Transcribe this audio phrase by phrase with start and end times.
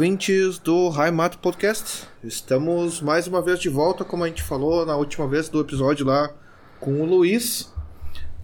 [0.00, 2.08] Ouvintes do High Mato Podcast.
[2.24, 6.06] Estamos mais uma vez de volta, como a gente falou na última vez do episódio
[6.06, 6.32] lá
[6.80, 7.70] com o Luiz,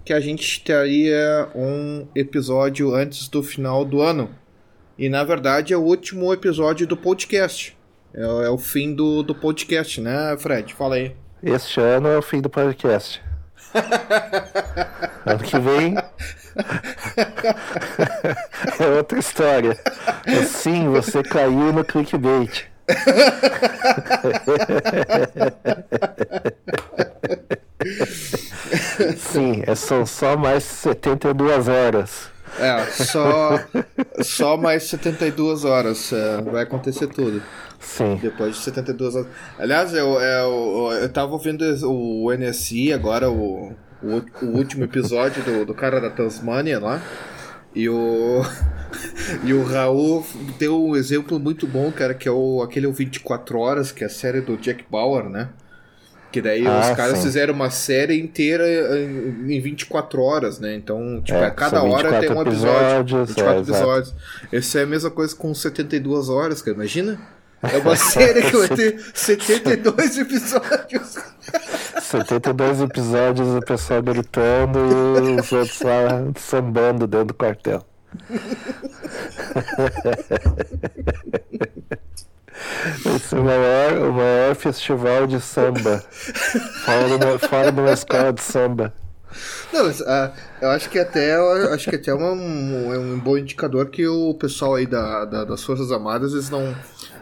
[0.05, 4.29] que a gente teria um episódio antes do final do ano.
[4.99, 7.75] E na verdade é o último episódio do podcast.
[8.13, 10.75] É, é o fim do, do podcast, né, Fred?
[10.75, 11.17] Fala aí.
[11.43, 13.23] Este ano é o fim do podcast.
[15.25, 15.95] ano que vem
[18.81, 19.79] é outra história.
[20.47, 22.65] Sim, você caiu no clickbait.
[29.17, 32.29] Sim, é, são só mais 72 horas.
[32.59, 33.61] É, só,
[34.23, 36.13] só mais 72 horas.
[36.13, 37.43] É, vai acontecer tudo.
[37.79, 38.19] Sim.
[38.21, 39.29] Depois de 72 horas.
[39.59, 45.67] Aliás, eu, eu, eu tava ouvindo o NSI agora, o, o, o último episódio do,
[45.67, 47.03] do cara da Tasmania lá.
[47.75, 48.43] E o.
[49.45, 50.25] E o Raul
[50.59, 54.11] deu um exemplo muito bom, cara, que é o, aquele 24 Horas, que é a
[54.11, 55.49] série do Jack Bauer, né?
[56.31, 57.25] Que daí ah, os caras sim.
[57.25, 58.65] fizeram uma série inteira
[59.03, 60.75] em 24 horas, né?
[60.75, 63.17] Então, tipo, é, a cada hora tem um episódio.
[63.27, 64.15] 24 é, episódios.
[64.53, 66.77] Essa é a mesma coisa com 72 horas, cara.
[66.77, 67.19] Imagina?
[67.63, 71.17] É uma série que vai ter 72 episódios.
[72.01, 77.87] 72 episódios o pessoal gritando e os outros lá sambando dentro do quartel.
[83.15, 86.03] Esse é o maior, o maior festival de samba.
[86.85, 88.93] Fora de uma, fora de uma escola de samba.
[89.73, 91.37] Não, mas, uh, eu acho que até
[91.73, 95.45] acho que até é um, é um bom indicador que o pessoal aí da, da,
[95.45, 96.75] das Forças Armadas eles não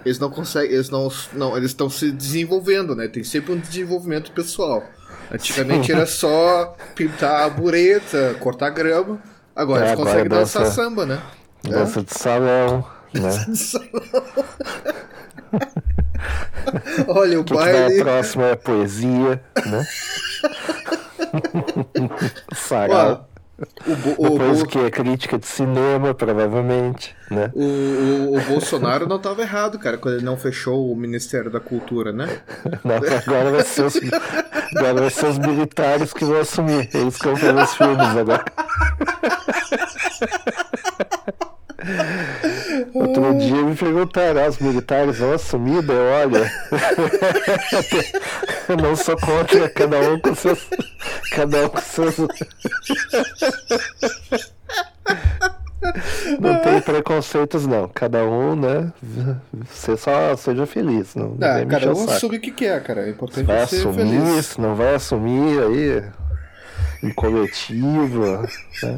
[0.05, 3.09] eles não conseguem, eles não, não eles estão se desenvolvendo, né?
[3.09, 4.83] Tem sempre um desenvolvimento pessoal.
[5.31, 9.19] Antigamente era só pintar a bureta, cortar grama.
[9.57, 11.23] Agora é, eles conseguem dança, dançar samba, né?
[11.63, 12.03] Dança é?
[12.03, 13.45] de salão, né?
[13.49, 14.25] de salão.
[17.09, 17.95] Olha, o, que baile.
[17.95, 19.87] Que a próxima é poesia, né?
[22.55, 23.29] Sarau.
[23.87, 27.53] O, o, Depois o, que é crítica de cinema, provavelmente, né?
[27.55, 31.61] O, o, o Bolsonaro não estava errado, cara, quando ele não fechou o Ministério da
[31.61, 32.41] Cultura, né?
[32.85, 33.97] Não, agora vai ser os,
[34.77, 36.89] agora vai ser os militares que vão assumir.
[36.93, 38.45] Eles que vão fazer os filmes agora.
[42.95, 45.89] Outro dia me perguntaram, ah, os militares vão assumir?
[45.89, 46.53] Eu, olha,
[48.69, 50.67] eu não sou contra cada um com seus.
[51.31, 52.17] Cada um com seus.
[56.41, 57.89] Não tem preconceitos, não.
[57.89, 58.93] Cada um, né?
[59.71, 61.15] Você só seja feliz.
[61.15, 63.07] Não, não ah, cada um assume o que quer, cara.
[63.07, 64.57] É importante vai ser assumir, feliz.
[64.57, 66.03] não vai assumir aí
[67.03, 68.49] em coletivo.
[68.83, 68.97] Né?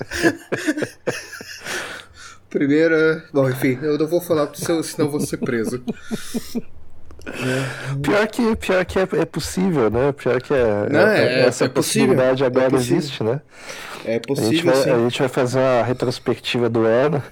[2.48, 3.24] Primeira.
[3.32, 5.82] Bom, enfim, eu não vou falar senão vou ser preso.
[7.26, 7.26] É.
[8.02, 10.12] Pior que, pior que é, é, possível, né?
[10.12, 13.40] Pior que é, Não, é, é essa possibilidade agora existe, né?
[14.04, 14.72] É possível.
[14.72, 17.22] A gente, vai, a gente vai fazer uma retrospectiva do ano.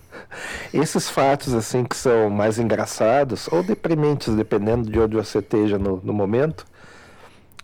[0.72, 6.00] Esses fatos, assim, que são mais engraçados ou deprimentes, dependendo de onde você esteja no,
[6.04, 6.66] no momento,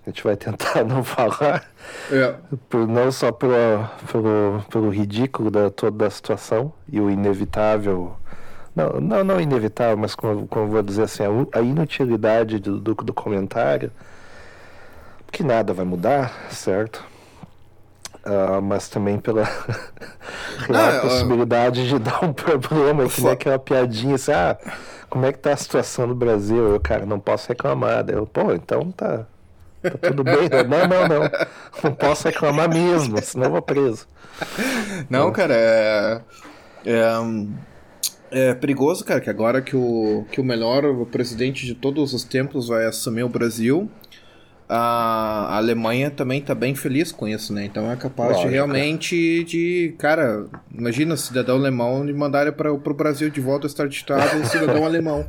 [0.06, 1.64] a gente vai tentar não falar,
[2.10, 2.34] é.
[2.68, 3.54] por, não só pelo,
[4.10, 8.16] pelo, pelo ridículo da toda a situação e o inevitável.
[8.76, 11.22] Não, não, não inevitável, mas como, como vou dizer assim,
[11.52, 13.90] a, inutilidade do, do, do comentário,
[15.30, 17.04] que nada vai mudar, certo?
[18.26, 19.42] Uh, mas também pela
[20.68, 24.56] ah, possibilidade de dar um problema, que nem aquela piadinha assim, ah,
[25.08, 26.72] como é que tá a situação no Brasil?
[26.72, 28.04] Eu, cara, não posso reclamar.
[28.08, 29.26] Eu, pô, então tá,
[29.90, 30.48] Tá tudo bem?
[30.68, 31.30] Não, não, não.
[31.82, 34.06] Não posso reclamar mesmo, senão eu vou preso.
[35.10, 36.20] Não, cara, é,
[36.84, 37.18] é,
[38.30, 42.24] é, perigoso, cara, que agora que o, que o melhor o presidente de todos os
[42.24, 43.90] tempos vai assumir o Brasil,
[44.68, 47.64] a Alemanha também tá bem feliz com isso, né?
[47.64, 48.48] Então é capaz Lógico.
[48.48, 53.86] de realmente de, cara, imagina cidadão alemão de mandarem para o Brasil de volta estar
[53.86, 55.26] ditado um cidadão alemão.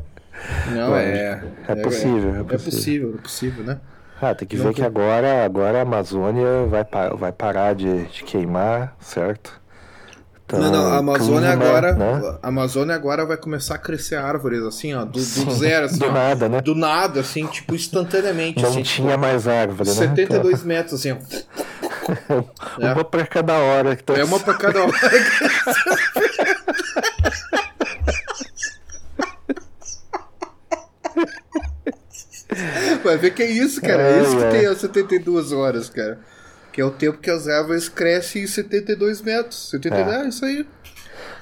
[0.73, 3.79] Não, é, é, é, possível, é, é possível, é possível, é possível, né?
[4.21, 6.85] Ah, tem que ver que agora, agora a Amazônia vai,
[7.17, 9.61] vai parar de, de queimar, certo?
[10.45, 11.93] Então, não, não, a Amazônia clima, agora.
[11.93, 12.37] Né?
[12.41, 15.97] Amazônia agora vai começar a crescer árvores, assim, ó, do, do Sim, zero, assim.
[15.97, 16.61] Do ó, nada, né?
[16.61, 18.61] Do nada, assim, tipo, instantaneamente.
[18.61, 20.75] Não assim, tinha tipo, mais árvore, 72 né?
[20.75, 21.17] metros, assim, ó.
[22.77, 23.03] uma é.
[23.03, 23.93] pra cada hora.
[23.93, 24.15] Então...
[24.15, 24.93] É uma pra cada hora.
[33.05, 34.01] Vai ver que é isso, cara.
[34.01, 34.49] É, é isso que é.
[34.49, 36.19] tem as 72 horas, cara.
[36.73, 39.69] Que é o tempo que as árvores crescem em 72 metros.
[39.69, 40.67] 72, é, é isso aí.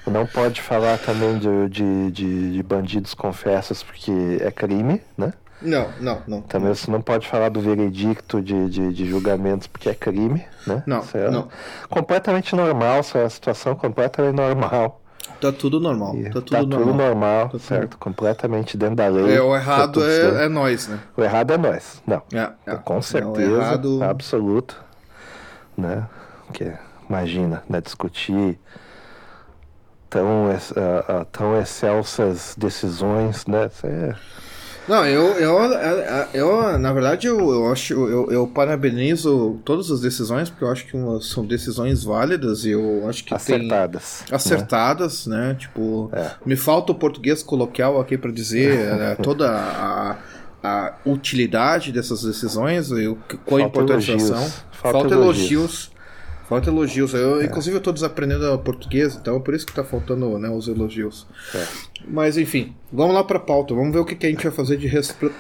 [0.06, 4.12] Não pode falar também de, de, de, de bandidos confessos porque
[4.42, 5.34] é crime, né?
[5.62, 6.42] Não, não, não.
[6.42, 10.84] Também você não pode falar do veredicto de, de, de julgamentos porque é crime, né?
[10.86, 11.48] Não, é não.
[11.90, 15.02] Completamente normal, é uma situação completamente normal.
[15.40, 16.16] Tá tudo normal.
[16.16, 16.80] E Tá tudo tá normal.
[16.80, 17.98] tudo normal, tudo- certo?
[17.98, 19.36] Completamente dentro da lei.
[19.38, 20.38] É, o tá errado tudo certo.
[20.38, 21.00] é, é nós, né?
[21.18, 22.02] O errado é nós.
[22.08, 22.22] Não.
[22.34, 22.76] É, é.
[22.76, 24.04] Com É, certeza, o errado...
[24.04, 24.82] absoluto,
[25.78, 26.08] né?
[26.54, 26.72] Que
[27.10, 28.60] imagina, né, discutir
[30.10, 33.68] tão, ah, ah, tão excelsas decisões, né?
[33.68, 34.16] Isso é-
[34.88, 35.58] Não, eu, eu,
[36.34, 40.86] eu, na verdade, eu, eu acho, eu, eu parabenizo todas as decisões, porque eu acho
[40.86, 44.24] que umas são decisões válidas e eu acho que tem acertadas.
[44.30, 44.36] né?
[44.36, 45.56] acertadas, né?
[45.58, 46.32] Tipo, É.
[46.46, 50.18] me falta o português coloquial aqui para dizer né, toda a,
[50.62, 54.24] a utilidade dessas decisões e o Falta importância elogios.
[54.38, 54.52] são.
[54.72, 55.93] Falta, elogios.
[56.48, 57.14] Falta elogios.
[57.14, 60.68] Eu, Inclusive, eu tô desaprendendo português, então é por isso que tá faltando né, os
[60.68, 61.26] elogios.
[61.56, 61.66] É.
[62.08, 63.74] Mas enfim, vamos lá pra pauta.
[63.74, 64.88] Vamos ver o que, que a gente vai fazer de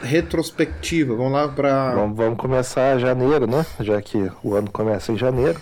[0.01, 1.15] retrospectiva.
[1.15, 1.93] Vamos lá pra.
[1.93, 3.65] Vamos, vamos começar janeiro, né?
[3.79, 5.59] Já que o ano começa em janeiro.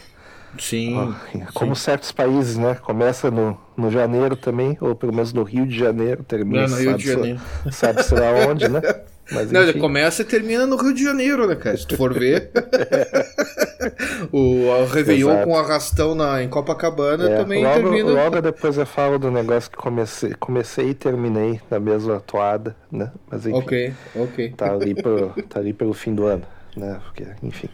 [0.59, 0.97] Sim.
[0.97, 1.13] Ó,
[1.53, 2.75] Como certos países, né?
[2.75, 6.75] Começa no, no janeiro também, ou pelo menos no Rio de Janeiro, termina Não, no
[6.77, 7.39] Rio de Janeiro.
[7.63, 8.81] se- Sabe-se lá onde, né?
[9.31, 11.77] Mas, Não, ele começa e termina no Rio de Janeiro, né, cara?
[11.77, 12.51] Se tu for ver.
[14.31, 15.47] o, o Réveillon Exato.
[15.47, 18.11] com arrastão na, em Copacabana É, também logo, termina.
[18.11, 23.11] logo depois eu falo do negócio que comecei, comecei e terminei na mesma toada, né?
[23.29, 24.49] Mas enfim, Ok, ok.
[24.57, 26.43] tá, ali pro, tá ali pelo fim do ano,
[26.75, 26.99] né?
[27.05, 27.69] Porque, enfim.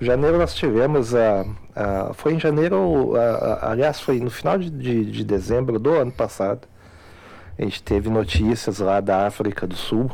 [0.00, 1.44] Janeiro nós tivemos a.
[1.74, 3.20] a foi em janeiro, a-
[3.66, 6.66] a- aliás, foi no final de, de, de dezembro do ano passado.
[7.58, 10.10] A gente teve notícias lá da África do Sul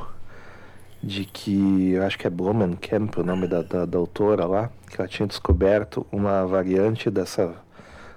[1.02, 5.00] de que, eu acho que é Blumenkamp o nome da, da, da autora lá, que
[5.00, 7.54] ela tinha descoberto uma variante dessa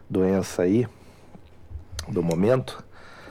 [0.10, 0.88] doença aí,
[2.08, 2.84] do momento.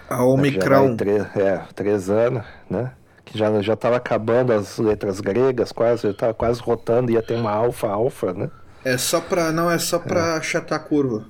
[0.09, 0.97] A Omicron.
[1.37, 2.93] é, três anos, né?
[3.25, 7.35] Que já já estava acabando as letras gregas, quase, já estava quase rotando, ia ter
[7.35, 8.51] uma alfa alfa, né?
[8.85, 9.53] É só pra.
[9.53, 11.27] Não, é só pra achatar a curva.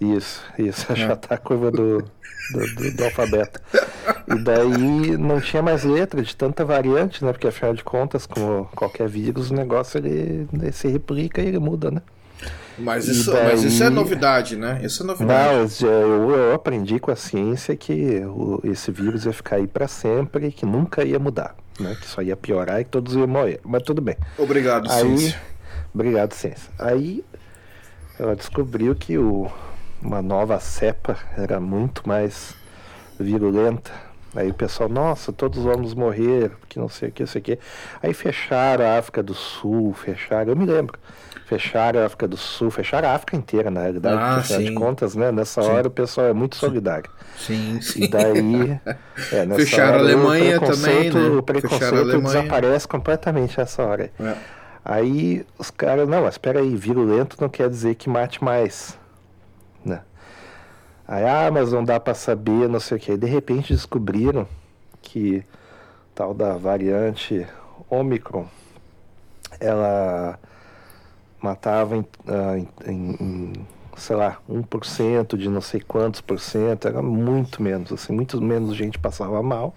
[0.00, 2.04] Isso, isso, já tá a curva do,
[2.52, 3.60] do, do- do alfabeto.
[4.28, 7.32] E daí não tinha mais letra de tanta variante, né?
[7.32, 11.58] Porque afinal de contas, como qualquer vírus, o negócio ele, ele se replica e ele
[11.58, 12.02] muda, né?
[12.78, 14.80] Mas isso, daí- mas isso é novidade, né?
[14.82, 15.84] Isso é novidade.
[15.84, 19.86] Não, eu, eu aprendi com a ciência que o- esse vírus ia ficar aí para
[19.86, 21.94] sempre e que nunca ia mudar, né?
[22.00, 23.60] Que só ia piorar e que todos iam morrer.
[23.64, 24.16] Mas tudo bem.
[24.38, 25.40] Obrigado, Aí, ciência.
[25.94, 26.70] obrigado, ciência.
[26.78, 27.22] Aí
[28.18, 29.50] ela descobriu que o,
[30.02, 32.54] uma nova cepa era muito mais
[33.18, 33.90] virulenta.
[34.34, 37.44] Aí o pessoal, nossa, todos vamos morrer, porque não sei o que, não sei o
[37.44, 37.58] que.
[38.00, 40.96] Aí fecharam a África do Sul, fecharam, eu me lembro.
[41.46, 44.74] Fecharam a África do Sul, fecharam a África inteira, na realidade, Ah, afinal de sim.
[44.74, 45.32] contas, né?
[45.32, 47.10] Nessa hora o pessoal é muito solidário.
[47.36, 48.08] Sim, E sim.
[48.08, 48.80] daí.
[49.32, 51.36] É, nessa Fecharam a hora, Alemanha o preconceito- também, né?
[51.36, 52.20] O a preconceito Alemanha.
[52.22, 54.10] desaparece completamente nessa hora.
[54.18, 54.34] É.
[54.84, 58.96] Aí os caras, não, mas espera aí, virulento não quer dizer que mate mais?
[61.10, 63.16] Aí, ah, mas não dá pra saber, não sei o que.
[63.16, 64.46] De repente descobriram
[65.02, 65.44] que
[66.14, 67.46] tal da variante
[67.90, 68.46] Omicron,
[69.58, 70.38] ela
[71.42, 73.52] matava em, ah, em- em,
[73.96, 78.76] sei lá, 1% de não sei quantos por cento, era muito menos, assim, muito menos
[78.76, 79.74] gente passava mal.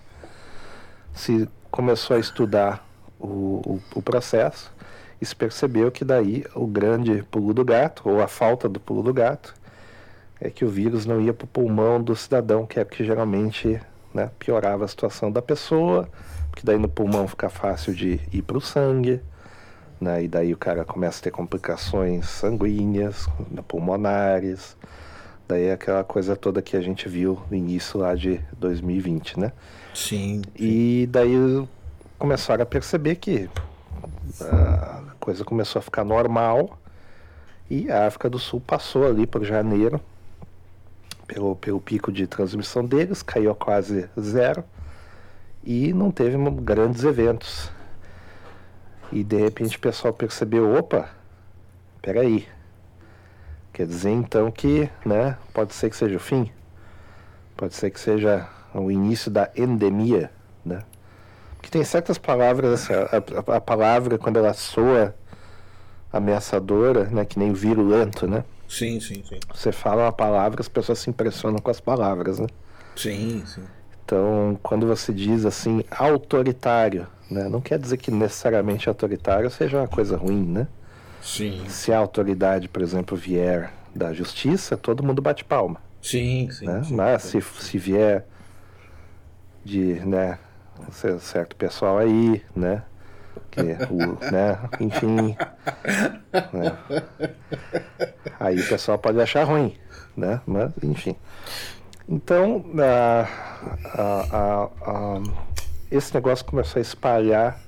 [1.13, 2.85] Se começou a estudar
[3.19, 4.71] o, o, o processo
[5.21, 9.01] e se percebeu que daí o grande pulo do gato, ou a falta do pulo
[9.03, 9.53] do gato,
[10.39, 13.79] é que o vírus não ia para o pulmão do cidadão, que é que geralmente
[14.13, 16.09] né, piorava a situação da pessoa,
[16.49, 19.21] porque daí no pulmão fica fácil de ir para o sangue,
[19.99, 23.27] né, e daí o cara começa a ter complicações sanguíneas,
[23.67, 24.77] pulmonares,
[25.47, 29.51] daí é aquela coisa toda que a gente viu no início lá de 2020, né?
[29.93, 30.41] Sim.
[30.55, 31.67] E daí
[32.17, 33.49] começaram a perceber que
[34.41, 36.77] a coisa começou a ficar normal
[37.69, 40.01] e a África do Sul passou ali por janeiro
[41.33, 44.63] pelo, pelo pico de transmissão deles, caiu a quase zero
[45.63, 47.71] e não teve grandes eventos.
[49.11, 51.09] E de repente o pessoal percebeu, opa,
[52.01, 52.47] peraí.
[53.71, 56.51] Quer dizer então que, né, pode ser que seja o fim?
[57.57, 60.29] Pode ser que seja o início da endemia,
[60.63, 60.83] né?
[61.55, 65.15] Porque tem certas palavras, assim, a, a- a palavra quando ela soa
[66.11, 68.43] ameaçadora, né, que nem virulento, né?
[68.67, 69.39] Sim, sim, sim.
[69.53, 72.47] Você fala uma palavra, as pessoas se impressionam com as palavras, né?
[72.95, 73.63] Sim, sim.
[74.05, 79.87] Então, quando você diz assim autoritário, né, não quer dizer que necessariamente autoritário seja uma
[79.87, 80.67] coisa ruim, né?
[81.21, 81.67] Sim.
[81.69, 86.65] Se a autoridade, por exemplo, vier da justiça, todo mundo bate palma, Sim, sim.
[86.65, 86.83] Né?
[86.83, 87.39] sim, Mas sim.
[87.39, 88.25] se, se vier
[89.63, 90.37] de, né,
[90.91, 92.83] cer- certo pessoal aí, né?
[93.51, 94.59] Que, o, né?
[94.79, 95.37] Enfim.
[96.51, 96.77] né?
[98.39, 99.77] Aí o pessoal pode achar ruim,
[100.17, 100.41] né?
[100.45, 101.15] Mas, enfim.
[102.09, 102.65] Então,
[105.91, 107.59] esse negócio começou a espalhar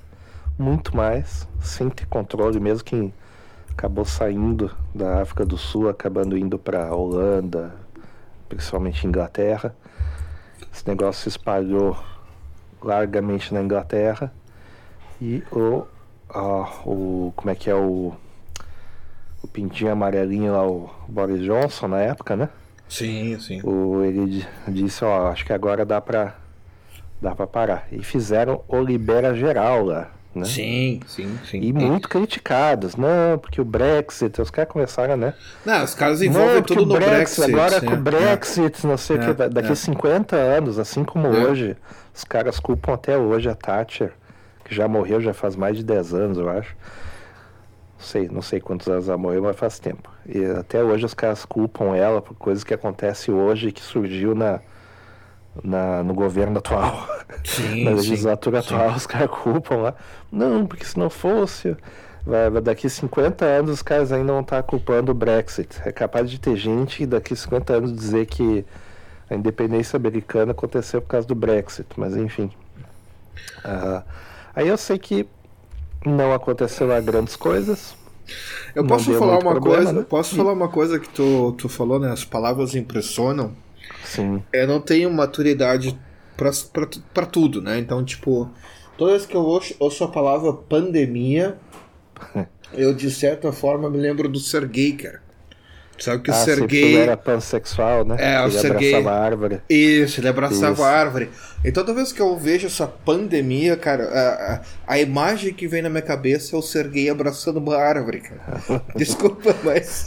[0.58, 3.14] muito mais, sem ter controle, mesmo quem
[3.70, 7.74] acabou saindo da África do Sul, acabando indo para Holanda,
[8.48, 9.74] principalmente Inglaterra.
[10.72, 11.96] Esse negócio se espalhou
[12.82, 14.32] largamente na Inglaterra
[15.20, 15.84] e o,
[16.30, 18.12] ah, o como é que é o
[19.42, 22.48] o pintinho amarelinho lá, o Boris Johnson na época, né?
[22.88, 23.60] Sim, sim.
[23.62, 26.34] O, ele di- disse, ó, acho que agora dá pra
[27.20, 27.86] dá para parar.
[27.92, 30.44] E fizeram o libera geral lá, né?
[30.44, 31.60] Sim, sim, sim.
[31.60, 35.34] E muito criticados, não, porque o Brexit, os caras começaram, né?
[35.64, 37.50] Não, os caras envolvem Não, tudo o no Brexit.
[37.52, 37.88] Agora né?
[37.88, 39.72] com o Brexit, não sei o É, que, daqui é.
[39.72, 41.30] a 50 anos, assim como É.
[41.46, 41.76] hoje,
[42.14, 44.12] os caras culpam até hoje a Thatcher,
[44.66, 46.76] que já morreu já faz mais de 10 anos, eu acho.
[47.98, 50.10] Não sei, não sei quantos anos ela morreu, mas faz tempo.
[50.26, 54.60] E até hoje os caras culpam ela por coisas que acontecem hoje que surgiu na,
[55.62, 57.08] na, no governo atual.
[57.44, 58.74] Sim, na sim, legislatura sim.
[58.74, 59.94] atual, os caras culpam lá.
[60.30, 61.76] Não, porque se não fosse.
[62.26, 65.80] Vai, daqui 50 anos os caras ainda vão estar culpando o Brexit.
[65.84, 68.64] É capaz de ter gente que daqui 50 anos dizer que
[69.30, 72.50] a independência americana aconteceu por causa do Brexit, mas enfim.
[73.64, 74.02] Ah,
[74.56, 75.26] aí eu sei que
[76.04, 77.94] não aconteceu lá grandes coisas.
[78.74, 79.92] Eu posso falar uma problema, coisa?
[79.92, 80.06] né?
[80.08, 82.10] Posso falar uma coisa que tu, tu falou, né?
[82.10, 83.52] As palavras impressionam.
[84.04, 84.42] Sim.
[84.52, 85.96] Eu não tenho maturidade
[87.12, 87.78] pra tudo, né?
[87.78, 88.50] Então, tipo,
[88.98, 91.56] toda vez que eu ouço, ouço a palavra pandemia,
[92.74, 95.22] eu de certa forma me lembro do Sergei, cara.
[95.98, 96.96] Sabe que o ah, sempre Sergei.
[96.96, 98.16] era pansexual, né?
[98.18, 99.60] É, o ele Sergei- abraçava a árvore.
[99.68, 100.82] Isso, ele abraçava Isso.
[100.82, 101.30] a árvore.
[101.64, 105.88] E toda vez que eu vejo essa pandemia, cara, a, a, imagem que vem na
[105.88, 108.82] minha cabeça é o Sergei abraçando uma árvore, cara.
[108.94, 110.06] Desculpa, mas.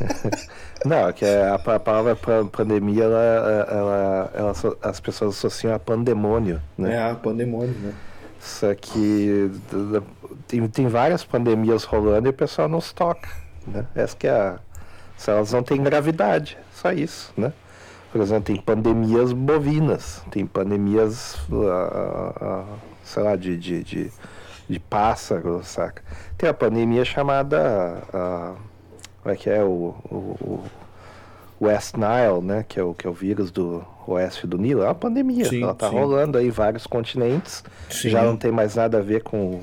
[0.84, 5.78] Não, é que a, a palavra pa- pandemia, ela, ela, ela as pessoas associam a
[5.78, 6.94] pandemônio, né?
[6.94, 7.92] É, a pandemônio, né?
[8.38, 9.50] Só que
[10.46, 13.28] tem, tem várias pandemias rolando e o pessoal não se toca,
[13.66, 13.84] né?
[13.94, 14.58] Essa que é a...
[15.18, 17.52] Se elas não têm gravidade, só isso, né?
[18.12, 22.64] Por exemplo, tem pandemias bovinas, tem pandemias, ah, ah,
[23.02, 24.12] sei lá, de, de, de,
[24.68, 26.02] de pássaro, saca?
[26.38, 28.54] Tem a pandemia chamada, ah,
[29.22, 30.64] como é que é, o, o,
[31.60, 32.64] o West Nile, né?
[32.66, 35.62] Que é o, que é o vírus do oeste do Nilo, é uma pandemia, Sim,
[35.64, 35.96] ela tá sim.
[35.96, 38.08] rolando aí em vários continentes, Sim.
[38.08, 39.60] já não tem mais nada a ver com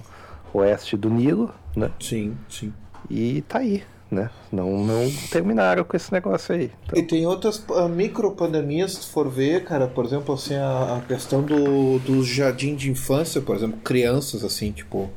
[0.54, 1.90] o oeste do Nilo, né?
[2.00, 2.72] Sim, sim.
[3.10, 4.32] E tá aí, né?
[4.52, 6.72] Não, não terminaram com esse negócio aí.
[6.86, 10.98] Então, E tem outras uh, micropandemias, se tu for ver, cara, por exemplo, assim, a,
[10.98, 15.10] a questão do, do jardim de infância, por exemplo, crianças, assim, tipo.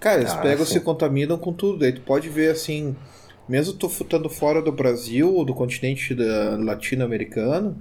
[0.00, 0.72] Cara, eles Ah, pegam e sim.
[0.72, 1.80] se contaminam com tudo.
[1.80, 2.96] Daí tu pode ver, assim,
[3.48, 6.14] mesmo tu estando fora do Brasil ou do continente
[6.58, 7.76] latino-americano,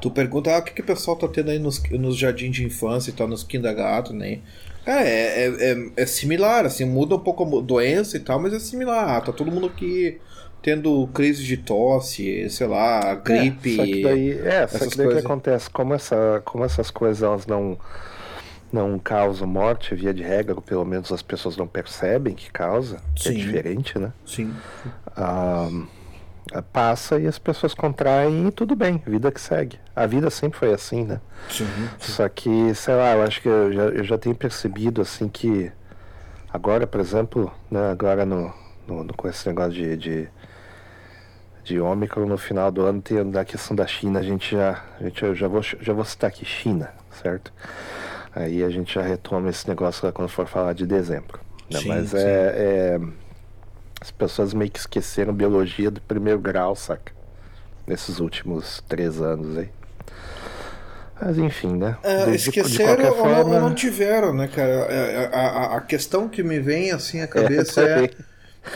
[0.00, 2.64] tu pergunta, ah, o que, que o pessoal tá tendo aí nos, nos jardins de
[2.64, 4.38] infância e tal, nos kindergarten, né?
[4.84, 8.52] Cara, é, é, é, é similar, assim, muda um pouco a doença e tal, mas
[8.54, 9.16] é similar.
[9.16, 10.18] Ah, Tá todo mundo aqui
[10.62, 13.72] tendo crise de tosse, sei lá, gripe.
[13.72, 15.24] É, só que daí, é, só que daí o que coisas.
[15.24, 17.78] acontece, como, essa, como essas coisas elas não,
[18.72, 23.28] não causam morte, via de regra, pelo menos as pessoas não percebem que causa, que
[23.28, 23.38] é Sim.
[23.38, 24.12] diferente, né?
[24.24, 24.62] Sim.
[25.16, 25.68] Ah,
[26.72, 29.78] passa e as pessoas contraem e tudo bem, vida que segue.
[29.94, 31.20] A vida sempre foi assim, né?
[31.48, 31.66] Sim.
[31.98, 35.70] Só que, sei lá, eu acho que eu já, eu já tenho percebido assim que
[36.52, 38.52] agora, por exemplo, né, agora no,
[38.86, 40.28] no, no- com esse negócio de, de,
[41.64, 44.82] de Ômicron no final do ano, tem da questão da China, a gente já.
[44.98, 46.90] A gente, eu já vou, já vou citar aqui China,
[47.22, 47.52] certo?
[48.34, 51.40] Aí a gente já retoma esse negócio quando for falar de dezembro.
[51.70, 51.78] né?
[51.80, 52.16] Sim, Mas sim.
[52.18, 53.00] é, é-
[54.00, 57.12] As pessoas meio que esqueceram biologia do primeiro grau, saca?
[57.86, 59.70] Nesses últimos três anos aí.
[61.20, 61.98] Mas enfim, né?
[62.02, 64.72] É, esqueceram ou, não, forma- não tiveram, né, cara?
[64.90, 65.38] É, A,
[65.74, 68.10] a, a questão que me vem assim à cabeça é, também.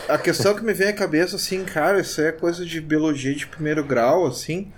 [0.07, 3.47] A questão que me vem à cabeça, assim, cara, isso é coisa de biologia de
[3.47, 4.73] primeiro grau, assim.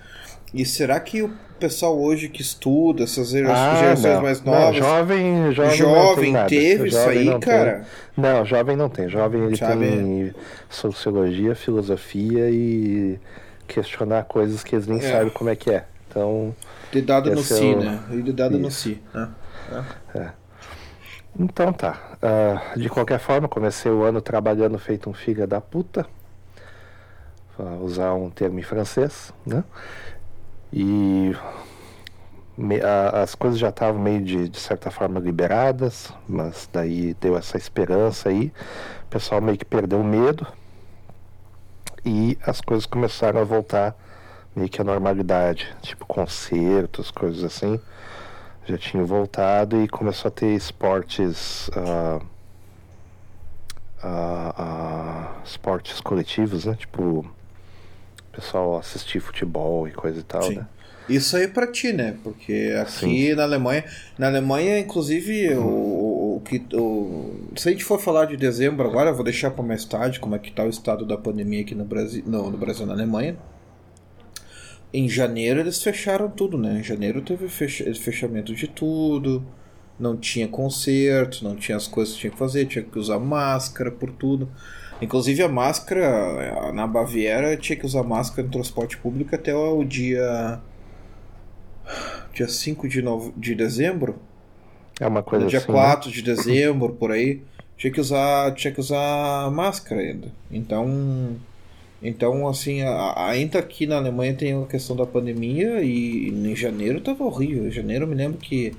[0.54, 4.22] E será que o pessoal hoje que estuda, essas Ah, gerações não.
[4.22, 4.76] mais Não, novas.
[4.76, 7.52] jovem, jovem, não Jovem tem teve isso Jovem aí, não tem.
[7.52, 7.86] cara?
[8.16, 9.08] Não, jovem não tem.
[9.08, 9.80] Jovem ele Sabe?
[9.86, 10.34] tem
[10.70, 13.18] sociologia, filosofia e
[13.66, 15.02] questionar coisas que eles nem É.
[15.12, 15.84] sabem como é que é.
[16.08, 16.54] Então,
[16.90, 18.00] Dedada no é si, o- né?
[18.12, 18.80] E dedada no Isso.
[18.80, 19.02] si.
[19.12, 20.32] né?
[21.38, 22.16] então tá.
[22.22, 26.06] Ah, de qualquer forma, comecei o ano trabalhando feito um filho da puta.
[27.82, 29.64] usar um termo em francês, né?
[30.72, 31.34] E
[32.56, 37.36] me, a, as coisas já estavam meio de, de certa forma liberadas, mas daí deu
[37.36, 38.52] essa esperança aí,
[39.04, 40.46] o pessoal meio que perdeu o medo
[42.04, 43.96] e as coisas começaram a voltar
[44.54, 47.80] meio que à normalidade, tipo concertos, coisas assim,
[48.66, 51.68] já tinham voltado e começou a ter esportes.
[51.68, 52.22] Uh,
[54.02, 56.74] uh, uh, esportes coletivos, né?
[56.74, 57.24] Tipo,
[58.38, 60.56] pessoal assistir futebol e coisa e tal, Sim.
[60.56, 60.66] né?
[61.08, 62.16] Isso aí para ti, né?
[62.22, 63.34] Porque aqui Sim.
[63.34, 63.84] na Alemanha,
[64.18, 65.64] na Alemanha, inclusive, hum.
[65.64, 69.50] o, o que o, se a gente for falar de dezembro agora, eu vou deixar
[69.50, 72.50] para mais tarde como é que tá o estado da pandemia aqui no Brasil, no,
[72.50, 73.36] no Brasil, na Alemanha.
[74.92, 76.80] Em janeiro eles fecharam tudo, né?
[76.80, 79.44] Em janeiro teve fecha, fechamento de tudo,
[79.98, 83.90] não tinha concerto, não tinha as coisas que tinha que fazer, tinha que usar máscara
[83.90, 84.48] por tudo.
[85.00, 90.60] Inclusive a máscara na Baviera tinha que usar máscara no transporte público até o dia
[92.34, 93.32] dia 5 de, nove...
[93.36, 94.16] de dezembro.
[95.00, 95.66] É uma coisa no dia assim.
[95.66, 96.14] Dia 4 né?
[96.14, 97.42] de dezembro, por aí.
[97.76, 100.28] Tinha que usar, tinha que usar máscara ainda.
[100.50, 101.36] Então,
[102.02, 102.80] então assim,
[103.14, 107.68] ainda aqui na Alemanha tem a questão da pandemia e em janeiro tava horrível.
[107.68, 108.74] Em janeiro eu me lembro que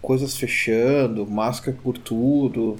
[0.00, 2.76] coisas fechando, máscara por tudo.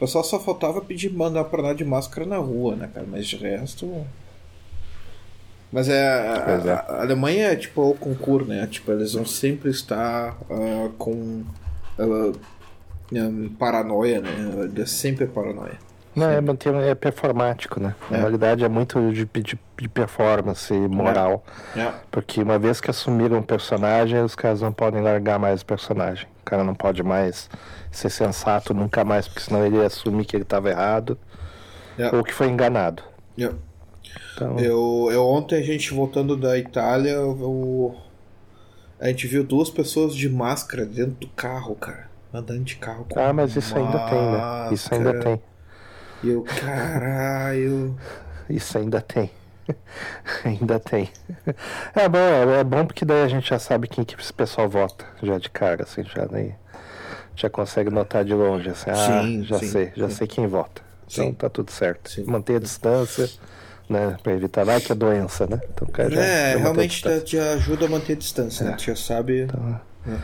[0.00, 3.06] Pessoal só faltava pedir mandar para lá de máscara na rua, né, cara?
[3.06, 4.06] Mas de resto.
[5.70, 6.70] Mas é a, é.
[6.72, 8.66] a, Alemanha é tipo o concurso, né?
[8.66, 11.44] Tipo, eles vão sempre estar uh, com
[11.98, 12.32] uh,
[13.12, 14.30] um, paranoia, né?
[14.74, 15.78] É sempre paranoia.
[16.14, 17.94] Não, é, manter, é performático, né?
[18.10, 18.20] Na é.
[18.20, 21.44] realidade é muito de, de, de performance moral.
[21.76, 21.80] É.
[21.80, 21.94] é.
[22.10, 26.26] Porque uma vez que assumiram um personagem, os caras não podem largar mais o personagem.
[26.42, 27.48] O cara não pode mais
[27.92, 31.16] ser sensato nunca mais, porque senão ele assume que ele estava errado
[31.96, 32.14] é.
[32.14, 33.02] ou que foi enganado.
[33.38, 33.56] Yeah.
[34.34, 34.58] Então...
[34.58, 37.96] Eu, eu ontem a gente voltando da Itália, eu,
[38.98, 42.10] a gente viu duas pessoas de máscara dentro do carro, cara.
[42.32, 44.68] Andando de carro com Ah, mas isso ainda tem, né?
[44.72, 45.42] Isso ainda tem.
[46.22, 47.96] E eu, caralho.
[48.48, 49.30] Isso ainda tem.
[50.44, 51.08] ainda tem.
[51.94, 54.68] É bom, é, é, bom porque daí a gente já sabe quem que esse pessoal
[54.68, 56.54] vota, já de cara, assim, já nem.
[57.36, 60.14] Já consegue notar de longe, assim, ah, sim, já sim, sei, já sim.
[60.16, 60.82] sei quem vota.
[61.10, 62.10] Então tá tudo certo.
[62.26, 63.28] Manter a distância
[63.90, 64.16] né?
[64.22, 65.60] Para evitar lá que é doença, né?
[65.68, 68.70] Então, cara, já, é, realmente te, ajuda a manter a distância, né?
[68.70, 68.72] é.
[68.74, 68.78] né?
[68.78, 69.42] já sabe.
[69.42, 70.16] Então, é.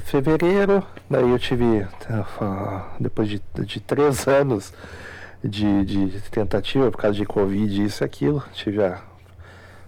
[0.00, 4.72] Fevereiro, daí eu tive, tá, depois de, de três anos
[5.42, 9.00] de, de tentativa por causa de Covid, isso e aquilo, tive a,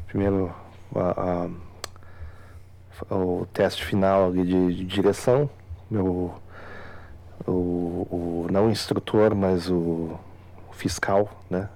[0.06, 0.54] primeiro
[0.94, 1.48] a,
[3.10, 5.50] a, o teste final de, de direção,
[5.90, 6.32] meu,
[7.46, 10.16] o, o, não o instrutor, mas o
[10.70, 11.68] fiscal, né?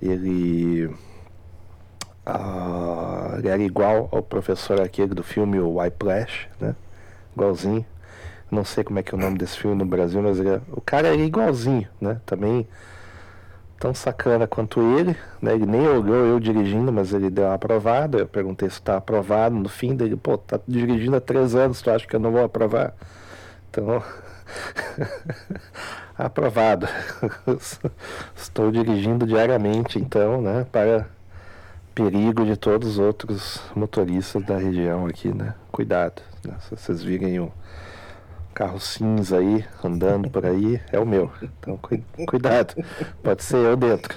[0.00, 0.86] ele,
[2.26, 6.74] uh, ele era igual ao professor aquele do filme o Whiplash, né?
[7.34, 7.84] Igualzinho.
[8.50, 10.80] Não sei como é que é o nome desse filme no Brasil, mas ele, o
[10.80, 12.20] cara era igualzinho, né?
[12.24, 12.66] Também
[13.78, 15.54] tão sacana quanto ele, né?
[15.54, 18.18] Ele nem olhou eu dirigindo, mas ele deu uma aprovada.
[18.18, 19.54] Eu perguntei se está aprovado.
[19.54, 22.44] No fim dele, pô, tá dirigindo há três anos, tu acha que eu não vou
[22.44, 22.94] aprovar?
[23.70, 24.02] Então,
[26.16, 26.86] aprovado.
[28.36, 31.06] Estou dirigindo diariamente, então, né, para
[31.94, 35.54] perigo de todos os outros motoristas da região aqui, né?
[35.70, 36.56] Cuidado, né?
[36.60, 37.50] se vocês virem um
[38.54, 41.30] carro cinza aí andando por aí, é o meu.
[41.42, 42.74] Então, cu cuidado,
[43.22, 44.14] pode ser eu dentro.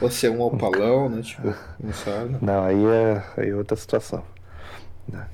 [0.00, 1.22] Você é um opalão, né?
[1.22, 2.36] Tipo, não sabe.
[2.40, 4.22] Não, aí é, aí é outra situação.
[5.08, 5.26] Né?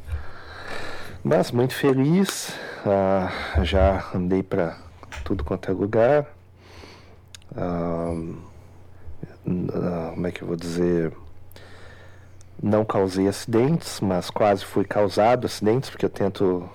[1.22, 2.54] Mas muito feliz,
[2.86, 3.30] ah,
[3.62, 4.78] já andei para
[5.24, 6.26] tudo quanto é lugar.
[7.54, 8.14] Ah,
[9.46, 11.12] ah, como é que eu vou dizer?
[12.62, 16.68] Não causei acidentes, mas quase fui causado acidentes, porque eu tento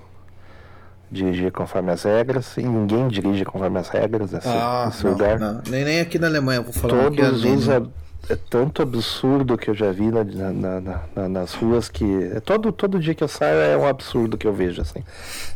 [1.11, 5.39] dirigir conforme as regras, e ninguém dirige conforme as regras nesse, ah, nesse não, lugar.
[5.39, 5.61] Não.
[5.69, 7.67] Nem, nem aqui na Alemanha, vou falar Todos os,
[8.27, 12.31] é tanto absurdo que eu já vi na, na, na, nas ruas que.
[12.35, 15.03] É todo, todo dia que eu saio é um absurdo que eu vejo, assim.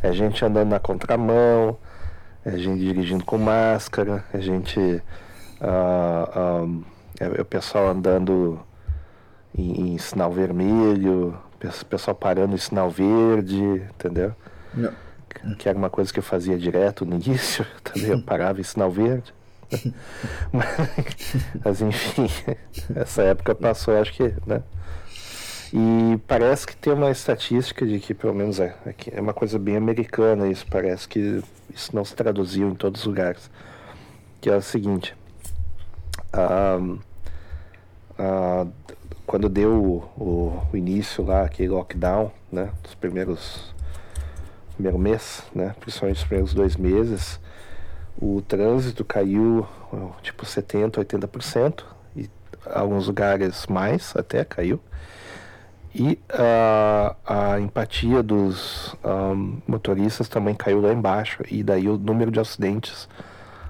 [0.02, 1.76] É gente andando na contramão,
[2.44, 4.78] é gente dirigindo com máscara, é gente.
[5.60, 6.84] Uh, um,
[7.18, 8.58] é, o pessoal andando
[9.56, 11.36] em, em, sinal vermelho,
[11.88, 14.34] pessoal parando em sinal verde, entendeu?
[14.74, 14.92] Não.
[15.58, 18.90] Que era uma coisa que eu fazia direto no início, também eu parava em sinal
[18.90, 19.32] verde.
[21.64, 22.28] Mas enfim,
[22.94, 24.62] essa época passou, acho que, né?
[25.72, 28.74] E parece que tem uma estatística de que, pelo menos é,
[29.12, 33.06] é uma coisa bem americana isso, parece que isso não se traduziu em todos os
[33.06, 33.48] lugares.
[34.40, 35.14] Que é o seguinte,
[36.34, 36.98] um,
[39.30, 43.72] quando deu o, o, início lá, aquele lockdown, né, dos primeiros
[44.74, 47.38] primeiro mês, né, principalmente os primeiros dois meses,
[48.20, 49.64] o trânsito caiu
[50.20, 51.84] tipo 70, 80%
[52.16, 52.28] e
[52.66, 54.80] alguns lugares mais até caiu.
[55.94, 61.44] E uh, a empatia dos um, motoristas também caiu lá embaixo.
[61.48, 63.08] E daí o número de acidentes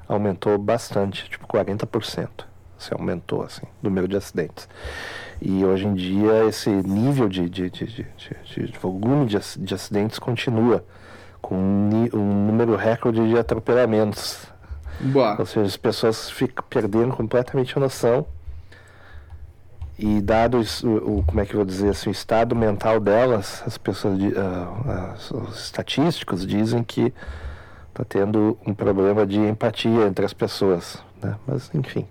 [0.08, 2.49] aumentou bastante, tipo 40%.
[2.80, 4.68] Se aumentou assim, o número de acidentes.
[5.40, 8.06] E hoje em dia esse nível de, de, de, de,
[8.66, 10.84] de volume de, de acidentes continua
[11.40, 14.46] com um, um número recorde de atropelamentos.
[15.00, 15.36] Boa.
[15.38, 18.26] Ou seja, as pessoas ficam perdendo completamente a noção
[19.98, 23.62] e dado o, o, como é que eu vou dizer assim, o estado mental delas,
[23.66, 27.12] as pessoas, uh, os estatísticos dizem que
[27.90, 31.36] está tendo um problema de empatia entre as pessoas, né?
[31.46, 32.06] Mas enfim,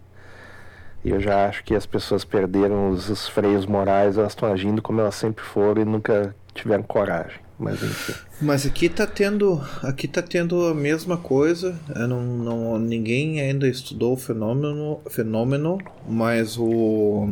[1.05, 4.99] eu já acho que as pessoas perderam os, os freios morais, elas estão agindo como
[4.99, 7.39] elas sempre foram e nunca tiveram coragem.
[7.57, 8.13] Mas enfim.
[8.41, 11.77] Mas aqui está tendo, aqui tá tendo a mesma coisa.
[11.93, 17.27] Não, não, ninguém ainda estudou o fenômeno, fenômeno, mas o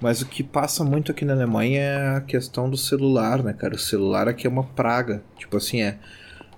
[0.00, 3.74] mas o que passa muito aqui na Alemanha é a questão do celular, né, cara?
[3.74, 5.22] O celular aqui é uma praga.
[5.38, 5.98] Tipo assim, é.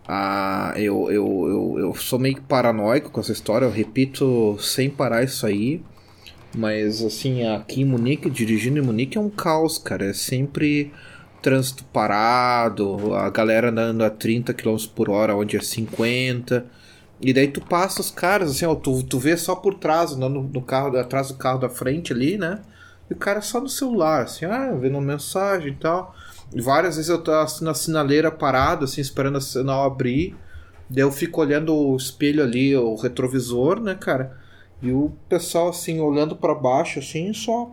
[0.06, 5.22] Ah, eu, eu, eu, eu sou meio paranoico com essa história, eu repito sem parar
[5.22, 5.82] isso aí.
[6.58, 10.06] Mas assim, aqui em Munique, dirigindo em Munique é um caos, cara.
[10.06, 10.92] É sempre
[11.40, 16.66] trânsito parado, a galera andando a 30 km por hora, onde é 50.
[17.20, 20.42] E daí tu passa os caras, assim, ó, tu, tu vê só por trás, andando
[20.42, 22.60] no carro, atrás do carro da frente ali, né?
[23.08, 26.12] E o cara só no celular, assim, ah, vendo mensagem e tal.
[26.52, 30.34] E várias vezes eu tô assim, na sinaleira parado, assim, esperando a sinal abrir.
[30.90, 34.47] Daí eu fico olhando o espelho ali, o retrovisor, né, cara?
[34.80, 37.70] E o pessoal, assim, olhando para baixo, assim, só.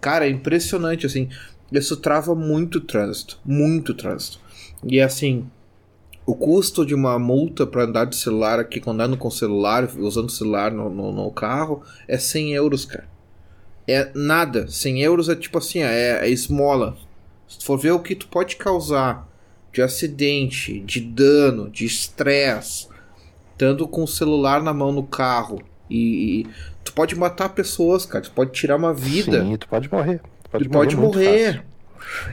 [0.00, 1.28] Cara, é impressionante, assim.
[1.72, 3.38] Isso trava muito trânsito.
[3.44, 4.40] Muito trânsito.
[4.84, 5.46] E assim,
[6.24, 10.70] o custo de uma multa para andar de celular aqui, andando com celular, usando celular
[10.70, 13.08] no, no, no, carro, é 100 euros, cara.
[13.86, 14.68] É nada.
[14.68, 16.96] 100 euros é tipo assim, é, é esmola.
[17.48, 19.28] Se tu for ver o que tu pode causar
[19.72, 22.88] de acidente, de dano, de estresse,
[23.60, 26.46] estando com o celular na mão no carro e, e,
[26.82, 28.24] tu pode matar pessoas, cara.
[28.24, 29.42] Tu pode tirar uma vida.
[29.42, 30.20] Sim, tu pode morrer.
[30.42, 31.64] Tu pode, tu morrer, pode morrer.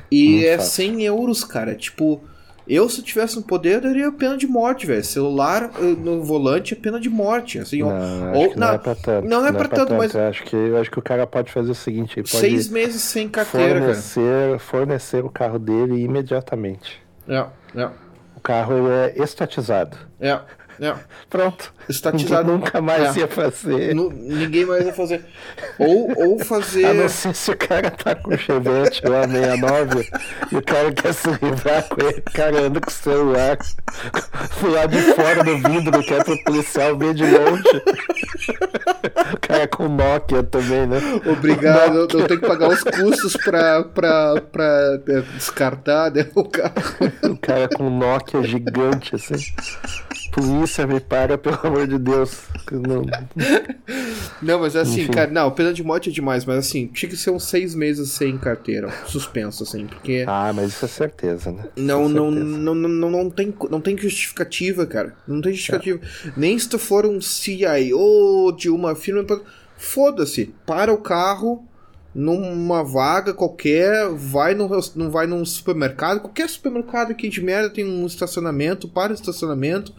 [0.10, 0.72] E muito é fácil.
[0.72, 1.76] 100 euros, cara.
[1.76, 2.22] Tipo,
[2.68, 5.04] eu, se tivesse um poder, eu daria pena de morte, velho.
[5.04, 7.60] Celular eh, no volante é pena de morte.
[7.60, 9.28] Assim, não, ou, não, não, é pra tanto.
[9.28, 10.14] Não é não pra, é pra tanto, tanto, mas.
[10.14, 13.02] Eu acho, que, eu acho que o cara pode fazer o seguinte: pode seis meses
[13.02, 14.60] sem carteira, fornecer, cara.
[14.60, 17.02] Fornecer o carro dele imediatamente.
[17.28, 17.90] É, é.
[18.36, 19.98] O carro é estatizado.
[20.20, 20.40] É.
[20.80, 20.94] É.
[21.30, 21.74] Pronto.
[21.90, 22.52] Estatizado.
[22.58, 23.22] Nunca mais é.
[23.22, 23.96] ia fazer.
[23.96, 25.26] N ninguém mais ia fazer.
[25.80, 26.86] Ou, ou fazer.
[26.86, 30.10] A não ser se o cara tá com o Chevette lá 69
[30.52, 33.58] e o cara quer se livrar com ele, o cara anda com o celular
[34.60, 37.84] pro lado de fora do vidro, quer pro policial ver de longe.
[39.34, 41.00] O cara com Nokia também, né?
[41.26, 46.74] Obrigado, eu tenho que pagar os custos pra, pra, pra é, descartar né, o carro.
[47.24, 49.36] O cara com Nokia gigante, assim
[50.32, 52.44] polícia me para, pelo amor de Deus.
[52.72, 53.04] Não,
[54.42, 55.12] não mas assim, Enfim.
[55.12, 58.12] cara, não, pena de morte é demais, mas assim, tinha que ser uns seis meses
[58.12, 60.26] sem carteira, suspenso, assim, porque.
[60.28, 61.66] Ah, mas isso é certeza, né?
[61.76, 65.16] Não, é não, não, não, não, não, tem, não tem justificativa, cara.
[65.28, 66.00] Não tem justificativa.
[66.26, 66.32] É.
[66.36, 69.26] Nem se tu for um CIO de uma firma.
[69.80, 71.64] Foda-se, para o carro
[72.18, 78.08] numa vaga qualquer, vai não vai num supermercado, qualquer supermercado aqui de merda tem um
[78.08, 79.94] estacionamento, para o estacionamento,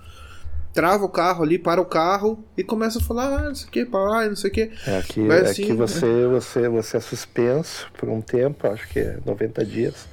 [0.78, 3.70] trava o carro ali, para o carro e começa a falar, ah, não sei o
[3.72, 4.70] que, para não sei o que.
[4.86, 6.26] É aqui, Mas, é assim, que você, é...
[6.28, 10.06] você, você é suspenso por um tempo, acho que é 90 dias.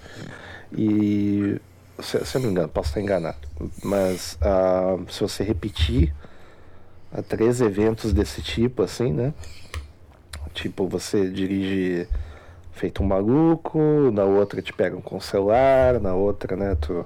[0.76, 1.62] E
[2.00, 3.48] se, se eu não me engano, posso estar enganado.
[3.84, 6.12] Mas uh, se você repetir
[7.16, 9.36] uh, três eventos desse tipo, assim, né?
[10.52, 12.08] Tipo, você dirige
[12.72, 13.80] feito um maluco,
[14.12, 17.06] na outra te pegam com o celular, na outra, né, tu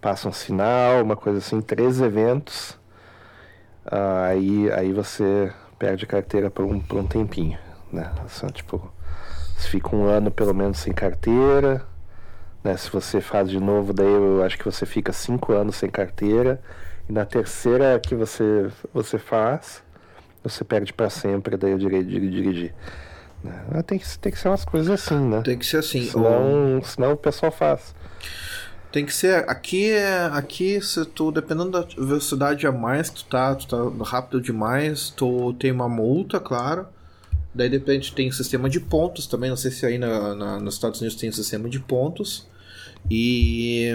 [0.00, 2.75] passa um sinal, uma coisa assim, três eventos,
[3.92, 7.58] uh, aí, aí você perde a carteira por um, por um tempinho,
[7.92, 8.10] né?
[8.24, 8.92] Assim, tipo,
[9.56, 11.84] você fica um ano pelo menos sem carteira,
[12.62, 12.76] né?
[12.76, 16.60] Se você faz de novo, daí eu acho que você fica cinco anos sem carteira,
[17.08, 19.82] e na terceira que você, você faz,
[20.42, 22.74] você perde para sempre daí o direito de dirigir.
[23.42, 23.82] Né?
[23.86, 25.42] Tem que, tem que ser umas coisas assim, né?
[25.42, 26.02] Tem que ser assim.
[26.02, 27.94] Senão, senão o pessoal faz.
[28.96, 29.44] Tem que ser.
[29.46, 30.24] Aqui é.
[30.32, 35.10] Aqui, se tu, dependendo da velocidade a mais que tu tá, tu tá rápido demais,
[35.10, 36.86] tu tem uma multa, claro.
[37.54, 39.50] Daí depende, tem sistema de pontos também.
[39.50, 42.48] Não sei se aí na, na, nos Estados Unidos tem sistema de pontos.
[43.10, 43.94] E.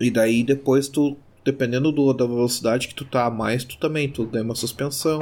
[0.00, 4.08] E daí depois tu, dependendo do, da velocidade que tu tá a mais, tu também
[4.08, 5.18] tu ganha uma suspensão.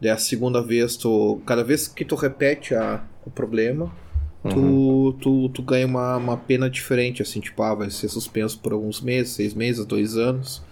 [0.00, 1.42] Daí a segunda vez, tu.
[1.44, 3.92] Cada vez que tu repete a, o problema,
[4.44, 5.12] Uhum.
[5.20, 9.00] tu, tu ganha uma, uma pena diferente, assim, tipo, ah, vai ser suspenso por alguns
[9.00, 10.62] meses, seis meses, dois anos.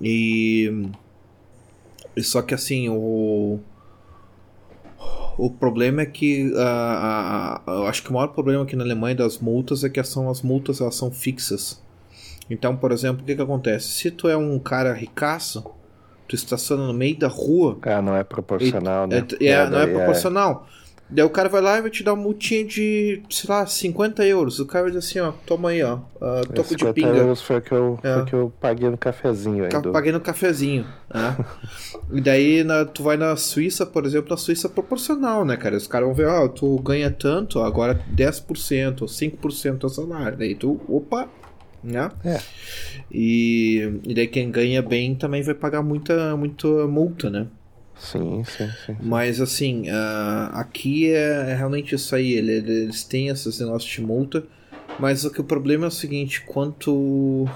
[0.00, 0.88] E.
[2.16, 3.58] e só que assim, o.
[5.38, 9.16] O problema é que ah, ah, eu acho que o maior problema aqui na Alemanha
[9.16, 11.82] das multas é que são as multas elas são fixas.
[12.48, 13.88] Então, por exemplo, o que, que acontece?
[13.88, 15.62] Se tu é um cara ricaço,
[16.26, 19.26] tu estaciona no meio da rua, Ah, não é proporcional, né?
[19.40, 20.66] é, é, não é daí proporcional.
[21.08, 24.26] Daí o cara vai lá e vai te dar uma multinha de, sei lá, 50
[24.26, 24.58] euros.
[24.58, 27.08] O cara vai dizer assim, ó, toma aí, ó, É, toco de 50 pinga.
[27.16, 28.14] euros foi o que eu, É.
[28.14, 29.92] foi que eu paguei no cafezinho Ca- ainda.
[29.92, 31.36] Paguei no cafezinho, né?
[32.12, 35.76] e daí na- tu vai na Suíça, por exemplo, na Suíça é proporcional, né, cara?
[35.76, 40.36] Os caras vão ver, ó, tu ganha tanto, agora 10% ou 5% do salário.
[40.36, 41.28] Daí tu, opa,
[41.84, 42.10] né?
[42.24, 42.40] É.
[43.12, 47.46] E, e daí quem ganha bem também vai pagar muita, muita multa, né?
[47.98, 48.96] Sim, sim, sim.
[49.00, 52.32] Mas assim, ah, aqui é, é realmente isso aí.
[52.32, 54.44] ele- Eles têm esses negócios de multa.
[54.98, 57.48] Mas o que o problema é o seguinte, quanto.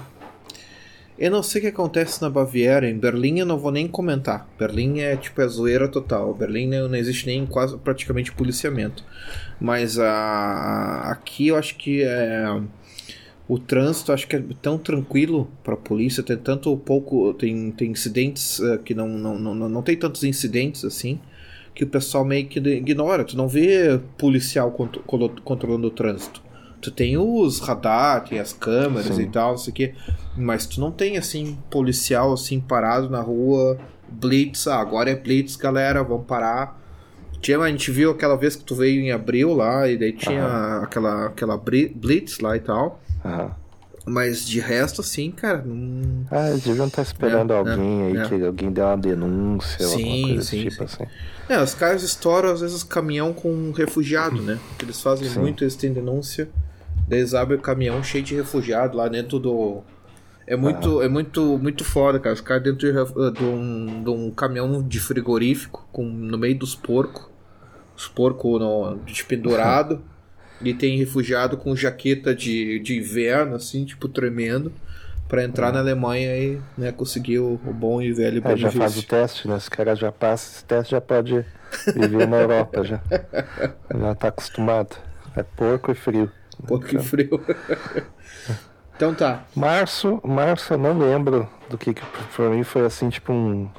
[1.17, 2.89] Eu não sei o que acontece na Baviera.
[2.89, 4.47] Em Berlim eu não vou nem comentar.
[4.57, 6.33] Berlim é tipo é zoeira total.
[6.33, 9.03] Berlim não, existe nem quase praticamente policiamento.
[9.59, 12.45] Mas a, aqui eu acho que é.
[13.51, 17.91] O trânsito acho que é tão tranquilo para a polícia, tem tanto pouco, tem, tem
[17.91, 21.19] incidentes eh, que não, não, não, não tem tantos incidentes assim,
[21.75, 23.25] que o pessoal meio que ignora.
[23.25, 24.71] Tu não vê policial
[25.43, 26.41] controlando o trânsito.
[26.81, 29.23] Tu tem os radar, tem as câmeras Sim.
[29.23, 29.95] e tal, não sei o quê,
[30.37, 33.77] mas tu não tem assim policial assim parado na rua,
[34.09, 36.79] blitz, ah, agora é blitz, galera, vamos parar.
[37.41, 40.77] Tinha, a gente viu aquela vez que tu veio em abril lá, e daí tinha
[40.83, 43.01] aquela, aquela blitz lá e tal.
[43.23, 43.51] Aham.
[44.05, 46.25] Mas de resto, assim, cara, não.
[46.31, 48.23] Ah, eles deviam estar esperando É, alguém é, aí, é.
[48.27, 51.03] que alguém dê uma denúncia ou Sim, alguma coisa sim, tipo sim.
[51.03, 51.11] assim.
[51.47, 54.59] É, os caras estouram às vezes caminhão com um refugiado, né?
[54.69, 55.39] Porque eles fazem Sim.
[55.39, 56.49] muito, eles têm denúncia.
[57.07, 59.83] Daí eles abrem o caminhão cheio de refugiado lá dentro do.
[60.47, 62.33] É muito, é muito, muito foda, cara.
[62.33, 66.57] Os caras dentro de, eh, de, um, de um caminhão de frigorífico com, no meio
[66.57, 67.29] dos porcos.
[67.95, 68.59] Os porcos
[69.05, 70.01] de pendurado.
[70.63, 74.71] E tem refugiado com jaqueta de, de inverno, assim, tipo, tremendo.
[75.27, 78.97] Pra entrar na Alemanha e né, conseguir o, o bom e velho É, já faz
[78.97, 79.55] o teste, né?
[79.55, 81.45] Esse cara já passa, esse teste já pode
[81.95, 83.01] viver na Europa já.
[83.97, 84.97] Já tá acostumado.
[85.33, 86.29] É porco e frio.
[86.67, 87.41] Porco e frio.
[88.93, 89.45] então tá.
[89.55, 92.01] Março, março eu não lembro do que, que
[92.35, 93.69] pra mim foi assim, tipo um.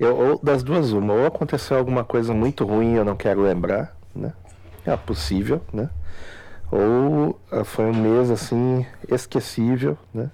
[0.00, 3.97] Eu, ou das duas, uma, ou aconteceu alguma coisa muito ruim eu não quero lembrar?
[4.88, 5.90] É possível, né?
[6.72, 10.30] Ou ah, foi um mês assim, esquecível, né?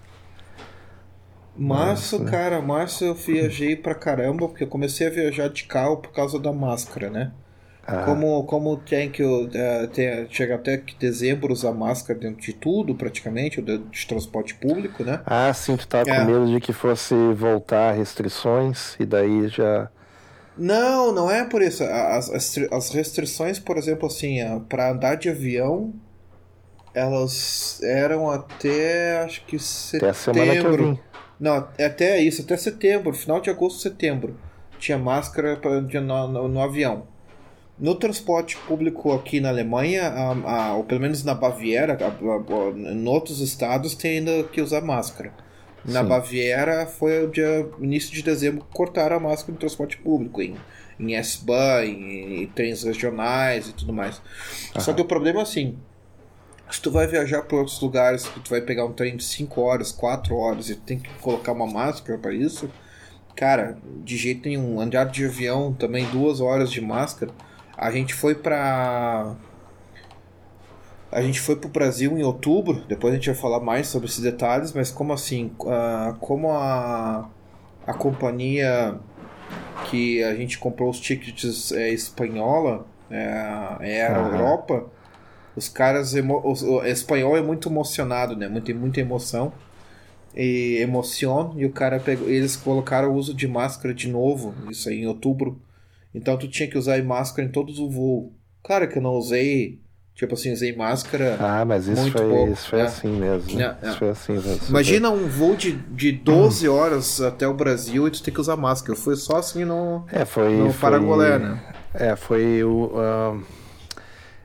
[1.56, 2.24] Março, Nossa.
[2.24, 6.38] cara, março eu viajei pra caramba, porque eu comecei a viajar de carro por causa
[6.38, 7.36] da máscara, né?
[7.86, 12.42] Ah, Como, como tem que eu, eh, ter- chega até que dezembro usar máscara dentro
[12.42, 15.26] de tudo, praticamente, de, de transporte público, né?
[15.26, 16.14] ah, sim, tu tava É.
[16.14, 19.90] com medo de que fosse voltar restrições e daí já.
[20.56, 21.82] Não, não é por isso.
[21.84, 24.38] As, as, as restrições, por exemplo, assim,
[24.68, 25.92] para andar de avião,
[26.94, 30.84] elas eram até acho que Até setembro.
[30.94, 30.98] vim.
[31.40, 34.36] Não, até isso, até setembro, final de agosto, setembro.
[34.78, 37.08] Tinha máscara pra, no, no- no avião.
[37.76, 42.92] No transporte público aqui na Alemanha, a- a- ou pelo menos na Baviera, a- a-
[42.92, 45.32] em outros estados tem ainda que usar máscara.
[45.84, 46.08] Na Sim.
[46.08, 50.56] Baviera foi o dia início de dezembro que cortaram a máscara no transporte público, em,
[50.98, 54.20] em S-Bahn, em, em trens regionais e tudo mais.
[54.78, 55.76] Só que o problema é assim,
[56.70, 59.60] se tu vai viajar para outros lugares, que tu vai pegar um trem de 5
[59.60, 62.70] horas, 4 horas e tem que colocar uma máscara para isso,
[63.36, 64.80] cara, de jeito nenhum.
[64.80, 67.32] Andar de avião também duas horas de máscara.
[67.76, 69.36] A gente foi pra.
[71.14, 74.18] A gente foi pro Brasil em outubro, depois a gente vai falar mais sobre esses
[74.20, 77.30] detalhes, mas como assim, ah, como a,
[77.86, 79.00] a companhia
[79.90, 84.26] que a gente comprou os tickets é espanhola, é, é a Aham.
[84.26, 84.92] Europa,
[85.54, 88.48] os caras, emo, o, o espanhol é muito emocionado, né?
[88.48, 89.52] Muito, muita emoção
[90.34, 94.88] e emoção, e o cara pegou, eles colocaram o uso de máscara de novo, isso
[94.88, 95.62] aí em outubro.
[96.12, 98.32] Então tu tinha que usar máscara em todos os voos.
[98.64, 99.83] Claro que eu não usei,
[100.14, 101.36] tipo assim, usei máscara.
[101.40, 102.82] Ah, mas isso Muito foi, pouco, isso foi é.
[102.82, 103.60] assim mesmo.
[103.60, 103.88] É, é.
[103.88, 104.60] Isso foi assim mesmo.
[104.68, 108.56] Imagina um voo de, de 12 horas até o Brasil e tu tem que usar
[108.56, 108.96] máscara.
[108.96, 110.56] Foi só assim no, É, foi.
[110.56, 110.90] no foi...
[110.90, 111.60] Parangolé, né?
[111.92, 112.92] É, foi o.
[112.94, 113.42] Uh,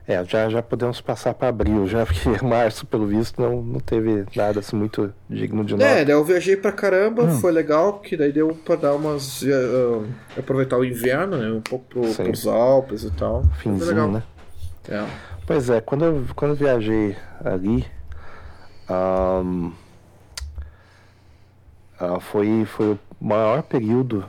[0.08, 4.24] é, já, já podemos passar para abril, já, porque março, pelo visto, não, não teve
[4.34, 5.84] nada assim muito digno de nota.
[5.84, 7.38] É, daí eu viajei pra caramba, hum.
[7.38, 9.42] foi legal, que daí deu pra dar umas.
[9.42, 10.04] Uh,
[10.36, 11.48] aproveitar o inverno, né?
[11.52, 13.44] Um pouco pro, pros Alpes e tal.
[13.58, 14.22] Finzinho, né?
[14.88, 15.04] É.
[15.50, 17.84] Pois é, quando eu, quando eu viajei ali.
[18.88, 19.72] Um,
[22.00, 24.24] uh, foi, foi o maior período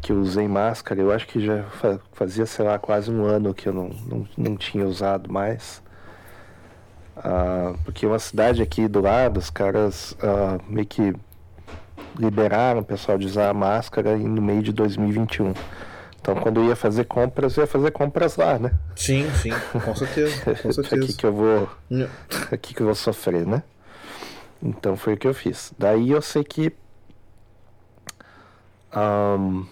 [0.00, 1.66] que eu usei máscara, eu acho que já
[2.14, 5.82] fazia, sei lá, quase um ano que eu não, não, não tinha usado mais.
[7.18, 11.14] Uh, porque uma cidade aqui do lado, os caras uh, meio que
[12.18, 15.52] liberaram o pessoal de usar a máscara no meio de 2021.
[16.24, 18.72] Então, quando eu ia fazer compras, eu ia fazer compras lá, né?
[18.96, 19.50] Sim, sim,
[19.84, 20.56] com certeza.
[20.62, 21.04] Com certeza.
[21.04, 21.68] aqui que eu vou,
[22.50, 23.62] aqui que eu vou sofrer, né?
[24.62, 25.74] Então foi o que eu fiz.
[25.78, 26.72] Daí eu sei que
[28.96, 29.66] um,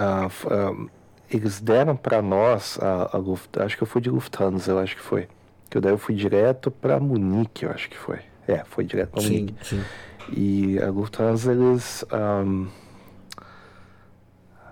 [0.00, 0.90] uh,
[1.30, 5.02] eles deram para nós a, a acho que eu fui de Lufthansa, eu acho que
[5.02, 5.28] foi.
[5.70, 8.18] Que daí eu fui direto para Munique, eu acho que foi.
[8.48, 9.54] É, foi direto para Munique.
[9.62, 9.84] Sim.
[10.32, 12.66] E a Lufthansa eles, um,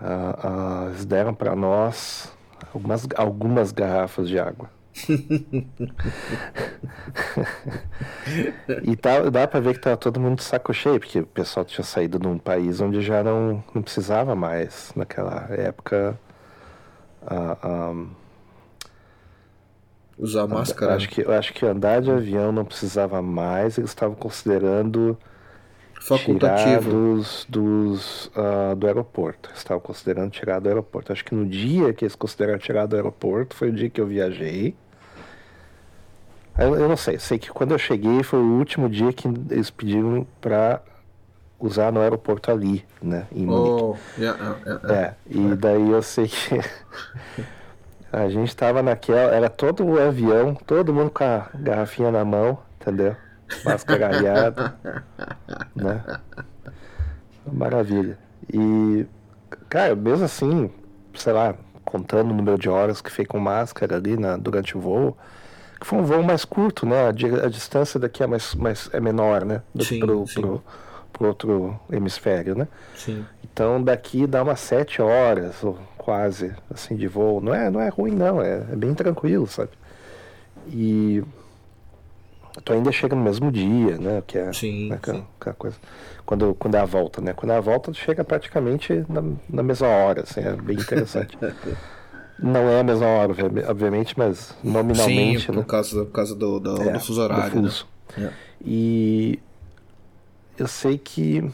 [0.01, 2.33] uh, uh, eles deram para nós
[2.75, 4.71] algumas, algumas garrafas de água.
[8.83, 11.65] e tá, dá pra ver que tava todo mundo de saco cheio, porque o pessoal
[11.65, 16.19] tinha saído de um país onde já não, não precisava mais, naquela época.
[17.23, 18.11] Uh, um,
[20.19, 20.95] Usar máscara.
[20.97, 25.17] Acho que, acho que andar de avião não precisava mais, eles estavam considerando
[26.01, 29.51] facultativo dos, dos uh, do aeroporto.
[29.51, 31.13] Eles estavam considerando tirar do aeroporto.
[31.13, 34.07] Acho que no dia que eles consideraram tirar do aeroporto foi o dia que eu
[34.07, 34.75] viajei.
[36.59, 39.71] Eu, eu não sei, sei que quando eu cheguei foi o último dia que eles
[39.71, 40.83] pediram para
[41.59, 43.49] usar no aeroporto ali, né, em.
[43.49, 44.95] Oh, yeah, yeah, yeah.
[44.95, 46.61] É, e daí eu sei que
[48.11, 52.59] a gente estava naquela, era todo o avião, todo mundo com a garrafinha na mão,
[52.81, 53.15] entendeu?
[53.65, 54.73] Mascaralhado,
[55.75, 56.03] né?
[57.53, 58.19] Maravilha.
[58.53, 59.07] E,
[59.69, 60.71] cara, mesmo assim,
[61.15, 64.81] sei lá, contando o número de horas que fiquei com máscara ali na, durante o
[64.81, 65.17] voo,
[65.81, 67.07] que foi um voo mais curto, né?
[67.07, 69.63] A, a distância daqui é, mais, mais, é menor, né?
[69.75, 70.41] Do, sim, pro, sim.
[70.41, 70.63] Pro,
[71.13, 72.69] pro outro hemisfério, né?
[72.95, 73.25] Sim.
[73.43, 77.41] Então daqui dá umas sete horas, ou quase, assim, de voo.
[77.41, 78.41] Não é, não é ruim, não.
[78.41, 79.71] É, é bem tranquilo, sabe?
[80.69, 81.23] E
[82.65, 84.23] tu ainda chega no mesmo dia, né?
[84.27, 85.25] Que é sim, né, sim.
[85.39, 85.77] Aquela coisa.
[86.25, 87.33] Quando, quando é a volta, né?
[87.33, 91.37] Quando é a volta, tu chega praticamente na, na mesma hora, assim, é bem interessante.
[92.43, 93.35] Não é a mesma hora,
[93.69, 95.41] obviamente, mas nominalmente.
[95.41, 95.65] Sim, por, né?
[95.67, 97.51] causa, por causa do, do, é, do fuso horário.
[97.51, 97.87] Do fuso.
[98.17, 98.27] Né?
[98.27, 98.33] É.
[98.65, 99.39] E
[100.59, 101.51] eu sei que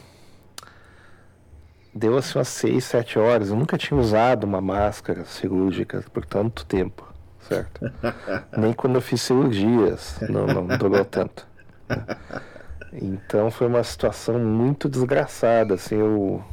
[1.93, 3.49] deu assim umas 6, 7 horas.
[3.49, 7.06] Eu nunca tinha usado uma máscara cirúrgica por tanto tempo,
[7.47, 7.91] certo?
[8.57, 11.45] Nem quando eu fiz cirurgias não, não durou tanto.
[12.93, 16.43] Então foi uma situação muito desgraçada, assim, eu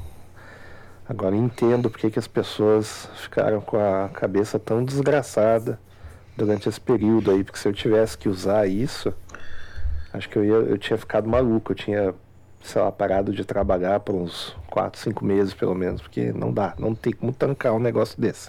[1.06, 5.78] Agora entendo porque que as pessoas ficaram com a cabeça tão desgraçada
[6.34, 9.12] durante esse período aí, porque se eu tivesse que usar isso,
[10.14, 12.14] acho que eu, ia, eu tinha ficado maluco, eu tinha,
[12.64, 16.74] sei lá, parado de trabalhar por uns 4, 5 meses pelo menos, porque não dá,
[16.78, 18.48] não tem como tancar um negócio desse.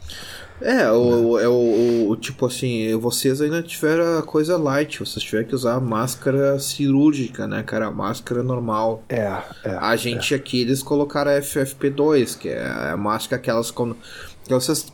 [0.62, 5.46] É, o, é o, o, tipo assim, vocês ainda tiveram a coisa light, vocês tiveram
[5.50, 7.92] que usar máscara cirúrgica, né, cara?
[7.92, 9.04] Máscara normal.
[9.10, 9.30] É,
[9.66, 10.38] é A gente é.
[10.38, 13.98] aqui, eles colocaram a FFP2, que é a máscara aquelas como.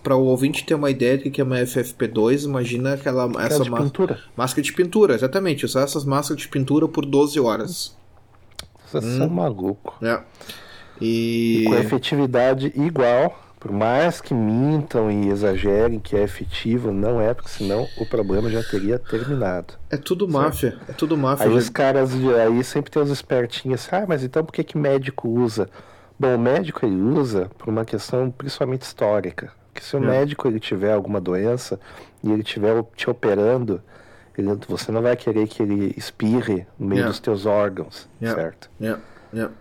[0.01, 3.69] Para o ouvinte ter uma ideia do que é uma FFP2, imagina aquela essa de
[3.69, 4.17] pintura.
[4.35, 5.65] máscara de pintura, exatamente.
[5.65, 8.00] Usar essas máscaras de pintura por 12 horas.
[8.91, 9.17] Vocês hum.
[9.17, 9.93] são malucos.
[10.01, 10.19] É.
[10.99, 11.63] E...
[11.63, 17.31] e com efetividade igual por mais que mintam e exagerem que é efetivo, não é,
[17.31, 19.75] porque senão o problema já teria terminado.
[19.87, 21.45] É tudo máfia, é tudo máfia.
[21.45, 25.29] Aí os caras, aí sempre tem os espertinhos, ah, mas então por que que médico
[25.29, 25.69] usa?
[26.19, 29.51] Bom, o médico ele usa por uma questão principalmente histórica.
[29.75, 30.07] Que se o é.
[30.07, 31.79] médico ele tiver alguma doença
[32.23, 33.79] e ele estiver te operando,
[34.41, 37.09] ele, você não vai querer que ele espirre no meio yeah.
[37.09, 38.41] dos teus órgãos, yeah.
[38.41, 38.69] certo?
[38.79, 39.01] Yeah.
[39.33, 39.53] Yeah.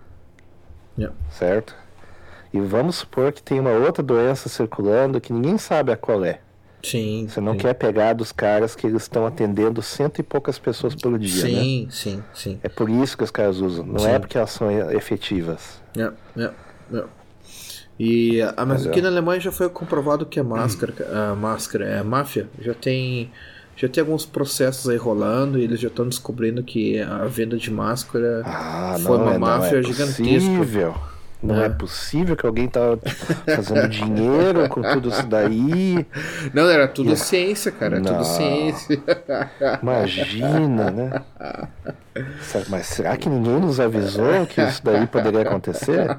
[0.98, 1.16] Yeah.
[1.30, 1.74] Certo?
[2.52, 6.40] E vamos supor que tem uma outra doença circulando que ninguém sabe a qual é.
[6.82, 7.26] Sim.
[7.28, 7.58] Você não sim.
[7.58, 11.84] quer pegar dos caras que eles estão atendendo cento e poucas pessoas por dia, sim,
[11.84, 11.90] né?
[11.90, 13.84] Sim, sim, É por isso que os caras usam.
[13.84, 14.08] Não sim.
[14.08, 15.80] é porque elas são efetivas.
[15.96, 16.10] É,
[16.40, 16.50] é,
[16.94, 17.04] é.
[17.98, 20.94] E, ah, mas aqui na Alemanha já foi comprovado que a máscara,
[21.32, 23.30] a máscara é a máfia, já tem
[23.80, 27.70] já tem alguns processos aí rolando e eles já estão descobrindo que a venda de
[27.70, 30.22] máscara ah, foi não, uma é, máfia é gigantesca.
[30.22, 30.94] Possível.
[31.42, 31.68] Não é, É.
[31.70, 32.98] possível que alguém tá
[33.56, 36.06] fazendo dinheiro com tudo isso daí.
[36.52, 37.96] Não, era tudo ciência, cara.
[37.96, 38.24] Era tudo Não.
[38.24, 39.02] ciência.
[39.82, 41.22] Imagina, né?
[42.68, 46.18] Mas será que ninguém nos avisou que isso daí poderia acontecer?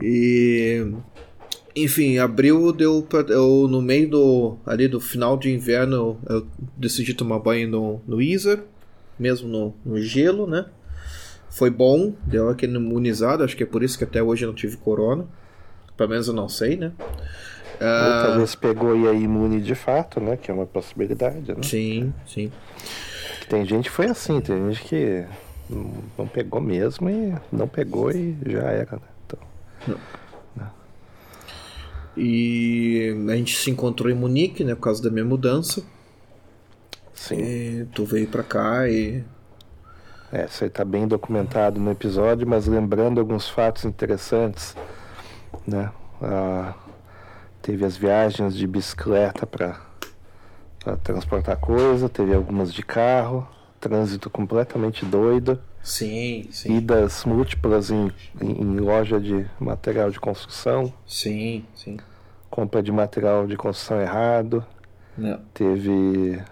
[0.00, 0.86] E
[1.76, 6.46] enfim, abril deu pra, eu no meio do ali do final de inverno eu,
[6.76, 8.62] decidi tomar banho no no Iser,
[9.18, 10.66] mesmo no, no gelo, né?
[11.50, 14.54] Foi bom, deu aquele imunizado, acho que é por isso que até hoje eu não
[14.54, 15.26] tive corona.
[15.96, 16.92] Pelo menos eu não sei, né?
[16.98, 20.36] Ou Ah, talvez pegou e é imune de fato, né?
[20.36, 21.62] Que é uma possibilidade, né?
[21.62, 22.50] sim, sim.
[23.48, 25.24] Tem gente que foi assim, tem gente que
[25.70, 29.08] não não pegou mesmo e não pegou e já era, né?
[29.26, 29.38] Então,
[32.16, 35.82] E a gente se encontrou em Munique, né, por causa da minha mudança.
[37.14, 37.36] sim.
[37.36, 39.24] E tu veio pra cá e
[40.32, 44.76] É, isso aí tá bem documentado no episódio, mas lembrando alguns fatos interessantes,
[45.66, 45.92] né?
[46.20, 46.74] Ah,
[47.62, 49.78] teve as viagens de bicicleta para
[51.02, 53.46] transportar coisa, teve algumas de carro,
[53.80, 56.76] trânsito completamente doido, sim, sim.
[56.78, 58.10] idas múltiplas em,
[58.40, 61.98] em, loja de material de construção, Sim, sim.
[62.50, 64.64] compra de material de construção errado,
[65.16, 65.40] Não.
[65.54, 66.42] teve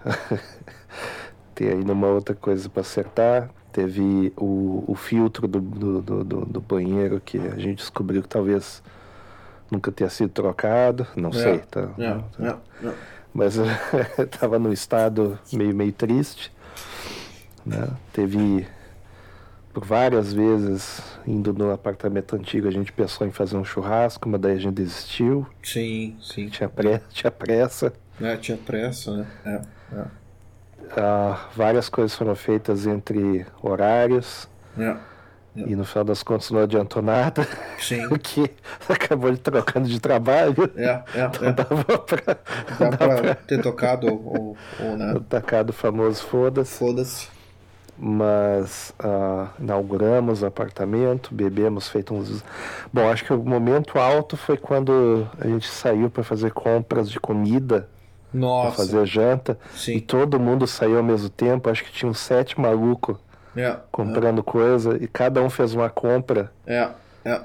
[1.55, 6.61] tem ainda uma outra coisa para acertar teve o, o filtro do, do, do, do-
[6.61, 8.83] banheiro que a gente descobriu que talvez
[9.71, 12.93] nunca tenha sido trocado não É, sei tá, Não, não, não.
[13.33, 13.55] mas
[14.19, 16.51] estava num estado meio meio triste
[17.65, 17.87] né?
[18.11, 18.67] teve
[19.73, 24.39] por várias vezes indo no apartamento antigo a gente pensou em fazer um churrasco mas
[24.41, 26.47] daí a gente desistiu Sim, sim.
[26.49, 29.27] tinha pressa, tinha pressa É, tinha pressa, né?
[29.45, 29.61] É,
[29.97, 30.05] é.
[30.95, 34.47] Ah, várias coisas foram feitas entre horários
[34.77, 34.95] É,
[35.55, 37.47] e no final das contas não adiantou nada,
[37.79, 38.05] sim.
[38.09, 38.49] porque
[38.89, 40.55] acabou ele trocando de trabalho.
[40.75, 41.51] É, é, Então é.
[41.53, 42.37] dava pra,
[42.79, 45.13] dá pra ter tocado o, o né?
[45.29, 46.77] tacar do famoso foda-se.
[46.77, 47.27] Foda-se.
[47.97, 52.43] Mas ah, inauguramos o apartamento, bebemos, feito uns.
[52.91, 57.19] Bom, acho que o momento alto foi quando a gente saiu para fazer compras de
[57.19, 57.89] comida,
[58.59, 58.71] para Nossa.
[58.71, 59.59] fazer janta,
[59.93, 59.99] e Sim.
[59.99, 61.69] todo mundo saiu ao mesmo tempo.
[61.69, 63.17] Acho que tinha uns sete malucos
[63.55, 66.51] É, comprando coisa e cada um fez uma compra.
[66.65, 66.89] é,
[67.25, 67.41] é.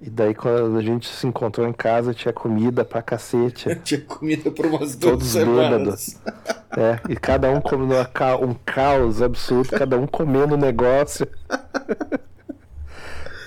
[0.00, 3.74] E daí quando a gente se encontrou em casa tinha comida pra cacete.
[3.82, 6.20] Tinha comida por umas duas Todos semanas.
[6.76, 11.26] é, e cada um comendo ca- um caos absoluto, cada um comendo um negócio.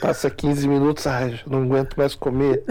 [0.01, 2.63] Passa 15 minutos, ai, não aguento mais comer.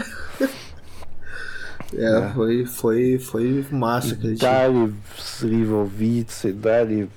[1.94, 4.48] É, foi, foi, foi massa aquele dia.
[4.48, 7.08] Dá-lhe Slivovitz, dá-lhe.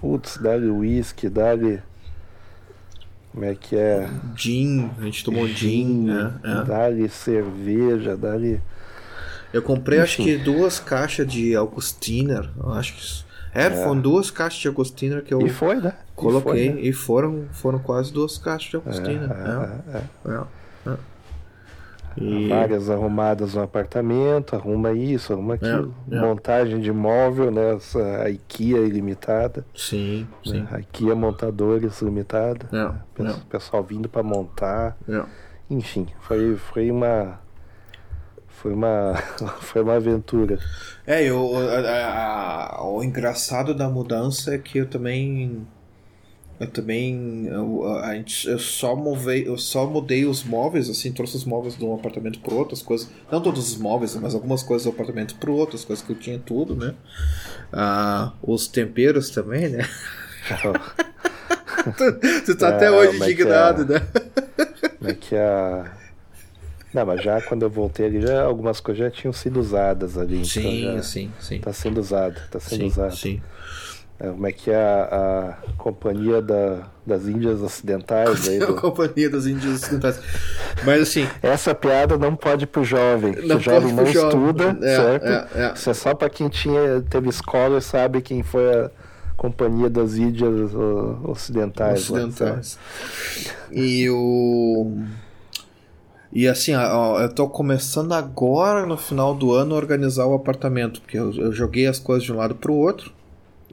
[0.00, 1.82] Putz, dá-lhe whisky, dá-lhe.
[3.36, 4.08] Como é que é?
[4.34, 6.32] Gin, a gente tomou gin, né?
[6.42, 6.64] É.
[6.64, 8.62] Dá-lhe cerveja, dá-lhe.
[9.52, 10.38] Eu comprei acho Enfim.
[10.38, 12.48] que duas caixas de Augustiner.
[12.68, 13.26] Acho que.
[13.52, 15.92] É, foram duas caixas de Augustiner que eu E foi, né?
[15.98, 16.70] E coloquei.
[16.70, 16.80] foi, né?
[16.80, 19.30] E foram, foram quase duas caixas de Augustiner.
[19.30, 19.98] É, é, é.
[19.98, 20.44] É, é, é.
[22.18, 25.94] E, Várias arrumadas no apartamento, arruma isso, arruma aquilo.
[26.10, 26.18] é.
[26.20, 27.74] Montagem de móvel, né?
[27.74, 29.64] Essa, IKEA ilimitada.
[29.74, 30.60] sim, sim.
[30.60, 30.68] Né?
[30.72, 32.66] A IKEA Montadores Limitada.
[32.72, 33.34] É, Pe- é.
[33.50, 34.96] Pessoal vindo para montar.
[35.08, 35.22] É.
[35.68, 37.38] Enfim, foi, foi uma.
[38.48, 39.14] Foi uma.
[39.60, 40.58] foi uma aventura.
[41.06, 45.66] É, eu, a- a- o engraçado da mudança é que eu também.
[46.58, 47.46] Eu também.
[47.46, 51.76] Eu, a gente, eu, só movei, eu só mudei os móveis, assim, trouxe os móveis
[51.76, 53.08] de um apartamento pro outro, as coisas.
[53.30, 56.16] Não todos os móveis, mas algumas coisas do apartamento pro outro, as coisas que eu
[56.16, 56.94] tinha tudo, né?
[57.72, 59.86] Ah, os temperos também, né?
[62.46, 64.00] tu tá até É, hoje mas que indignado, é- né?
[64.98, 65.92] Como é que a.
[66.92, 70.36] Não, mas já quando eu voltei ali, já, algumas coisas já tinham sido usadas ali.
[70.38, 71.60] então Sim, já sim, sim.
[71.60, 73.16] Tá sendo usado, tá sendo Sim, usado.
[73.16, 73.40] sim.
[74.18, 78.74] É, como é que é a, a companhia da, das Índias Ocidentais aí A do-
[78.74, 80.18] companhia dos índios ocidentais.
[80.84, 83.34] Mas assim, Essa piada não pode ir pro jovem.
[83.44, 85.26] Não o jovem não estuda, É, certo?
[85.26, 85.72] é, é.
[85.74, 88.90] Isso é só pra quem tinha, teve escola e sabe quem foi a
[89.36, 90.70] companhia das Índias
[91.22, 92.08] Ocidentais.
[92.08, 92.78] lá, ocidentais.
[93.70, 94.96] E o.
[96.32, 101.00] E assim, ó, eu tô começando agora no final do ano a organizar o apartamento,
[101.00, 103.12] porque eu, eu joguei as coisas de um lado pro outro.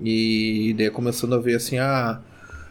[0.02, 2.20] E daí começando a ver assim, ah,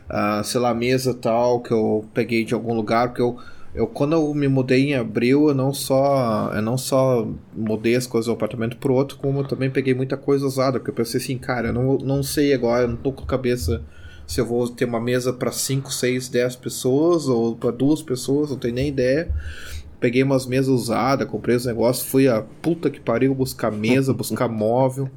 [0.08, 3.38] ah, sei lá, a mesa tal que eu peguei de algum lugar, porque eu,
[3.74, 8.06] eu quando eu me mudei em abril, eu não só eu não só mudei as
[8.06, 11.20] coisas do apartamento pro outro, como eu também peguei muita coisa usada, porque eu pensei
[11.20, 13.82] assim, cara, eu não, não sei agora, eu não tô com a cabeça
[14.26, 18.50] se eu vou ter uma mesa para 5, 6, 10 pessoas ou para duas pessoas,
[18.50, 19.30] não tenho nem ideia.
[20.00, 24.48] Peguei umas mesas usadas, comprei os negócios, fui a puta que pariu buscar mesa, buscar
[24.50, 25.10] móvel.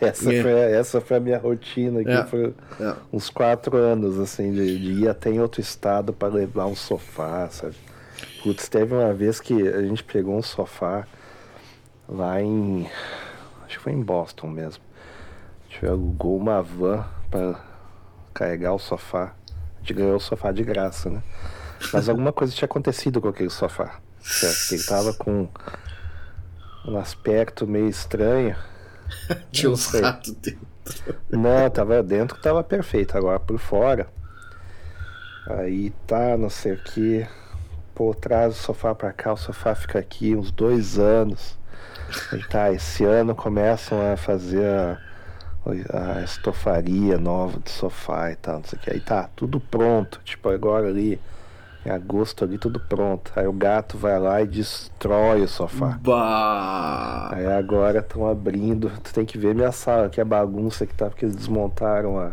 [0.06, 0.42] Essa, É.
[0.42, 2.24] foi, essa foi a minha rotina aqui, É.
[2.24, 2.94] foi É.
[3.12, 7.48] uns quatro anos, assim, de, de ir até em outro estado para levar um sofá,
[7.50, 7.74] sabe?
[8.42, 11.06] Putz, teve uma vez que a gente pegou um sofá
[12.08, 12.88] lá em.
[13.66, 14.82] Acho que foi em Boston mesmo.
[15.68, 17.60] A gente alugou uma van para
[18.32, 19.34] carregar o sofá.
[19.76, 21.22] A gente ganhou o sofá de graça, né?
[21.92, 23.98] Mas alguma coisa tinha acontecido com aquele sofá.
[24.20, 24.72] Certo?
[24.74, 25.48] Ele tava com
[26.86, 28.56] um aspecto meio estranho.
[29.50, 30.66] Tinha uns ratos dentro.
[31.30, 33.16] Não, tava dentro, tava perfeito.
[33.16, 34.06] Agora por fora.
[35.46, 37.26] Aí tá, não sei o que.
[37.94, 41.58] Pô, traz o sofá pra cá, o sofá fica aqui uns dois anos.
[42.32, 44.98] Aí tá, esse ano começam a fazer a,
[45.92, 48.90] a estofaria nova do sofá e tal, não sei o que.
[48.90, 50.20] Aí tá, tudo pronto.
[50.24, 51.20] Tipo, agora ali,
[51.88, 53.32] em agosto ali, tudo pronto.
[53.34, 55.98] Aí o gato vai lá e destrói o sofá.
[56.02, 57.30] Bah!
[57.32, 58.90] Aí agora estão abrindo.
[59.02, 62.32] Tu tem que ver minha sala, que é bagunça que tá, porque eles desmontaram a.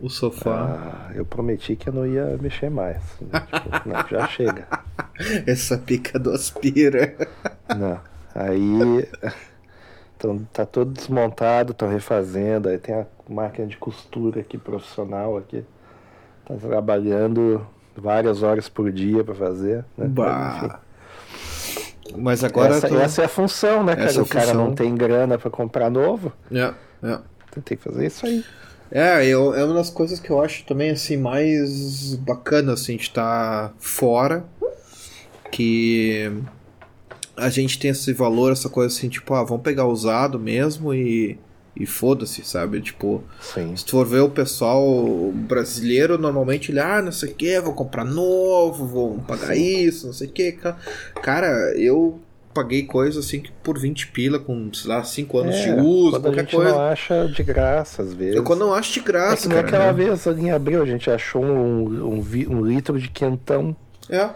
[0.00, 1.08] O sofá.
[1.10, 3.02] a- eu prometi que eu não ia mexer mais.
[3.20, 3.40] né?
[3.50, 4.66] Tipo, não, já chega.
[5.46, 7.14] Essa pica do aspira.
[7.74, 7.98] Não.
[8.34, 9.08] Aí.
[10.16, 12.68] Então, tá todo desmontado, estão refazendo.
[12.68, 15.64] Aí tem a máquina de costura aqui, profissional aqui.
[16.46, 17.66] Tá trabalhando
[17.96, 19.84] várias horas por dia pra fazer.
[19.96, 20.06] Né?
[20.06, 20.80] Bah!
[22.16, 22.76] Mas agora.
[22.76, 24.12] essa, tu- essa é a função, né, cara?
[24.12, 26.32] É a o cara não tem grana pra comprar novo.
[26.52, 26.72] É,
[27.02, 27.18] é.
[27.64, 28.44] Tem que fazer isso aí.
[28.90, 33.02] É, eu, é uma das coisas que eu acho também assim mais bacana assim de
[33.02, 34.44] estar fora,
[35.50, 36.30] que
[37.36, 41.38] a gente tem esse valor, essa coisa assim, tipo, ah, vamos pegar usado mesmo e,
[41.78, 42.80] e foda-se, sabe?
[42.80, 43.76] Tipo, Sim.
[43.76, 47.74] se tu for ver o pessoal brasileiro, normalmente ele, ah, não sei o que, vou
[47.74, 50.52] comprar novo, vou pagar isso, não sei o que.
[51.22, 52.20] Cara, eu
[52.54, 56.10] paguei coisa assim que por 20 pila, com, sei lá, 5 anos de É, uso,
[56.12, 56.70] quando a qualquer gente coisa.
[56.72, 58.34] não acha de graça, às vezes.
[58.36, 59.68] Eu quando não acho de É graça, que nem cara.
[59.68, 60.04] aquela né?
[60.04, 63.76] vez ali em abril, a gente achou um, um, um litro de quentão,
[64.08, 64.30] É.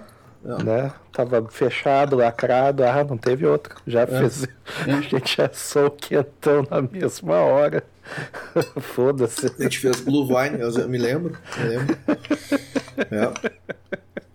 [0.44, 0.62] É.
[0.62, 0.92] né?
[1.12, 3.76] Tava fechado, lacrado, ah, não teve outro.
[3.86, 4.44] Já fez.
[4.44, 4.48] É.
[4.92, 7.84] A gente assou o quentão na mesma hora.
[8.80, 9.46] Foda-se.
[9.58, 11.36] A gente fez Blue Vine, eu me lembro.
[11.58, 11.98] Me lembro.
[12.98, 13.50] É.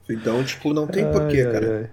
[0.08, 1.80] Então, tipo, não tem porquê, Ai, cara.
[1.80, 1.90] ai.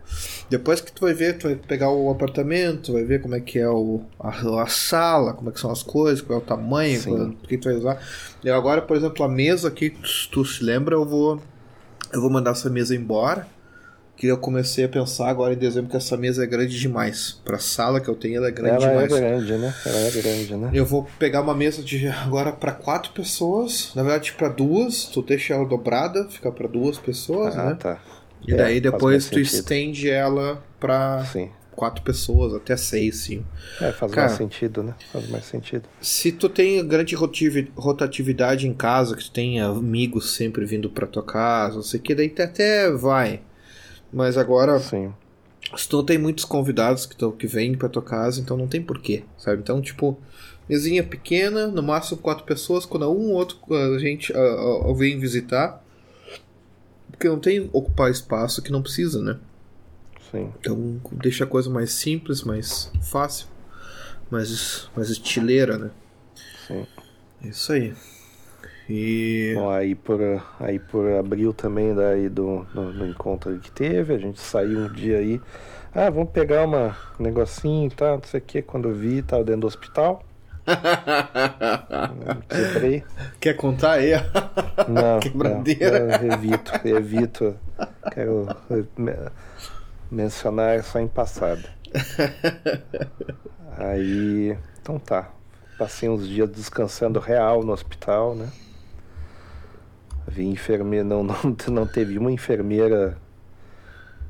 [0.50, 3.40] Depois que tu vai ver, tu vai pegar o apartamento, tu vai ver como é
[3.40, 6.44] que é o, a, a sala, como é que são as coisas, qual é o
[6.44, 7.98] tamanho, qual, o que tu vai usar.
[8.44, 11.40] E agora, por exemplo, a mesa aqui, se tu se lembra, eu vou
[12.12, 13.46] eu vou mandar essa mesa embora.
[14.14, 17.40] Que eu comecei a pensar agora em dezembro que essa mesa é grande demais.
[17.44, 19.12] Pra sala que eu tenho, ela é grande Ela é demais.
[19.20, 19.74] grande, né?
[19.84, 20.70] Ela é grande, né?
[20.72, 25.22] Eu vou pegar uma mesa de agora pra quatro pessoas, na verdade pra duas, tu
[25.22, 27.74] deixa ela dobrada, fica pra duas pessoas, Ah, né?
[27.74, 28.00] tá.
[28.46, 29.44] E É, daí depois tu sentido.
[29.54, 31.48] estende ela pra Sim.
[31.74, 33.44] quatro pessoas, até seis, sim.
[33.80, 34.26] É, faz Cara.
[34.28, 34.94] mais sentido, né?
[35.12, 35.84] Faz mais sentido.
[36.00, 37.16] Se tu tem grande
[37.76, 42.02] rotatividade em casa, que tu tem amigos sempre vindo pra tua casa, não sei o
[42.02, 43.40] que, daí até vai.
[44.12, 45.12] Mas agora, Sim.
[45.76, 48.82] se tu tem muitos convidados que, tão- que vêm pra tua casa, então não tem
[48.82, 49.62] porquê, sabe?
[49.62, 50.18] Então, tipo,
[50.68, 53.58] mesinha pequena, no máximo quatro pessoas, quando um ou outro
[53.94, 55.82] a gente ah, ah, vem visitar,
[57.10, 59.38] porque não tem ocupar espaço que não precisa, né?
[60.30, 60.52] Sim.
[60.60, 63.46] Então deixa a coisa mais simples, mais fácil,
[64.30, 65.90] mais, mais estileira, né?
[66.66, 66.86] Sim.
[67.44, 67.94] É isso aí.
[68.88, 69.52] E.
[69.54, 70.20] Bom, aí por,
[70.60, 74.88] aí por abril também daí do, do, do encontro que teve, a gente saiu um
[74.92, 75.40] dia aí.
[75.94, 78.62] Ah, vamos pegar uma, um negocinho e tal, não sei o que.
[78.62, 80.22] Quando eu vi, tava dentro do hospital.
[82.48, 83.04] Quebrei.
[83.40, 84.12] Quer contar aí?
[84.88, 85.98] Não, Quebradeira.
[86.00, 87.56] não, eu evito, eu evito.
[88.12, 89.30] Quero eh, me-
[90.10, 91.62] mencionar só em passado.
[93.76, 95.30] Aí, então tá.
[95.78, 98.48] Passei uns dias descansando real no hospital, né?
[100.28, 101.36] Vi enfermeira, não, não,
[101.68, 103.16] não teve uma enfermeira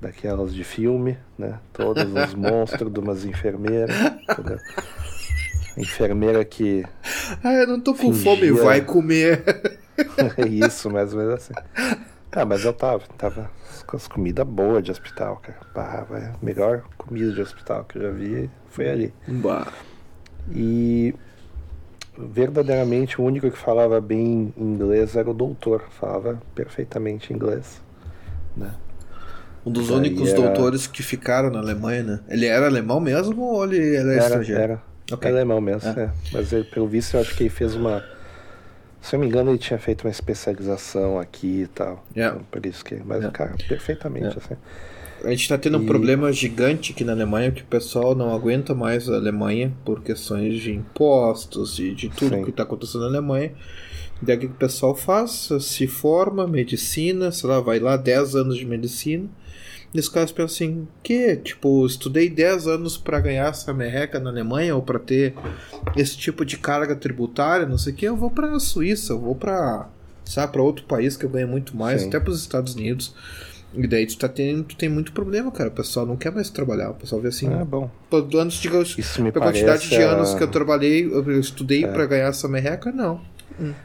[0.00, 1.58] daquelas de filme, né?
[1.72, 3.94] Todos os monstros de umas enfermeiras.
[4.28, 4.58] entendeu?
[5.76, 6.84] Enfermeira que
[7.42, 8.24] ah, eu não tô com Fingia.
[8.24, 9.42] fome, vai comer.
[10.36, 11.54] é isso, mais ou menos assim.
[12.30, 13.50] Ah, mas eu tava, tava
[13.86, 15.58] com as comidas boas de hospital, cara.
[15.74, 19.14] Bah, a melhor comida de hospital que eu já vi foi ali.
[19.28, 19.72] Bah.
[20.50, 21.14] E
[22.16, 27.80] verdadeiramente o único que falava bem inglês era o doutor, falava perfeitamente inglês.
[28.56, 28.70] Né?
[29.64, 32.20] Um dos únicos era- doutores que ficaram na Alemanha, né?
[32.28, 34.60] Ele era alemão mesmo ou ele era, Era, estrangeiro?
[34.60, 35.30] era Ok.
[35.30, 36.04] alemão mesmo, É.
[36.04, 36.10] é.
[36.32, 38.02] Mas ele, pelo visto eu acho que ele fez uma
[39.00, 42.04] Se eu me engano, ele tinha feito uma especialização aqui e tal.
[42.16, 42.36] Yeah.
[42.36, 42.94] Então, por isso que.
[43.04, 43.32] Mas, Yeah.
[43.32, 44.40] cara, perfeitamente, Yeah.
[44.44, 44.56] assim.
[45.24, 48.34] A gente tá tendo um E- problema gigante aqui na Alemanha que o pessoal não
[48.34, 52.44] aguenta mais a Alemanha por questões de impostos e de tudo Sim.
[52.44, 53.52] que tá acontecendo na Alemanha.
[54.20, 55.48] Daí o que o pessoal faz?
[55.60, 59.28] Se forma, medicina, sei lá, vai lá 10 anos de medicina.
[59.94, 61.36] E os caras pensam assim, que?
[61.36, 65.34] Tipo, estudei 10 anos pra ganhar essa merreca na Alemanha ou pra ter
[65.96, 69.34] esse tipo de carga tributária, não sei o que, eu vou pra Suíça, eu vou
[69.34, 69.88] pra,
[70.24, 72.08] sabe, pra outro país que eu ganho muito mais, Sim.
[72.08, 73.14] até pros Estados Unidos.
[73.74, 75.68] E daí tu, tá tendo, tu tem muito problema, cara.
[75.70, 76.90] O pessoal não quer mais trabalhar.
[76.90, 77.52] O pessoal vê assim.
[77.52, 77.90] Ah, bom.
[78.10, 80.04] pô, antes de eu, Isso me a quantidade parece de a- É.
[80.04, 83.20] anos que eu trabalhei, eu estudei pra ganhar essa merreca, não.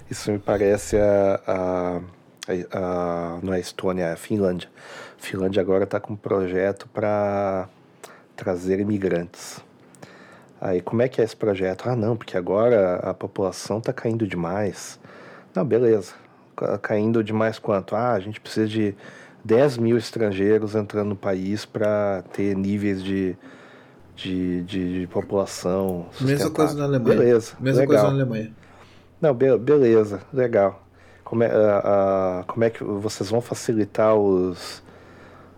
[0.09, 2.01] Isso me parece a, a,
[2.47, 4.69] a- a- não é a Estônia, é a Finlândia.
[5.19, 7.67] A Finlândia agora está com um projeto para
[8.35, 9.59] trazer imigrantes.
[10.59, 11.87] Aí como é que é esse projeto?
[11.87, 14.99] Ah, não, porque agora a população está caindo demais.
[15.55, 16.13] Não, beleza.
[16.55, 17.95] Ca- Caindo demais quanto?
[17.95, 18.95] Ah, a gente precisa de
[19.47, 23.33] 10 mil estrangeiros entrando no país para ter níveis de,
[24.13, 26.07] de, de, de população.
[26.19, 26.83] Mesma coisa na.
[26.83, 27.17] Alemanha.
[27.17, 27.53] Beleza.
[27.57, 27.95] Mesma legal.
[27.95, 28.53] coisa na Alemanha.
[29.21, 30.83] Não, be- beleza, legal.
[31.23, 34.83] Como é, ah, ah, como é que vocês vão facilitar os,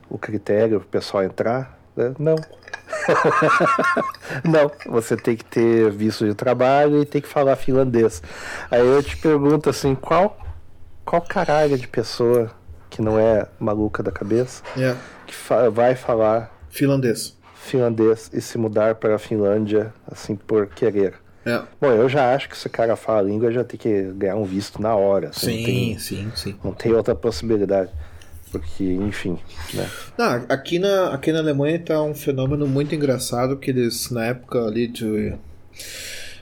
[0.08, 1.80] o critério para o pessoal entrar?
[1.96, 2.14] né?
[2.20, 2.36] Não.
[4.46, 8.22] Não, você tem que ter visto de trabalho e tem que falar finlandês.
[8.70, 10.38] Aí eu te pergunto assim, qual,
[11.04, 12.52] qual caralho de pessoa
[12.90, 14.96] que não é maluca da cabeça É.
[15.28, 17.38] que fa- vai falar Finlandês.
[17.56, 21.14] finlandês e se mudar para a Finlândia assim por querer?
[21.46, 21.62] É.
[21.80, 24.36] Bom, eu já acho que se o cara fala a língua, já tem que ganhar
[24.36, 25.30] um visto na hora.
[25.30, 26.56] assim, não Sim, tem, sim, sim.
[26.64, 27.90] não tem outra possibilidade.
[28.52, 29.38] Porque, enfim,
[29.76, 29.88] né?
[30.18, 34.66] Não, aqui na, aqui na Alemanha tá um fenômeno muito engraçado que eles, na época
[34.66, 35.34] ali de.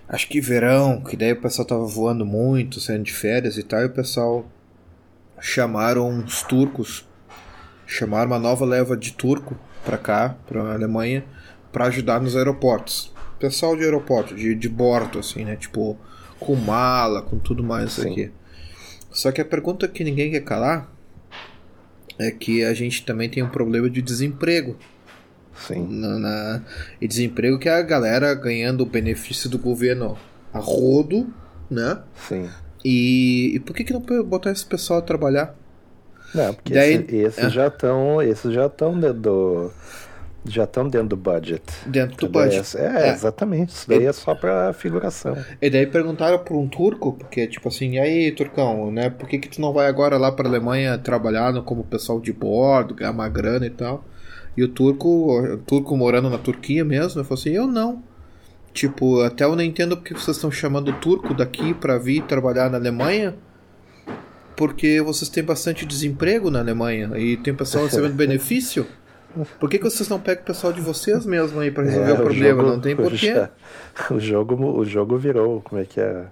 [0.07, 3.81] Acho que verão, que daí o pessoal tava voando muito, saindo de férias e tal,
[3.81, 4.45] e o pessoal
[5.39, 7.07] chamaram os turcos,
[7.85, 11.23] chamaram uma nova leva de turco pra cá, pra Alemanha,
[11.71, 13.13] pra ajudar nos aeroportos.
[13.39, 15.55] Pessoal de aeroporto, de, de bordo, assim, né?
[15.55, 15.97] Tipo,
[16.39, 18.11] com mala, com tudo mais Sim.
[18.11, 18.31] aqui.
[19.11, 20.91] Só que a pergunta que ninguém quer calar
[22.19, 24.75] é que a gente também tem um problema de desemprego.
[25.67, 25.88] Sim.
[25.88, 26.61] Na, na-
[26.99, 30.17] e desemprego que é a galera ganhando o benefício do governo
[30.53, 31.31] a rodo,
[31.69, 31.99] né?
[32.27, 32.49] Sim.
[32.89, 35.53] E, e por que, que não botar esse pessoal a trabalhar?
[36.33, 37.49] Não, porque Daí- esse- esses é.
[37.49, 38.21] já estão.
[38.21, 39.71] Esses já estão dentro do.
[40.45, 41.61] Já estão dentro do budget.
[41.85, 42.77] Dentro do budget.
[42.77, 43.11] É, É.
[43.11, 43.69] exatamente.
[43.73, 45.35] Isso daí é só pra figuração.
[45.61, 49.09] E daí perguntaram para um turco, porque tipo assim, e aí, turcão, né?
[49.09, 52.31] Por que, que tu não vai agora lá para Alemanha trabalhar no- como pessoal de
[52.31, 54.05] bordo, ganhar uma grana e tal?
[54.55, 58.01] E o turco, o turco morando na Turquia mesmo, ele falou assim: eu não.
[58.74, 62.70] Tipo, até eu não entendo porque vocês estão chamando o turco daqui para vir trabalhar
[62.70, 63.36] na Alemanha.
[64.55, 68.86] Porque vocês têm bastante desemprego na Alemanha e tem pessoal recebendo benefício.
[69.59, 72.13] Por que, que vocês não pegam o pessoal de vocês mesmo aí para resolver É,
[72.13, 72.61] o problema?
[72.61, 73.34] jogo- não tem porquê.
[73.34, 73.49] já-
[74.09, 76.26] O jogo, o jogo virou, como é que é?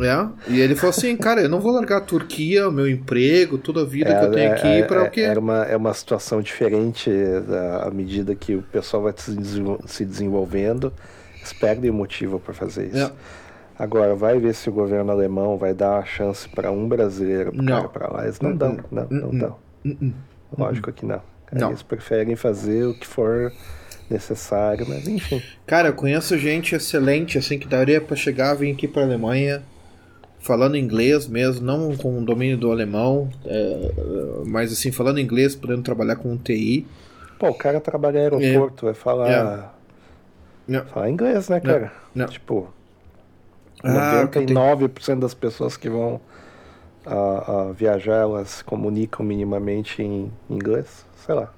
[0.00, 3.56] É, e ele falou assim, cara, eu não vou largar a Turquia, o meu emprego,
[3.56, 5.20] toda a vida que eu tenho aqui é, pra é, o quê?
[5.22, 7.10] Era uma, é uma situação diferente
[7.82, 9.14] à medida que o pessoal vai
[9.86, 10.92] se desenvolvendo,
[11.46, 12.98] eles perdem o motivo para fazer isso.
[12.98, 13.12] É.
[13.78, 17.88] Agora, vai ver se o governo alemão vai dar a chance para um brasileiro Não.
[17.88, 18.24] pra lá.
[18.24, 19.38] Eles não dão, não, não Uh-uh.
[19.38, 19.56] dão.
[19.84, 20.12] Uh-uh.
[20.58, 21.20] Lógico que não.
[21.52, 21.68] Não.
[21.68, 23.52] Eles preferem fazer o que for
[24.10, 25.42] necessário, mas enfim.
[25.66, 29.62] Cara, eu conheço gente excelente, assim, que daria pra chegar, vir aqui pra Alemanha,
[30.38, 33.90] falando inglês mesmo, não com o domínio do alemão, é,
[34.46, 36.86] mas assim, falando inglês, podendo trabalhar com TI.
[37.38, 39.75] Pô, o cara trabalha em aeroporto, vai falar,
[40.68, 40.80] É.
[40.82, 41.92] falar inglês, né, cara?
[42.14, 42.26] Não.
[42.26, 42.68] Tipo,
[43.84, 46.20] Ah, o que tem- 99% das pessoas que vão
[47.06, 51.52] ah, ah, viajar, elas comunicam minimamente em inglês, sei lá.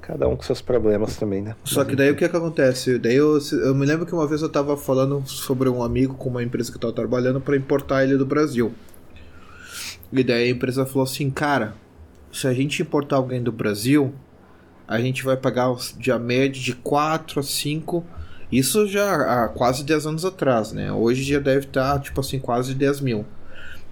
[0.00, 1.54] Cada um com seus problemas também, né?
[1.64, 2.98] Só que daí o que, que acontece?
[2.98, 6.28] Daí eu, eu me lembro que uma vez eu tava falando sobre um amigo com
[6.28, 8.72] uma empresa que eu tava trabalhando pra importar ele do Brasil.
[10.12, 11.74] E daí a empresa falou assim, cara,
[12.32, 14.12] se a gente importar alguém do Brasil,
[14.90, 18.04] a gente vai pagar de a média de 4 a 5.
[18.50, 20.92] Isso já há quase 10 anos atrás, né?
[20.92, 23.24] Hoje já deve estar, tipo assim, quase 10 mil.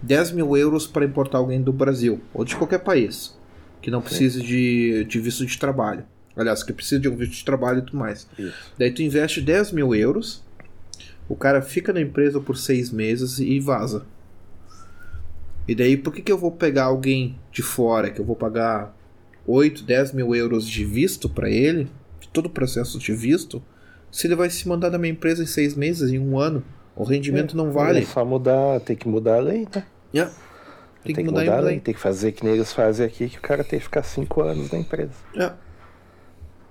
[0.03, 3.39] 10 mil euros para importar alguém do Brasil, ou de qualquer país,
[3.81, 6.05] que não precise de, de visto de trabalho.
[6.37, 8.27] Aliás, que precisa de um visto de trabalho e tudo mais.
[8.37, 8.73] Isso.
[8.77, 10.43] Daí tu investe 10 mil euros,
[11.29, 14.05] o cara fica na empresa por seis meses e vaza.
[15.69, 18.98] E daí por que, que eu vou pegar alguém de fora, que eu vou pagar
[19.49, 21.89] 8, 10 mil euros de visto para ele,
[22.21, 23.63] de todo o processo de visto,
[24.13, 26.63] se ele vai se mandar da minha empresa em seis meses, em um ano,
[26.95, 28.07] O rendimento não É vale.
[28.07, 29.85] só mudar, tem que mudar a lei, né?
[30.15, 30.33] Yeah.
[31.05, 31.81] Tem, Tem, que que mudar, mudar a lei, lei.
[31.81, 34.43] tem que fazer que nem eles fazem aqui, que o cara tem que ficar cinco
[34.43, 35.13] anos na empresa.
[35.35, 35.57] Yeah.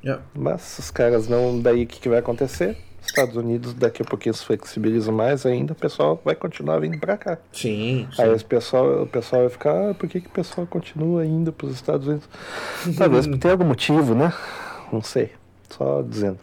[0.03, 0.23] Yeah.
[0.35, 1.59] Mas os caras não.
[1.59, 2.77] Daí o que, que vai acontecer?
[3.09, 7.17] Estados Unidos daqui a pouquinho se flexibilizam mais ainda, o pessoal vai continuar vindo pra
[7.17, 7.37] cá.
[7.51, 8.21] Sim, sim.
[8.21, 11.51] Aí o pessoal, o pessoal vai ficar, ah, por que, que o pessoal continua indo
[11.51, 12.29] para os Estados Unidos?
[12.97, 14.33] Talvez por ter algum motivo, né?
[14.91, 15.31] Não sei.
[15.69, 16.39] Só dizendo.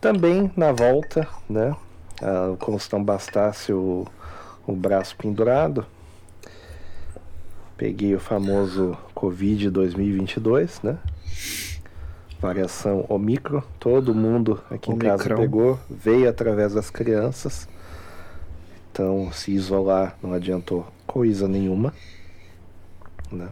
[0.00, 1.74] Também na volta, né?
[2.22, 4.06] ah, O Constão bastasse o,
[4.66, 5.84] o braço pendurado.
[7.76, 10.96] Peguei o famoso Covid 2022, né?
[12.40, 13.62] Variação Omicron.
[13.78, 15.36] Todo mundo aqui em casa Omicron.
[15.36, 15.80] pegou.
[15.88, 17.68] Veio através das crianças.
[18.92, 21.92] Então, se isolar não adiantou coisa nenhuma.
[23.30, 23.48] Né?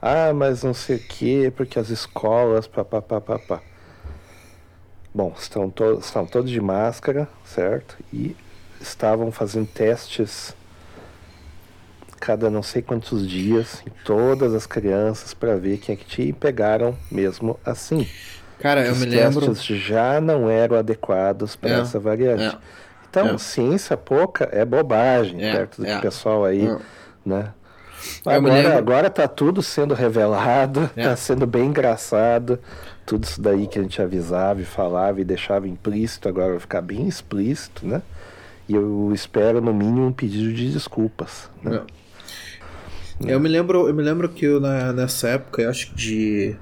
[0.00, 3.20] Ah, mas não sei o que, porque as escolas, papapá.
[3.20, 3.62] papá.
[5.14, 7.96] Bom, estão, to estão todos de máscara, certo?
[8.12, 8.36] E
[8.80, 10.54] estavam fazendo testes
[12.20, 16.28] cada não sei quantos dias em todas as crianças para ver quem é que tinha
[16.28, 18.06] e pegaram mesmo assim.
[18.58, 19.46] Cara, eu Os me lembro.
[19.46, 22.54] testes já não eram adequados para É, essa variante.
[22.56, 22.58] é,
[23.08, 23.38] Então, é.
[23.38, 26.00] ciência pouca é bobagem É, perto do é.
[26.00, 26.76] pessoal aí, É.
[27.24, 27.52] né?
[28.24, 31.02] Eu Agora, agora tá tudo sendo revelado, É.
[31.04, 32.58] tá sendo bem engraçado.
[33.04, 36.80] Tudo isso daí que a gente avisava e falava e deixava implícito, agora vai ficar
[36.82, 38.02] bem explícito, né?
[38.68, 41.48] E eu espero, no mínimo, um pedido de desculpas.
[41.62, 41.76] Né?
[41.76, 42.05] É.
[43.20, 46.56] Eu me lembro, eu me lembro que eu, na, nessa época, eu acho que de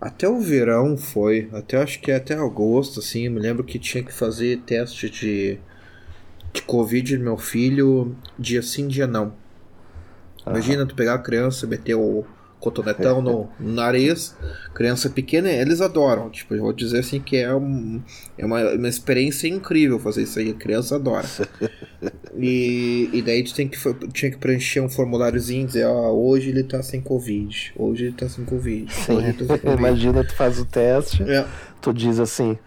[0.00, 4.04] até o verão foi, até acho que até agosto assim, eu me lembro que tinha
[4.04, 5.58] que fazer teste de
[6.52, 9.34] de covid no meu filho dia sim, dia não.
[10.46, 12.24] Imagina tu pegar a criança, meter o
[12.64, 14.34] cotonetão no, no nariz,
[14.72, 16.30] criança pequena, eles adoram.
[16.30, 18.02] Tipo, eu vou dizer assim que é, um,
[18.38, 21.26] é uma, uma experiência incrível fazer isso aí, a criança adora.
[22.36, 23.78] E, e daí tu tem que,
[24.12, 28.28] tinha que preencher um formuláriozinho, dizer, ó, hoje ele tá sem Covid, hoje ele tá
[28.28, 29.78] sem Covid, hoje ele tá sem Covid.
[29.78, 31.46] Imagina tu faz o teste, É,
[31.80, 32.58] tu diz assim.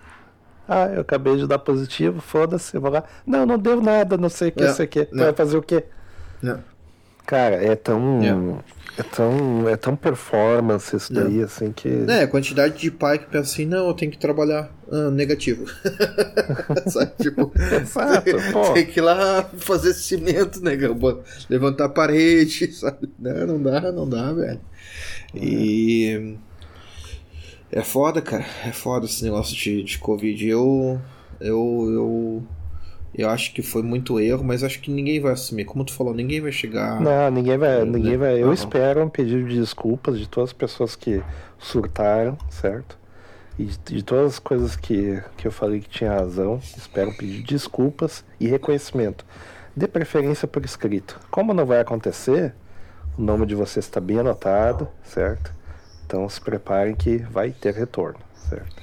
[0.67, 3.03] Ah, eu acabei de dar positivo, foda-se, eu vou lá.
[3.25, 5.05] Não, não deu nada, não sei o que, É, não sei o que.
[5.05, 5.23] Tu é.
[5.25, 5.83] vai fazer o quê?
[6.43, 6.76] é.
[7.27, 8.21] Cara, é tão.
[8.23, 9.01] É.
[9.01, 9.69] É tão.
[9.69, 11.87] É tão performance isso daí, assim, que.
[12.07, 15.65] É, a quantidade de pai que pensa assim, não, eu tenho que trabalhar ah, negativo.
[16.87, 18.73] Sabe, tipo, Exato, pô.
[18.73, 23.09] tem que ir lá fazer cimento, negão, bot- levantar a parede, sabe?
[23.19, 24.61] Não, não dá, não dá, velho.
[25.35, 26.37] E
[27.71, 30.47] é foda, cara, é foda esse negócio de, de Covid.
[30.47, 30.99] Eu,
[31.39, 32.43] eu, eu,
[33.17, 35.65] eu acho que foi muito erro, mas acho que ninguém vai assumir.
[35.65, 37.01] Como tu falou, ninguém vai chegar.
[37.01, 37.83] Não, ninguém vai.
[37.83, 38.39] Ninguém vai.
[38.39, 38.53] Eu Não.
[38.53, 41.23] espero um pedido de desculpas de todas as pessoas que
[41.57, 42.95] surtaram, certo?
[43.57, 46.61] E de, todas as coisas que, que eu falei que tinha razão.
[46.77, 49.25] Espero um pedido de desculpas e reconhecimento.
[49.75, 51.19] De preferência por escrito.
[51.31, 52.53] Como não vai acontecer,
[53.17, 55.51] o nome de vocês está bem anotado, certo?
[56.05, 58.75] Então se preparem que vai ter retorno, certo?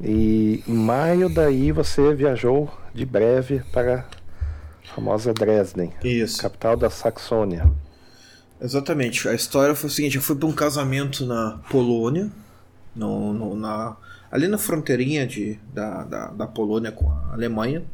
[0.00, 6.36] E em maio daí você viajou de breve para a famosa Dresden, Isso.
[6.36, 7.70] capital da Saxônia.
[8.60, 9.28] Exatamente.
[9.28, 12.30] A história foi o seguinte: eu fui para um casamento na Polônia,
[12.94, 13.96] no, no- na,
[14.30, 17.84] ali na fronteirinha de, da, da, da Polônia com a Alemanha.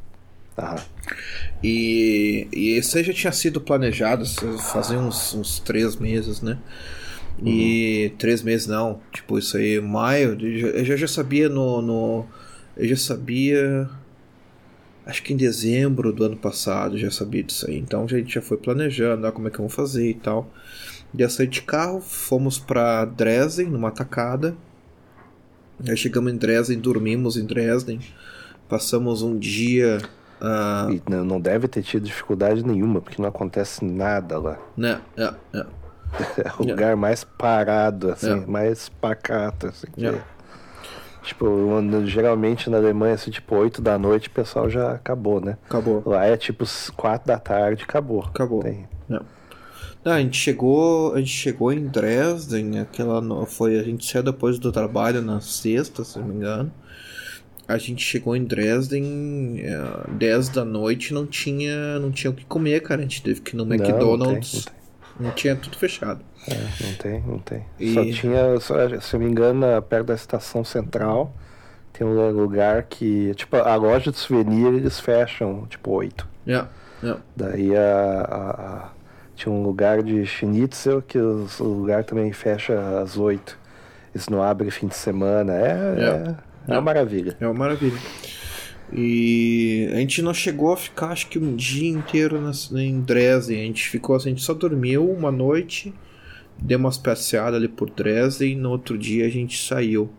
[0.56, 0.80] Ah,
[1.62, 4.24] E, e isso aí já tinha sido planejado
[4.60, 6.58] fazia uns, uns três meses, né?
[7.44, 12.26] E três meses não, tipo, isso aí, maio, eu já, eu já sabia no, no.
[12.76, 13.88] Eu já sabia.
[15.06, 17.78] Acho que em dezembro do ano passado já sabia disso aí.
[17.78, 20.50] Então a gente já foi planejando, ah, como é que vamos fazer e tal.
[21.16, 24.54] Já saí de carro, fomos pra Dresden, numa tacada.
[25.86, 28.00] Aí chegamos em Dresden, dormimos em Dresden.
[28.68, 29.98] Passamos um dia.
[30.40, 34.58] ah, e não deve ter tido dificuldade nenhuma, porque não acontece nada lá.
[34.76, 35.66] né, é, é.
[36.44, 38.46] É o lugar mais parado, assim, É.
[38.46, 39.86] mais pacato, assim.
[39.94, 40.22] que- É.
[41.24, 41.46] Tipo,
[42.04, 45.56] geralmente na Alemanha, assim, tipo, 8 da noite, o pessoal já acabou, né?
[45.66, 46.02] Acabou.
[46.04, 46.64] Lá é tipo
[46.96, 48.22] 4 da tarde, acabou.
[48.22, 48.60] Acabou.
[48.62, 54.22] Tem- Não, a gente chegou, a gente chegou em Dresden, aquela foi a gente saiu
[54.22, 56.70] depois do trabalho na sexta, se não me engano.
[57.66, 62.44] A gente chegou em Dresden é, 10 da noite, não tinha, não tinha o que
[62.44, 63.00] comer, cara.
[63.00, 64.50] A gente teve que ir no Não, não McDonald's.
[64.50, 64.83] tem, não tem.
[65.18, 66.20] Não tinha tudo fechado.
[66.48, 67.64] É, não tem, não tem.
[67.78, 71.32] E- Só tinha, só- se eu me engano, perto da estação central,
[71.92, 76.26] tem um lugar que, tipo, a loja de souvenir eles fecham, tipo, 8.
[76.46, 76.64] É,
[77.06, 77.16] é.
[77.36, 77.80] Daí a,
[78.28, 78.88] a- a-
[79.36, 83.56] tinha um lugar de schnitzel que os- o lugar também fecha às 8.
[84.14, 85.52] Eles não abrem fim de semana.
[85.54, 86.34] É,
[86.68, 87.36] é, é uma maravilha.
[87.40, 87.98] É uma maravilha.
[88.94, 93.60] E a gente não chegou a ficar, acho que um dia inteiro na, em Dresden.
[93.60, 95.92] A gente ficou assim, a gente só dormiu uma noite,
[96.56, 100.10] deu umas passeadas ali por Dresden e no outro dia a gente saiu.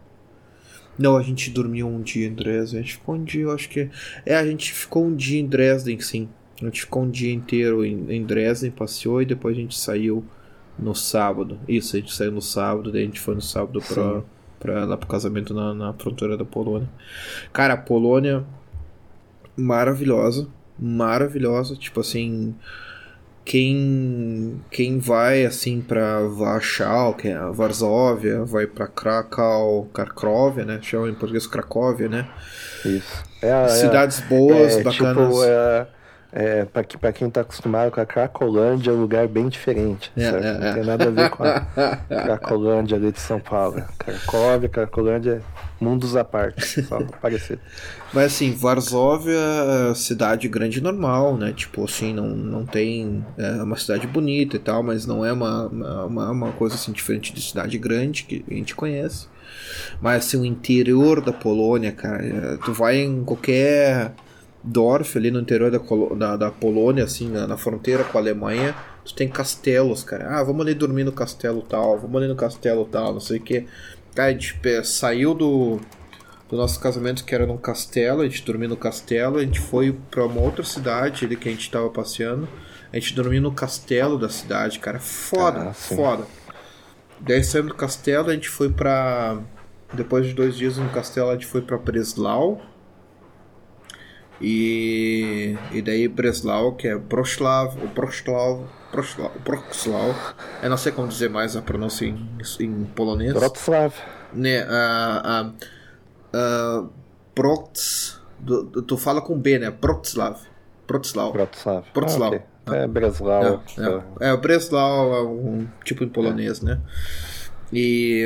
[0.97, 2.79] Não, a gente dormiu um dia em Dresden.
[2.79, 3.89] A gente ficou um dia, eu acho que.
[4.25, 6.29] É, a gente ficou um dia em Dresden, sim.
[6.61, 10.23] A gente ficou um dia inteiro em, em Dresden, passeou e depois a gente saiu
[10.77, 11.59] no sábado.
[11.67, 14.23] Isso, a gente saiu no sábado, daí a gente foi no sábado pra,
[14.59, 16.89] pra, lá pro casamento na, na fronteira da Polônia.
[17.51, 18.45] Cara, a Polônia
[19.55, 20.47] maravilhosa,
[20.77, 22.55] maravilhosa, tipo assim,
[23.45, 30.79] quem quem vai assim para Warsaw, que é Varsóvia, vai para Krakow, Cracóvia, né?
[30.81, 32.27] Chama em português Cracóvia, né?
[32.83, 33.23] Isso.
[33.41, 35.27] É, Cidades é, boas, é, bacanas.
[35.27, 35.87] Tipo, é,
[36.33, 36.65] é,
[36.99, 40.11] pra quem tá acostumado com a Cracolândia, é um lugar bem diferente.
[40.17, 40.23] É?
[40.23, 41.61] É, Não tem nada a ver com a
[42.09, 43.81] Cracolândia ali de São Paulo.
[43.99, 47.59] Cracóvia, Cracolândia é mundos à parte, só parecido.
[48.13, 49.37] Mas assim, Varsóvia
[49.91, 51.51] é cidade grande normal, né?
[51.51, 53.25] Tipo assim, não, não tem.
[53.37, 57.33] É uma cidade bonita e tal, mas não é uma, uma, uma coisa assim diferente
[57.33, 59.27] de cidade grande que a gente conhece.
[60.01, 64.13] Mas assim, o interior da Polônia, cara, é, tu vai em qualquer
[64.63, 65.79] Dorf ali no interior da,
[66.15, 70.27] da, da Polônia, assim, na, na, fronteira com a Alemanha, tu tem castelos, cara.
[70.27, 73.41] Ah, vamos ali dormir no castelo tal, vamos ali no castelo tal, não sei o
[73.41, 73.67] que.
[74.17, 75.79] A gente saiu do,
[76.49, 79.91] do nosso casamento que era num castelo, a gente dormiu no castelo, a gente foi
[80.09, 82.47] para uma outra cidade ali que a gente tava passeando.
[82.93, 84.99] A gente dormiu no castelo da cidade, cara.
[84.99, 86.25] Foda, ah, foda.
[87.19, 89.39] Daí saímos do castelo, a gente foi pra.
[89.93, 92.61] Depois de dois dias no castelo, a gente foi pra Breslau.
[94.39, 98.65] E, e daí Breslau, que é Proslav, o Proslav,
[99.43, 100.15] Proslav,
[100.63, 102.27] eu não sei como dizer mais a pronúncia em,
[102.59, 103.33] em polonês.
[103.33, 103.93] Wrocław.
[104.33, 105.53] Né, uh,
[107.33, 108.21] Prots,
[108.87, 109.71] tu fala com B, né?
[109.71, 110.37] Protslav.
[110.87, 111.33] Protslav.
[111.33, 111.83] Protslav.
[111.93, 112.33] Protslav.
[112.33, 112.55] Ah, okay.
[112.67, 113.63] É Breslau.
[114.19, 116.79] É, é, é, Breslau é um tipo em polonês, né?
[117.71, 118.25] E,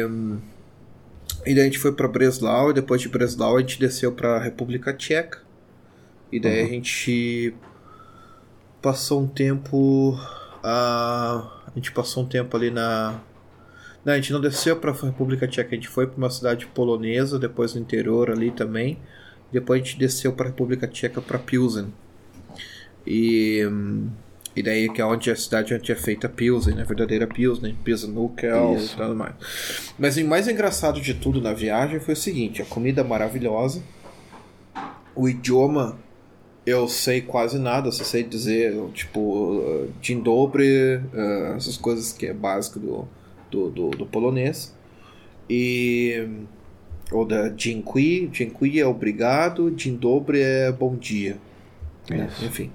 [1.45, 4.39] e daí a gente foi para Breslau e depois de Breslau a gente desceu para
[4.39, 5.39] República Tcheca.
[6.31, 6.67] E daí uhum.
[6.67, 7.55] a gente
[8.81, 10.17] passou um tempo.
[10.63, 13.19] A gente passou um tempo ali na.
[14.03, 16.65] Não, a gente não desceu para a República Tcheca, a gente foi para uma cidade
[16.67, 18.97] polonesa, depois no interior ali também.
[19.51, 21.93] Depois a gente desceu para a República Tcheca para Pilsen.
[23.05, 23.61] E,
[24.55, 26.83] e daí que é onde a cidade onde é feita Pilsen, né?
[26.83, 29.33] a verdadeira Pilsen, Pilsen Nukel e tudo mais.
[29.97, 33.81] Mas o mais engraçado de tudo na viagem foi o seguinte: a comida maravilhosa,
[35.15, 35.97] o idioma
[36.69, 42.33] eu sei quase nada, só sei dizer, tipo, Dzień dobry, uh, essas coisas que é
[42.33, 43.07] básico do,
[43.51, 44.73] do, do, do polonês.
[45.49, 46.27] E.
[47.11, 51.37] Ou da Dziękuję, Dziękuję é obrigado, Dzień dobry é bom dia.
[52.09, 52.29] Né?
[52.43, 52.71] Enfim.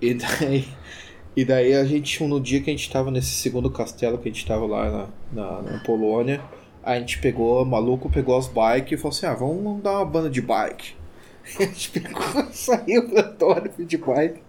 [0.00, 0.64] E daí,
[1.36, 4.32] e daí a gente, no dia que a gente tava nesse segundo castelo que a
[4.32, 4.90] gente tava lá
[5.32, 6.42] na, na, na Polônia,
[6.82, 10.28] a gente pegou, maluco pegou as bikes e falou assim: ah, vamos dar uma banda
[10.28, 10.94] de bike.
[12.52, 14.42] Saiu pra Dorf de bike.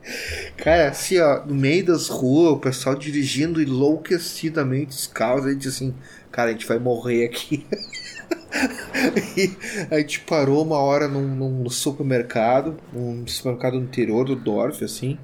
[0.57, 5.45] Cara, assim, ó, no meio das ruas, o pessoal dirigindo enlouquecidamente os carros.
[5.45, 5.93] A gente assim,
[6.31, 7.65] cara, a gente vai morrer aqui.
[9.37, 9.55] e
[9.91, 15.19] a gente parou uma hora num, num supermercado, um supermercado no interior do Dorf, assim,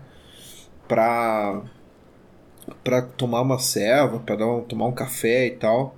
[0.87, 1.63] pra,
[2.83, 5.95] pra tomar uma serva, pra dar tomar um café e tal.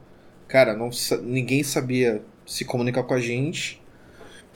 [0.47, 0.89] Cara, não,
[1.23, 3.83] ninguém sabia se comunicar com a gente.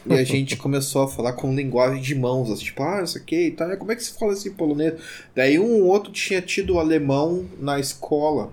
[0.05, 3.47] E a gente começou a falar com linguagem de mãos, assim, tipo, ah, isso aqui
[3.47, 3.75] e tal.
[3.77, 4.93] Como é que se fala assim polonês?
[5.35, 8.51] Daí um outro tinha tido alemão na escola.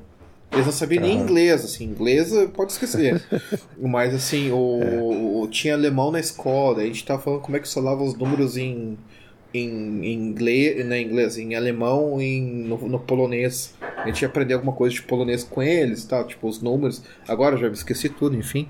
[0.53, 3.23] Eles não sabiam nem inglês, assim, inglês pode esquecer.
[3.79, 5.49] Mas assim, o, é.
[5.51, 8.97] tinha alemão na escola, a gente tava falando como é que falava os números em,
[9.53, 13.75] em, em inglês, não inglês, em alemão e no, no, polonês.
[13.97, 17.03] A gente ia aprender alguma coisa de polonês com eles, tal, tipo os números.
[17.27, 18.69] Agora já me esqueci tudo, enfim.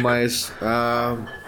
[0.00, 0.50] Mas.
[0.62, 1.43] Uh,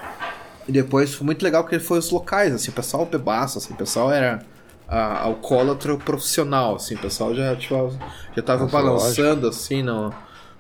[0.68, 3.76] e depois foi muito legal que foi os locais, assim, o pessoal bebaço, assim, o
[3.76, 4.40] pessoal era
[4.88, 7.96] a, alcoólatra profissional, assim, o pessoal já, tipo,
[8.34, 9.48] já tava Nossa, balançando, lógico.
[9.48, 10.12] assim, no,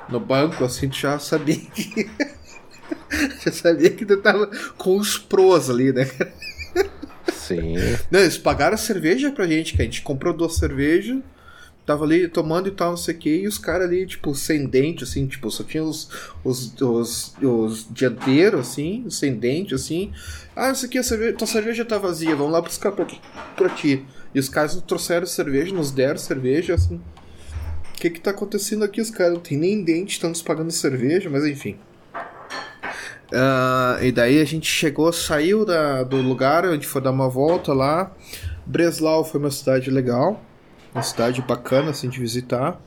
[0.08, 2.10] no banco, assim, tu já sabia que...
[3.44, 4.48] já sabia que tu tava
[4.78, 6.08] com os pros ali, né?
[7.32, 7.74] Sim.
[8.10, 11.18] Não, eles pagaram a cerveja pra gente, que a gente comprou duas cervejas
[11.86, 14.66] tava ali tomando e tal, não sei o que, e os caras ali, tipo, sem
[14.66, 16.10] dente, assim, tipo, só tinha os,
[16.42, 20.12] os, os, os dianteiros, assim, sem dente, assim.
[20.54, 23.06] Ah, isso aqui, a cerveja, tua cerveja tá vazia, vamos lá buscar pra,
[23.54, 24.04] pra ti.
[24.34, 26.96] E os caras trouxeram cerveja, nos deram cerveja, assim.
[26.96, 29.00] O que que tá acontecendo aqui?
[29.00, 31.78] Os caras não tem nem dente, estão nos pagando cerveja, mas enfim.
[33.32, 37.28] Uh, e daí a gente chegou, saiu da, do lugar, a gente foi dar uma
[37.28, 38.12] volta lá.
[38.66, 40.44] Breslau foi uma cidade legal,
[40.96, 42.80] uma cidade bacana assim de visitar.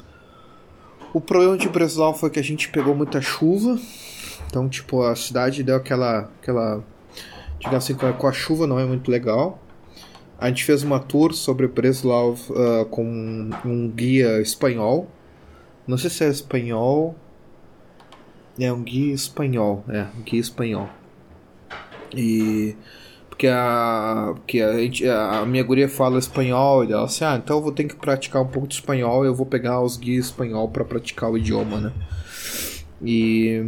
[1.13, 3.79] O problema de Breslau foi que a gente pegou muita chuva,
[4.47, 6.83] então tipo a cidade deu aquela, aquela,
[7.59, 9.61] digamos assim, com a chuva não é muito legal.
[10.39, 15.07] A gente fez uma tour sobre Breslau uh, com um guia espanhol.
[15.85, 17.15] Não sei se é espanhol.
[18.59, 20.89] É um guia espanhol, é, um guia espanhol.
[22.15, 22.75] E
[23.39, 27.55] porque a, porque a, gente, a minha guria fala espanhol e ela assim, ah, então
[27.55, 30.67] eu vou ter que praticar um pouco de espanhol, eu vou pegar os guias espanhol
[30.67, 31.93] para praticar o idioma, né?
[33.01, 33.65] E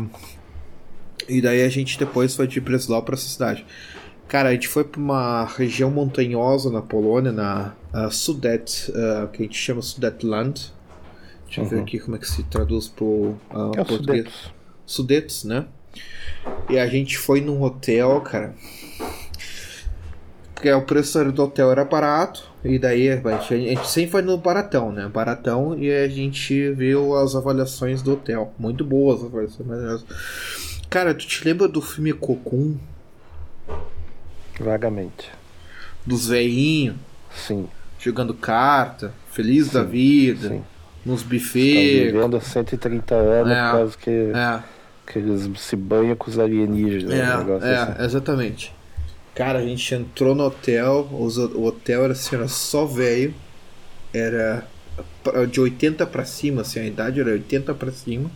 [1.30, 3.66] e daí a gente depois foi de Breslau para essa cidade.
[4.28, 9.42] Cara, a gente foi para uma região montanhosa na Polônia, na uh, Sudet, uh, que
[9.42, 10.74] a gente chama Sudetland.
[11.46, 11.82] Deixa eu ver uhum.
[11.84, 14.26] aqui como é que se traduz pro uh, é português.
[14.26, 14.54] Sudetos.
[14.86, 15.66] Sudetos, né?
[16.70, 18.54] E a gente foi num hotel, cara
[20.62, 24.22] porque o preço do hotel era barato, e daí a gente, a gente sempre foi
[24.22, 25.10] no baratão, né?
[25.12, 28.54] Baratão, e a gente viu as avaliações do hotel.
[28.60, 30.04] Muito boas as avaliações.
[30.88, 32.78] Cara, tu te lembra do filme Cocum?
[34.60, 35.32] Vagamente.
[36.06, 36.96] Dos veinhos?
[37.36, 37.68] Sim.
[37.98, 40.64] Jogando carta, feliz sim, da vida, sim.
[41.04, 42.12] nos buffets.
[42.14, 44.60] vivendo 130 anos é, por causa que, é.
[45.08, 47.14] que eles se banham com os alienígenas.
[47.14, 48.04] É, um é assim.
[48.04, 48.81] exatamente.
[49.34, 53.34] Cara, a gente entrou no hotel, o hotel era assim, era só velho,
[54.14, 54.68] era
[55.50, 58.30] de 80 para cima, assim, a idade era 80 para cima.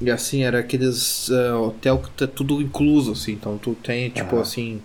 [0.00, 4.38] E assim, era aqueles uh, hotel que tá tudo incluso, assim, então tu tem, tipo
[4.38, 4.80] assim,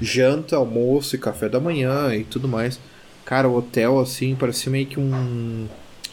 [0.00, 2.78] janta, almoço e café da manhã e tudo mais.
[3.24, 5.66] Cara, o hotel, assim, parecia meio que um.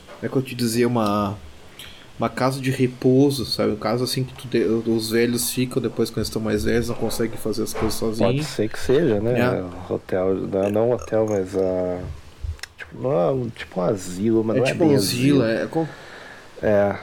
[0.08, 0.88] Como é que eu te dizia?
[0.88, 1.38] Uma
[2.22, 3.72] uma casa de repouso, sabe?
[3.72, 6.96] Um caso assim que tu, os velhos ficam depois quando eles estão mais velhos, não
[6.96, 8.36] conseguem fazer as coisas sozinhos.
[8.36, 9.40] Pode ser que seja, né?
[9.40, 9.92] É.
[9.92, 12.00] Hotel, não, não hotel, mas a.
[12.78, 15.44] Tipo, não é um, tipo um asilo, mas é não tipo é um asilo.
[15.44, 15.68] É,
[16.62, 16.96] é, é.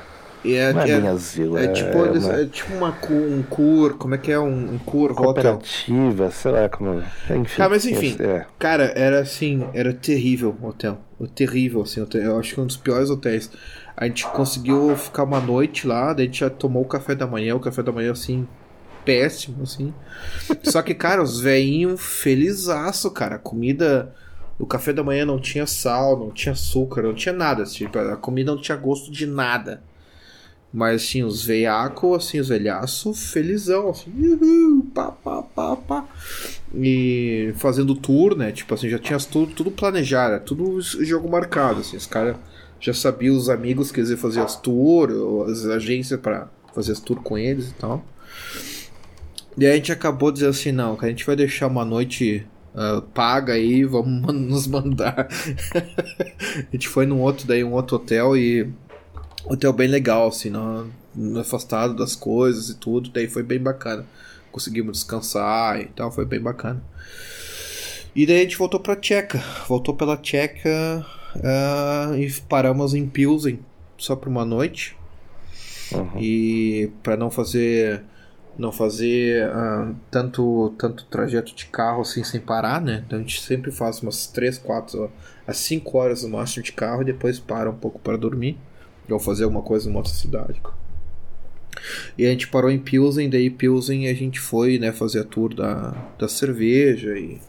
[0.45, 2.33] É, não é, é, bem asilo, é, é tipo, é, uma...
[2.35, 6.31] é tipo uma um cur, como é que é um, um cur cooperativa, hotel.
[6.31, 7.61] sei lá como, enfim.
[7.61, 8.47] Ah, mas enfim, é.
[8.57, 10.99] cara, era assim, era terrível o hotel,
[11.35, 13.51] terrível assim, eu acho que um dos piores hotéis.
[14.01, 17.27] A gente conseguiu ficar uma noite lá, daí a gente já tomou o café da
[17.27, 18.47] manhã, o café da manhã assim,
[19.05, 19.93] péssimo, assim.
[20.63, 23.35] Só que, cara, os veinhos felizaço, cara.
[23.35, 24.15] A comida.
[24.57, 27.65] O café da manhã não tinha sal, não tinha açúcar, não tinha nada.
[27.65, 29.83] Assim, tipo, a comida não tinha gosto de nada.
[30.73, 36.05] Mas assim, os veiacos, assim, os velhaços, felizão, assim, uhul, pá, pá, pá, pá.
[36.73, 38.53] E fazendo tour, né?
[38.53, 42.37] Tipo assim, já tinha tudo, tudo planejado, tudo jogo marcado, assim, os caras
[42.81, 45.13] já sabia os amigos que eles iam fazer as tours,
[45.51, 48.05] as agências para fazer as tours com eles e tal.
[49.57, 52.47] E aí a gente acabou dizendo assim, não, que a gente vai deixar uma noite
[52.75, 55.29] uh, paga aí, vamos nos mandar.
[55.75, 58.71] a gente foi num outro daí, um outro hotel e
[59.45, 60.89] hotel bem legal, assim, não,
[61.41, 64.07] afastado das coisas e tudo, daí foi bem bacana.
[64.53, 66.83] Conseguimos descansar e tal, foi bem bacana.
[68.15, 69.43] E daí a gente voltou pra Tcheca.
[69.69, 71.05] Voltou pela Tcheca
[71.37, 73.61] uh, e paramos em Pilsen
[73.97, 74.97] só por uma noite.
[75.93, 76.19] Uhum.
[76.21, 78.03] E para não fazer
[78.59, 83.03] não fazer uh, tanto tanto trajeto de carro assim sem parar, né?
[83.07, 85.11] Então a gente sempre faz umas 3, 4
[85.47, 88.59] a 5 horas no máximo de carro e depois para um pouco para dormir
[89.09, 90.61] ou fazer alguma coisa em outra cidade.
[92.17, 95.55] E a gente parou em Pilsen, daí Pilsen a gente foi, né, fazer a tour
[95.55, 97.41] da, da cerveja e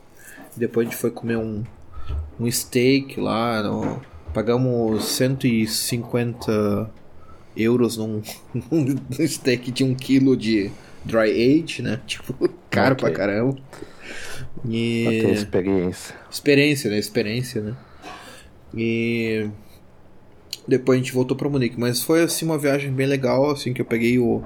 [0.56, 1.64] depois a gente foi comer um,
[2.40, 4.02] um steak lá, no,
[4.34, 6.90] pagamos 150
[7.56, 8.22] euros num,
[8.72, 10.72] num steak de um quilo de
[11.04, 12.00] dry age, né?
[12.08, 12.34] Tipo,
[12.70, 13.10] caro okay.
[13.10, 13.58] pra caramba.
[14.68, 15.04] E...
[15.04, 16.16] Pra ter experiência.
[16.30, 16.98] Experiência, né?
[16.98, 17.76] Experiência, né?
[18.74, 19.50] E
[20.68, 23.82] depois a gente voltou para Munique, mas foi assim uma viagem bem legal, assim que
[23.82, 24.44] eu peguei o,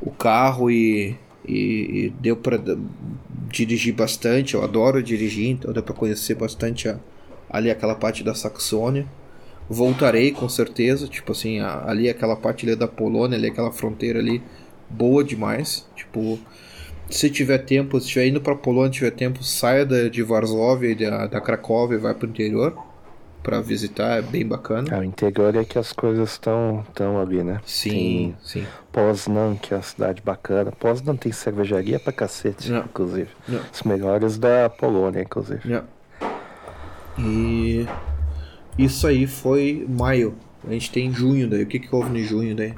[0.00, 1.16] o carro e,
[1.46, 2.60] e, e deu para
[3.48, 4.54] dirigir bastante.
[4.54, 6.98] Eu adoro dirigir, então deu para conhecer bastante a,
[7.54, 9.06] ali aquela parte da Saxônia.
[9.70, 14.42] Voltarei com certeza, tipo assim, ali aquela parte ali da Polônia, ali aquela fronteira ali
[14.90, 15.88] boa demais.
[15.94, 16.38] Tipo,
[17.08, 20.94] se tiver tempo, se estiver indo para Polônia, tiver tempo, saia da, de Varsóvia e
[20.96, 22.76] da, da Cracóvia e vai para o interior
[23.42, 24.88] para visitar, é bem bacana.
[24.90, 27.60] É, o interior é que as coisas estão tão ali, né?
[27.64, 28.66] Sim, tem sim.
[28.90, 30.72] Poznan, que é uma cidade bacana.
[30.72, 32.80] Poznan tem cervejaria pra cacete, Não.
[32.80, 33.28] inclusive.
[33.46, 33.60] Não.
[33.72, 35.60] Os melhores da Polônia, inclusive.
[35.68, 35.84] Não.
[37.18, 37.86] E
[38.78, 40.34] isso aí foi maio.
[40.66, 41.62] A gente tem junho daí.
[41.62, 42.74] O que, que houve em junho daí?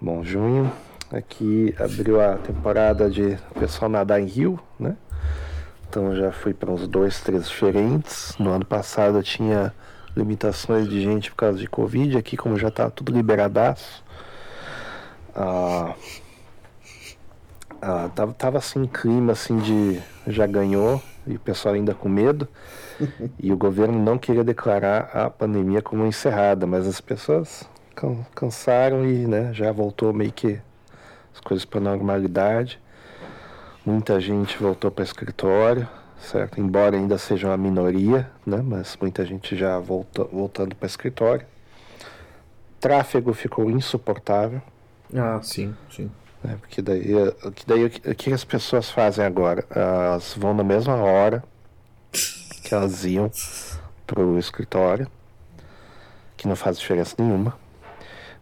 [0.00, 0.70] Bom, junho
[1.12, 4.96] Aqui abriu a temporada de pessoal nadar em rio, né?
[5.88, 8.34] Então já fui para uns dois, três diferentes.
[8.40, 9.72] No ano passado tinha
[10.16, 12.18] limitações de gente por causa de Covid.
[12.18, 14.02] Aqui, como já tá tudo liberadaço,
[15.32, 15.94] ah,
[17.80, 22.48] ah, tava, tava assim, clima assim de já ganhou e o pessoal ainda com medo.
[23.38, 27.68] e o governo não queria declarar a pandemia como encerrada, mas as pessoas
[28.34, 30.60] cansaram e né, já voltou meio que
[31.32, 32.80] as coisas para normalidade.
[33.84, 36.60] Muita gente voltou para o escritório, certo?
[36.60, 38.60] Embora ainda seja uma minoria, né?
[38.62, 41.46] Mas muita gente já voltou, voltando para o escritório.
[42.80, 44.60] Tráfego ficou insuportável.
[45.14, 46.10] Ah, sim, sim.
[46.48, 47.02] É, porque daí,
[47.54, 49.64] que daí o que as pessoas fazem agora?
[49.70, 51.42] Elas vão na mesma hora
[52.62, 53.30] que elas iam
[54.06, 55.08] para o escritório,
[56.36, 57.56] que não faz diferença nenhuma.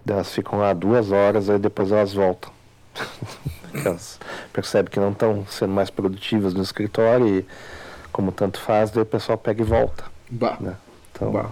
[0.07, 2.53] Elas ficam lá duas horas, aí depois elas voltam.
[3.73, 4.21] elas
[4.53, 7.47] percebem que não estão sendo mais produtivas no escritório e
[8.13, 10.05] como tanto faz, daí o pessoal pega e volta.
[10.31, 10.57] Bah.
[10.61, 10.77] Né?
[11.13, 11.51] Então, bah.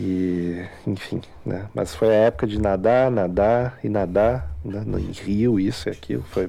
[0.00, 1.66] E, enfim, né?
[1.74, 4.84] Mas foi a época de nadar, nadar e nadar, né?
[4.86, 6.22] no rio, isso e aquilo.
[6.30, 6.48] Foi,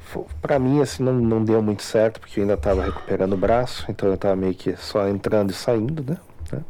[0.00, 3.36] foi para mim, assim, não, não deu muito certo, porque eu ainda estava recuperando o
[3.36, 6.16] braço, então eu estava meio que só entrando e saindo, né?
[6.50, 6.64] né?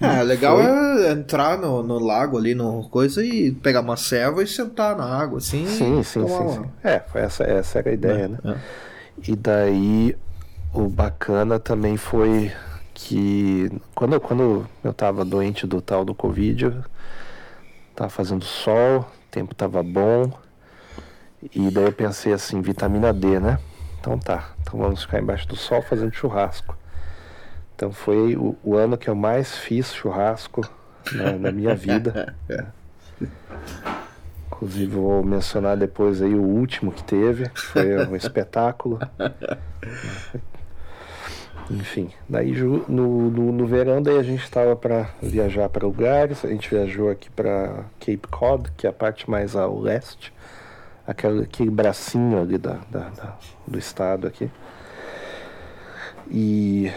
[0.00, 0.66] É, legal foi...
[0.66, 5.04] é entrar no, no lago ali, no coisa, e pegar uma serva e sentar na
[5.04, 5.68] água, assim.
[5.68, 8.38] Sim, sim, sim, sim, É, foi essa, essa era a ideia, é, né?
[8.44, 8.56] É.
[9.30, 10.16] E daí
[10.72, 12.50] o bacana também foi
[12.94, 16.72] que quando, quando eu tava doente do tal do Covid,
[17.94, 20.32] tava fazendo sol, o tempo tava bom,
[21.52, 23.58] e daí eu pensei assim, vitamina D, né?
[24.00, 26.76] Então tá, então vamos ficar embaixo do sol fazendo churrasco.
[27.74, 30.60] Então foi o, o ano que eu mais fiz churrasco
[31.12, 32.34] na, na minha vida.
[34.46, 39.00] Inclusive vou mencionar depois aí o último que teve, foi um espetáculo.
[41.70, 46.48] Enfim, daí no, no, no verão daí a gente estava para viajar para lugares, a
[46.48, 50.32] gente viajou aqui para Cape Cod, que é a parte mais ao leste,
[51.06, 53.36] aquele, aquele bracinho ali da, da, da
[53.66, 54.50] do estado aqui.
[56.30, 56.92] E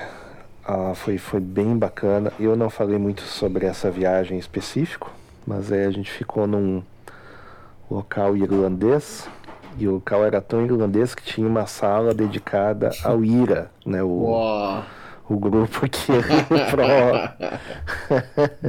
[0.65, 2.31] ah, foi, foi bem bacana.
[2.37, 5.11] Eu não falei muito sobre essa viagem em específico,
[5.45, 6.83] mas aí a gente ficou num
[7.89, 9.29] local irlandês
[9.77, 14.01] e o local era tão irlandês que tinha uma sala dedicada ao IRA, né?
[14.01, 14.83] O, Uau.
[15.29, 16.11] o grupo que
[16.71, 17.29] pró,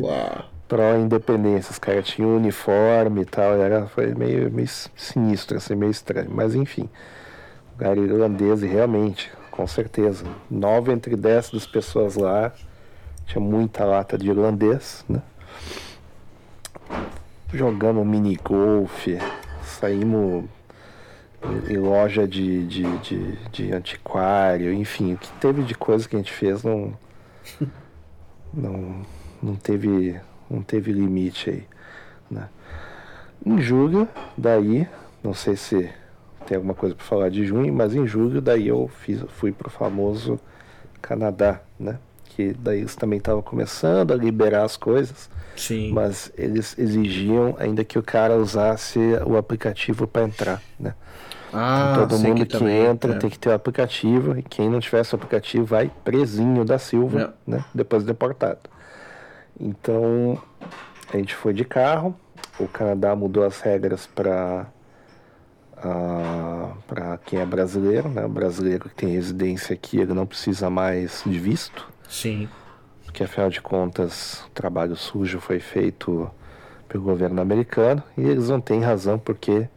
[0.69, 1.73] pró independência.
[1.73, 3.55] Os caras tinham uniforme e tal.
[3.55, 6.31] Era, foi meio, meio sinistro, assim, meio estranho.
[6.31, 6.91] Mas enfim,
[7.73, 10.27] lugar irlandês e realmente, com certeza.
[10.51, 12.53] Nove entre dez das pessoas lá
[13.27, 15.23] tinha muita lata de irlandês, né?
[17.53, 19.07] Jogamos mini golf,
[19.63, 20.45] saímos
[21.69, 26.19] em loja de, de, de, de, antiquário, enfim, o que teve de coisa que a
[26.19, 26.93] gente fez não
[28.53, 29.03] não,
[29.43, 30.21] não teve
[30.51, 31.67] não teve limite aí,
[32.31, 32.49] né?
[33.45, 34.89] Em julho, daí,
[35.23, 35.91] não sei se
[36.47, 39.71] tem alguma coisa para falar de junho, mas em julho daí eu fiz, fui pro
[39.71, 40.41] famoso
[41.01, 41.99] Canadá, né?
[42.25, 45.31] Que daí eles também estavam começando a liberar as coisas.
[45.57, 45.93] Sim.
[45.93, 50.95] Mas eles exigiam ainda que o cara usasse o aplicativo para entrar, né?
[51.53, 53.19] Ah, então, todo mundo que, também, entra é.
[53.19, 57.35] tem que ter o aplicativo e quem não tivesse o aplicativo vai presinho da Silva,
[57.47, 57.51] É.
[57.51, 57.65] né?
[57.75, 58.61] Depois deportado.
[59.59, 60.41] Então
[61.13, 62.15] a gente foi de carro.
[62.61, 64.67] O Canadá mudou as regras para
[66.87, 68.25] para quem é brasileiro, né?
[68.25, 72.49] O brasileiro que tem residência aqui, ele não precisa mais de visto, Sim.
[73.05, 76.29] porque afinal de contas o trabalho sujo foi feito
[76.89, 79.69] pelo governo americano e eles não têm razão porque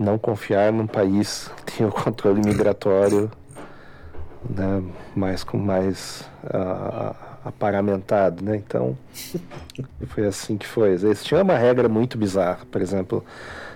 [0.00, 3.30] não confiar num país que tem o controle migratório
[4.48, 4.82] né,
[5.14, 7.14] mais com mais ah,
[7.44, 8.56] aparamentado, né?
[8.56, 8.96] Então
[10.08, 10.92] foi assim que foi.
[10.92, 13.22] Eles tinham uma regra muito bizarra, por exemplo,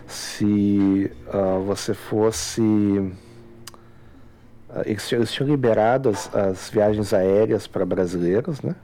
[0.07, 2.63] se ah, você fosse
[4.87, 8.75] eles, tinham- eles tinham liberado as, as viagens aéreas para brasileiros, né?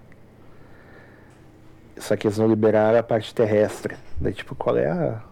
[1.96, 3.96] Só que eles não liberaram a parte terrestre.
[4.20, 5.22] Daí, tipo, qual é a,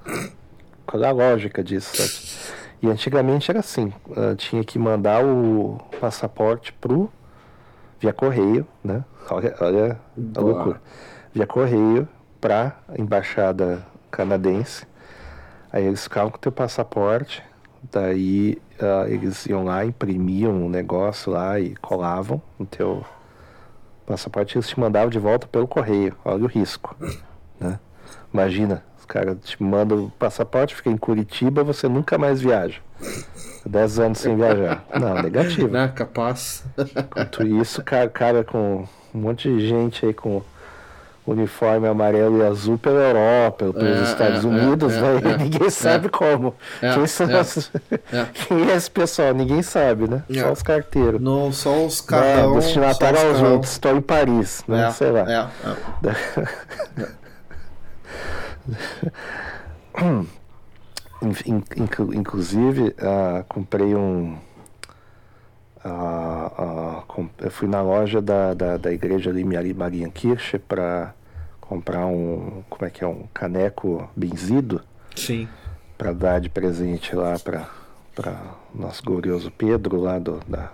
[0.97, 1.97] a lógica disso?
[1.97, 2.57] sabe?
[2.81, 7.11] E antigamente era assim, ah, tinha que mandar o passaporte pro
[8.01, 9.05] via correio, né?
[9.31, 10.01] Olha, olha
[10.37, 10.81] a loucura.
[11.35, 12.09] Via correio
[12.41, 14.87] para embaixada canadense.
[15.73, 17.43] Aí eles ficavam com o teu passaporte,
[17.93, 23.05] daí ah, eles iam lá, imprimiam um negócio lá e colavam no teu
[24.07, 26.17] passaporte e eles te mandavam de volta pelo correio.
[26.25, 26.97] Olha o risco,
[27.61, 27.79] né?
[28.33, 32.79] Imagina, os caras te mandam o passaporte, fica em Curitiba, você nunca mais viaja.
[33.65, 34.85] Dez anos sem viajar.
[35.01, 35.69] Não, negativo.
[35.69, 36.63] Não, capaz.
[36.77, 40.43] Enquanto isso, cara, cara com um monte de gente aí com
[41.27, 45.33] uniforme amarelo e azul pela Europa, pelos É, Estados é, Unidos, é, né?
[45.35, 46.55] é, ninguém sabe como.
[46.83, 47.41] É, Quem, são é,
[48.13, 48.27] é.
[48.33, 49.33] Quem é esse pessoal?
[49.35, 50.23] Ninguém sabe, né?
[50.31, 50.41] É.
[50.43, 51.21] Só os carteiros.
[51.21, 52.55] Não, só os É, carrão.
[52.59, 53.73] destinatário só os aos outros.
[53.73, 54.87] Estou em Paris, né?
[54.89, 55.21] É, Sei lá.
[55.31, 55.49] é,
[56.07, 56.17] In- in-
[56.97, 57.09] inclu-
[62.15, 64.37] inclusive, ah, comprei um.
[65.85, 71.15] ah, com- eu fui na loja da, da, da igreja ali, Mari- Marienkirche, para
[71.61, 72.63] comprar um.
[72.69, 73.07] Como é que é?
[73.07, 74.81] Um caneco benzido.
[75.17, 75.49] Sim.
[75.97, 77.67] para dar de presente lá para
[78.73, 80.71] nosso glorioso Pedro lá do, da.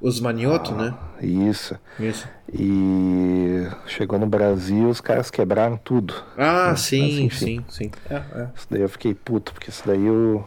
[0.00, 0.94] Os manioto, né?
[1.20, 1.78] Isso.
[1.98, 2.26] Isso.
[2.52, 6.14] E chegou no Brasil, os caras quebraram tudo.
[6.38, 7.36] Ah, Mas, sim, enfim.
[7.36, 7.90] sim, sim.
[8.08, 8.48] É, é.
[8.56, 10.42] Isso daí eu fiquei puto, porque isso daí eu.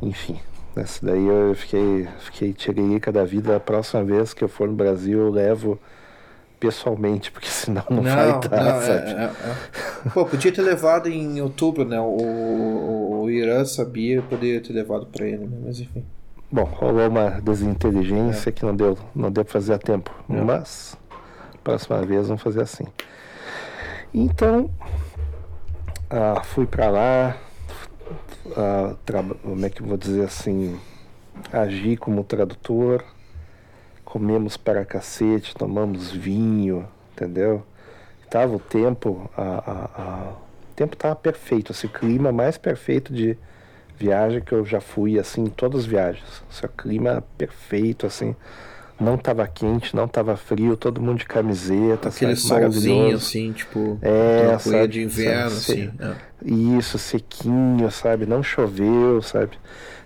[0.00, 0.38] Enfim.
[0.76, 3.56] Isso daí eu fiquei, fiquei tiririca da vida.
[3.56, 5.78] A próxima vez que eu for no Brasil eu levo
[6.60, 9.10] pessoalmente, porque senão não, vai Não, dar, não, sabe?
[9.10, 10.10] é, é, é.
[10.14, 11.98] Pô, podia ter levado em outubro, né?
[12.00, 15.58] O, o, o Irã sabia, poderia ter levado pra ele, né?
[15.64, 16.04] Mas enfim.
[16.52, 20.10] Bom, rolou uma desinteligência que não deu, não deu pra fazer a tempo.
[20.28, 20.40] É.
[20.40, 20.96] Mas,
[21.62, 22.86] próxima vez vamos fazer assim.
[24.12, 24.68] Então,
[26.08, 27.36] ah, fui pra lá,
[28.56, 28.94] ah,
[29.42, 30.78] como é que eu vou dizer assim,
[31.52, 33.04] agi como tradutor,
[34.04, 37.62] comemos para cacete, tomamos vinho, entendeu?
[38.28, 43.38] Tava o tempo, a, a- a- o tempo tava perfeito, esse clima mais perfeito de
[44.00, 46.42] viagem que eu já fui assim em todas as viagens.
[46.50, 48.34] Esse clima perfeito assim.
[48.98, 52.64] Não tava quente, não tava frio, todo mundo de camiseta, Aquele sabe?
[52.64, 53.98] solzinho, assim, tipo.
[54.02, 55.90] É, sabe, de inverno, sabe, assim.
[55.98, 56.76] é.
[56.78, 58.26] Isso, sequinho, sabe?
[58.26, 59.52] Não choveu, sabe?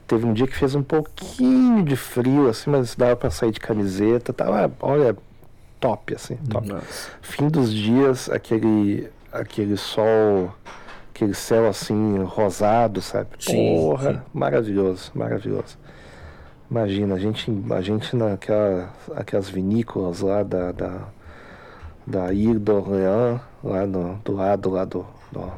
[0.06, 3.58] Teve um dia que fez um pouquinho de frio, assim, mas dava pra sair de
[3.58, 4.32] camiseta.
[4.32, 5.16] Tava, olha,
[5.80, 6.68] top, assim, top.
[6.68, 7.10] Nossa.
[7.20, 10.54] Fim dos dias, aquele, aquele sol,
[11.14, 13.28] aquele céu assim, rosado, sabe?
[13.38, 14.20] Sim, Porra, sim.
[14.34, 15.78] maravilhoso, maravilhoso.
[16.68, 21.00] Imagina, a gente, a gente naquelas aquelas vinícolas lá da, da,
[22.04, 25.52] da Ile d'Orléans, lá no, do lado lá do, do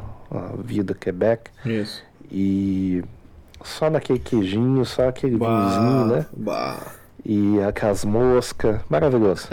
[0.63, 2.05] Vida Quebec, Isso.
[2.31, 3.03] e
[3.65, 6.27] só naquele queijinho, só aquele vinhozinho, né?
[6.37, 6.79] bah.
[7.29, 9.49] E aquelas moscas, maravilhoso.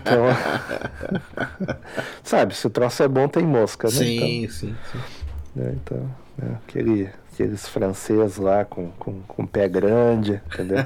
[0.00, 0.26] Então,
[2.22, 3.94] sabe, se o troço é bom, tem mosca, né?
[3.94, 5.00] Sim, sim, sim.
[5.56, 10.84] Né, então, né, aquele, aqueles franceses lá com, com, com pé grande, entendeu?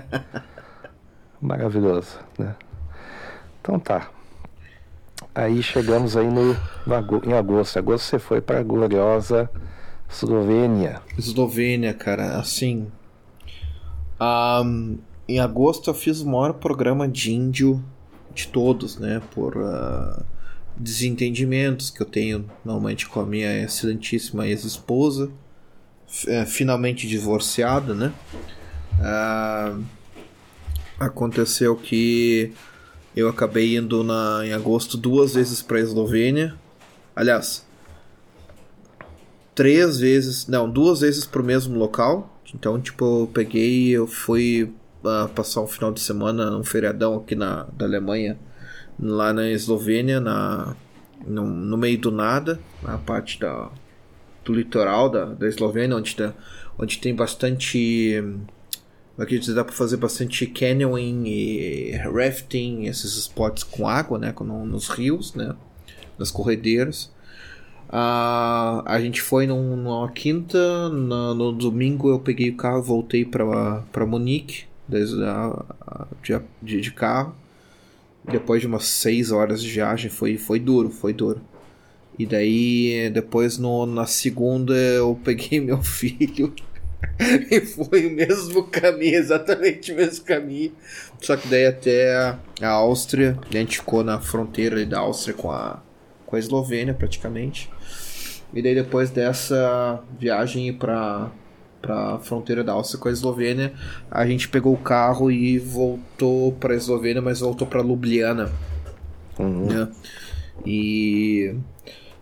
[1.42, 2.55] maravilhoso, né?
[3.60, 4.09] Então tá.
[5.34, 6.55] Aí chegamos aí no,
[6.86, 6.94] no
[7.26, 7.76] em agosto.
[7.76, 9.51] Em agosto você foi para a gloriosa
[10.09, 11.02] Eslovênia.
[11.18, 12.86] Eslovênia, cara, assim.
[14.20, 17.82] ahn, em agosto eu fiz o maior programa de índio
[18.32, 19.20] de todos, né?
[19.34, 20.22] Por ah,
[20.81, 25.31] desentendimentos que eu tenho normalmente com a minha excelentíssima ex-esposa,
[26.27, 28.12] é, finalmente divorciada, né?
[28.98, 29.78] Ah,
[30.98, 32.52] aconteceu que
[33.15, 36.55] eu acabei indo na, em agosto duas vezes para a Eslovênia.
[37.15, 37.66] Aliás,
[39.55, 42.40] três vezes, não, duas vezes pro mesmo local.
[42.55, 44.73] Então, tipo, eu peguei, eu fui
[45.05, 48.39] ah, passar um final de semana, um feriadão aqui na da Alemanha,
[49.01, 50.74] lá na Eslovênia, na
[51.27, 53.70] no, no meio do nada, na parte da
[54.44, 56.32] do litoral da, da Eslovênia, onde, tá,
[56.78, 58.22] onde tem bastante
[59.18, 64.64] Aqui dá para fazer bastante canyoning e rafting, esses spots com água, né, com- no-
[64.64, 65.55] nos rios, né,
[66.18, 67.12] nas corredeiras.
[67.93, 72.86] Ah, a gente foi num- numa quinta, na- no domingo eu peguei o carro e
[72.86, 75.64] voltei para Munique desde a-
[76.62, 77.35] de, de carro.
[78.24, 81.40] Depois de umas seis horas de viagem foi, foi duro, foi duro.
[82.18, 86.55] E daí depois no, na segunda eu peguei meu filho
[87.51, 90.72] e foi o mesmo caminho, exatamente o mesmo caminho.
[91.20, 95.51] Só que daí até a, a Áustria, a gente ficou na fronteira da Áustria com
[95.51, 95.82] a,
[96.26, 97.70] com a Eslovênia praticamente.
[98.52, 101.30] E daí depois dessa viagem para
[101.81, 103.73] para fronteira da Áustria com a Eslovênia,
[104.11, 108.51] a gente pegou o carro e voltou para a Eslovênia, mas voltou para Ljubljana
[109.40, 109.66] Uhum.
[109.66, 109.89] né?
[110.66, 111.55] E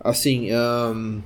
[0.01, 1.21] assim, ahn,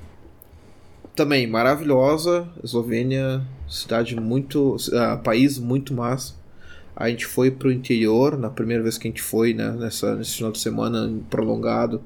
[1.15, 6.35] também maravilhosa, Eslovênia, cidade muito, ah, país muito massa.
[6.97, 10.37] A gente foi pro interior, na primeira vez que a gente foi, né, nessa, nesse
[10.37, 12.03] final de semana prolongado,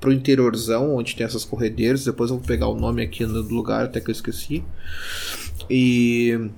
[0.00, 2.04] pro interiorzão, onde tem essas corredeiras.
[2.04, 4.64] Depois eu vou pegar o nome aqui no lugar, até que eu esqueci.
[5.70, 6.50] E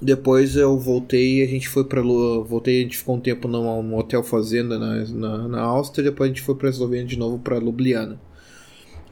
[0.00, 4.22] depois eu voltei a gente foi para voltei a gente ficou um tempo num hotel
[4.22, 8.20] fazenda na, na, na Áustria depois a gente foi para Eslovênia de novo para Ljubljana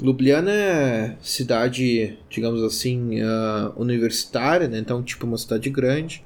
[0.01, 4.79] Ljubljana é cidade digamos assim uh, universitária né?
[4.79, 6.23] então tipo uma cidade grande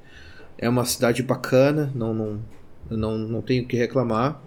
[0.56, 2.40] é uma cidade bacana não não
[2.90, 4.42] não, não tenho que reclamar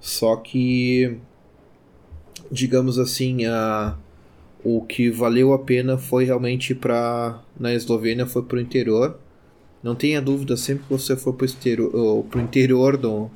[0.00, 1.18] só que
[2.50, 4.05] digamos assim a uh,
[4.64, 9.18] o que valeu a pena foi realmente para na Eslovênia foi para o interior.
[9.82, 13.30] Não tenha dúvida, sempre que você for para o interior, pro interior do,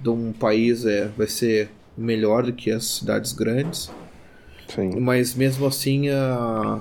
[0.00, 3.90] de um país é, vai ser melhor do que as cidades grandes.
[4.74, 4.98] Sim.
[4.98, 6.80] Mas mesmo assim, a,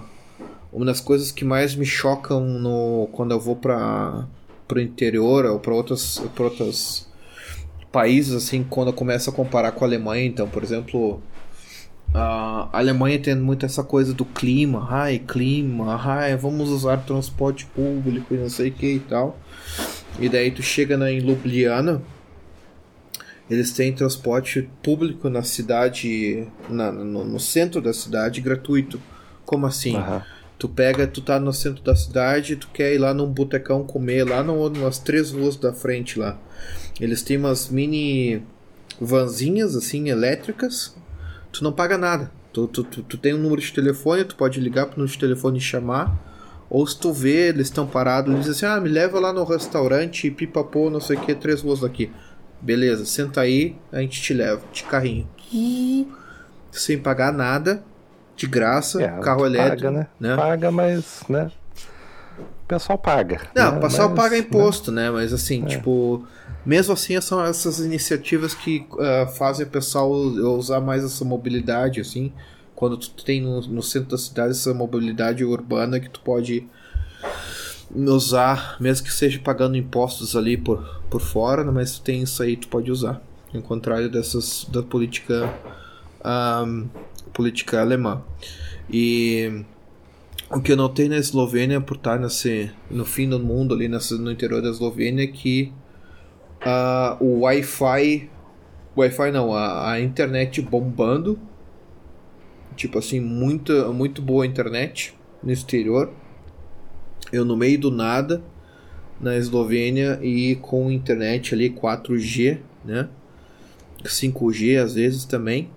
[0.72, 4.28] uma das coisas que mais me chocam no, quando eu vou para
[4.74, 7.10] o interior ou para outras, outros
[7.92, 11.22] países, assim, quando eu começo a comparar com a Alemanha, então, por exemplo,
[12.14, 18.34] a Alemanha tem muito essa coisa do clima, ai, clima, ai, vamos usar transporte público
[18.34, 19.40] e não sei o que e tal.
[20.20, 22.02] E daí tu chega na, em Ljubljana,
[23.50, 29.02] eles têm transporte público na cidade, na, no, no, centro da cidade, gratuito.
[29.46, 29.96] Como assim?
[29.96, 30.22] Uhum.
[30.58, 34.26] Tu pega, tu tá no centro da cidade, tu quer ir lá num botecão comer,
[34.26, 36.38] lá no, nas três ruas da frente lá.
[37.00, 38.44] Eles têm umas mini
[39.00, 40.96] vanzinhas assim elétricas
[41.52, 42.32] tu não paga nada.
[42.54, 45.20] Tu, tu, tu, tu, tem um número de telefone, tu pode ligar pro número de
[45.20, 46.14] telefone e chamar.
[46.70, 49.44] Ou se tu vê, eles estão parados, eles dizem assim: ah, me leva lá no
[49.44, 52.12] restaurante, pipapô, não sei o que, três ruas daqui.
[52.62, 55.28] Beleza, senta aí, a gente te leva, de carrinho.
[56.72, 57.84] Sem pagar nada,
[58.36, 59.84] de graça, é, carro elétrico.
[59.84, 60.08] Paga, né?
[60.20, 60.36] né?
[60.36, 61.52] Paga, mas, né?
[62.40, 63.42] O pessoal paga.
[63.56, 63.78] Não, né?
[63.78, 65.04] o pessoal mas, paga imposto, né?
[65.06, 65.12] né?
[65.12, 65.68] Mas assim, é.
[65.68, 66.26] tipo
[66.66, 72.32] mesmo assim, são essas iniciativas que uh, fazem o pessoal usar mais essa mobilidade, assim.
[72.76, 76.68] Quando tu tem no, no, centro da cidade essa mobilidade urbana que tu pode
[77.94, 82.42] usar, mesmo que seja pagando impostos ali por, por fora, né, mas tu tem isso
[82.42, 83.22] aí, tu pode usar.
[83.54, 85.54] Ao contrário dessas da política
[86.26, 86.88] um,
[87.34, 88.22] política alemã.
[88.90, 89.64] E
[90.50, 94.18] o que eu notei na Eslovênia, por estar nesse, no fim do mundo, ali nessa,
[94.18, 95.72] no interior da Eslovênia, é que
[96.62, 98.30] uh, o Wi-Fi.
[98.96, 101.40] Wi-Fi não, a, a, internet bombando.
[102.76, 106.12] Tipo assim, muita, muito boa internet no exterior.
[107.32, 108.44] Eu no meio do nada,
[109.20, 113.10] na Eslovênia, e com internet ali 4G, né?
[114.04, 115.70] 5G às vezes também.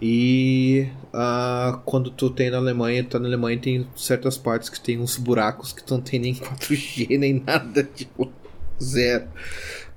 [0.00, 4.98] E uh, quando tu tem na Alemanha, tá na Alemanha, tem certas partes que tem
[4.98, 8.30] uns buracos que não tem nem 4G nem nada, tipo,
[8.82, 9.26] zero.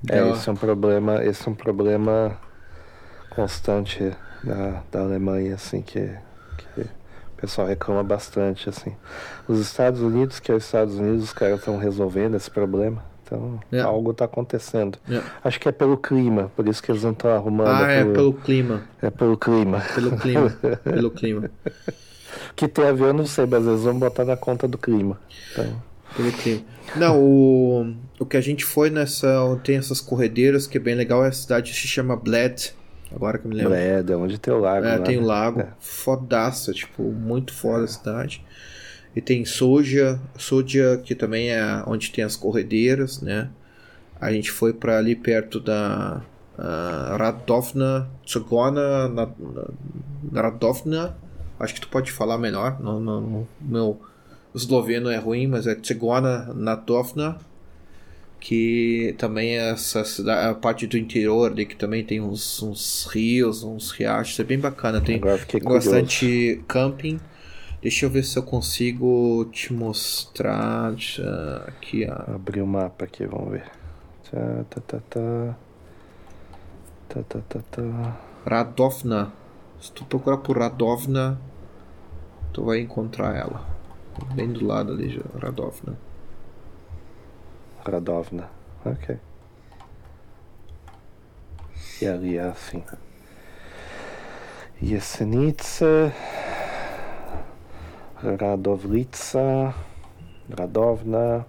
[0.08, 2.38] É, esse é um problema, esse é um problema
[3.30, 4.12] constante
[4.44, 6.10] da, da Alemanha, assim, que,
[6.58, 6.88] que o
[7.36, 8.96] pessoal reclama bastante, assim.
[9.48, 13.04] Os Estados Unidos, que é os Estados Unidos, os caras estão resolvendo esse problema.
[13.24, 13.80] Então, é.
[13.82, 14.98] algo está acontecendo.
[15.08, 15.22] É.
[15.44, 17.68] Acho que é pelo clima, por isso que eles não estão arrumando.
[17.68, 18.84] Ah, é pelo clima.
[19.02, 19.82] É pelo clima.
[19.94, 20.50] Pelo clima.
[20.84, 21.52] pelo clima.
[22.56, 25.20] que tem a ver, eu não sei, mas eles vão botar na conta do clima.
[25.52, 25.89] Então...
[26.96, 29.28] Não, o, o que a gente foi nessa.
[29.64, 32.74] Tem essas corredeiras que é bem legal, é a cidade se chama Bled.
[33.12, 33.72] Agora que eu me lembro.
[33.72, 34.86] Bled, é onde tem o lago.
[34.86, 35.28] É, lá, tem o né?
[35.28, 35.62] lago.
[35.62, 35.68] É.
[35.80, 38.44] Fodaça, tipo, muito foda a cidade.
[39.16, 43.50] E tem Soja, Soja, que também é onde tem as corredeiras, né?
[44.20, 46.22] A gente foi para ali perto da
[46.58, 49.30] uh, Radovna, Tsogona, na,
[50.32, 51.18] na, Radovna.
[51.60, 52.80] Acho que tu pode falar melhor.
[52.80, 54.00] No meu
[54.54, 57.38] esloveno é ruim, mas é Tsegona Natovna,
[58.40, 63.06] que também é essa cidade, a parte do interior ali, que também tem uns, uns
[63.12, 65.02] rios, uns riachos, é bem bacana.
[65.02, 65.20] Tem
[65.64, 67.20] bastante camping.
[67.82, 70.94] Deixa eu ver se eu consigo te mostrar
[71.68, 72.06] aqui.
[72.10, 72.36] Ó.
[72.36, 73.66] Abrir o mapa aqui, vamos ver.
[74.30, 75.58] Tá, tá, tá, tá.
[77.08, 78.18] Tá, tá, tá, tá.
[78.46, 79.32] Radovna.
[79.80, 81.40] Se tu procurar por Radovna,
[82.52, 83.79] tu vai encontrar ela.
[84.34, 85.98] Bem do lado ali, já, Radovna.
[87.86, 88.50] Radovna,
[88.86, 89.18] ok.
[92.02, 92.84] E ali é assim.
[94.82, 95.86] Jesenice,
[98.16, 99.74] Radovlica,
[100.58, 101.46] Radovna.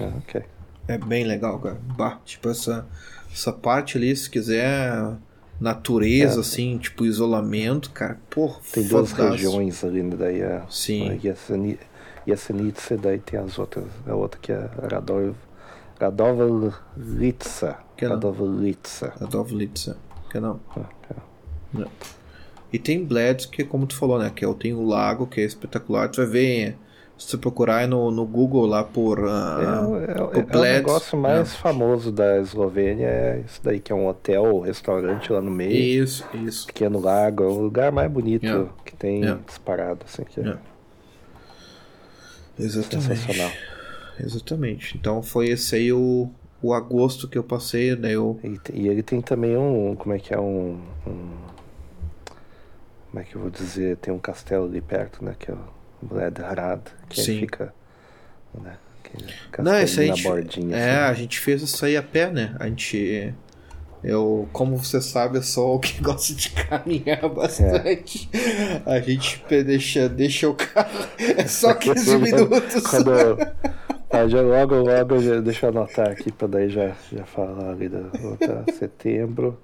[0.00, 0.44] Ah, ok.
[0.88, 1.80] É bem legal, cara.
[1.96, 2.86] Bah, tipo, essa,
[3.32, 5.16] essa parte ali, se quiser
[5.60, 6.40] natureza, é.
[6.40, 8.18] assim, tipo isolamento, cara.
[8.30, 10.16] Porra, Tem duas regiões ali, né?
[10.16, 11.10] Daí a, Sim.
[11.10, 13.86] A Yasenitsa, daí tem as outras.
[14.06, 15.34] A outra que é Radov,
[16.00, 17.78] Radovlitsa.
[17.96, 19.12] Que Radovlitsa.
[19.20, 19.96] Radovlitsa.
[20.30, 20.60] Que não.
[20.76, 21.86] É, é.
[22.72, 24.30] E tem Bled, que como tu falou, né?
[24.34, 26.08] Que é, tem o lago, que é espetacular.
[26.08, 26.78] Tu vai ver,
[27.20, 29.18] se tu procurar no, no Google lá por.
[29.18, 33.94] Uh, é, é, é, o negócio mais famoso da Eslovênia, é isso daí, que é
[33.94, 36.02] um hotel, um restaurante lá no meio.
[36.02, 36.66] Isso, isso.
[36.66, 40.24] Pequeno lago, é o lugar mais bonito que tem disparado, assim.
[40.24, 40.56] Que é.
[42.58, 43.06] Exatamente.
[43.06, 43.52] Sensacional.
[44.18, 44.96] Exatamente.
[44.96, 46.30] Então foi esse aí o,
[46.62, 48.12] o agosto que eu passei, né?
[48.12, 48.40] Eu...
[48.42, 49.94] E, e ele tem também um.
[49.94, 50.40] Como é que é?
[50.40, 51.28] Um, um,
[53.10, 53.98] Como é que eu vou dizer?
[53.98, 55.36] Tem um castelo ali perto, né?
[55.38, 57.72] Que é o Bled Harad, que fica.
[58.54, 58.76] Né,
[59.58, 60.10] Não, isso aí.
[60.10, 61.10] A gente, bordinha, é, assim.
[61.10, 62.56] a gente fez isso aí a pé, né?
[62.58, 63.34] A gente.
[64.02, 68.30] Eu, como você sabe, eu sou o que gosta de caminhar bastante.
[68.32, 68.82] É.
[68.86, 71.06] A gente deixa, deixa o carro.
[71.18, 72.82] É só 15 minutos.
[72.86, 73.12] Quando,
[74.10, 77.90] ah, já logo, logo, já, deixa eu anotar aqui para daí já, já falar ali
[77.90, 79.58] da outra setembro.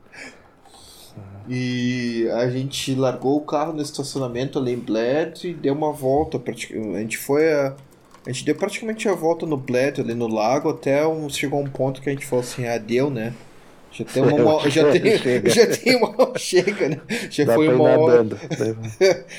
[1.48, 6.43] E a gente largou o carro no estacionamento ali em Bled e deu uma volta.
[6.44, 7.74] A gente foi a.
[8.26, 11.68] A gente deu praticamente a volta no Bled ali no lago até um, chegou um
[11.68, 13.32] ponto que a gente falou assim, ah, deu, né?
[13.93, 15.51] Já tem uma, já tem, chega.
[15.51, 17.01] já tem uma chega, né?
[17.30, 18.26] Já Dá foi uma hora.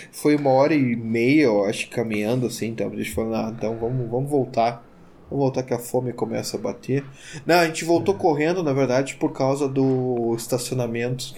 [0.09, 3.75] Foi uma hora e meia, eu acho, caminhando assim, então a gente falou, ah, então
[3.77, 4.86] vamos, vamos voltar.
[5.29, 7.03] Vamos voltar que a fome começa a bater.
[7.45, 8.17] Não, a gente voltou é.
[8.17, 11.33] correndo, na verdade, por causa do estacionamento.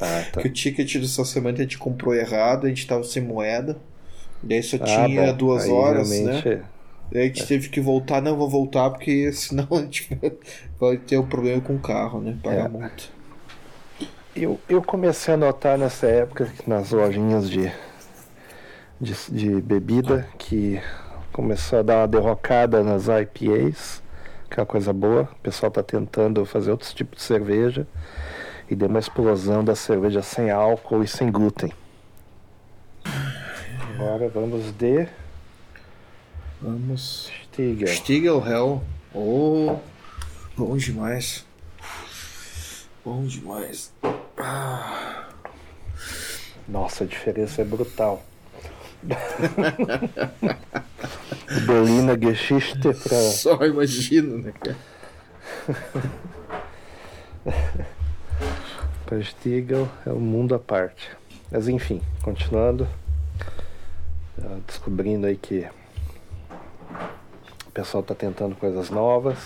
[0.00, 0.42] Ah, tá.
[0.42, 3.78] Que o ticket do estacionamento a gente comprou errado, a gente tava sem moeda.
[4.42, 5.36] Daí só ah, tinha bom.
[5.36, 6.62] duas horas, né?
[7.10, 7.46] Daí a gente é.
[7.46, 10.08] teve que voltar, não vou voltar, porque senão a gente
[10.78, 12.36] vai ter um problema com o carro, né?
[12.42, 12.68] Pagar é.
[12.68, 13.16] multa.
[14.34, 17.72] Eu, eu comecei a notar nessa época nas lojinhas de,
[19.00, 20.78] de, de bebida que
[21.36, 24.02] começou a dar uma derrocada nas IPAs,
[24.50, 25.28] que é uma coisa boa.
[25.32, 27.86] O pessoal está tentando fazer outros tipos de cerveja
[28.70, 31.70] e deu uma explosão da cerveja sem álcool e sem glúten.
[33.94, 35.06] Agora vamos de.
[36.62, 37.30] Vamos.
[37.44, 37.88] Stiegel.
[37.88, 38.82] Stiegel Hell.
[39.12, 39.76] Oh,
[40.56, 41.44] bom demais.
[43.04, 43.92] Bom demais.
[44.38, 45.28] Ah.
[46.66, 48.24] Nossa, a diferença é brutal.
[51.66, 53.20] Berlina Geschichte pra.
[53.20, 54.76] Só imagino, né, cara?
[59.06, 61.10] pra Stiegel é um mundo à parte.
[61.50, 62.88] Mas enfim, continuando.
[64.66, 65.66] Descobrindo aí que
[67.66, 69.38] o pessoal está tentando coisas novas.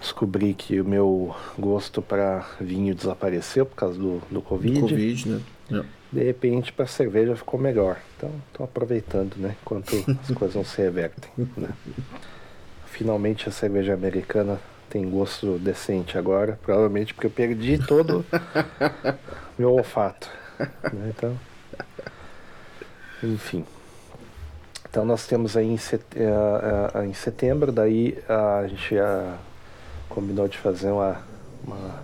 [0.00, 4.80] Descobri que o meu gosto para vinho desapareceu por causa do, do Covid.
[4.80, 5.40] Covid, né?
[5.72, 7.98] É de repente para cerveja ficou melhor.
[8.16, 9.56] Então estou aproveitando, né?
[9.62, 11.30] Enquanto as coisas não se revertem.
[11.56, 11.70] Né?
[12.86, 18.24] Finalmente a cerveja americana tem gosto decente agora, provavelmente porque eu perdi todo
[19.56, 20.28] meu olfato.
[20.58, 21.12] Né?
[21.16, 21.38] Então,
[23.22, 23.64] enfim.
[24.88, 26.02] Então nós temos aí em, set...
[26.16, 28.96] uh, uh, em setembro, daí a gente
[30.08, 31.22] combinou de fazer uma,
[31.64, 32.02] uma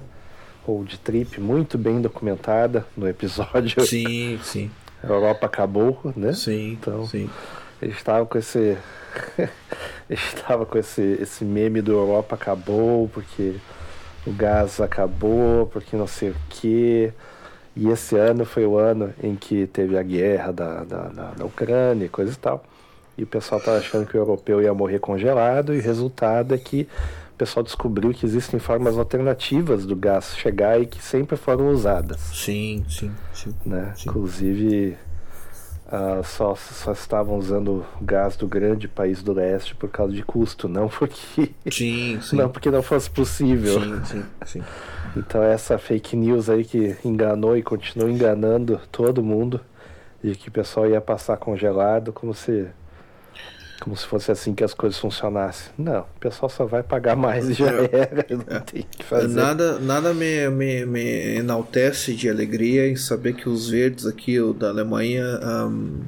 [0.67, 3.85] road trip muito bem documentada no episódio.
[3.87, 4.71] Sim, sim.
[5.03, 6.33] A Europa acabou, né?
[6.33, 7.31] Sim, então, sim.
[7.81, 8.77] Ele estava com esse.
[10.11, 13.57] estava com esse, esse meme do Europa acabou, porque
[14.27, 17.13] o gás acabou, porque não sei o quê.
[17.77, 21.45] E esse ano foi o ano em que teve a guerra da, da, da, da
[21.45, 22.65] Ucrânia e coisa e tal.
[23.19, 26.59] E o pessoal estava achando que o europeu ia morrer congelado, e o resultado é
[26.59, 26.89] que
[27.37, 32.19] o pessoal descobriu que existem formas alternativas do gás chegar e que sempre foram usadas.
[32.33, 33.55] Sim, sim, sim.
[33.67, 33.93] Né?
[33.95, 34.09] sim.
[34.09, 34.97] Inclusive,
[35.87, 40.67] uh, só, só estavam usando gás do grande país do leste por causa de custo,
[40.67, 42.37] não porque, sim, sim.
[42.37, 43.83] Não porque não fosse possível.
[43.83, 44.63] Sim, sim, sim.
[45.15, 49.61] Então essa fake news aí que enganou e continua enganando todo mundo
[50.25, 52.67] de que o pessoal ia passar congelado como se
[53.81, 55.73] como se fosse assim que as coisas funcionassem.
[55.77, 57.91] Não, o pessoal só vai pagar mais e já é.
[57.93, 59.29] era, não tem que fazer.
[59.29, 64.53] Nada, nada me, me, me enaltece de alegria em saber que os verdes aqui o
[64.53, 66.01] da Alemanha um,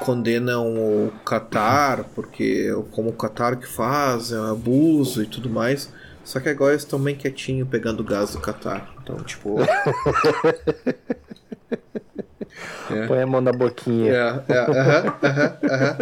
[0.00, 5.90] condenam o Qatar, porque como o Qatar que faz, é um abuso e tudo mais.
[6.24, 8.92] Só que agora eles estão bem quietinho pegando gás do Qatar.
[9.02, 9.56] Então, tipo.
[12.90, 13.06] É.
[13.06, 14.12] Põe a mão na boquinha.
[14.12, 15.96] É, é, aham, aham, aham.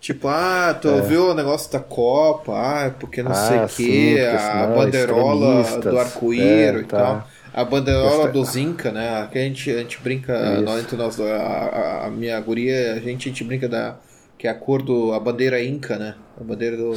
[0.00, 0.92] Tipo, ah, tu é.
[0.92, 5.98] ouviu o negócio da Copa, ah, porque não ah, sei o quê, a bandeirola do
[5.98, 6.98] arco-íro é, e tá.
[6.98, 7.28] tal.
[7.52, 8.32] A bandeirola Esta...
[8.32, 9.28] dos Inca, né?
[9.30, 13.28] Que a gente, a gente brinca, nós, entre nós, a, a, minha guria, a gente,
[13.28, 13.96] a gente brinca da.
[14.38, 15.12] Que é a cor do.
[15.12, 16.14] a bandeira Inca, né?
[16.40, 16.92] A bandeira do,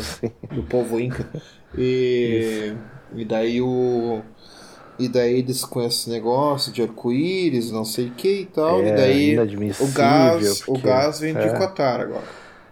[0.53, 1.27] do povo Inca.
[1.77, 2.73] E,
[3.15, 4.21] e daí o
[4.99, 8.79] E daí eles com esse negócio de arco-íris, não sei o que e tal.
[8.81, 9.39] É, e daí
[9.79, 11.53] o gás, o porque- gás vem de é.
[11.57, 12.23] Qatar agora.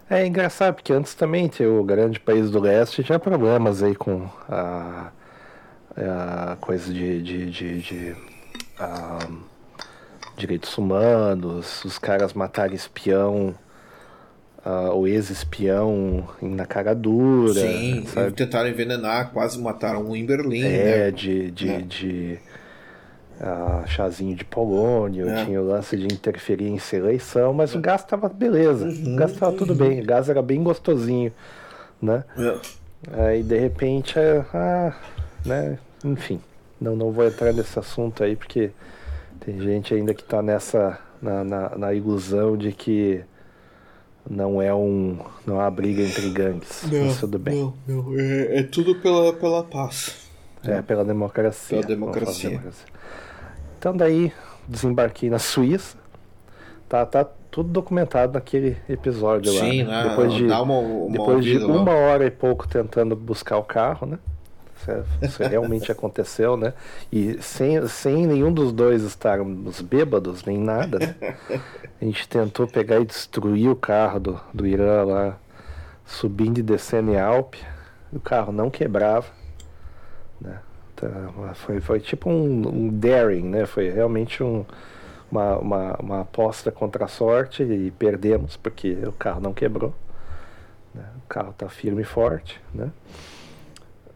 [0.08, 4.28] É engraçado, porque antes também tinha o grande país do leste tinha problemas aí com
[4.48, 5.10] a,
[5.96, 8.16] a coisa de, de, de, de,
[8.78, 9.18] ah,
[10.36, 13.54] direitos humanos, os caras matarem espião,
[14.64, 18.32] ah, o ex-espião na cara dura, Sim, sabe?
[18.32, 21.10] tentaram envenenar, quase mataram um em Berlim, É, né?
[21.10, 21.80] de, de, É.
[21.80, 22.38] de
[23.40, 25.44] ah, chazinho de polônio, É.
[25.44, 29.52] tinha o lance de interferir em eleição, mas o gás tava beleza, o gás tava
[29.56, 31.32] tudo bem, o gás era bem gostosinho,
[32.00, 32.24] né?
[32.38, 32.56] É.
[33.24, 34.94] Aí de repente, é, ah,
[35.44, 35.76] né?
[36.04, 36.40] Enfim,
[36.80, 38.70] não, não vou entrar nesse assunto aí porque
[39.44, 43.22] tem gente ainda que tá nessa, na, na, na ilusão de que
[44.28, 47.72] não é um, não uma briga entre gangues, mas tudo bem.
[47.86, 50.28] Não, não, é, é tudo pela, pela paz.
[50.64, 51.78] É, pela democracia.
[51.78, 52.50] Pela democracia.
[52.50, 52.86] Democracia.
[53.78, 54.32] Então daí
[54.68, 55.96] desembarquei na Suíça.
[56.88, 60.04] Tá, tá tudo documentado naquele episódio Sim, lá.
[60.04, 60.08] né?
[60.10, 61.72] Depois de, uma, uma depois de lá.
[61.74, 64.18] uma hora e pouco tentando buscar o carro, né?
[64.82, 66.72] Isso, é- isso realmente aconteceu, né?
[67.12, 71.14] E sem, sem nenhum dos dois estarmos bêbados, nem nada, né?
[72.00, 75.38] A gente tentou pegar e destruir o carro do, do Irã lá,
[76.04, 77.58] subindo e descendo em Alpe.
[78.12, 79.26] O carro não quebrava.
[80.40, 80.58] Né?
[80.96, 81.08] Tá,
[81.54, 83.64] foi, foi tipo um, um daring, né?
[83.66, 84.64] Foi realmente um,
[85.30, 89.94] uma, uma, uma aposta contra a sorte e perdemos porque o carro não quebrou.
[90.94, 91.04] né?
[91.24, 92.90] O carro está firme e forte, né?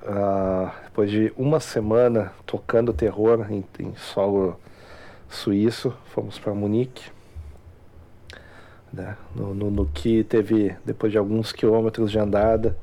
[0.09, 4.57] Ah, depois de uma semana tocando terror em, em solo
[5.29, 7.11] suíço, fomos para Munique.
[8.93, 9.17] Né?
[9.35, 12.77] No, no, no que teve, depois de alguns quilômetros de andada,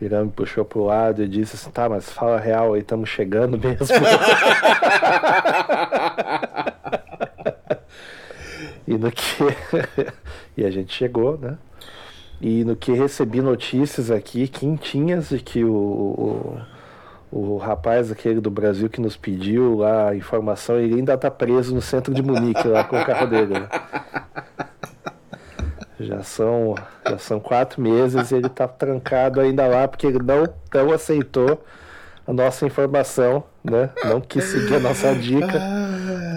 [0.00, 3.08] o Irã me puxou pro lado e disse assim, tá, mas fala real aí, estamos
[3.08, 3.84] chegando mesmo.
[8.86, 9.42] e no que.
[10.56, 11.58] e a gente chegou, né?
[12.40, 15.72] E no que recebi notícias aqui, quentinhas, de que o,
[17.32, 21.74] o, o rapaz aquele do Brasil que nos pediu a informação, ele ainda tá preso
[21.74, 23.58] no centro de Munique, lá com o carro dele.
[23.60, 23.68] né?
[25.98, 26.74] Já são,
[27.08, 31.64] já são quatro meses e ele tá trancado ainda lá porque ele não, não aceitou
[32.26, 33.88] a nossa informação, né?
[34.04, 35.58] Não quis seguir a nossa dica.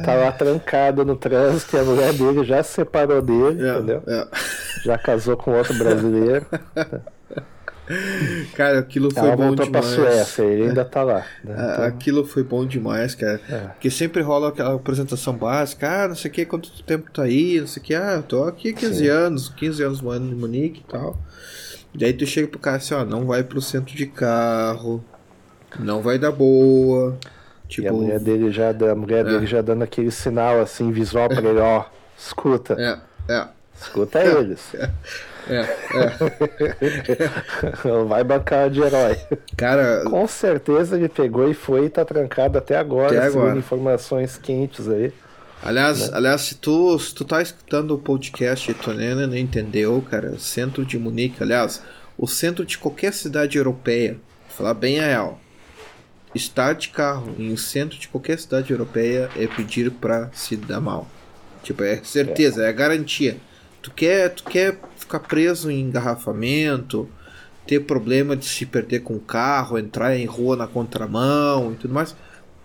[0.05, 4.03] Tá lá trancado no trânsito e a mulher dele já se separou dele, É, entendeu?
[4.07, 4.27] é.
[4.85, 6.45] Já casou com outro brasileiro.
[8.55, 9.95] Cara, aquilo foi Ela bom voltou pra demais.
[9.95, 11.25] Suécia, ele ainda tá lá.
[11.43, 11.55] né?
[11.73, 13.41] Então, Aquilo foi bom demais, cara.
[13.49, 13.57] É.
[13.69, 17.59] Porque sempre rola aquela apresentação básica, ah, não sei o que, quanto tempo tá aí,
[17.59, 19.07] não sei o que, ah, eu tô aqui há 15 Sim.
[19.07, 21.17] anos, 15 anos morando em Munique e tal.
[21.95, 25.03] Daí tu chega pro cara assim, ó, não vai pro centro de carro,
[25.79, 27.17] não vai dar boa.
[27.77, 31.27] E a Tipo, mulher dele já, a mulher dele já dando aquele sinal assim, visual
[31.29, 31.85] pra ele, ó,
[32.17, 32.97] escuta, é,
[33.33, 33.47] é,
[33.79, 34.73] escuta eles.
[34.75, 34.89] é,
[35.49, 35.65] é.
[37.87, 39.17] Não vai bancar de herói.
[39.57, 43.57] Cara, Com certeza ele pegou e foi e tá trancado até agora, Até agora.
[43.57, 45.11] informações quentes aí.
[45.61, 46.17] Aliás, Né?
[46.17, 50.85] aliás se, tu, se tu tá escutando o podcast e tu não entendeu, cara, centro
[50.85, 51.81] de Munique, aliás,
[52.17, 54.17] o centro de qualquer cidade europeia,
[54.47, 55.39] falar bem a real,
[56.35, 61.07] estar de carro em centro de qualquer cidade europeia é pedir pra se dar mal.
[61.63, 63.37] Tipo, é certeza, é, garantia.
[63.81, 67.09] Tu quer, tu quer ficar preso em engarrafamento,
[67.65, 71.93] ter problema de se perder com o carro, entrar em rua na contramão e tudo
[71.93, 72.15] mais,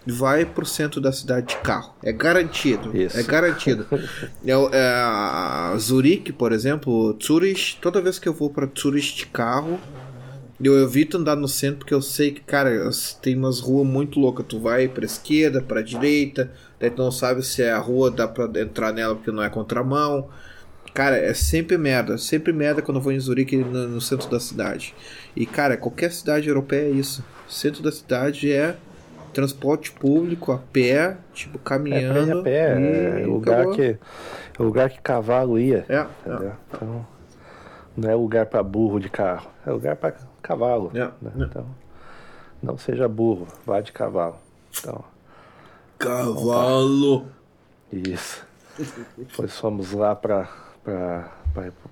[0.07, 1.95] vai pro centro da cidade de carro.
[2.03, 2.97] É garantido.
[2.97, 3.19] Isso.
[3.19, 3.87] É garantido.
[4.47, 9.15] é, o- é, a Zurique, por exemplo, Zurich, toda vez que eu vou para Zurich
[9.17, 9.81] de carro,
[10.63, 12.89] eu evito andar no centro porque eu sei que, cara,
[13.21, 14.47] tem umas ruas muito loucas.
[14.49, 18.29] Tu vai pra esquerda, pra direita, daí tu não sabe se é a rua, dá
[18.29, 20.29] pra entrar nela porque não é contramão.
[20.93, 24.39] Cara, é sempre merda, sempre merda quando eu vou em Zurique no, no centro da
[24.39, 24.95] cidade.
[25.35, 27.25] E, cara, qualquer cidade europeia é isso.
[27.49, 28.77] Centro da cidade é
[29.33, 32.29] transporte público, a pé, tipo, É caminhando.
[32.29, 32.79] ir a pé,
[33.19, 33.75] e é lugar acabou.
[33.75, 33.83] que,
[34.57, 35.85] é lugar que cavalo ia.
[35.89, 36.53] É, entendeu?
[36.69, 37.07] Então,
[37.97, 40.13] não é lugar pra burro de carro, é lugar pra
[40.45, 40.91] cavalo.
[40.95, 41.33] É, né?
[41.39, 41.43] é.
[41.43, 41.67] Então,
[42.63, 44.37] não seja burro, vá de cavalo.
[44.79, 45.03] Então,
[45.99, 47.27] Cavalo.
[47.91, 48.47] Isso.
[49.17, 50.49] Depois fomos lá para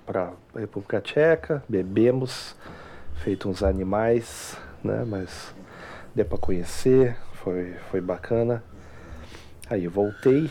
[0.04, 2.56] para República Tcheca, bebemos,
[3.22, 5.04] feito uns animais, né?
[5.06, 5.54] Mas
[6.14, 8.62] deu para conhecer, foi, foi bacana.
[9.70, 10.50] Aí voltei,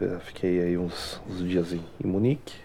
[0.00, 2.56] eh, fiquei aí uns, uns dias em, em Munique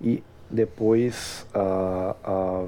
[0.00, 2.66] e depois ah, ah,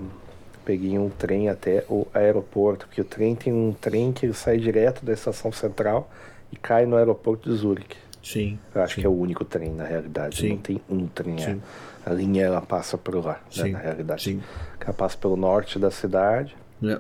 [0.65, 4.59] peguei um trem até o aeroporto, porque o trem tem um trem que ele sai
[4.59, 6.11] direto da estação central
[6.51, 7.97] e cai no aeroporto de Zurique.
[8.23, 8.59] Sim.
[8.75, 9.01] Eu acho sim.
[9.03, 10.37] que é o único trem, na realidade.
[10.41, 10.49] Sim.
[10.51, 11.35] Não tem um trem.
[11.37, 11.39] é.
[11.39, 11.63] Sim.
[12.07, 14.23] A linha ela passa por lá, né, na realidade.
[14.25, 14.43] Sim.
[14.81, 16.97] Ela passa pelo norte da cidade, É.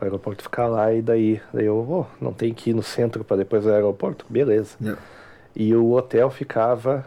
[0.00, 3.24] o aeroporto fica lá e daí, daí eu, oh, não tem que ir no centro
[3.24, 4.24] para depois do aeroporto?
[4.28, 4.76] Beleza.
[4.84, 4.96] É.
[5.54, 7.04] E o hotel ficava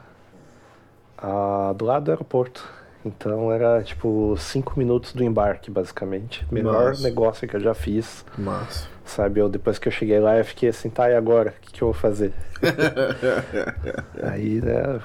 [1.17, 2.69] ah, do lado do aeroporto.
[3.05, 6.45] Então era tipo cinco minutos do embarque, basicamente.
[6.51, 7.03] Melhor Nossa.
[7.03, 8.25] negócio que eu já fiz.
[8.37, 8.87] Massa.
[9.05, 11.49] Sabe, eu, depois que eu cheguei lá, eu fiquei assim, tá, e agora?
[11.49, 12.31] O que, que eu vou fazer?
[14.23, 15.01] Aí, né,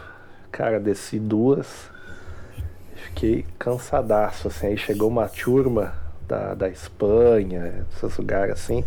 [0.52, 1.90] cara, desci duas,
[2.94, 5.94] fiquei cansadaço, assim, aí chegou uma turma
[6.26, 8.84] da, da Espanha, esses lugares assim,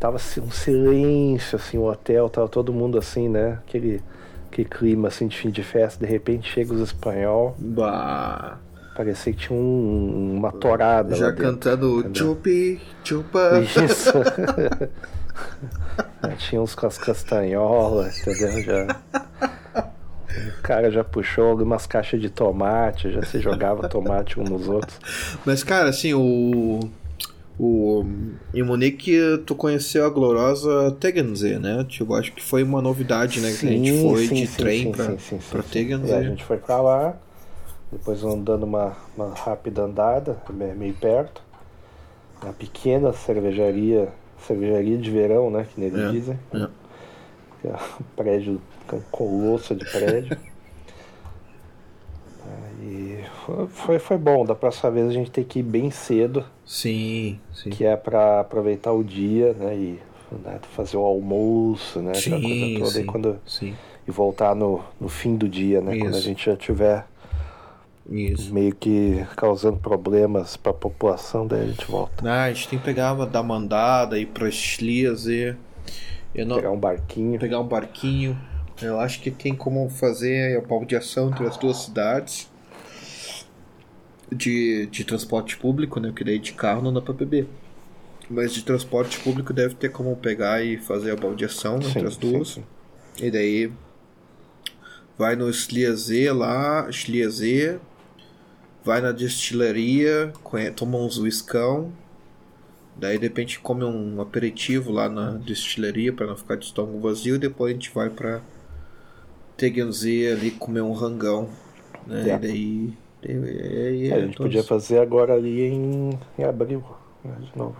[0.00, 4.02] tava assim, um silêncio, assim, o hotel, tava todo mundo assim, né, aquele,
[4.62, 8.58] aquele clima, assim, de fim de festa, de repente chega os espanhol, Bah.
[8.96, 11.44] parecia que tinha um- uma torada Já dentro.
[11.44, 12.14] cantando entendeu?
[12.26, 13.60] Chupi, chupa.
[13.60, 14.12] Isso.
[16.22, 18.62] já tinha uns com as castanholas, entendeu?
[18.62, 18.96] Já.
[20.58, 24.98] O cara já puxou algumas caixas de tomate, já se jogava tomate um nos outros.
[25.44, 26.80] Mas, cara, assim, o.
[27.58, 28.04] O,
[28.52, 31.84] em Munique, tu conheceu a gloriosa Tegernsee, né?
[31.88, 33.48] Tipo, acho que foi uma novidade, né?
[33.58, 35.58] que a gente foi de trem pra, pra sim, sim.
[36.10, 37.16] É, a gente foi pra lá,
[37.90, 41.42] depois dando uma, uma rápida andada, me- meio perto.
[42.42, 44.08] Uma pequena cervejaria,
[44.46, 45.66] cervejaria de verão, né?
[45.72, 46.38] Que neles É, dizem.
[46.52, 46.68] é.
[47.64, 48.60] É um prédio,
[48.92, 50.36] um colosso de prédio.
[52.96, 53.24] Aí
[53.68, 57.70] foi- foi, bom, da próxima vez a gente tem que ir bem cedo, Sim, sim.
[57.70, 59.76] que é pra aproveitar o dia, né?
[59.76, 59.98] E
[60.44, 62.10] né, fazer o almoço, né?
[62.10, 63.74] aquela coisa Sim, toda, sim, e, quando, sim.
[64.08, 65.96] e voltar no, no fim do dia, né?
[65.98, 66.26] Quando a Isso.
[66.26, 67.06] gente já tiver
[68.10, 68.52] Isso.
[68.52, 72.28] meio que causando problemas pra população, daí a gente volta.
[72.28, 75.54] Ah, a gente tem que pegar, dar uma andada, ir pra Schliersee.
[76.34, 77.38] Eu não, Pegar um barquinho.
[77.38, 78.36] pegar um barquinho.
[78.82, 82.50] Eu acho que tem como fazer a baldeação entre as duas cidades
[84.32, 86.08] de, de transporte público, né?
[86.08, 87.48] Porque daí de carro não dá pra beber.
[88.28, 92.14] Mas de transporte público deve ter como pegar e fazer a baldeação Sim, entre as
[92.14, 92.48] sim, duas.
[92.48, 92.64] sim.
[93.20, 93.72] E daí
[95.16, 97.78] vai no Schliersee lá, Schliersee,
[98.84, 100.32] vai na destilaria,
[100.76, 101.92] toma uns whiskão,
[102.96, 107.36] daí de repente come um aperitivo lá na destilaria para não ficar de estômago vazio,
[107.36, 108.42] e depois a gente vai pra
[109.56, 111.48] Tegernsee ali comer um rangão,
[112.06, 112.28] né?
[112.28, 112.34] É.
[112.34, 116.82] E daí, daí- É, a gente todos- podia fazer agora ali em, em abril,
[117.24, 117.76] né, de novo.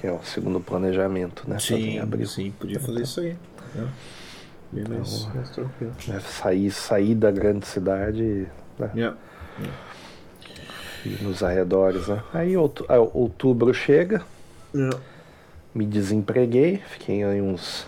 [0.00, 1.58] Que é o segundo planejamento, né?
[1.58, 2.26] Sim, abril.
[2.26, 3.36] sim, podia fazer isso aí.
[3.74, 3.88] né?
[4.70, 5.92] Bem mais, Então, mais tranquilo.
[6.06, 8.46] né, sair, sair da grande cidade
[8.78, 9.16] né, Yeah.
[11.04, 12.22] e nos arredores, né?
[12.34, 14.22] Aí ah, outubro chega,
[14.74, 14.96] Yeah.
[15.74, 17.86] me desempreguei, fiquei aí uns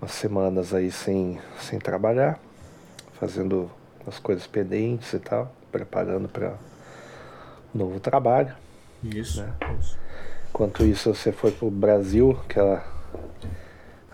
[0.00, 2.38] umas semanas aí sem, sem trabalhar,
[3.18, 3.70] fazendo
[4.06, 6.54] as coisas pendentes e tal, preparando para
[7.74, 8.54] novo trabalho.
[9.02, 9.42] Isso.
[9.42, 9.52] Né?
[9.78, 9.98] isso.
[10.50, 12.84] Enquanto isso, você foi pro Brasil, aquela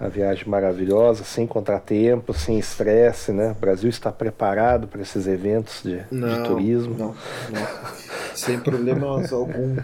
[0.02, 3.52] a viagem maravilhosa, sem contratempo, sem estresse, né?
[3.52, 6.98] O Brasil está preparado para esses eventos de, de Não, turismo.
[6.98, 7.94] Não, não.
[8.34, 9.76] Sem problemas algum.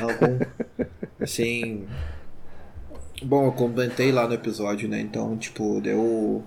[0.00, 0.38] Algum.
[1.20, 1.86] Assim.
[3.22, 5.00] Bom, eu comentei lá no episódio, né?
[5.00, 6.42] Então, tipo, deu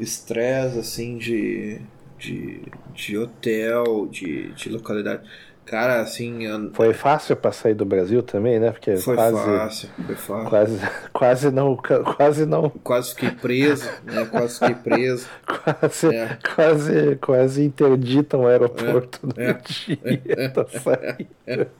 [0.00, 1.80] estresse, assim, de.
[2.20, 2.62] De,
[2.94, 5.22] de hotel, de, de localidade.
[5.64, 8.72] Cara, assim, an- Foi fácil para sair do Brasil também, né?
[8.72, 10.48] Porque foi quase, fácil, foi fácil.
[10.50, 10.78] quase,
[11.12, 11.76] quase não,
[12.16, 14.24] quase não, Quase fiquei preso, né?
[14.24, 15.28] Quase fiquei preso.
[15.46, 16.38] quase, É.
[16.56, 19.52] quase, quase interditam o aeroporto no é.
[19.52, 21.70] dia da saída.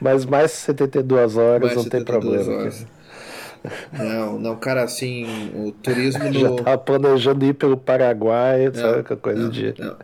[0.00, 2.06] Mas mais 72 horas Mais não tem 72
[2.46, 2.62] problema.
[2.62, 2.86] horas.
[3.92, 6.56] Não, não, cara, assim, o turismo Já no.
[6.56, 8.92] tava planejando ir pelo Paraguai, sabe?
[8.92, 9.74] Não, Aquela coisa não, de.
[9.78, 9.96] não.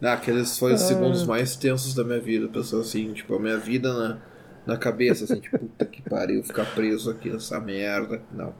[0.00, 2.46] Não, aqueles foram os segundos mais tensos da minha vida.
[2.48, 4.18] Pessoal, assim, tipo, a minha vida na,
[4.66, 8.20] na cabeça, assim, tipo, puta que pariu, ficar preso aqui nessa merda.
[8.32, 8.54] Não.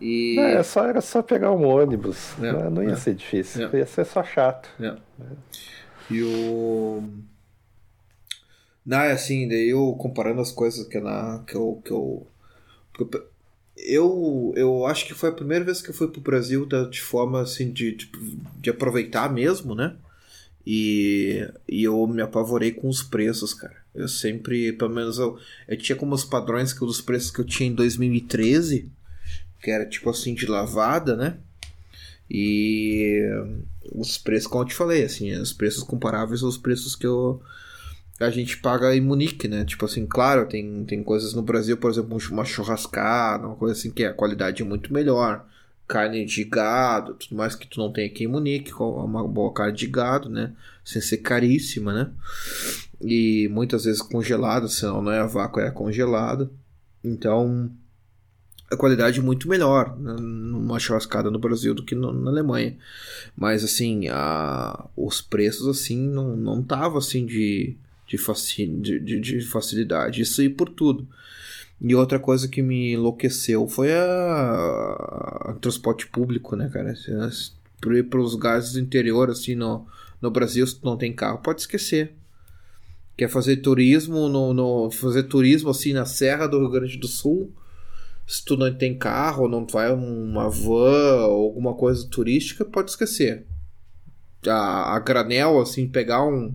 [0.00, 0.36] E.
[0.36, 2.34] Não, é só, era só pegar um ônibus.
[2.38, 3.68] Não, não ia ser difícil.
[3.74, 4.68] Ia ser só chato.
[6.10, 7.02] E o.
[8.84, 11.80] Não, é assim, daí eu comparando as coisas que, na, que eu.
[11.84, 12.39] Que eu, que
[13.76, 17.40] eu, eu, acho que foi a primeira vez que eu fui pro Brasil de forma
[17.40, 18.10] assim de, de,
[18.58, 19.96] de aproveitar mesmo, né?
[20.66, 23.76] E, e eu me apavorei com os preços, cara.
[23.94, 27.44] Eu sempre, pelo menos, eu, eu tinha como os padrões que os preços que eu
[27.44, 28.90] tinha em 2013,
[29.60, 31.38] que era tipo assim de lavada, né?
[32.30, 33.20] E
[33.92, 37.42] os preços, como eu te falei, assim, os preços comparáveis aos preços que eu,
[38.20, 39.64] a gente paga em Munique, né?
[39.64, 43.90] Tipo assim, claro, tem, tem coisas no Brasil, por exemplo, uma churrascada, uma coisa assim
[43.90, 45.46] que a qualidade é muito melhor.
[45.88, 49.76] Carne de gado, tudo mais que tu não tem aqui em Munique, uma boa carne
[49.76, 50.52] de gado, né?
[50.84, 52.10] Sem ser caríssima, né?
[53.00, 56.50] E muitas vezes congelada, senão não é a vácuo, é congelada.
[57.02, 57.70] Então,
[58.70, 62.76] a qualidade é muito melhor né, numa churrascada no Brasil do que no, na Alemanha.
[63.34, 67.76] Mas assim, a, os preços assim não, não tava assim de,
[68.10, 70.20] de, faci, de, de, de facilidade.
[70.20, 71.08] Isso aí por tudo.
[71.80, 76.92] E outra coisa que me enlouqueceu foi a, a transporte público, né, cara?
[77.80, 79.86] Por ir para os lugares do interior, assim, no,
[80.20, 82.12] no Brasil, se tu não tem carro, pode esquecer.
[83.16, 87.52] Quer fazer turismo, no, no, fazer turismo, assim, na Serra do Rio Grande do Sul,
[88.26, 93.46] se tu não tem carro, não vai uma van ou alguma coisa turística, pode esquecer.
[94.46, 96.54] A, a granel, assim, pegar um,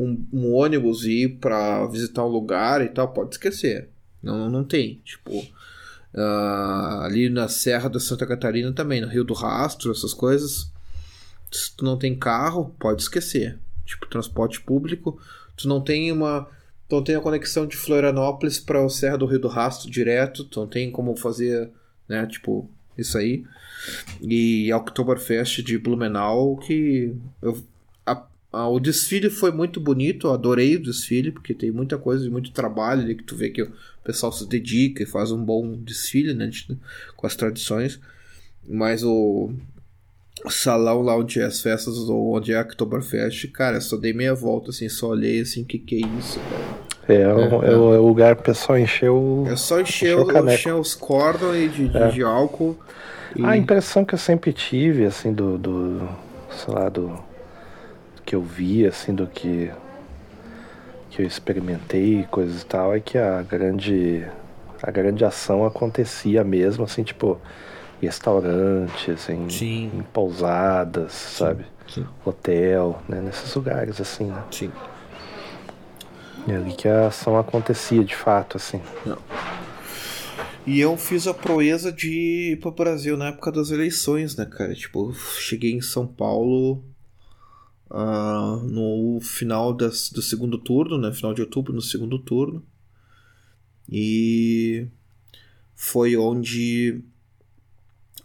[0.00, 3.90] um, um ônibus e ir para visitar um lugar e tal, pode esquecer.
[4.22, 5.00] Não, não tem.
[5.04, 10.72] Tipo, uh, ali na Serra da Santa Catarina também, no Rio do Rastro, essas coisas.
[11.52, 13.58] Se tu não tem carro, pode esquecer.
[13.84, 15.20] Tipo, transporte público,
[15.56, 16.48] tu não tem uma
[16.90, 20.66] então tem a conexão de Florianópolis para o Serra do Rio do Rastro direto, então
[20.66, 21.70] tem como fazer,
[22.08, 22.68] né, tipo,
[22.98, 23.44] isso aí.
[24.20, 27.62] E Oktoberfest de Blumenau, que eu,
[28.52, 32.28] a, a, o desfile foi muito bonito, eu adorei o desfile, porque tem muita coisa,
[32.30, 33.72] muito trabalho ali que tu vê que o
[34.04, 36.50] pessoal se dedica e faz um bom desfile, né,
[37.16, 38.00] com as tradições.
[38.68, 39.50] Mas o,
[40.48, 44.70] salão lá onde é as festas, onde é a Oktoberfest, cara, só dei meia volta,
[44.70, 46.90] assim, só olhei assim, que que é isso, cara.
[47.08, 49.44] É, é, é, é, o lugar pro pessoal encher o.
[49.48, 52.08] É só encher, encher, encher os cordões de, de, é.
[52.08, 52.78] de álcool.
[53.34, 53.44] E...
[53.44, 56.08] A impressão que eu sempre tive, assim, do, do.
[56.52, 57.18] sei lá, do.
[58.30, 59.72] Que eu vi, assim, do que.
[61.10, 64.24] que eu experimentei, coisas e tal, é que a grande.
[64.80, 67.40] a grande ação acontecia mesmo, assim, tipo
[68.00, 69.90] restaurantes, em, Sim.
[69.92, 71.38] em pousadas, Sim.
[71.38, 71.64] sabe?
[71.88, 72.06] Sim.
[72.24, 73.20] Hotel, né?
[73.20, 74.44] Nesses lugares, assim, né?
[74.52, 74.70] Sim.
[76.46, 78.80] E ali que a ação acontecia de fato, assim.
[79.04, 79.18] Não.
[80.64, 84.72] E eu fiz a proeza de ir pro Brasil na época das eleições, né, cara?
[84.72, 86.89] Tipo, cheguei em São Paulo
[87.90, 91.12] uh, no final das, do segundo turno, né?
[91.12, 92.64] Final de outubro, no segundo turno.
[93.88, 94.86] E
[95.74, 97.02] foi onde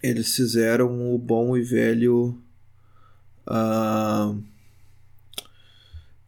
[0.03, 2.39] eles fizeram o bom e velho
[3.47, 4.43] uh,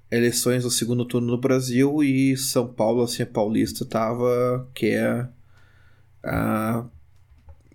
[0.09, 5.29] eleições do segundo turno no Brasil e São Paulo, assim, a paulista tava que é
[6.25, 6.89] uh,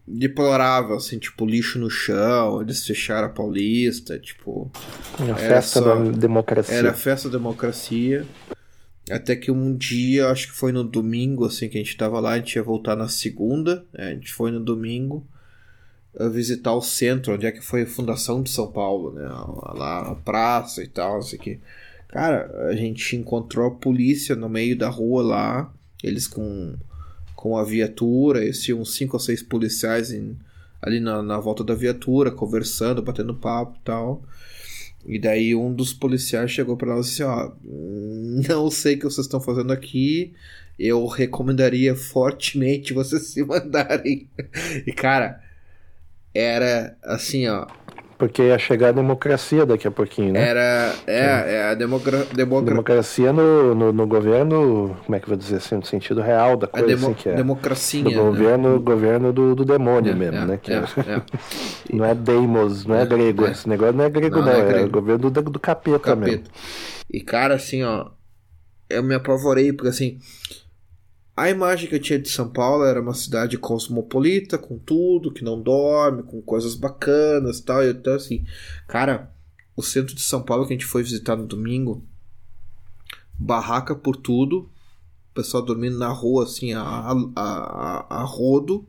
[0.07, 4.71] deplorável, assim, tipo, lixo no chão, eles fecharam a paulista, tipo...
[5.19, 6.75] A festa só, da democracia.
[6.75, 8.27] Era a festa da democracia.
[9.11, 12.33] Até que um dia, acho que foi no domingo, assim, que a gente tava lá,
[12.33, 15.27] a gente ia voltar na segunda, né, a gente foi no domingo,
[16.31, 19.27] visitar o centro, onde é que foi a fundação de São Paulo, né?
[19.75, 21.59] Lá a praça e tal, isso aqui.
[22.09, 25.73] Cara, a gente encontrou a polícia no meio da rua lá,
[26.05, 26.75] eles com,
[27.43, 30.39] com a viatura, e uns cinco ou seis policiais em,
[30.81, 34.23] ali na, na volta da viatura, conversando, batendo papo e tal.
[35.05, 37.51] E daí um dos policiais chegou para nós e disse, ó,
[38.49, 40.33] não sei o que vocês estão fazendo aqui,
[40.79, 44.29] eu recomendaria fortemente vocês se mandarem.
[44.87, 45.43] E cara,
[46.33, 47.67] era assim, ó.
[48.23, 50.49] Porque ia chegar a democracia daqui a pouquinho, né?
[50.49, 50.95] Era.
[51.09, 52.71] É, é a democra, democra...
[52.71, 56.57] democracia no, no, no, governo, como é que eu vou dizer assim, no sentido real
[56.57, 57.35] da coisa, demo, assim, que é.
[57.35, 58.05] Democracia.
[58.05, 58.17] Do né?
[58.17, 60.57] governo, governo do, do demônio é, mesmo, é, né?
[60.63, 61.23] Que é, é, é.
[61.93, 63.45] não é Deimos, não é, grego.
[63.45, 64.87] Esse negócio não é grego, não, não, é, grego.
[64.87, 66.45] é governo do, do capeta, capeta mesmo.
[67.13, 68.07] E cara, assim, ó.
[68.89, 70.21] Eu me apavorei, porque assim
[71.37, 75.43] a imagem que eu tinha de São Paulo era uma cidade cosmopolita, com tudo, que
[75.43, 77.85] não dorme, com coisas bacanas e tal.
[77.85, 78.45] Então, assim,
[78.87, 79.33] cara,
[79.75, 82.05] o centro de São Paulo que a gente foi visitar no domingo,
[83.39, 84.71] barraca por tudo,
[85.35, 88.87] pessoal dormindo na rua, assim, a, a, a, a rodo.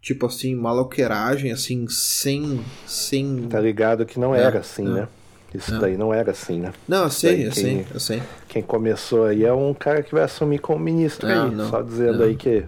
[0.00, 2.64] Tipo assim, maloqueiragem, assim, sem.
[2.86, 3.48] sem...
[3.48, 4.90] Tá ligado que não é, era assim, é.
[4.90, 5.08] né?
[5.54, 5.80] Isso não.
[5.80, 6.72] daí não era assim, né?
[6.86, 8.22] Não, eu sei, eu quem, sei, eu sei.
[8.48, 11.82] Quem começou aí é um cara que vai assumir como ministro não, aí, não, só
[11.82, 12.64] dizendo aí que.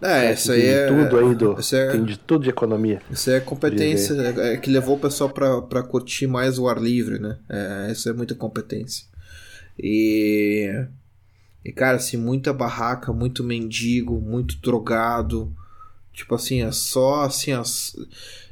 [0.00, 0.86] É, isso aí é.
[0.88, 3.00] Tudo aí do, é, tem de tudo de economia.
[3.10, 7.18] Isso é competência é, é, que levou o pessoal para curtir mais o ar livre,
[7.18, 7.38] né?
[7.48, 9.06] É, isso é muita competência.
[9.78, 10.86] E.
[11.64, 15.52] E, cara, assim, muita barraca, muito mendigo, muito drogado.
[16.12, 17.52] Tipo assim, é só assim.
[17.52, 17.94] As,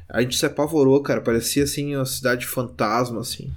[0.09, 1.21] A gente se apavorou, cara.
[1.21, 3.51] Parecia assim uma cidade fantasma, assim.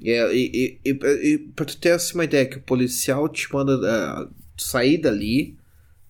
[0.00, 3.76] E, e, e, e pra tu ter assim, uma ideia, que o policial te manda
[3.76, 5.56] uh, sair dali,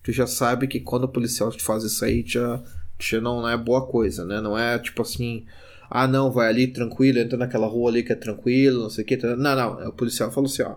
[0.03, 2.61] tu já sabe que quando o policial te faz isso aí, já,
[2.99, 4.41] já não, não é boa coisa, né?
[4.41, 5.45] Não é tipo assim,
[5.89, 9.07] ah não, vai ali tranquilo, entra naquela rua ali que é tranquilo, não sei o
[9.07, 9.17] que.
[9.17, 9.35] Tá...
[9.35, 10.75] Não, não, o policial falou assim, ó,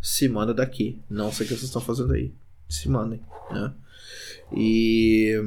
[0.00, 2.32] se manda daqui, não sei o que vocês estão fazendo aí,
[2.68, 3.20] se mandem,
[3.50, 3.72] né?
[4.52, 5.40] E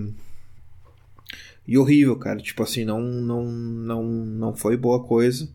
[1.67, 2.39] e horrível, cara.
[2.39, 5.49] Tipo assim, não, não, não, não foi boa coisa.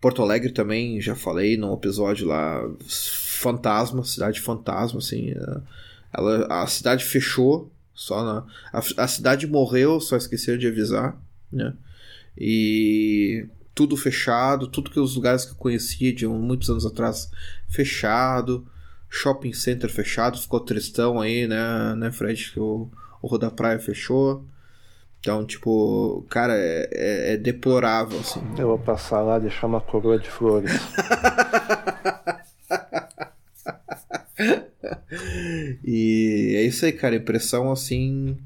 [0.00, 2.62] Porto Alegre também, já falei num episódio lá,
[3.40, 5.30] fantasma, cidade fantasma, assim.
[5.30, 5.60] É,
[6.12, 11.20] ela, a cidade fechou, só na, a, a cidade morreu, só esqueceram de avisar,
[11.52, 11.74] né?
[12.36, 17.30] E tudo fechado, tudo que os lugares que eu conhecia de muitos anos atrás
[17.68, 18.66] fechado,
[19.08, 22.52] shopping center fechado, ficou tristão aí, né, né Fred?
[22.52, 22.88] Que o,
[23.20, 24.44] o Rua da Praia fechou.
[25.20, 28.40] Então, tipo, cara, é, é, é, deplorável, assim.
[28.56, 30.70] Eu vou passar lá e deixar uma coroa de flores.
[35.84, 37.16] e é isso aí, cara.
[37.16, 38.38] Impressão assim.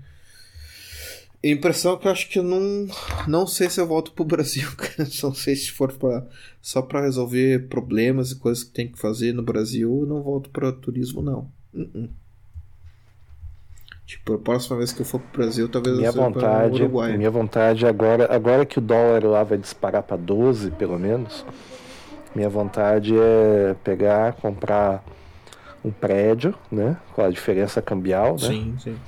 [1.45, 2.87] Impressão que eu acho que eu não.
[3.29, 5.09] Não sei se eu volto pro Brasil, cara.
[5.23, 6.27] Não sei se for pra,
[6.61, 10.49] só pra resolver problemas e coisas que tem que fazer no Brasil, eu não volto
[10.51, 11.51] pra turismo, não.
[11.75, 12.22] Uh -uh.
[14.13, 17.17] Tipo, a próxima vez que eu for pro Brasil, talvez minha eu vontade, Uruguai.
[17.17, 21.47] Minha vontade agora, agora que o dólar lá vai disparar para 12, pelo menos,
[22.35, 25.03] minha vontade é pegar, comprar
[25.83, 26.99] um prédio, né?
[27.15, 28.49] Com a diferença cambial, né?
[28.49, 28.99] Sim, sim.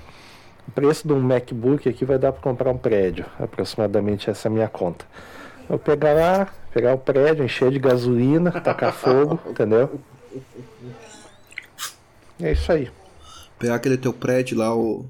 [0.67, 4.51] O preço de um MacBook aqui vai dar para comprar um prédio, aproximadamente essa é
[4.51, 5.05] a minha conta.
[5.69, 10.01] Eu pegar lá, pegar o prédio, encher de gasolina, tacar fogo, entendeu?
[12.41, 12.91] É isso aí.
[13.59, 15.09] Pegar aquele teu prédio lá, o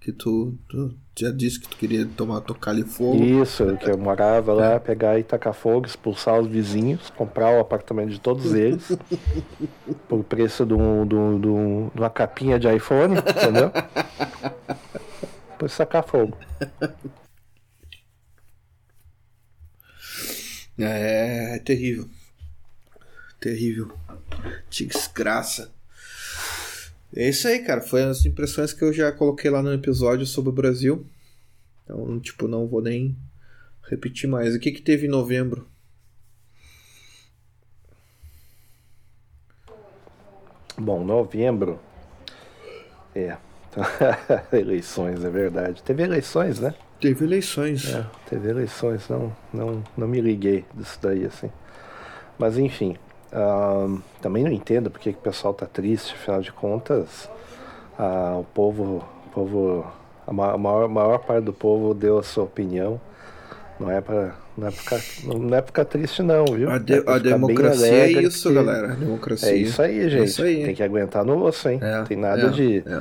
[0.00, 3.22] que tu, tu, já disse que tu queria tomar, tocar ali fogo.
[3.22, 8.10] Isso, que eu morava lá, pegar e tacar fogo, expulsar os vizinhos, comprar o apartamento
[8.10, 8.96] de todos eles,
[10.08, 13.70] por preço de, um, de, um, de, um, uma capinha de iPhone, entendeu?
[15.50, 16.38] Depois sacar fogo.
[20.78, 22.08] É, é terrível.
[23.38, 23.92] Terrível.
[24.70, 25.70] Desgraça.
[27.14, 27.80] É isso aí, cara.
[27.80, 31.06] Foi as impressões que eu já coloquei lá no episódio sobre o Brasil.
[31.84, 33.16] Então, tipo, não vou nem
[33.82, 34.54] repetir mais.
[34.54, 35.66] O que que teve em novembro?
[40.78, 41.80] Bom, novembro.
[43.14, 43.36] É.
[44.56, 45.82] eleições, é verdade.
[45.82, 46.74] Teve eleições, né?
[47.00, 47.92] Teve eleições.
[47.92, 49.08] É, teve eleições.
[49.08, 51.50] Não, não, não me liguei disso daí, assim.
[52.38, 52.96] Mas, enfim.
[53.32, 57.30] Uh, também não entendo porque que o pessoal tá triste, afinal de contas,
[57.98, 59.86] uh, o povo, o povo
[60.26, 63.00] a maior, maior parte do povo deu a sua opinião.
[63.78, 66.70] Não é para não é ficar, não é ficar triste não, viu?
[66.70, 68.54] A, de, é a democracia é isso, que...
[68.54, 68.92] galera.
[68.92, 69.50] A democracia.
[69.50, 70.20] É isso aí, gente.
[70.20, 70.64] É isso aí.
[70.64, 71.80] Tem que aguentar no osso, hein?
[71.82, 73.00] É, tem nada é, de é.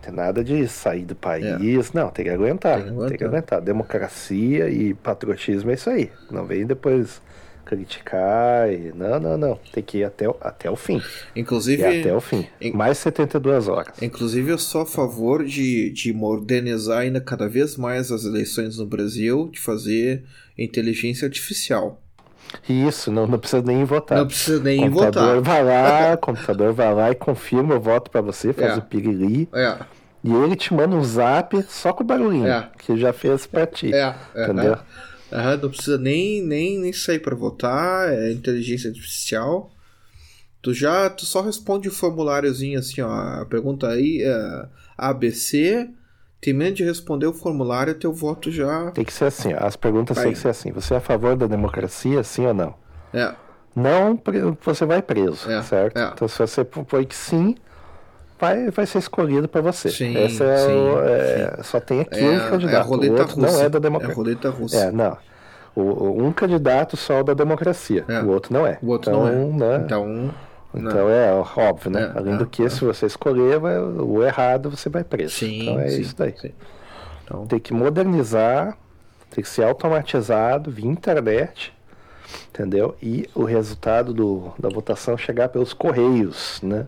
[0.00, 1.92] tem nada de sair do país.
[1.92, 2.76] Não, tem que aguentar.
[2.76, 3.08] Tem que aguentar.
[3.08, 3.60] Tem que aguentar.
[3.60, 6.10] Democracia e patriotismo é isso aí.
[6.30, 7.20] Não vem depois
[7.70, 8.92] criticar e...
[8.94, 9.58] Não, não, não.
[9.72, 11.00] Tem que ir até, o, até o fim.
[11.36, 11.82] Inclusive...
[11.82, 12.46] E até o fim.
[12.60, 12.72] In...
[12.72, 13.94] Mais 72 horas.
[14.02, 18.86] Inclusive, eu sou a favor de, de modernizar ainda cada vez mais as eleições no
[18.86, 20.24] Brasil, de fazer
[20.58, 22.02] inteligência artificial.
[22.68, 24.18] Isso, não, não precisa nem votar.
[24.18, 25.42] Não precisa nem computador votar.
[25.42, 28.78] Vai lá, computador vai lá e confirma o voto para você, faz É.
[28.78, 29.48] o piriri.
[29.54, 29.76] É,
[30.24, 32.68] E ele te manda um zap só com o barulhinho, É.
[32.78, 33.94] que já fez pra ti.
[33.94, 34.14] é.
[34.34, 34.76] é Entendeu?
[35.32, 39.70] Aham, não precisa nem, nem, nem sair para votar, é inteligência artificial.
[40.62, 44.66] Tu já, tu só responde o formuláriozinho assim, ó, a pergunta aí é
[44.98, 45.88] ABC,
[46.40, 50.18] termina de responder o formulário, teu voto já Tem que ser assim, ó, as perguntas
[50.18, 50.70] têm que ser assim.
[50.72, 52.74] Você é a favor da democracia, sim ou não?
[53.14, 53.34] é.
[53.74, 54.20] Não,
[54.62, 55.96] você vai preso, É, certo?
[55.96, 56.10] é.
[56.12, 57.54] Então se você foi que sim,
[58.40, 59.90] vai, vai ser escolhido para você.
[59.90, 63.36] Sim, Essa é, sim, o, é, só tem aquele É, é candidato, o roleta outro
[63.36, 63.52] russa.
[63.58, 64.14] não é da É a democracia.
[64.16, 64.76] roleta russa.
[64.76, 65.16] É, não.
[65.74, 68.20] O, o- um candidato só é da democracia, É.
[68.20, 68.78] o outro não é.
[68.82, 69.28] O outro então, não
[69.66, 69.78] é.
[69.78, 69.84] Né?
[69.84, 70.34] Então,
[70.74, 72.12] Então é óbvio, né?
[72.14, 72.68] É, Além é, do que, é.
[72.68, 75.34] se você escolher vai- o errado, você vai preso.
[75.36, 76.34] sim, então é sim, isso daí.
[76.40, 76.52] sim.
[77.24, 78.76] Então, Tem que modernizar,
[79.30, 81.72] tem que ser automatizado via internet,
[82.50, 82.96] entendeu?
[83.02, 86.86] E o resultado do, da votação chegar pelos correios, né?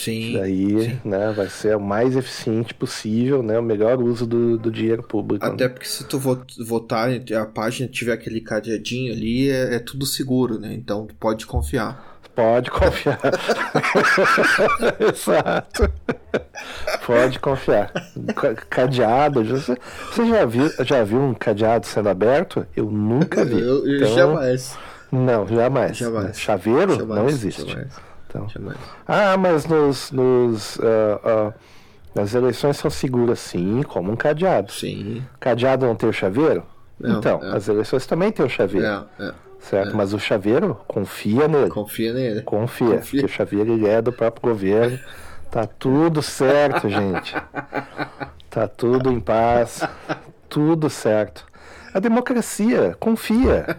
[0.00, 1.00] Sim, Daí, sim.
[1.04, 3.58] né, vai ser o mais eficiente possível, né?
[3.58, 5.44] O melhor uso do, do dinheiro público.
[5.46, 5.52] né?
[5.52, 9.78] Até porque se tu vo- votar e a página tiver aquele cadeadinho ali, é, é
[9.78, 10.72] tudo seguro, né?
[10.74, 12.18] Então tu pode confiar.
[12.34, 13.18] Pode confiar.
[15.12, 15.90] Exato.
[17.06, 17.92] Pode confiar.
[18.70, 19.44] Cadeado.
[19.44, 19.76] Você
[20.26, 22.66] já viu, já viu um cadeado sendo aberto?
[22.76, 23.58] Eu nunca vi.
[23.60, 24.78] Eu, eu então, jamais.
[25.10, 25.96] Não, jamais.
[25.96, 26.38] jamais.
[26.38, 27.68] Chaveiro jamais, não existe.
[27.68, 27.88] Jamais.
[28.28, 28.46] Então.
[29.06, 30.82] Ah, mas nos, nos uh,
[31.48, 31.54] uh,
[32.20, 34.72] as eleições são seguras sim, como um cadeado.
[34.72, 35.24] Sim.
[35.40, 36.62] Cadeado não tem o chaveiro?
[36.98, 37.56] Não, então, é.
[37.56, 38.86] as eleições também tem o chaveiro.
[39.18, 39.34] É, é.
[39.60, 39.96] Certo?
[39.96, 41.70] Mas o chaveiro, confia nele.
[41.70, 42.42] Confia nele.
[42.42, 42.96] Confia.
[42.96, 42.98] Confia.
[42.98, 44.98] Porque o chaveiro ele é do próprio governo.
[45.50, 47.34] Tá tudo certo, gente.
[48.50, 49.82] Tá tudo em paz.
[50.48, 51.44] Tudo certo.
[51.92, 53.78] A democracia, confia.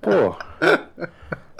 [0.00, 0.36] Pô.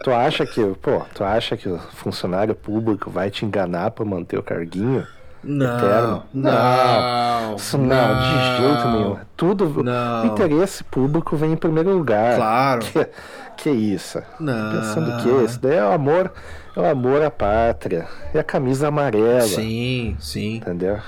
[0.02, 4.38] Tu acha que, pô, tu acha que o funcionário público vai te enganar para manter
[4.38, 5.06] o carguinho?
[5.44, 6.22] Não, eterno?
[6.32, 9.16] não, Isso não, de jeito nenhum.
[9.36, 10.22] Tudo, Não.
[10.22, 12.36] o interesse público vem em primeiro lugar.
[12.36, 12.80] Claro.
[12.84, 13.08] Que,
[13.56, 14.22] que isso?
[14.38, 14.72] Não.
[14.72, 16.32] Pensando que isso daí é o amor,
[16.76, 18.06] é o amor à pátria.
[18.32, 19.42] É a camisa amarela.
[19.42, 20.56] Sim, sim.
[20.56, 20.98] Entendeu?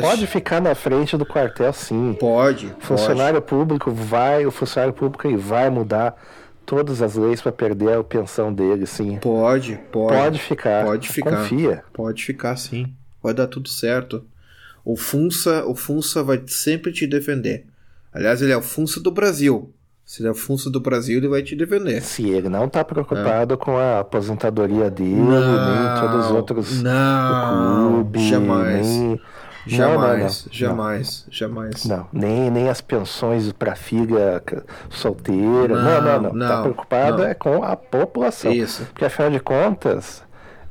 [0.00, 2.16] Pode ficar na frente do quartel, sim.
[2.18, 2.74] Pode.
[2.80, 6.14] Funcionário público vai, o funcionário público vai mudar
[6.64, 9.18] todas as leis para perder a pensão dele, sim.
[9.18, 10.14] Pode, pode.
[10.16, 10.84] Pode ficar.
[10.84, 11.30] Pode ficar.
[11.38, 11.84] Confia.
[11.92, 12.92] Pode ficar, sim.
[13.22, 14.24] Vai dar tudo certo.
[14.84, 17.66] O Funça, o Funça vai sempre te defender.
[18.12, 19.72] Aliás, ele é o Funça do Brasil.
[20.04, 22.02] Se ele é o Funça do Brasil, ele vai te defender.
[22.02, 27.88] Se ele não tá preocupado com a aposentadoria dele, Não, nem todos os outros não,
[27.88, 28.86] o clube, jamais.
[28.86, 29.20] nem
[29.66, 30.52] Jamais, Não, não, não.
[30.52, 31.84] jamais, jamais.
[31.86, 35.74] não, nem, nem as pensões para filha c- solteira.
[35.82, 36.32] Não, não, não.
[36.34, 37.24] Não, tá não, preocupado não.
[37.28, 38.52] é com a população.
[38.52, 38.84] Isso.
[38.86, 40.22] Porque afinal de contas,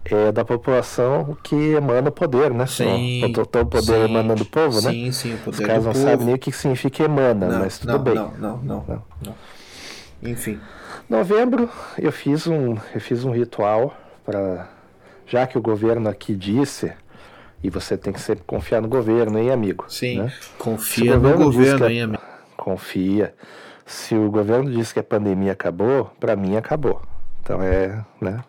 [0.06, 2.66] é da população que emana o poder, né?
[2.68, 3.24] Sim.
[3.24, 4.92] O, o, o poder sim, emana do povo, né?
[4.92, 6.06] Sim, sim, o Os poder caras do não povo.
[6.06, 8.16] sabem nem o que significa emana, não, mas tudo não, bem.
[8.16, 9.04] Não, não, não, Não.
[9.26, 9.36] não.
[10.22, 10.60] Enfim.
[11.10, 13.94] Novembro eu fiz um, eu fiz um ritual
[14.26, 14.68] para
[15.26, 16.94] já que o governo aqui disse
[17.64, 19.86] e você tem que sempre confiar no governo, hein, amigo?
[19.88, 20.20] Sim.
[20.24, 20.34] né?
[20.60, 22.22] Confia Se o no governo governo é- aí, amigo.
[22.58, 23.34] Confia.
[23.86, 27.02] Se o governo diz que a pandemia acabou, para mim acabou.
[27.42, 28.44] Então é, né?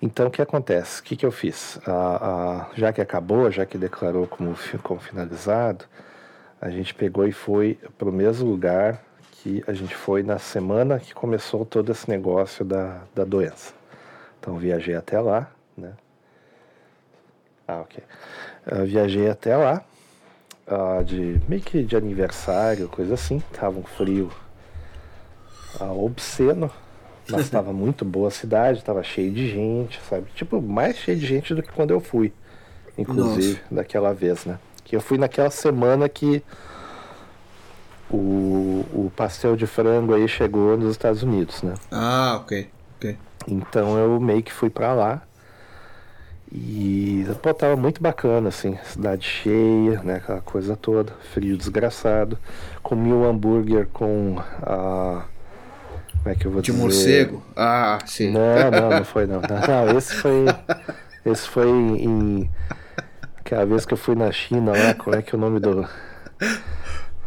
[0.00, 1.00] Então o que acontece?
[1.00, 1.78] O que, que eu fiz?
[1.86, 5.84] Ah, ah, já que acabou, já que declarou como, como finalizado,
[6.60, 9.02] a gente pegou e foi para o mesmo lugar
[9.32, 13.74] que a gente foi na semana que começou todo esse negócio da, da doença.
[14.40, 15.92] Então viajei até lá, né?
[17.68, 18.02] Ah, ok.
[18.66, 19.84] Eu viajei até lá,
[20.66, 23.40] ah, de meio que de aniversário, coisa assim.
[23.52, 24.32] Tava um frio
[25.78, 26.70] ah, obsceno,
[27.28, 30.30] mas estava muito boa a cidade, tava cheio de gente, sabe?
[30.34, 32.32] Tipo, mais cheio de gente do que quando eu fui,
[32.96, 34.58] inclusive, daquela vez, né?
[34.82, 36.42] Que eu fui naquela semana que
[38.10, 41.74] o, o pastel de frango aí chegou nos Estados Unidos, né?
[41.90, 42.70] Ah, ok.
[42.96, 43.18] ok.
[43.46, 45.27] Então eu meio que fui pra lá.
[46.50, 50.16] E pô, tava muito bacana, assim, cidade cheia, né?
[50.16, 52.38] Aquela coisa toda, frio desgraçado.
[52.82, 55.24] Comi um hambúrguer com a.
[56.22, 56.82] Como é que eu vou De dizer?
[56.82, 57.42] morcego?
[57.54, 58.30] Ah, sim.
[58.32, 59.40] Não, não, não foi não.
[59.42, 60.46] Não, não, esse foi.
[61.26, 62.50] Esse foi em.
[63.40, 65.86] Aquela vez que eu fui na China lá, qual é que é o nome do.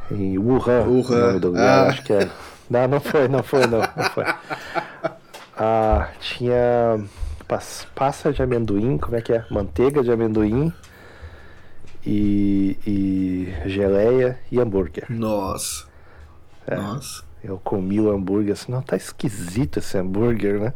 [0.10, 0.84] Em Wuhan.
[0.88, 1.15] Wuhan.
[1.15, 1.89] O nome do lugar, Ah.
[1.89, 2.27] acho que é.
[2.69, 3.80] Não, não foi, não foi, não.
[3.80, 4.26] não foi.
[5.57, 7.03] Ah, tinha
[7.95, 9.45] passa de amendoim, como é que é?
[9.49, 10.73] Manteiga de amendoim
[12.06, 15.06] e, e geleia e hambúrguer.
[15.10, 15.86] Nossa.
[16.68, 16.76] É.
[16.76, 17.23] Nossa.
[17.44, 20.73] Eu comi o hambúrguer assim, não, tá esquisito esse hambúrguer, né?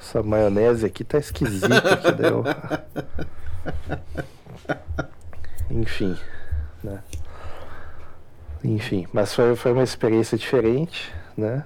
[0.00, 1.94] Essa maionese aqui tá esquisita.
[1.94, 2.44] aqui, daí eu-
[5.70, 6.16] Enfim,
[6.82, 7.02] né?
[8.64, 11.62] Enfim, mas foi, foi uma experiência diferente, né?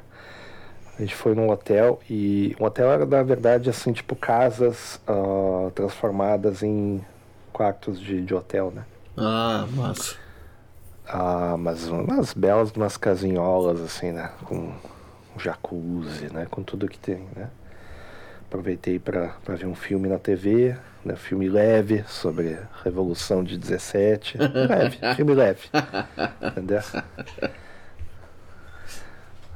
[0.98, 5.70] A gente foi num hotel e um hotel era na verdade assim, tipo casas ah,
[5.74, 7.02] transformadas em
[7.52, 8.84] quartos de, de hotel, né?
[9.16, 10.16] Ah, massa.
[11.06, 14.30] Ah, mas umas belas, umas casinholas assim, né?
[14.44, 14.72] Com
[15.36, 16.46] um jacuzzi, né?
[16.50, 17.48] Com tudo que tem, né?
[18.46, 21.16] Aproveitei para ver um filme na TV, né?
[21.16, 24.36] Filme leve sobre Revolução de 17.
[24.68, 25.68] Leve, filme leve.
[26.42, 26.80] Entendeu?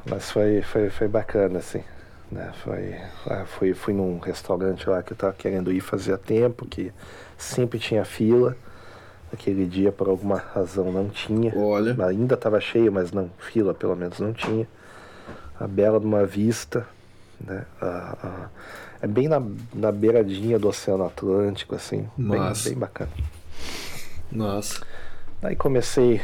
[0.09, 1.83] Mas foi, foi, foi bacana, assim.
[2.31, 2.53] Né?
[2.63, 2.95] Foi,
[3.27, 6.93] ah, fui, fui num restaurante lá que eu tava querendo ir fazia tempo, que
[7.37, 8.57] sempre tinha fila.
[9.33, 11.53] Aquele dia, por alguma razão, não tinha.
[11.57, 11.97] Olha.
[12.07, 14.67] Ainda estava cheio, mas não, fila pelo menos não tinha.
[15.59, 16.87] A bela de uma vista,
[17.41, 17.65] né?
[17.81, 18.49] A- a-
[19.03, 19.43] é bem na,
[19.75, 22.09] na beiradinha do Oceano Atlântico, assim.
[22.17, 22.69] Bem, Massa.
[22.69, 23.11] bem bacana.
[24.31, 24.81] Nossa.
[25.43, 26.21] Daí comecei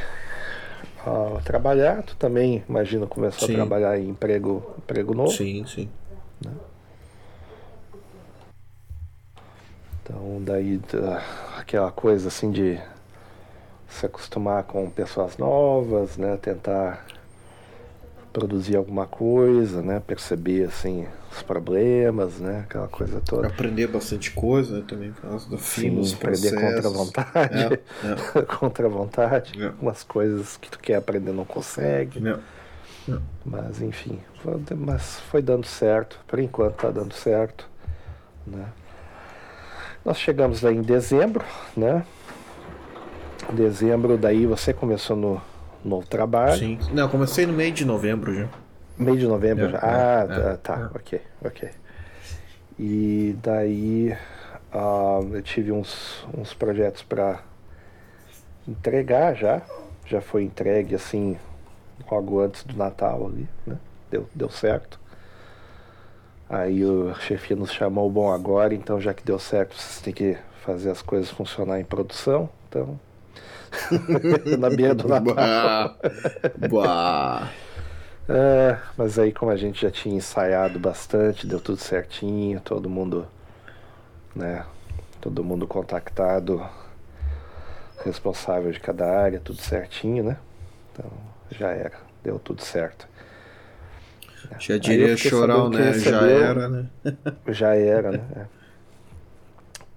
[1.06, 3.54] a trabalhar, tu também, imagino, começou Sim.
[3.54, 5.30] a trabalhar em emprego, emprego novo.
[5.30, 5.88] Sim, sim.
[6.44, 6.52] Né?
[10.02, 10.80] Então, daí
[11.58, 12.80] aquela coisa assim de
[13.88, 16.36] se acostumar com pessoas novas, né?
[16.40, 17.04] Tentar
[18.32, 20.00] produzir alguma coisa, né?
[20.06, 22.60] Perceber assim os problemas, né?
[22.60, 23.46] Aquela coisa toda.
[23.48, 24.84] Aprender bastante coisa né?
[24.86, 28.42] também por causa do filme, Sim, aprender contra a vontade, É, é.
[28.59, 29.72] contra a vontade, É.
[29.80, 32.20] umas coisas que tu quer aprender não consegue.
[32.20, 32.38] Não.
[33.44, 36.20] Mas enfim, foi, mas foi dando certo.
[36.26, 37.68] Por enquanto tá dando certo,
[38.46, 38.66] né?
[40.04, 41.44] Nós chegamos aí em dezembro,
[41.76, 42.04] né?
[43.50, 45.42] Em dezembro, daí você começou no
[45.84, 46.59] novo trabalho.
[46.59, 46.78] Sim.
[46.92, 48.48] Não, comecei no meio de novembro já.
[49.04, 49.78] Meio de novembro É, já.
[49.78, 50.96] é, Ah, tá, tá, é.
[50.96, 51.70] ok, ok.
[52.78, 54.16] E daí
[54.72, 57.40] ah, eu tive uns, uns projetos para
[58.66, 59.62] entregar já.
[60.06, 61.38] Já foi entregue assim,
[62.10, 63.76] logo antes do Natal ali, né?
[64.10, 64.98] Deu, deu certo.
[66.48, 70.36] Aí o chefe nos chamou, bom, agora, então já que deu certo, vocês têm que
[70.62, 72.48] fazer as coisas funcionar em produção.
[72.68, 72.98] Então,
[74.58, 75.34] na beira do Natal.
[75.34, 75.96] Bah.
[76.70, 77.50] Bah.
[78.28, 83.27] É, mas aí como a gente já tinha ensaiado bastante, deu tudo certinho, todo mundo,
[84.35, 84.65] né,
[85.20, 86.65] todo mundo contactado,
[88.05, 90.36] responsável de cada área, tudo certinho, né?
[90.93, 91.11] Então
[91.51, 93.09] já era, deu tudo certo.
[94.59, 95.93] Já diria sabendo que né?
[95.93, 96.86] Já era, né?
[97.49, 98.24] Já era, né?
[98.36, 98.62] É.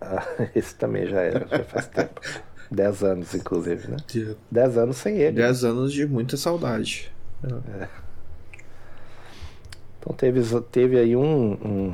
[0.01, 0.23] Ah,
[0.55, 2.21] esse também já era, já faz tempo.
[2.69, 3.97] Dez anos, inclusive, né?
[4.51, 5.37] Dez anos sem ele.
[5.37, 7.11] Dez anos de muita saudade.
[10.05, 10.41] Então teve,
[10.71, 11.93] teve aí um, um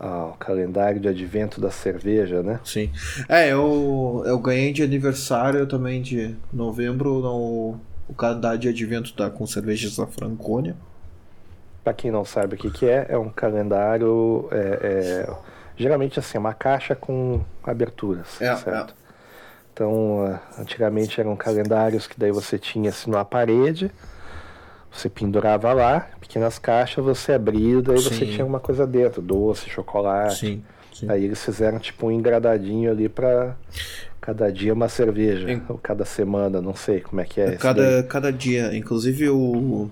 [0.00, 2.58] ah, o calendário de advento da cerveja, né?
[2.64, 2.90] Sim.
[3.28, 7.76] É, eu, eu ganhei de aniversário também de novembro no,
[8.08, 10.74] o calendário de advento da, com cervejas da Franconia.
[11.84, 15.30] Para quem não sabe o que, que é, é um calendário é, é,
[15.76, 18.94] geralmente assim, uma caixa com aberturas, É, certo?
[19.72, 23.90] Então, ah, antigamente eram calendários que daí você tinha assim numa parede,
[24.98, 28.26] você pendurava lá, pequenas caixas, você abria, daí você Sim.
[28.26, 30.38] tinha alguma coisa dentro, doce, chocolate.
[30.38, 30.64] Sim.
[30.92, 31.10] sim.
[31.10, 33.56] Aí eles fizeram tipo um engradadinho ali pra
[34.20, 37.56] cada dia uma cerveja, ou cada semana, não sei como é que é.
[37.56, 38.76] cada, cada dia.
[38.76, 39.90] Inclusive o.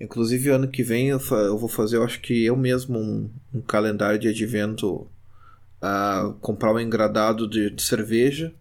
[0.00, 3.60] Inclusive ano que vem eu, eu vou fazer, eu acho que eu mesmo, um, um
[3.60, 5.06] calendário de advento.
[5.80, 8.52] ah, comprar um engradado de, de cerveja.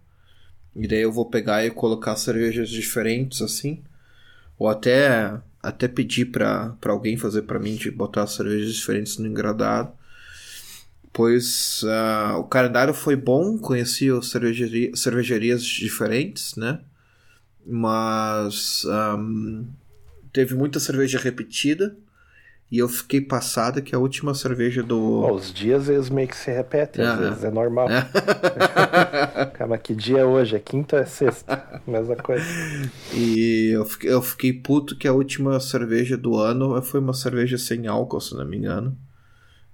[0.75, 3.81] E daí eu vou pegar e colocar cervejas diferentes assim.
[4.57, 9.27] Ou até, até pedir pra pra alguém fazer pra mim de botar cervejas diferentes no
[9.27, 9.91] engradado.
[11.11, 16.79] Pois ah, o calendário foi bom, conheci cervejaria, cervejarias diferentes, né?
[17.65, 19.65] Mas ahm,
[20.31, 21.95] teve muita cerveja repetida.
[22.71, 25.21] E eu fiquei passada que a última cerveja do.
[25.23, 27.87] Ó, os dias eles meio que se repetem, às É, vezes, é normal.
[29.53, 30.55] Cara, mas que dia é hoje?
[30.55, 31.81] É quinta ou é sexta?
[31.87, 32.45] Mesma coisa.
[33.13, 37.57] E eu fiquei, eu fiquei puto que a última cerveja do ano foi uma cerveja
[37.57, 38.95] sem álcool, se não me engano.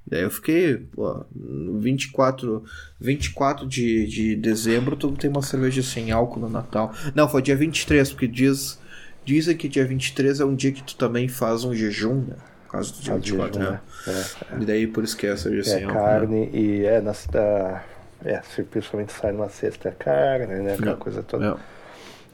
[0.08, 2.64] Daí eu fiquei, pô, no 24,
[3.00, 6.94] 24 de, de dezembro tu tem uma cerveja sem álcool no Natal.
[7.16, 8.80] Não, foi dia 23, porque diz,
[9.26, 12.36] dizem que dia 23 é um dia que tu também faz um jejum, né?
[12.76, 13.82] Causa do dia A 24, jejum, né?
[14.08, 14.26] É,
[14.60, 15.94] E daí por isso que é a cerveja é, é né?
[15.94, 17.84] carne e é, na, da,
[18.24, 20.74] é, principalmente sai numa sexta é carne, né?
[20.76, 21.46] Aquela É, coisa toda.
[21.46, 21.56] É.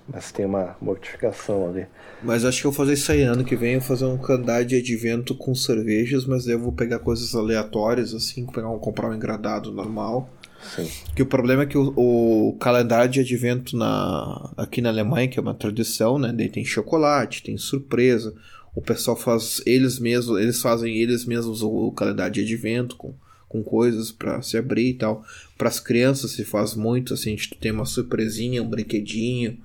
[0.07, 1.87] Mas tem uma mortificação ali.
[2.21, 4.17] Mas acho que eu vou fazer isso aí ano que vem, eu vou fazer um
[4.17, 8.79] calendário de advento com cervejas, mas daí eu vou pegar coisas aleatórias, assim, pegar um,
[8.79, 10.29] comprar um engradado normal.
[10.75, 10.87] Sim.
[11.15, 15.39] Que o problema é que o, o calendário de advento na, aqui na Alemanha, que
[15.39, 16.31] é uma tradição, né?
[16.35, 18.33] Daí tem chocolate, tem surpresa.
[18.73, 23.13] O pessoal faz eles mesmos, eles fazem eles mesmos o, calendário de advento com,
[23.47, 25.25] com coisas para se abrir e tal.
[25.57, 29.57] Para as crianças se faz muito, assim, tu tem uma surpresinha, um brinquedinho.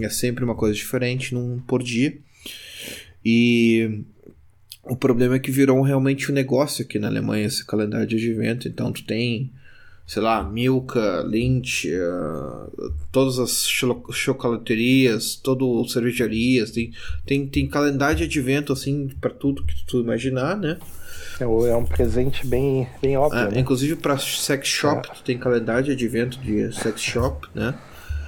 [0.00, 2.16] É sempre uma coisa diferente num, por dia.
[3.24, 4.02] E
[4.84, 8.68] o problema é que virou realmente um negócio aqui na Alemanha esse calendário de advento.
[8.68, 9.50] Então tu tem,
[10.06, 16.92] sei lá, Milka, Lindt, eh, todas as cho- chocolaterias, todo cervejarias, tem,
[17.26, 20.78] tem, tem calendário de advento assim para tudo que tu imaginar, né?
[21.40, 23.58] É, o- é um presente bem, bem óbvio, Ah, né?
[23.60, 27.74] Inclusive para sex shop, tu tem calendário de advento de sex shop, né?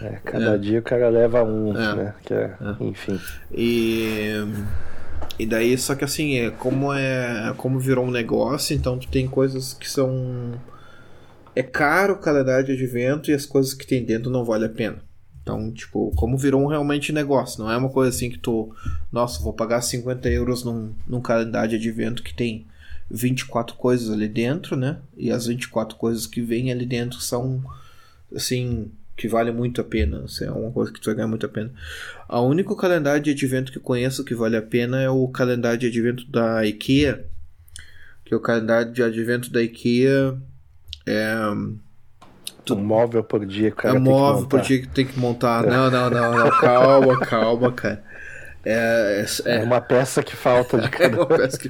[0.03, 1.95] É, cada dia o cara leva um, É.
[1.95, 2.15] né?
[2.25, 3.19] Que é, Enfim.
[3.53, 4.31] E
[5.39, 9.27] e daí só que assim, é como é, como virou um negócio, então tu tem
[9.27, 10.53] coisas que são
[11.57, 14.69] é caro o calendário de advento e as coisas que tem dentro não vale a
[14.69, 14.99] pena.
[15.43, 18.75] Então, tipo, como virou um realmente negócio, não é uma coisa assim que tu,
[19.11, 22.67] nossa, vou pagar 50 euros num, num calendário de advento que tem
[23.11, 24.99] 24 coisas ali dentro, né?
[25.17, 27.65] E as 24 coisas que vêm ali dentro são,
[28.35, 30.25] assim, que vale muito a pena.
[30.25, 31.73] Assim, é uma coisa que tu vai ganhar muito a pena.
[32.29, 35.79] O único calendário de advento que eu conheço que vale a pena é o calendário
[35.79, 37.25] de advento da IKEA.
[38.27, 40.37] Que é o calendário de advento da IKEA.
[41.07, 41.35] É.
[42.69, 43.95] Um móvel por dia, cara.
[43.95, 45.65] É um móvel por dia que tem que montar.
[45.65, 46.51] Não, não, não, não.
[46.51, 48.03] Calma, calma, cara.
[48.69, 51.23] É, é, é, uma peça que falta de cada.
[51.37, 51.69] é que...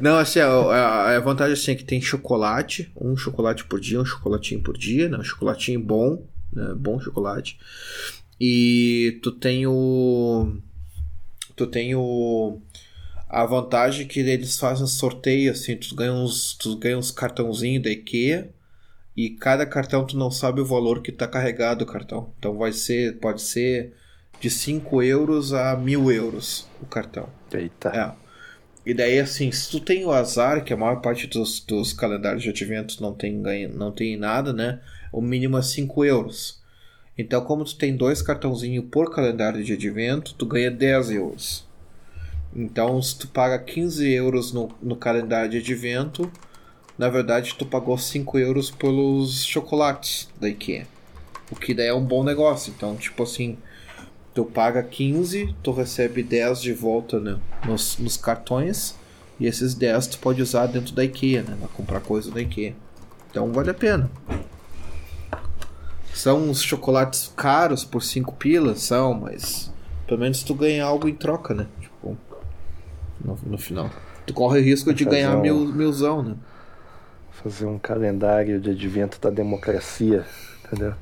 [0.00, 4.04] Não, assim, a, a, vantagem assim, é que tem chocolate, um chocolate por dia, um
[4.04, 5.18] chocolatinho por dia, né?
[5.18, 6.72] Um chocolatinho bom, né?
[6.76, 7.58] Bom chocolate.
[8.40, 10.56] E tu tem o.
[11.56, 12.60] Tu tem o.
[13.28, 17.90] A vantagem que eles fazem sorteio, assim, tu ganha uns, tu ganha uns cartãozinhos da
[17.90, 18.50] IKEA
[19.16, 22.32] e cada cartão tu não sabe o valor que tá carregado o cartão.
[22.38, 23.94] Então vai ser, pode ser
[24.40, 27.28] de 5 euros a mil euros o cartão.
[27.52, 27.88] Eita.
[27.90, 28.24] É.
[28.86, 32.42] E daí, assim, se tu tem o azar, que a maior parte dos, dos calendários
[32.42, 34.80] de adventos não tem, ganha, não tem nada, né?
[35.10, 36.62] O mínimo é 5 euros.
[37.16, 41.66] Então, como tu tem dois cartãozinhos por calendário de advento, tu ganha 10 euros.
[42.54, 46.30] Então, se tu paga 15 euros no, no calendário de advento,
[46.96, 50.86] na verdade tu pagou 5 euros pelos chocolates da IKEA.
[51.50, 52.72] O que daí é um bom negócio.
[52.74, 53.58] Então, tipo assim,
[54.32, 58.94] tu paga 15, tu recebe 10 de volta né, nos, nos cartões.
[59.38, 61.56] E esses 10 tu pode usar dentro da IKEA, né?
[61.58, 62.74] Pra comprar coisa da IKEA.
[63.30, 64.08] Então vale a pena.
[66.12, 69.72] São uns chocolates caros por 5 pilas, são, mas
[70.06, 71.66] pelo menos tu ganha algo em troca, né?
[73.24, 73.90] No, no final.
[74.26, 76.34] Tu corre o risco de ganhar um, mil, milzão, né?
[77.42, 80.24] Fazer um calendário de advento da democracia,
[80.64, 80.94] entendeu?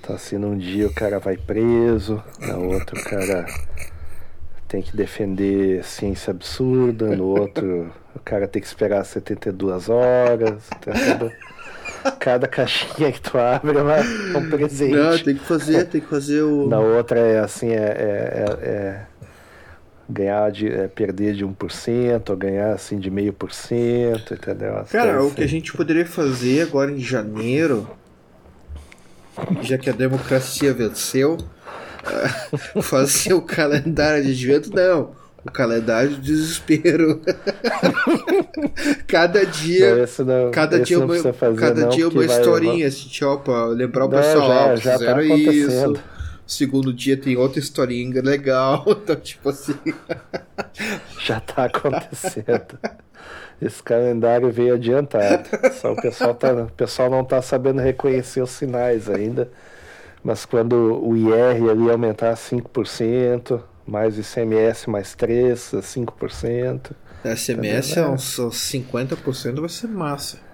[0.00, 3.46] Então assim, num dia o cara vai preso, na outro o cara
[4.68, 11.32] tem que defender ciência absurda, no outro o cara tem que esperar 72 horas, entendeu?
[12.20, 14.94] Cada caixinha que tu abre é um presente.
[14.94, 16.68] Não, tem que fazer, tem que fazer o.
[16.68, 19.06] Na outra é assim, é, é, é, é
[20.08, 24.78] ganhar de é, perder de 1%, ou ganhar assim de meio por cento, entendeu?
[24.78, 25.34] As Cara, o assim.
[25.34, 27.88] que a gente poderia fazer agora em janeiro
[29.62, 31.36] já que a democracia venceu,
[32.82, 35.10] fazer o calendário de advento, não.
[35.44, 37.20] O calendário de desespero.
[39.06, 40.06] cada dia.
[40.18, 44.06] Não, não, cada dia uma, fazer, cada não, dia uma historinha, assim, ó, pra lembrar
[44.06, 44.76] o pessoal.
[44.76, 45.94] Já, já tá isso.
[46.46, 48.84] Segundo dia tem outra historinha legal.
[49.06, 49.74] Então, tipo assim.
[51.24, 52.78] já tá acontecendo.
[53.60, 55.48] Esse calendário veio adiantado.
[55.80, 59.50] Só o pessoal, tá, o pessoal não está sabendo reconhecer os sinais ainda.
[60.22, 60.74] Mas quando
[61.04, 66.90] o IR ali aumentar 5%, mais o ICMS mais 3%, 5%.
[67.24, 70.45] ICMS tá é uns 50% vai ser massa.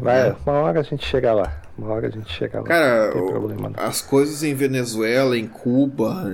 [0.00, 0.36] Vai, é.
[0.46, 1.60] uma hora a gente chega lá.
[1.76, 2.66] Uma hora a gente chega lá.
[2.66, 6.24] Cara, problema, as coisas em Venezuela, em Cuba,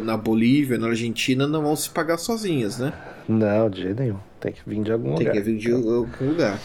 [0.00, 2.92] na Bolívia, na Argentina não vão se pagar sozinhas, né?
[3.28, 4.18] Não, de jeito nenhum.
[4.40, 5.32] Tem que vir de algum Tem lugar.
[5.32, 6.60] Tem que vir de algum lugar.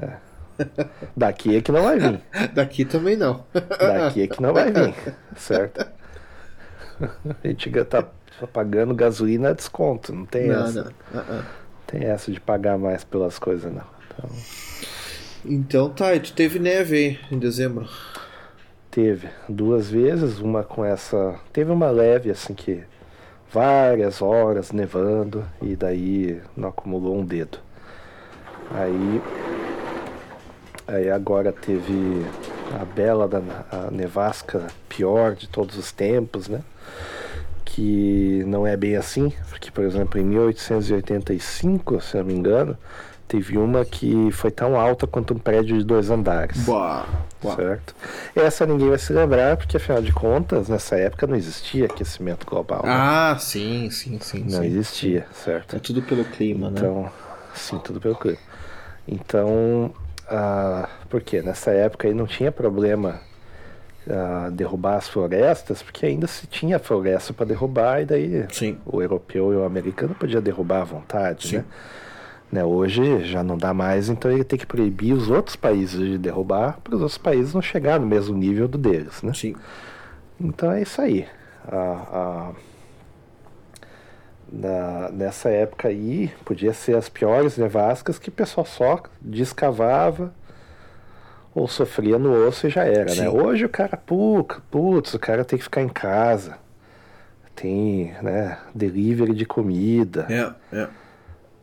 [0.00, 0.26] É.
[1.16, 2.20] Daqui é que não vai vir.
[2.54, 3.44] Daqui também não.
[3.52, 4.94] Daqui é que não vai vir,
[5.36, 5.86] certo?
[7.00, 8.08] A gente tá
[8.52, 10.84] pagando gasolina a desconto, não tem não, essa.
[11.12, 11.20] Não.
[11.20, 11.44] Uh -uh.
[11.86, 13.84] Tem essa de pagar mais pelas coisas, não.
[14.08, 14.30] Então,
[15.48, 17.88] então tá, e tu teve neve aí em dezembro?
[18.90, 21.38] Teve, duas vezes, uma com essa.
[21.52, 22.82] Teve uma leve assim que
[23.52, 27.58] várias horas nevando e daí não acumulou um dedo.
[28.70, 29.22] Aí,
[30.88, 32.24] aí agora teve
[32.80, 33.40] a bela da
[33.70, 36.62] a nevasca pior de todos os tempos, né?
[37.64, 42.76] Que não é bem assim, porque por exemplo em 1885, se não me engano,
[43.28, 46.64] Teve uma que foi tão alta quanto um prédio de dois andares.
[46.64, 47.04] Boa,
[47.42, 47.56] boa.
[47.56, 47.94] Certo?
[48.36, 52.82] Essa ninguém vai se lembrar, porque afinal de contas, nessa época não existia aquecimento global.
[52.84, 52.92] Né?
[52.92, 54.44] Ah, sim, sim, sim.
[54.44, 55.44] Não sim, existia, sim.
[55.44, 55.74] certo?
[55.74, 57.10] É tudo pelo clima, então, né?
[57.10, 57.12] Então,
[57.54, 58.38] sim, tudo pelo clima.
[59.08, 59.92] Então,
[60.28, 63.20] ah, porque nessa época aí não tinha problema
[64.08, 68.78] ah, derrubar as florestas, porque ainda se tinha floresta para derrubar, e daí sim.
[68.86, 71.56] o europeu e o americano podia derrubar à vontade, sim.
[71.58, 71.64] né?
[72.50, 76.16] Né, hoje já não dá mais, então ele tem que proibir os outros países de
[76.16, 79.20] derrubar para os outros países não chegar no mesmo nível do deles.
[79.20, 79.32] Né?
[79.34, 79.56] Sim.
[80.40, 81.26] Então é isso aí.
[81.66, 82.52] A, a,
[84.50, 90.32] na, nessa época aí, podia ser as piores nevascas que o pessoal só descavava
[91.52, 93.12] ou sofria no osso e já era.
[93.12, 93.28] Né?
[93.28, 96.58] Hoje o cara, putz, o cara tem que ficar em casa.
[97.56, 100.26] Tem né, delivery de comida.
[100.30, 100.88] É, é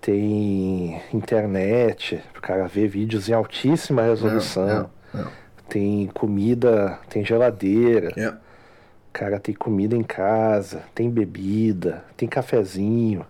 [0.04, 5.32] tem internet, o cara vê vídeos em altíssima resolução, Não, não, não.
[5.70, 8.28] tem comida, tem geladeira, É.
[8.28, 13.26] o cara tem comida em casa, tem bebida, tem cafezinho,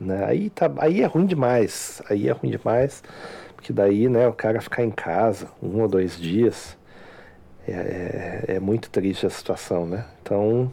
[0.00, 0.24] né?
[0.24, 3.02] Aí, tá, aí é ruim demais, aí é ruim demais,
[3.54, 6.74] porque daí, né, o cara ficar em casa um ou dois dias,
[7.66, 10.06] é, é, é muito triste a situação, né?
[10.22, 10.72] Então,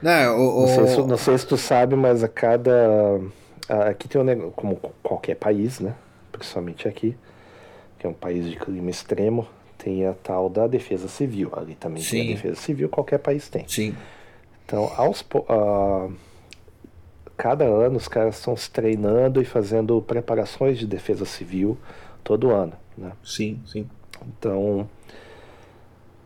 [0.00, 3.20] Não, o, não sei, se, não sei se tu sabe, mas a cada.
[3.68, 5.94] A- Aqui tem um negócio, como qualquer país, né?
[6.30, 7.16] Principalmente aqui,
[7.98, 9.46] que é um país de clima extremo,
[9.78, 11.50] tem a tal da defesa civil.
[11.56, 12.32] Ali também tem Sim.
[12.32, 13.66] a defesa civil, qualquer país tem.
[13.68, 13.94] Sim.
[14.64, 16.08] Então, aos, ah,
[17.36, 21.76] cada ano os caras estão se treinando e fazendo preparações de defesa civil
[22.22, 23.12] todo ano, né?
[23.24, 23.88] Sim, sim.
[24.26, 24.88] Então,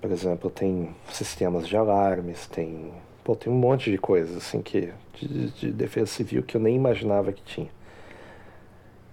[0.00, 2.92] por exemplo, tem sistemas de alarmes, tem,
[3.26, 6.76] pô, tem um monte de coisas assim que de, de defesa civil que eu nem
[6.76, 7.68] imaginava que tinha.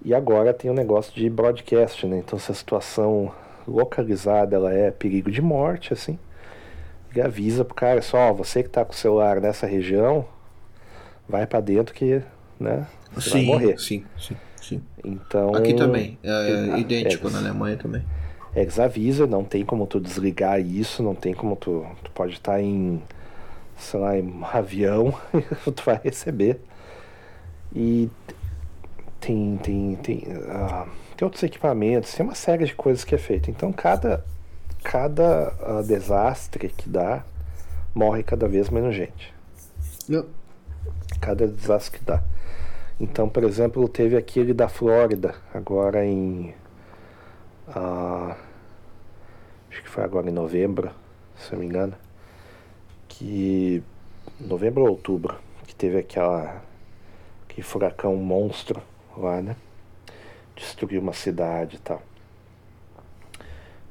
[0.06, 2.20] E agora tem o negócio de broadcast, né?
[2.20, 3.34] Então se a situação
[3.68, 6.20] localizada ela é perigo de morte, assim,
[7.10, 10.28] ele avisa pro cara só, ó, você que tá com o celular nessa região,
[11.28, 12.22] vai pra dentro que,
[12.60, 12.86] né?
[13.16, 13.80] Você vai sim, morrer.
[13.80, 14.82] sim, sim, sim.
[15.04, 16.20] Então Aqui também.
[16.22, 16.30] É,
[16.74, 18.04] Ah, idêntico é, na Alemanha também.
[18.56, 21.84] Eles avisa, não tem como tu desligar isso, não tem como tu.
[22.04, 23.02] Tu pode estar em,
[23.84, 25.14] sei lá, em um avião,
[25.76, 26.60] tu vai receber.
[27.76, 28.10] E
[29.20, 30.86] tem, tem, tem, ah,
[31.16, 33.50] tem outros equipamentos, tem uma série de coisas que é feita.
[33.50, 34.24] Então cada,
[34.84, 37.24] cada ah, desastre que dá,
[37.94, 39.34] morre cada vez menos gente.
[40.08, 40.26] Não.
[41.22, 42.22] Cada desastre que dá.
[43.00, 46.54] Então, por exemplo, teve aquele da Flórida, agora em.
[47.68, 48.36] ah,
[49.70, 50.92] acho que foi agora em novembro,
[51.36, 52.03] se eu não me engano.
[53.18, 53.84] Que.
[54.40, 55.36] Novembro ou outubro,
[55.66, 56.62] que teve aquela.
[57.48, 58.82] aquele furacão monstro
[59.18, 59.56] lá, né?
[60.56, 62.02] Destruiu uma cidade e tal.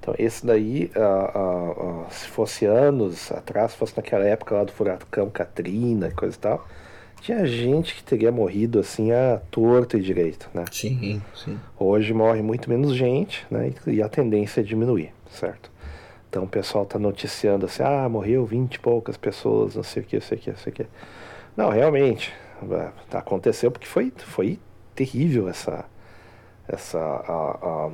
[0.01, 4.73] Então, esse daí, ah, ah, ah, se fosse anos atrás, fosse naquela época lá do
[4.73, 6.67] furacão Katrina e coisa e tal,
[7.21, 10.65] tinha gente que teria morrido assim a torto e direito, né?
[10.73, 11.57] Sim, sim.
[11.79, 13.73] Hoje morre muito menos gente, né?
[13.87, 15.72] E e a tendência é diminuir, certo?
[16.33, 20.07] Então o pessoal tá noticiando assim, ah, morreu 20 e poucas pessoas, não sei o
[20.07, 20.87] que, não sei o que, não sei o que.
[21.55, 22.33] Não, realmente,
[23.13, 24.59] aconteceu porque foi, foi
[24.95, 25.85] terrível essa,
[26.67, 27.91] essa, a- a-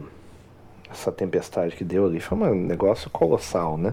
[0.88, 2.20] essa tempestade que deu ali.
[2.20, 3.92] Foi um negócio colossal, né?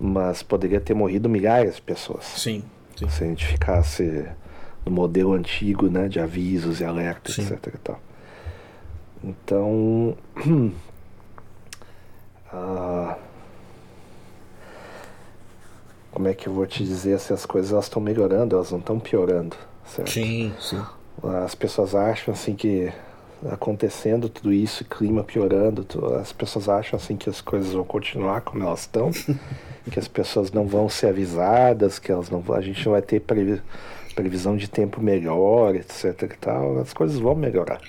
[0.00, 2.24] Mas poderia ter morrido milhares de pessoas.
[2.24, 2.64] Sim,
[2.96, 3.08] sim.
[3.08, 4.26] Se a gente ficasse
[4.84, 8.00] no modelo antigo, né, de avisos e alertas, etc e tal.
[9.22, 10.16] Então,
[12.52, 13.16] ah,
[16.10, 18.78] como é que eu vou te dizer se as coisas elas estão melhorando, elas não
[18.80, 19.56] estão piorando,
[19.86, 20.10] certo?
[20.10, 20.82] Sim, sim.
[21.44, 22.92] As pessoas acham assim que
[23.50, 28.40] acontecendo tudo isso, clima piorando, tu- as pessoas acham assim que as coisas vão continuar
[28.42, 29.10] como elas estão,
[29.90, 33.02] que as pessoas não vão ser avisadas, que elas não vão, a gente não vai
[33.02, 33.62] ter previ-
[34.14, 37.80] previsão de tempo melhor, etc e tal, as coisas vão melhorar.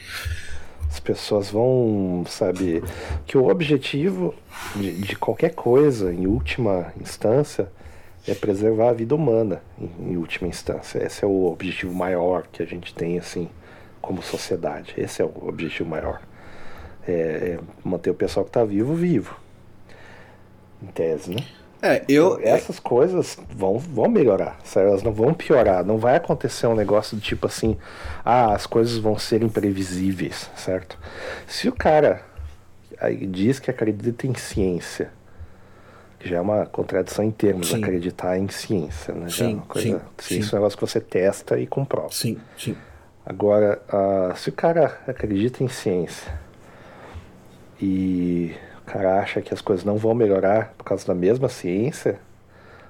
[0.91, 2.83] As pessoas vão, sabe,
[3.25, 4.35] que o objetivo
[4.75, 7.71] de, de qualquer coisa, em última instância,
[8.27, 11.01] é preservar a vida humana, em, em última instância.
[11.01, 13.47] Esse é o objetivo maior que a gente tem, assim,
[14.01, 14.93] como sociedade.
[14.97, 16.21] Esse é o objetivo maior.
[17.07, 19.39] É, é manter o pessoal que está vivo, vivo.
[20.83, 21.45] Em tese, né?
[21.81, 22.39] É, eu.
[22.41, 24.87] Essas coisas vão, vão melhorar, sabe?
[24.87, 25.83] elas não vão piorar.
[25.83, 27.77] Não vai acontecer um negócio do tipo assim,
[28.23, 30.97] ah, as coisas vão ser imprevisíveis, certo?
[31.47, 32.21] Se o cara
[32.99, 35.09] aí diz que acredita em ciência,
[36.19, 37.81] que já é uma contradição em termos, Sim.
[37.81, 39.27] acreditar em ciência, né?
[39.27, 40.55] Já é Sim, uma coisa, sim, ciência sim.
[40.55, 42.11] é um negócio que você testa e comprova.
[42.11, 42.77] Sim, sim.
[43.25, 46.31] Agora, ah, se o cara acredita em ciência
[47.81, 48.53] e
[48.91, 52.19] cara acha que as coisas não vão melhorar por causa da mesma ciência,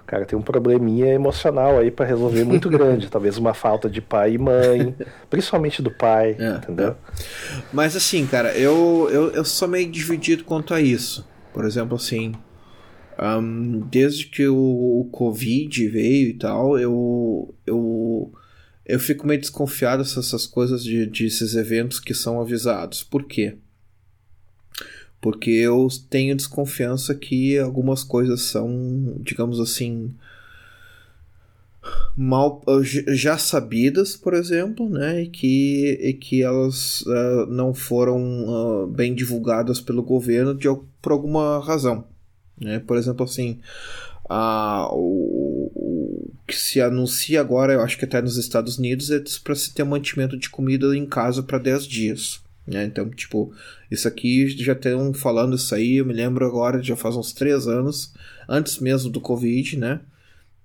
[0.04, 3.10] o cara tem um probleminha emocional aí para resolver muito grande.
[3.10, 4.96] Talvez uma falta de pai e mãe,
[5.30, 6.96] principalmente do pai, É, entendeu?
[7.72, 11.26] Mas assim, cara, eu, eu, eu sou meio dividido quanto a isso.
[11.54, 12.34] Por exemplo, assim.
[13.18, 14.56] ahn, desde que o,
[15.02, 17.54] o Covid veio e tal, eu.
[17.66, 18.32] eu
[18.84, 23.04] eu fico meio desconfiado dessas coisas de, desses eventos que são avisados.
[23.04, 23.56] Por quê?
[25.22, 30.12] Porque eu tenho desconfiança que algumas coisas são, digamos assim,
[32.16, 38.84] mal j- já sabidas, por exemplo, né, e que, e que elas ah, não foram
[38.84, 40.68] ah, bem divulgadas pelo governo de,
[41.02, 42.06] por alguma razão,
[42.60, 42.80] né?
[42.80, 43.60] Por exemplo, assim,
[44.30, 49.22] a, o, o que se anuncia agora, eu acho que até nos Estados Unidos, é
[49.44, 52.42] para se ter mantimento de comida em casa para 10 dias.
[52.66, 52.86] Né?
[52.86, 53.54] Então, tipo,
[53.90, 57.68] isso aqui já estão falando isso aí, eu me lembro agora, já faz uns 3
[57.68, 58.14] anos,
[58.48, 60.00] antes mesmo do Covid, né?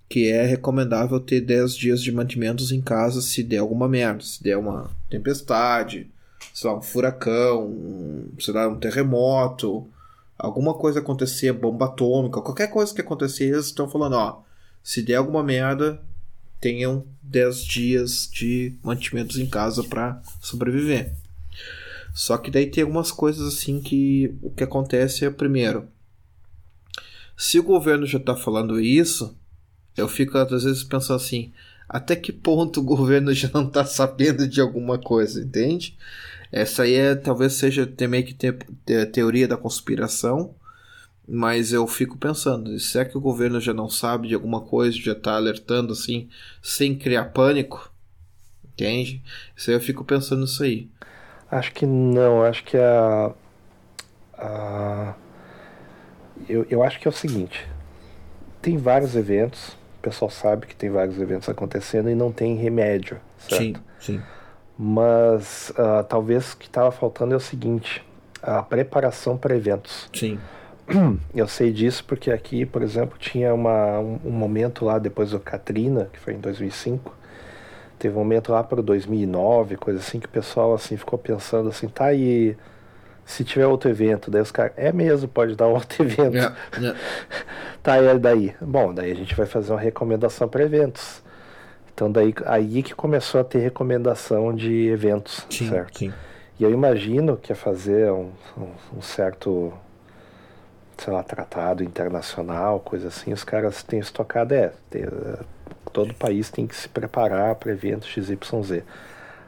[0.07, 4.41] Que é recomendável ter 10 dias de mantimentos em casa se der alguma merda, se
[4.41, 6.07] der uma tempestade,
[6.53, 9.87] sei lá, um furacão, um, sei lá, um terremoto,
[10.37, 14.43] alguma coisa acontecer, bomba atômica, qualquer coisa que acontecer, eles estão falando, ó,
[14.83, 16.01] se der alguma merda,
[16.61, 21.13] tenham 10 dias de mantimentos em casa para sobreviver.
[22.17, 25.87] Só que daí tem algumas coisas assim que o que acontece é primeiro,
[27.37, 29.37] se o governo já está falando isso,
[29.95, 31.53] eu fico às vezes pensando assim,
[31.87, 35.95] até que ponto o governo já não está sabendo de alguma coisa, entende?
[36.51, 38.51] Essa aí é, talvez seja meio que te,
[38.83, 40.55] te, teoria da conspiração,
[41.27, 44.97] mas eu fico pensando, se é que o governo já não sabe de alguma coisa,
[44.97, 46.29] já está alertando assim,
[46.63, 47.93] sem criar pânico,
[48.73, 49.21] entende?
[49.55, 50.89] Isso aí eu fico pensando nisso aí.
[51.49, 53.31] Acho que não, acho que a.
[54.37, 55.13] a
[56.47, 57.67] eu, eu acho que é o seguinte:
[58.61, 63.17] tem vários eventos, o pessoal sabe que tem vários eventos acontecendo e não tem remédio,
[63.37, 63.63] certo?
[63.63, 64.21] Sim, sim.
[64.77, 68.05] Mas uh, talvez o que estava faltando é o seguinte:
[68.41, 70.09] a preparação para eventos.
[70.13, 70.39] Sim.
[71.33, 75.39] Eu sei disso porque aqui, por exemplo, tinha uma, um, um momento lá depois do
[75.39, 77.16] Katrina, que foi em 2005.
[77.97, 81.87] Teve um momento lá para 2009, coisa assim, que o pessoal assim ficou pensando assim,
[81.87, 82.55] tá aí,
[83.25, 86.35] se tiver outro evento, daí os caras, é mesmo, pode dar outro evento.
[86.35, 86.99] Yeah, yeah.
[87.81, 88.55] tá, e daí?
[88.61, 91.23] Bom, daí a gente vai fazer uma recomendação para eventos.
[91.93, 95.97] Então daí aí que começou a ter recomendação de eventos, sim, certo?
[95.97, 96.13] Sim.
[96.59, 99.73] E eu imagino que é fazer um, um, um certo
[100.97, 104.71] sei lá, tratado internacional, coisa assim, os caras têm estocado, é,
[105.97, 108.83] todo país tem que se preparar para eventos XYZ.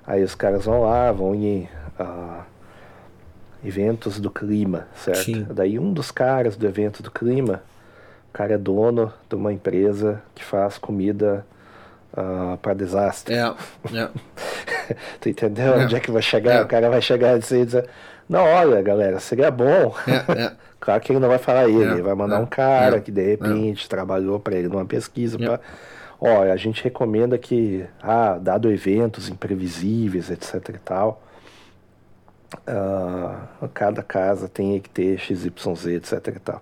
[0.08, 1.70] Aí os caras vão lá, vão em
[2.00, 2.42] uh,
[3.64, 5.26] eventos do clima, certo?
[5.26, 5.46] Sim.
[5.48, 7.62] Daí um dos caras do evento do clima,
[8.30, 11.46] o cara é dono de uma empresa que faz comida
[12.14, 13.36] uh, para desastre.
[13.36, 13.54] É,
[13.94, 14.10] é.
[15.22, 15.84] tu entendeu É.
[15.84, 16.54] onde é que vai chegar?
[16.54, 16.62] É.
[16.64, 17.88] O cara vai chegar e dizer,
[18.28, 19.94] não, olha, galera, seria bom.
[20.08, 20.52] É, é.
[20.80, 23.12] Claro que ele não vai falar ele, É, ele vai mandar é, um cara que
[23.12, 25.38] de repente trabalhou para ele numa pesquisa.
[25.38, 25.60] Pra...
[26.22, 31.22] Olha, a gente recomenda que, ah, dado eventos imprevisíveis, etc e tal,
[32.68, 36.62] ah, cada casa tenha que ter XYZ, etc e tal.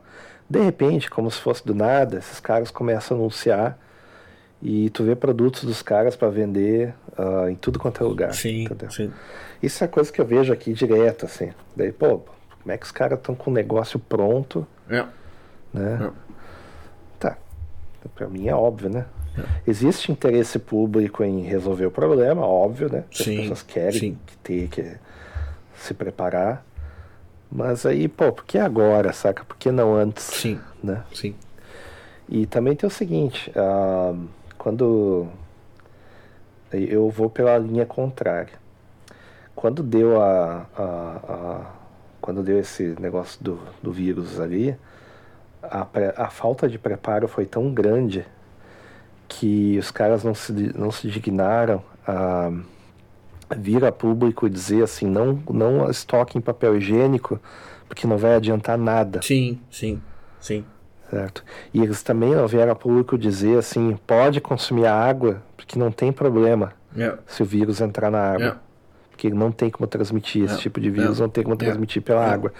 [0.49, 3.77] De repente, como se fosse do nada, esses caras começam a anunciar
[4.61, 8.34] e tu vê produtos dos caras para vender ah, em tudo quanto é lugar.
[8.34, 8.91] Sim, entendeu?
[8.91, 9.11] sim.
[9.61, 11.51] Isso é coisa que eu vejo aqui direto, assim.
[11.75, 12.19] Daí, pô,
[12.61, 15.03] como é que os caras estão com o negócio pronto, É.
[15.73, 15.99] né?
[16.07, 16.11] É.
[17.19, 17.38] Tá.
[18.13, 19.05] Pra mim é óbvio, né?
[19.65, 23.03] Existe interesse público em resolver o problema, óbvio, né?
[23.11, 24.18] Sim, As pessoas querem sim.
[24.26, 24.95] que ter que
[25.76, 26.65] se preparar.
[27.51, 29.43] Mas aí, pô, por que agora, saca?
[29.45, 30.23] Por que não antes?
[30.23, 31.03] Sim, Né?
[31.14, 31.35] sim.
[32.27, 34.14] E também tem o seguinte, ah,
[34.57, 35.27] quando
[36.72, 38.53] eu vou pela linha contrária.
[39.55, 41.72] Quando deu a, a- a-
[42.22, 44.76] quando deu esse negócio do, do vírus ali,
[45.64, 45.88] a,
[46.18, 48.26] a falta de preparo foi tão grande
[49.27, 52.51] que os caras não se, não se dignaram a
[53.55, 57.39] vir a público e dizer assim, não, não estoquem papel higiênico,
[57.87, 59.21] porque não vai adiantar nada.
[59.21, 60.01] Sim, sim,
[60.39, 60.65] sim.
[61.09, 61.43] Certo.
[61.73, 65.89] E eles também não vieram a público dizer assim, pode consumir a água, porque não
[65.91, 67.17] tem problema É.
[67.25, 68.45] se o vírus entrar na água.
[68.63, 68.67] É.
[69.11, 70.57] Porque não tem como transmitir esse É.
[70.57, 72.51] tipo de vírus, não tem como transmitir pela água.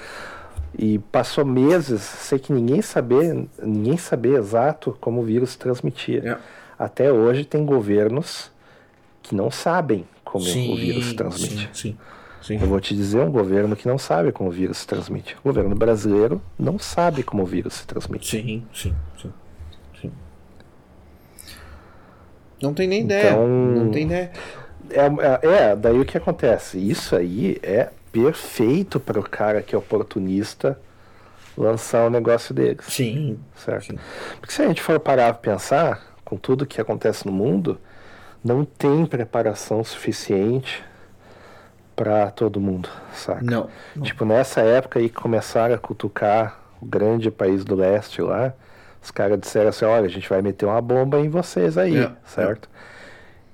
[0.78, 6.40] E passou meses, sei que ninguém saber, ninguém sabia exato como o vírus se transmitia.
[6.80, 6.84] É.
[6.84, 8.52] Até hoje tem governos
[9.24, 11.70] que não sabem como Sim, o vírus se transmite.
[11.74, 11.98] Sim,
[12.42, 12.56] sim.
[12.56, 15.36] Eu vou te dizer um governo que não sabe como o vírus se transmite.
[15.40, 18.28] O governo brasileiro não sabe como o vírus se transmite.
[18.28, 19.34] Sim, sim, sim,
[20.02, 20.12] sim.
[22.62, 23.32] Não tem nem ideia.
[23.32, 24.32] Então- Não tem ideia.
[24.90, 26.78] É, é, daí o que acontece?
[26.80, 30.80] Isso aí é perfeito para o cara que é oportunista
[31.58, 33.86] lançar o negócio deles, Sim, certo?
[33.88, 34.00] sim.
[34.40, 37.80] Porque se a gente for parar para pensar, com tudo que acontece no mundo,
[38.44, 40.84] não tem preparação suficiente
[41.96, 43.42] para todo mundo, saca?
[43.44, 43.70] Não.
[43.96, 44.04] não.
[44.04, 48.54] Tipo, nessa época aí que começaram a cutucar o grande país do leste lá,
[49.02, 52.12] os caras disseram assim, olha, a gente vai meter uma bomba em vocês aí, É,
[52.26, 52.70] certo?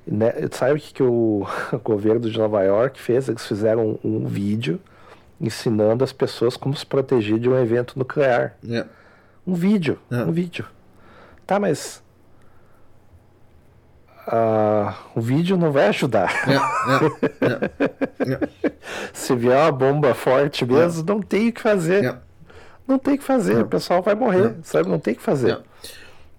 [0.07, 1.45] E, né, sabe o que, que o
[1.83, 3.29] governo de Nova York fez?
[3.29, 4.79] Eles fizeram um, um vídeo
[5.39, 8.55] ensinando as pessoas como se proteger de um evento nuclear.
[8.67, 8.85] É.
[9.45, 10.15] Um vídeo, É.
[10.17, 10.65] um vídeo.
[11.45, 12.02] Tá, mas
[14.27, 16.31] uh, o vídeo não vai ajudar.
[19.13, 22.15] Se vier uma bomba forte mesmo, não tem o que fazer.
[22.87, 24.89] Não tem o que fazer, o pessoal vai morrer, sabe?
[24.89, 25.59] Não tem o que fazer.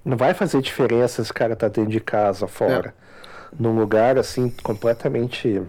[0.04, 2.94] Não vai fazer diferença se o cara tá dentro de casa, fora.
[3.58, 5.62] Num lugar assim, completamente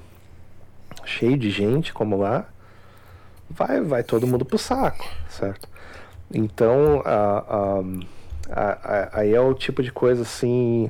[1.06, 2.46] cheio de gente, como lá,
[3.50, 5.70] vai, vai todo mundo pro saco, certo?
[6.34, 7.82] Então, a,
[8.50, 10.90] a, aí é o tipo de coisa assim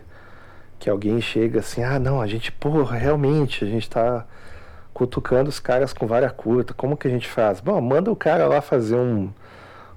[0.80, 4.26] que alguém chega assim, ah, não, a gente, porra, realmente, a gente tá
[4.94, 7.60] cutucando os caras com vara curta, como que a gente faz?
[7.60, 9.30] Bom, manda o cara lá fazer um,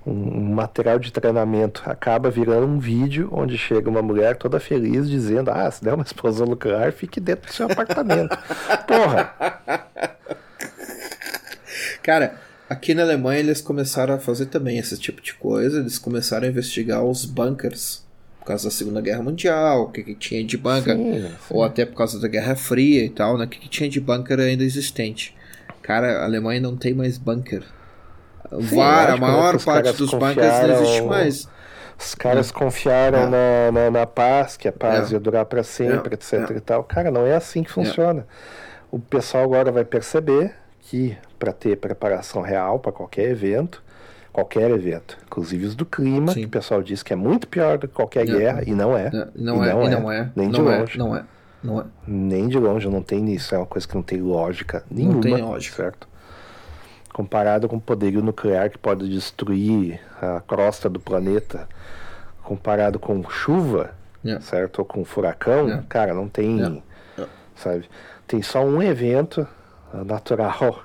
[0.05, 5.51] um, material de treinamento, acaba virando um vídeo onde chega uma mulher toda feliz dizendo,
[5.51, 8.37] ah, se der uma explosão nuclear, fique dentro do seu apartamento.
[8.89, 9.35] porra!
[12.03, 12.35] Cara,
[12.69, 16.51] aqui na Alemanha eles começaram a fazer também esse tipo de coisa, eles começaram a
[16.51, 18.08] investigar os bunkers
[18.49, 21.35] causa da Segunda Guerra Mundial, o que, que tinha de bunker, sim, sim.
[21.51, 23.45] ou até por causa da Guerra Fria e tal, né?
[23.45, 25.37] O que, que tinha de bunker ainda existente.
[25.83, 27.63] Cara, a Alemanha não tem mais bunker.
[28.69, 31.49] Sim, a maior parte dos bunkers não existe mais.
[31.99, 32.53] Os caras é.
[32.53, 33.27] confiaram é.
[33.27, 35.15] Na, na, na, paz, que a paz é.
[35.15, 36.85] ia durar para sempre, etc e tal.
[36.85, 38.27] Cara, não é assim que funciona.
[38.91, 43.83] O pessoal agora vai perceber que para ter preparação real para qualquer evento,
[44.39, 46.41] qualquer evento, inclusive os do clima, Sim.
[46.41, 48.39] que o pessoal diz que é muito pior do que qualquer não.
[48.39, 49.11] guerra, e não é.
[49.11, 50.31] Não, não, é, não, é, não é.
[50.37, 50.99] Nem não de é, longe.
[50.99, 51.25] Não é.
[51.63, 51.85] Não é.
[52.07, 53.53] Nem de longe, não tem isso.
[53.53, 55.15] É uma coisa que não tem lógica nenhuma.
[55.15, 55.77] Não tem lógica.
[55.77, 56.09] Certo?
[57.13, 61.69] Comparado com o poderio nuclear que pode destruir a crosta do planeta,
[62.45, 63.91] comparado com chuva,
[64.25, 64.41] yeah.
[64.41, 64.79] certo?
[64.79, 65.85] Ou com furacão, yeah.
[65.89, 66.59] cara, não tem.
[66.59, 66.83] Yeah.
[67.57, 67.91] Sabe?
[68.25, 69.49] Tem só um evento
[70.07, 70.85] natural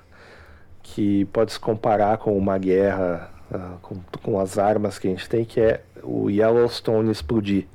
[0.81, 5.30] que pode se comparar com uma guerra uh, com, com as armas que a gente
[5.30, 7.65] tem, que é o Yellowstone explodir,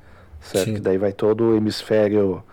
[0.41, 0.65] certo?
[0.65, 0.73] Sim.
[0.75, 2.43] Que daí vai todo o hemisfério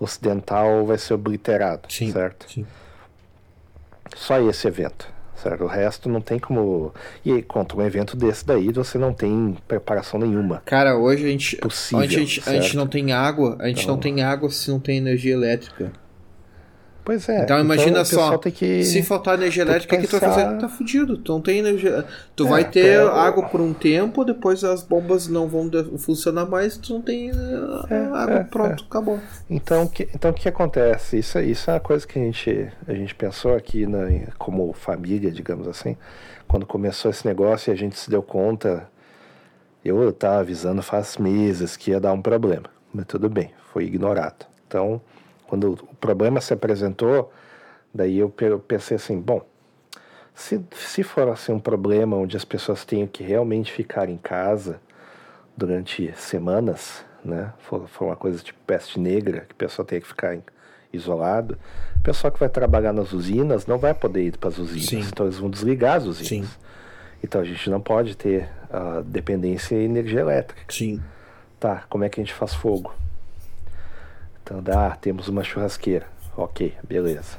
[0.00, 2.12] ocidental vai ser obliterado, Sim.
[2.12, 2.50] certo?
[2.50, 2.66] Sim.
[4.16, 5.64] Só esse evento, certo?
[5.64, 6.94] O resto não tem como...
[7.24, 10.62] E contra um evento desse daí, você não tem preparação nenhuma.
[10.64, 11.56] Cara, hoje a gente...
[11.56, 13.94] Possível, a gente, a gente não tem água, a gente então...
[13.94, 15.92] não tem água se não tem energia elétrica.
[17.08, 17.42] Pois é.
[17.42, 18.84] Então imagina então, só, que...
[18.84, 20.58] se faltar energia elétrica, o que, que tu vai fazer?
[20.58, 21.16] Tá fudido.
[21.16, 22.04] Tu não tem energia.
[22.36, 26.44] Tu é, vai ter é, água por um tempo, depois as bombas não vão funcionar
[26.44, 29.18] mais, tu não tem é, água, é, pronto, acabou.
[29.48, 31.18] Então, que, então o que acontece?
[31.18, 34.06] Isso, isso é uma coisa que a gente, a gente pensou aqui na,
[34.36, 35.96] como família, digamos assim,
[36.46, 38.86] quando começou esse negócio e a gente se deu conta.
[39.82, 44.44] Eu estava avisando faz meses que ia dar um problema, mas tudo bem, foi ignorado.
[44.66, 45.00] Então,
[45.48, 47.32] quando o problema se apresentou,
[47.92, 48.30] daí eu
[48.68, 49.42] pensei assim, bom,
[50.34, 54.78] se, se for assim um problema onde as pessoas tenham que realmente ficar em casa
[55.56, 60.06] durante semanas, né, for, for uma coisa tipo peste negra, que a pessoa tem que
[60.06, 60.42] ficar em,
[60.92, 61.58] isolado,
[61.96, 65.00] o pessoal que vai trabalhar nas usinas não vai poder ir para as usinas, Sim.
[65.00, 66.48] então eles vão desligar as usinas.
[66.48, 66.56] Sim.
[67.22, 70.62] Então a gente não pode ter uh, dependência em energia elétrica.
[70.68, 71.02] Sim.
[71.58, 72.94] Tá, como é que a gente faz fogo?
[74.50, 76.06] Então, ah, temos uma churrasqueira.
[76.36, 77.36] Ok, beleza.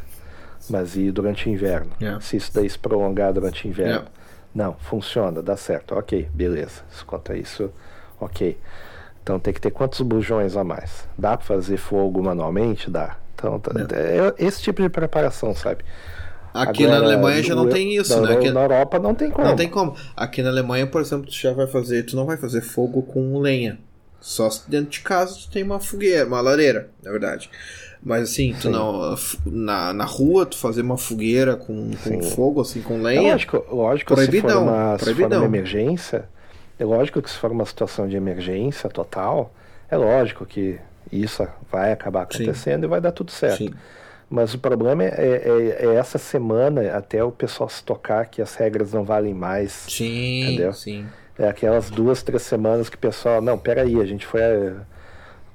[0.69, 1.91] Mas e durante o inverno?
[1.99, 2.22] Yeah.
[2.22, 3.94] Se isso daí se prolongar durante o inverno?
[3.94, 4.11] Yeah.
[4.53, 5.95] Não, funciona, dá certo.
[5.95, 6.81] Ok, beleza.
[7.07, 7.72] Quanto a isso,
[8.19, 8.57] ok.
[9.23, 11.07] Então tem que ter quantos bujões a mais?
[11.18, 12.90] Dá para fazer fogo manualmente?
[12.90, 13.15] Dá.
[13.34, 14.36] Então, yeah.
[14.38, 15.84] é esse tipo de preparação, sabe?
[16.53, 18.36] Aqui Agora, na Alemanha já não tem isso, na, né?
[18.36, 19.48] Aqui, na Europa não tem como.
[19.48, 19.95] Não tem como.
[20.15, 23.40] Aqui na Alemanha, por exemplo, tu já vai fazer, tu não vai fazer fogo com
[23.40, 23.80] lenha.
[24.22, 27.50] Só se dentro de casa tu tem uma fogueira, uma lareira, na verdade.
[28.02, 29.16] Mas assim, tu não,
[29.46, 33.30] na, na rua, tu fazer uma fogueira com, com fogo, assim, com lenha.
[33.30, 36.30] É lógico, lógico proibidão, se, for uma, se for uma emergência,
[36.78, 39.54] é lógico que se for uma situação de emergência total,
[39.91, 40.80] é lógico que
[41.12, 42.86] isso vai acabar acontecendo Sim.
[42.86, 43.58] e vai dar tudo certo.
[43.58, 43.74] Sim.
[44.30, 48.54] Mas o problema é, é, é, essa semana até o pessoal se tocar que as
[48.54, 49.72] regras não valem mais.
[49.90, 50.72] Sim, entendeu?
[50.72, 51.08] sim.
[51.40, 54.74] É aquelas duas, três semanas que o pessoal, não, peraí, a gente foi é,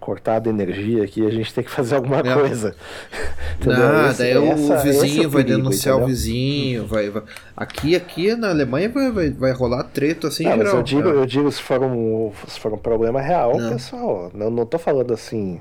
[0.01, 2.35] cortado energia aqui, a gente tem que fazer alguma é.
[2.35, 2.75] coisa.
[3.65, 6.05] Nada, esse, daí essa, o vizinho é o vai perigo, denunciar entendeu?
[6.05, 7.23] o vizinho, vai, vai,
[7.55, 10.65] Aqui, aqui na Alemanha vai, vai, vai rolar treta assim, ah, geral.
[10.65, 13.73] Mas eu digo, eu digo se for um, se for um problema real, não.
[13.73, 15.61] pessoal, não, não tô falando assim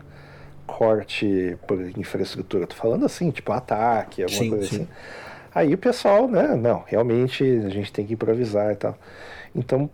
[0.65, 4.75] corte por infraestrutura, tô falando assim, tipo ataque, alguma sim, coisa sim.
[4.75, 4.87] assim.
[5.53, 8.97] Aí o pessoal, né, não, realmente a gente tem que improvisar e tal.
[9.55, 9.89] Então,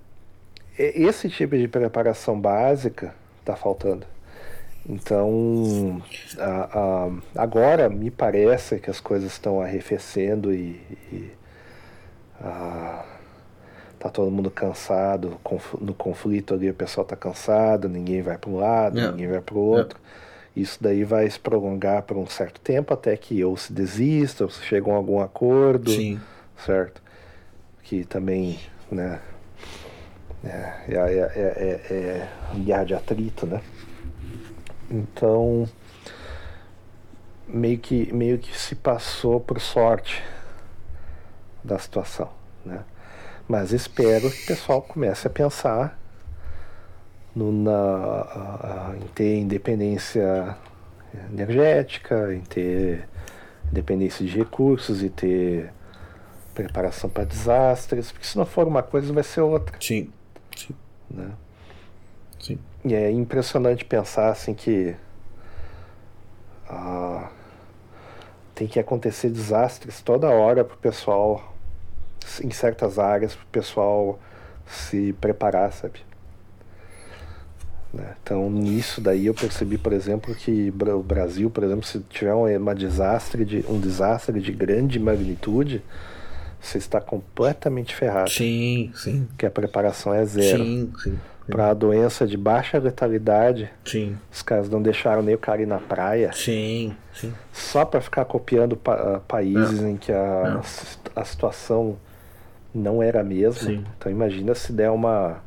[0.80, 4.06] esse tipo de preparação básica está faltando.
[4.88, 6.01] Então,
[6.38, 10.81] a, a, agora me parece que as coisas estão arrefecendo e,
[11.11, 11.31] e
[12.41, 13.06] a,
[13.99, 15.38] tá todo mundo cansado.
[15.81, 19.11] No conflito ali o pessoal está cansado, ninguém vai para um lado, yeah.
[19.11, 19.99] ninguém vai para o outro.
[19.99, 20.19] Yeah.
[20.56, 24.49] Isso daí vai se prolongar por um certo tempo até que ou se desista, ou
[24.49, 26.19] se chegam a algum acordo, Sim.
[26.65, 27.01] certo?
[27.84, 28.60] Que também,
[28.91, 29.19] né,
[30.44, 32.30] é, é, é, é, é
[32.60, 33.61] guerra de atrito, né?
[34.90, 35.68] Então,
[37.48, 40.24] meio que, meio que se passou por sorte
[41.64, 42.30] da situação,
[42.66, 42.84] né?
[43.48, 45.99] Mas espero que o pessoal comece a pensar
[47.36, 50.56] no, na, em ter independência
[51.32, 53.07] energética, em ter
[53.72, 55.74] independência de recursos e ter
[56.53, 59.76] preparação para desastres, porque se não for uma coisa vai ser outra.
[59.80, 60.11] Sim.
[60.60, 60.76] Sim.
[61.10, 61.31] Né?
[62.40, 62.60] Sim.
[62.84, 64.95] E é impressionante pensar assim que
[66.69, 67.30] ah,
[68.53, 71.56] tem que acontecer desastres toda hora para o pessoal,
[72.44, 74.19] em certas áreas, para o pessoal
[74.68, 76.02] se preparar, sabe?
[77.91, 78.15] Né?
[78.22, 82.76] Então, nisso daí eu percebi, por exemplo, que o Brasil, por exemplo, se tiver uma
[82.76, 85.84] desastre de, um desastre de grande magnitude,
[86.60, 88.30] você está completamente ferrado.
[88.30, 89.26] Sim, sim.
[89.26, 90.64] Porque a preparação é zero.
[90.64, 91.19] Sim, sim.
[91.49, 94.15] Para a doença de baixa letalidade, sim.
[94.31, 96.31] os caras não deixaram nem o cara ir na praia.
[96.31, 97.34] Sim, sim.
[97.52, 100.61] Só para ficar copiando pa países em que a,
[101.15, 101.98] a situação
[102.73, 103.68] não era a mesma.
[103.68, 103.84] Sim.
[103.98, 105.41] Então imagina se der uma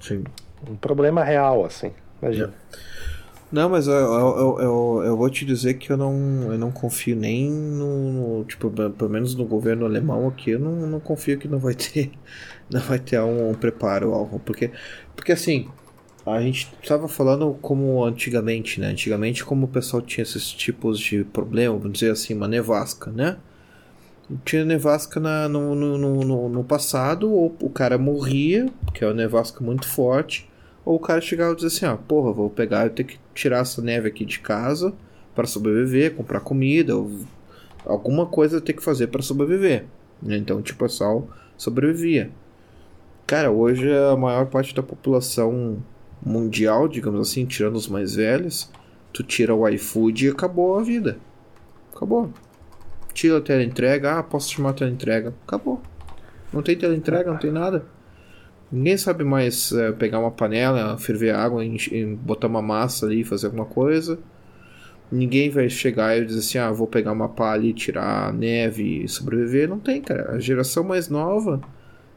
[0.00, 0.24] Sim.
[0.66, 1.92] um problema real, assim.
[2.22, 2.54] Imagina.
[3.52, 7.14] Não, mas eu, eu, eu, eu, vou te dizer que eu não, eu não confio
[7.14, 11.46] nem no, no Tipo, pelo menos no governo alemão aqui, eu não, não confio que
[11.46, 12.10] não vai ter.
[12.70, 14.40] Não vai ter um, um preparo, algo.
[14.40, 14.70] Porque,
[15.14, 15.68] porque assim,
[16.24, 18.86] a gente estava falando como antigamente, né?
[18.86, 23.36] Antigamente, como o pessoal tinha esses tipos de problema, vamos dizer assim, uma nevasca, né?
[24.44, 29.14] Tinha nevasca na, no, no, no, no passado, ou o cara morria, porque é uma
[29.14, 30.48] nevasca muito forte,
[30.84, 33.60] ou o cara chegava e dizia assim: ah, porra, vou pegar, eu tenho que tirar
[33.60, 34.92] essa neve aqui de casa
[35.34, 36.92] para sobreviver, comprar comida,
[37.86, 39.86] alguma coisa eu tenho que fazer para sobreviver.
[40.22, 42.30] Então, tipo, pessoal sobrevivia.
[43.26, 45.82] Cara, hoje a maior parte da população
[46.24, 48.70] mundial, digamos assim, tirando os mais velhos,
[49.12, 51.18] tu tira o iFood e acabou a vida.
[51.94, 52.30] Acabou.
[53.12, 55.34] Tira a tela entrega, ah, posso chamar a tela entrega.
[55.46, 55.80] Acabou.
[56.52, 57.84] Não tem entrega, não tem nada.
[58.72, 61.62] Ninguém sabe mais é, pegar uma panela, ferver água,
[62.20, 64.18] botar uma massa ali fazer alguma coisa.
[65.10, 69.04] Ninguém vai chegar e dizer assim: ah, vou pegar uma pá ali, tirar a neve
[69.04, 69.68] e sobreviver.
[69.68, 70.32] Não tem, cara.
[70.32, 71.60] A geração mais nova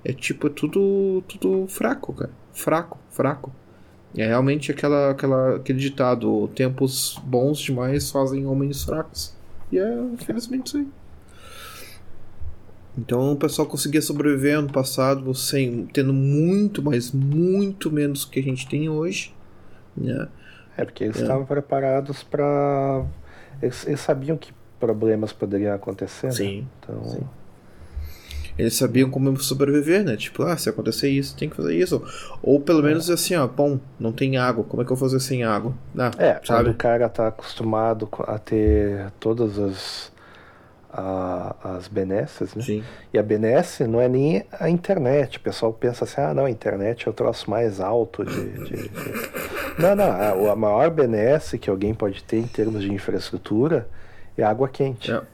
[0.05, 2.31] é tipo tudo, tudo fraco, cara.
[2.53, 3.51] Fraco, fraco.
[4.15, 9.35] É realmente aquela, aquela, aquele ditado: tempos bons demais fazem homens fracos.
[9.73, 10.87] E é infelizmente isso aí.
[12.97, 18.43] Então o pessoal conseguia sobreviver ano passado sem tendo muito, mas muito menos que a
[18.43, 19.33] gente tem hoje.
[19.95, 20.27] Né?
[20.77, 21.21] É porque eles é.
[21.21, 23.05] estavam preparados para.
[23.61, 26.31] Eles, eles, sabiam que problemas poderiam acontecer.
[26.31, 26.61] Sim.
[26.61, 26.67] Né?
[26.79, 27.03] Então...
[27.03, 27.23] Sim.
[28.57, 30.15] Eles sabiam como sobreviver, né?
[30.15, 32.01] Tipo, ah, se acontecer isso, tem que fazer isso.
[32.41, 35.19] Ou pelo menos assim, ó, bom, não tem água, como é que eu vou fazer
[35.19, 35.73] sem água?
[35.97, 36.69] Ah, é, sabe?
[36.69, 40.09] o cara tá acostumado a ter todas as
[40.95, 42.63] a, as benesses, né?
[42.63, 42.83] Sim.
[43.13, 45.37] E a benesse não é nem a internet.
[45.37, 48.51] O pessoal pensa assim, ah, não, a internet é o troço mais alto de...
[48.63, 49.45] de, de...
[49.77, 53.89] Não, não, a, a, maior benesse que alguém pode ter em termos de infraestrutura
[54.37, 55.09] é água quente.
[55.09, 55.27] Yeah.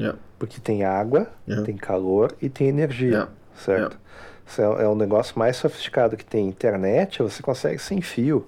[0.00, 0.18] Yeah.
[0.38, 1.62] Porque tem água, yeah.
[1.62, 3.98] tem calor e tem energia, certo?
[4.58, 8.46] É, é um negócio mais sofisticado que tem internet, você consegue sem fio,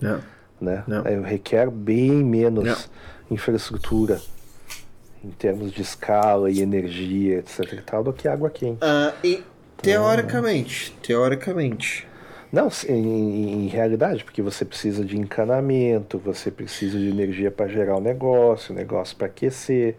[0.58, 0.82] né?
[1.26, 2.88] requer bem menos
[3.30, 4.18] infraestrutura
[5.24, 8.84] em termos de escala e energia, etc e tal, do que água quente.
[8.84, 9.42] Uh, e
[9.80, 12.06] teoricamente, então, teoricamente.
[12.52, 17.96] Não, em, em, realidade, porque você precisa de encanamento, você precisa de energia para gerar
[17.96, 19.96] o negócio, o negócio para aquecer.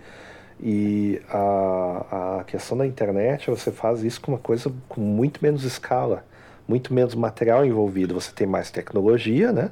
[0.58, 5.66] E a, a questão da internet, você faz isso com uma coisa com muito menos
[5.66, 6.26] escala,
[6.66, 8.14] muito menos material envolvido.
[8.14, 9.70] Você tem mais tecnologia, né?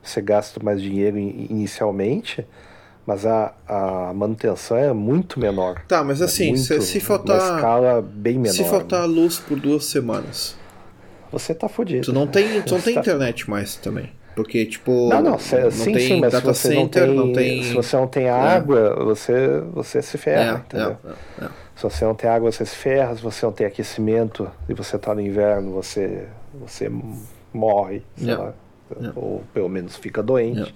[0.00, 2.46] Você gasta mais dinheiro inicialmente,
[3.06, 5.82] mas a, a manutenção é muito menor.
[5.88, 7.40] Tá, mas assim, muito, se, se faltar.
[7.40, 8.54] Uma escala bem menor.
[8.54, 9.06] Se faltar né?
[9.06, 10.56] luz por duas semanas.
[11.32, 12.04] Você tá fodido.
[12.04, 13.00] Tu não tem, tu não tem tá...
[13.00, 14.10] internet mais também.
[14.34, 15.08] Porque, tipo.
[15.08, 17.32] Não, não, cê, não sim, tem sim, mas data se você center, não tem, não
[17.32, 17.62] tem.
[17.64, 18.30] Se você não tem é.
[18.30, 19.04] água, é.
[19.04, 20.96] você, você se ferra, é, entendeu?
[21.04, 23.16] É, é, se você não tem água, você se ferra.
[23.16, 26.90] Se você não tem aquecimento e você tá no inverno, você, você
[27.52, 28.52] morre, sei lá.
[29.14, 30.74] Ou pelo menos fica doente.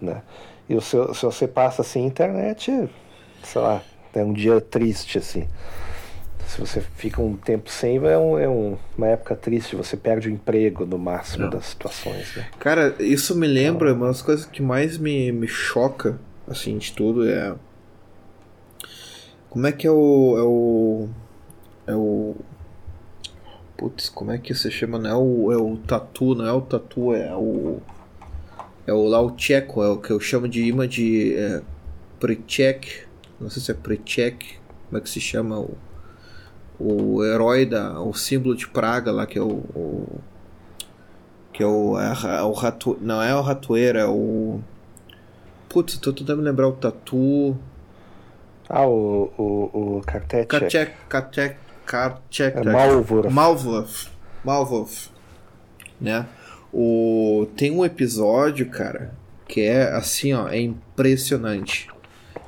[0.00, 0.22] Né?
[0.68, 2.88] E se, se você passa assim internet,
[3.42, 3.82] sei lá,
[4.14, 5.48] é um dia triste assim.
[6.46, 10.28] se você fica um tempo sem, é, um, é um, uma época triste, você perde
[10.28, 11.50] o emprego no máximo Não.
[11.50, 12.36] das situações.
[12.36, 12.46] Né?
[12.58, 17.28] Cara, isso me lembra, uma das coisas que mais me, me choca, assim, de tudo
[17.28, 17.54] é.
[19.50, 20.36] Como é que é o.
[20.36, 21.08] É o.
[21.86, 22.36] É o.
[23.76, 24.98] Putz, como é que se chama?
[24.98, 27.80] Não é o, é o tatu, não é o tatu, é o.
[28.88, 31.36] É o o tcheco, é o que eu chamo de imã de.
[31.36, 31.62] É,
[32.18, 33.02] Prechek.
[33.38, 34.58] Não sei se é Prechek.
[34.86, 35.76] Como é que se chama o
[36.78, 40.20] o herói da o símbolo de Praga lá que é o, o
[41.52, 44.60] que é o, é, é o rato, não é o ratoeiro, é o
[45.68, 47.56] putz, tô tentando lembrar o tatu
[48.68, 50.46] ah, o, o, o Kartek.
[50.46, 52.58] Kartek, Kartek, Kartek.
[52.58, 53.30] É Malvor.
[53.30, 53.88] Malvor.
[54.44, 54.88] Malvor.
[55.98, 56.26] Né?
[56.72, 59.14] O, tem um episódio, cara,
[59.46, 61.88] que é assim, ó, é impressionante.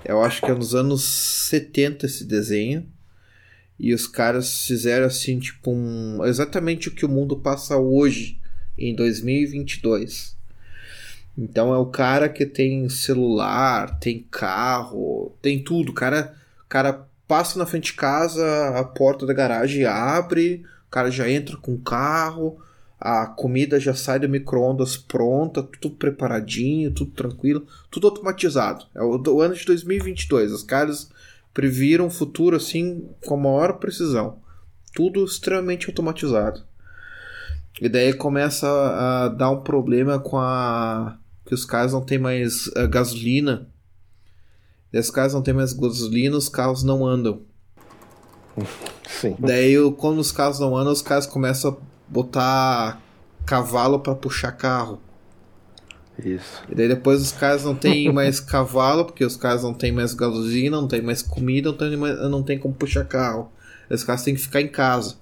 [0.04, 2.86] Eu acho que é nos anos 70 esse desenho.
[3.78, 8.38] E os caras fizeram assim, tipo, um, exatamente o que o mundo passa hoje,
[8.76, 10.36] em 2022.
[11.36, 15.92] Então é o cara que tem celular, tem carro, tem tudo.
[15.92, 18.44] O cara, o cara passa na frente de casa,
[18.78, 22.58] a porta da garagem abre, o cara já entra com o carro,
[23.00, 28.84] a comida já sai do micro-ondas pronta, tudo preparadinho, tudo tranquilo, tudo automatizado.
[28.94, 30.52] É o, o ano de 2022.
[30.52, 31.10] Os caras
[31.54, 34.38] previram um futuro assim com a maior precisão.
[34.94, 36.62] Tudo extremamente automatizado.
[37.80, 41.16] E daí começa a dar um problema com a.
[41.46, 43.66] que os carros não tem mais uh, gasolina.
[44.92, 47.42] E os carros não tem mais gasolina, os carros não andam.
[49.08, 49.36] Sim.
[49.38, 51.76] Daí, quando os carros não andam, os caras começam a
[52.10, 53.00] botar
[53.46, 55.00] cavalo para puxar carro.
[56.18, 56.62] Isso.
[56.68, 60.12] E daí depois os caras não tem mais cavalo, porque os caras não tem mais
[60.12, 63.50] gasolina, não tem mais comida, não tem, mais, não tem como puxar carro.
[63.88, 65.16] Os caras têm que ficar em casa.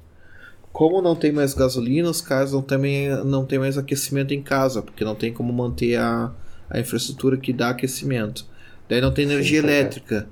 [0.73, 4.83] Como não tem mais gasolina, os caras não tem, não tem mais aquecimento em casa,
[4.83, 6.33] porque não tem como manter a,
[6.68, 8.47] a infraestrutura que dá aquecimento.
[8.89, 10.28] Daí não tem energia Sim, elétrica.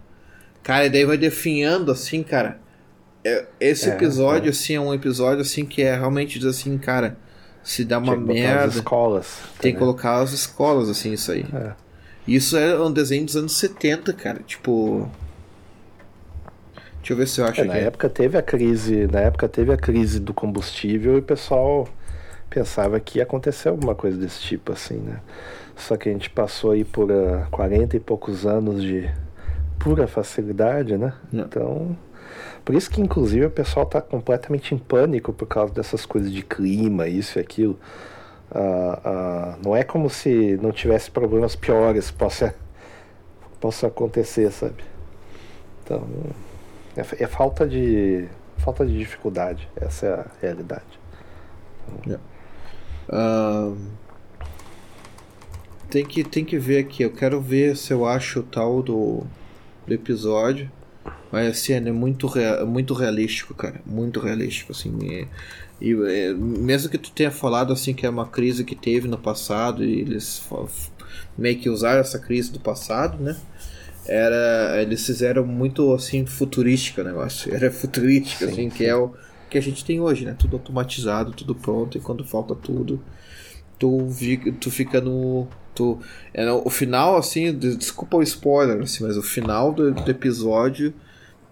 [0.62, 2.60] Cara, e daí vai definhando assim, cara.
[3.26, 4.50] É, esse é, episódio, é.
[4.50, 7.16] assim, é um episódio assim que é realmente diz assim, cara
[7.66, 8.64] se dá uma merda.
[8.64, 9.38] As escolas.
[9.60, 11.44] Tem que colocar as escolas, assim, isso aí.
[11.52, 11.72] É.
[12.26, 14.38] Isso é um desenho dos anos 70, cara.
[14.46, 15.10] Tipo.
[16.98, 19.08] Deixa eu ver se eu acho é, Na época teve a crise.
[19.08, 21.88] Na época teve a crise do combustível e o pessoal
[22.48, 25.20] pensava que ia acontecer alguma coisa desse tipo, assim, né?
[25.74, 29.10] Só que a gente passou aí por uh, ah, 40 e poucos anos de
[29.78, 31.12] pura facilidade, né?
[31.32, 31.44] Não.
[31.44, 31.96] Então
[32.64, 36.42] por isso que, inclusive, o pessoal está completamente em pânico por causa dessas coisas de
[36.42, 37.78] clima, isso e aquilo.
[38.50, 42.54] Ah, ah, não é como se não tivesse problemas piores possa,
[43.60, 44.84] possa acontecer, sabe?
[45.84, 46.06] Então,
[46.96, 49.68] é, é, falta de falta de dificuldade.
[49.76, 50.84] Essa é a realidade.
[52.06, 52.22] Yeah.
[53.08, 53.76] Uh,
[55.88, 57.02] tem, que, tem que ver aqui.
[57.02, 59.22] Eu quero ver se eu acho o tal do,
[59.86, 60.70] do episódio.
[61.36, 63.82] Mas assim, é muito, real, muito realístico, cara.
[63.84, 64.96] Muito realístico, assim.
[65.02, 65.28] E,
[65.78, 69.18] e, é, mesmo que tu tenha falado assim que é uma crise que teve no
[69.18, 70.42] passado e eles
[71.36, 73.36] meio que usaram essa crise do passado, né?
[74.06, 77.52] Era, eles fizeram muito assim futurística o negócio.
[77.54, 78.74] Era futurística, sim, assim, sim.
[78.74, 79.12] que é o
[79.50, 80.34] que a gente tem hoje, né?
[80.38, 82.98] Tudo automatizado, tudo pronto, e quando falta tudo,
[83.78, 84.08] tu,
[84.58, 85.46] tu fica no.
[85.74, 85.98] Tu,
[86.32, 90.94] é, o final, assim, desculpa o spoiler, assim, mas o final do, do episódio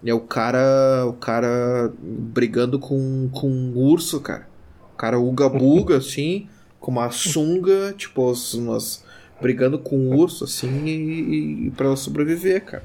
[0.09, 1.05] é o cara.
[1.07, 4.47] O cara brigando com, com um urso, cara.
[4.93, 6.47] O cara uga-buga, assim,
[6.79, 9.03] com uma sunga, tipo, umas.
[9.41, 12.83] brigando com um urso, assim, e, e pra sobreviver, cara.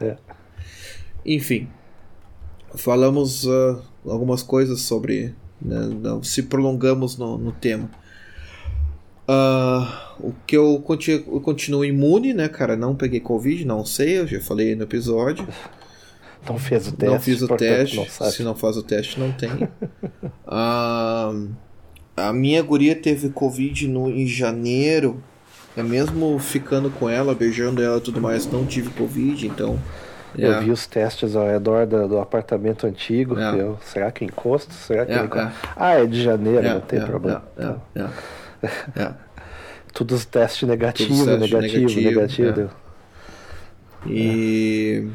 [0.00, 0.16] É.
[1.24, 1.68] Enfim.
[2.74, 5.34] Falamos uh, algumas coisas sobre.
[5.60, 7.90] Né, não, se prolongamos no, no tema.
[9.28, 9.86] Uh,
[10.18, 12.76] o que eu continuo, eu continuo, imune, né, cara?
[12.76, 15.46] Não peguei Covid, não sei, eu já falei no episódio.
[16.48, 17.14] Não fez o teste.
[17.14, 17.96] Não fiz o teste.
[17.96, 19.50] Não se não faz o teste, não tem.
[19.52, 21.48] uh,
[22.16, 25.22] a minha guria teve Covid no, em janeiro.
[25.76, 29.78] É mesmo ficando com ela, beijando ela e tudo mais, não tive Covid, então.
[30.36, 33.38] Eu vi os testes ao redor do, do apartamento antigo.
[33.38, 34.72] Eu, será que encosto?
[34.72, 35.52] Será que encosto?
[35.76, 37.44] Ah, é de janeiro, não tem problema.
[37.54, 37.82] Então.
[38.96, 39.12] É.
[39.92, 42.60] Tudo os testes negativo, negativo, negativo, negativo.
[44.06, 44.10] É.
[44.10, 45.10] E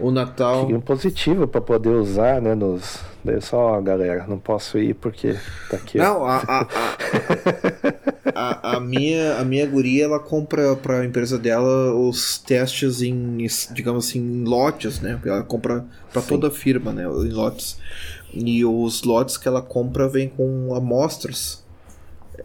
[0.00, 0.66] o Natal.
[0.66, 2.54] Tinha um positivo para poder usar, né?
[2.54, 3.00] Nos.
[3.22, 5.36] Daí só, galera, não posso ir porque
[5.68, 5.98] tá aqui.
[5.98, 6.68] Não, a, a, a...
[8.34, 14.08] a, a, minha, a minha guria, ela compra pra empresa dela os testes em, digamos
[14.08, 15.20] assim, em lotes, né?
[15.22, 16.28] Ela compra pra Sim.
[16.28, 17.04] toda a firma, né?
[17.04, 17.78] Em lotes.
[18.32, 21.62] E os lotes que ela compra vêm com amostras.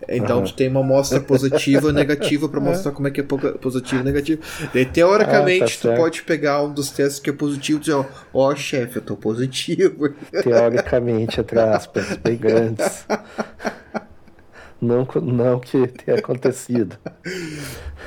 [0.07, 0.43] Então uhum.
[0.45, 4.03] tu tem uma amostra positiva e negativa para mostrar como é que é positivo e
[4.03, 4.41] negativo.
[4.74, 7.93] Daí, teoricamente, ah, tá tu pode pegar um dos testes que é positivo e dizer,
[7.93, 10.14] ó, oh, chefe, eu tô positivo.
[10.43, 13.06] Teoricamente, entre aspas, bem grandes.
[14.82, 16.98] Não, não que tenha acontecido.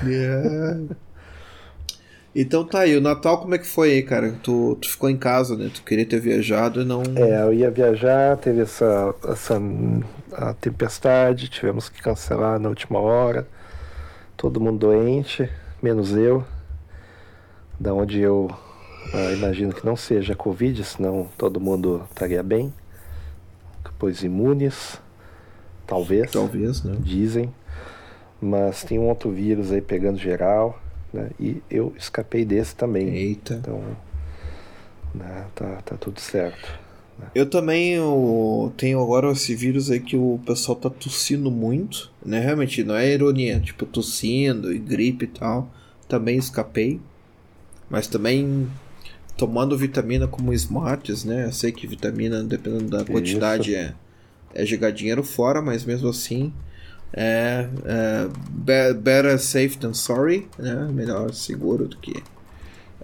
[0.05, 0.81] Yeah.
[2.35, 4.33] Então tá aí, o Natal como é que foi aí, cara?
[4.43, 5.71] Tu, tu ficou em casa, né?
[5.75, 7.03] Tu queria ter viajado e não.
[7.17, 9.61] É, eu ia viajar, teve essa, essa
[10.33, 13.47] a tempestade, tivemos que cancelar na última hora.
[14.37, 15.51] Todo mundo doente,
[15.83, 16.45] menos eu.
[17.79, 18.51] Da onde eu
[19.13, 22.73] ah, imagino que não seja Covid, senão todo mundo estaria bem.
[23.99, 25.01] Pois imunes.
[25.87, 26.31] Talvez.
[26.31, 26.97] Talvez, né?
[27.01, 27.53] Dizem.
[28.41, 30.79] Mas tem um outro vírus aí pegando geral,
[31.13, 31.31] né?
[31.41, 33.09] E eu escapei desse também.
[33.09, 33.55] Eita.
[33.55, 33.83] Então,
[35.15, 36.88] né, tá, tá tudo certo.
[37.35, 42.41] Eu também eu tenho agora esse vírus aí que o pessoal tá tossindo muito, né?
[42.41, 45.73] Realmente, não é ironia, tipo, tossindo e gripe e tal.
[46.09, 47.01] Também escapei.
[47.91, 48.69] Mas também
[49.37, 51.47] tomando vitamina como Smarts, né?
[51.47, 53.95] Eu sei que vitamina, dependendo da quantidade, é
[54.55, 56.53] é jogar dinheiro fora, mas mesmo assim
[57.13, 58.29] é, é
[58.93, 60.89] better safe than sorry, né?
[60.93, 62.23] Melhor seguro do que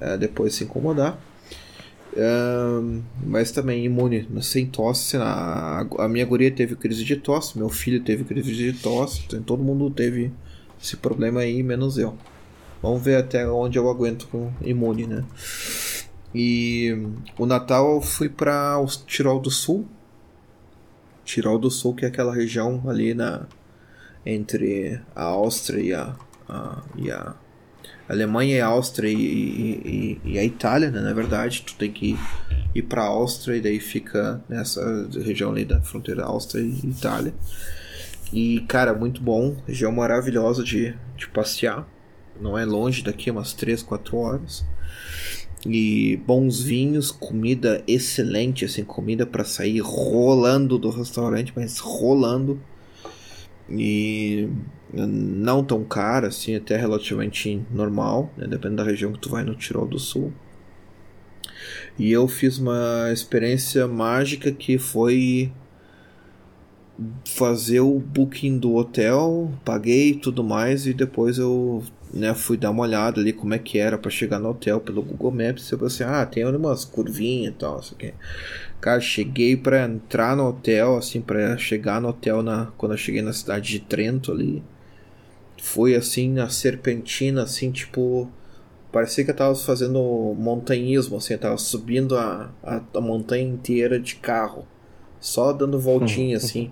[0.01, 1.19] é, depois se incomodar.
[2.17, 5.17] É, mas também imune, sem tosse.
[5.17, 9.43] A, a minha guria teve crise de tosse, meu filho teve crise de tosse, então
[9.43, 10.33] todo mundo teve
[10.81, 12.17] esse problema aí, menos eu.
[12.81, 15.25] Vamos ver até onde eu aguento com imune, né?
[16.35, 16.97] E
[17.39, 19.87] o Natal eu fui para o Tirol do Sul,
[21.25, 23.47] Tirol do Sul, que é aquela região ali na
[24.27, 26.17] entre a Áustria e a,
[26.49, 27.11] a, e
[28.09, 31.01] Alemanha e a Áustria e, e, e, a Itália, né?
[31.01, 32.17] Na verdade, tu tem que
[32.75, 37.35] ir para a Áustria e daí fica nessa região ali da fronteira Áustria e Itália.
[38.33, 41.89] E, cara, muito bom, região maravilhosa de, de passear.
[42.41, 44.65] Não é longe daqui, umas 3, 4 horas
[45.67, 52.61] e bons vinhos, comida excelente, assim, comida para sair rolando do restaurante, mas rolando.
[53.71, 54.49] E
[54.95, 59.55] não tão cara, assim, até relativamente normal, né, dependendo da região que tu vai no
[59.55, 60.33] Tirol do Sul.
[61.99, 65.53] E eu fiz uma experiência mágica que foi
[67.25, 71.83] fazer o booking do hotel, paguei tudo mais e depois eu
[72.13, 75.03] né, fui dar uma olhada ali como é que era para chegar no hotel pelo
[75.03, 75.71] Google Maps.
[75.71, 78.15] Eu pensei, ah, tem umas curvinhas e tal, aqui.
[78.81, 83.23] Cara, cheguei para entrar no hotel, assim, para chegar no hotel na, quando eu cheguei
[83.23, 84.63] na cidade de Trento ali.
[85.65, 88.29] Foi assim, na serpentina, assim, tipo.
[88.93, 89.99] Parecia que eu tava fazendo
[90.39, 94.67] montanhismo, assim, eu tava subindo a, a, a montanha inteira de carro.
[95.19, 96.71] Só dando voltinha, assim.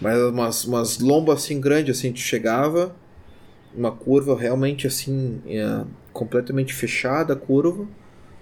[0.00, 2.94] Mas umas, umas lombas assim grandes, assim, tu chegava
[3.74, 7.88] uma curva realmente assim, é, completamente fechada a curva.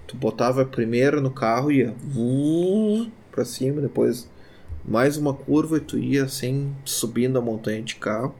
[0.07, 4.31] Tu botava a primeira no carro e ia uh, para cima, depois
[4.85, 8.35] mais uma curva e tu ia assim, subindo a montanha de carro.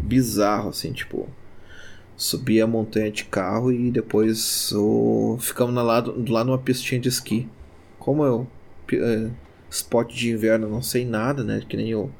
[0.00, 1.28] Bizarro, assim, tipo.
[2.16, 7.08] Subia a montanha de carro e depois oh, ficamos na lado, lá numa pistinha de
[7.08, 7.46] esqui.
[7.98, 8.46] Como eu.
[8.92, 9.28] É,
[9.70, 11.62] spot de inverno, não sei nada, né?
[11.68, 12.10] Que nem eu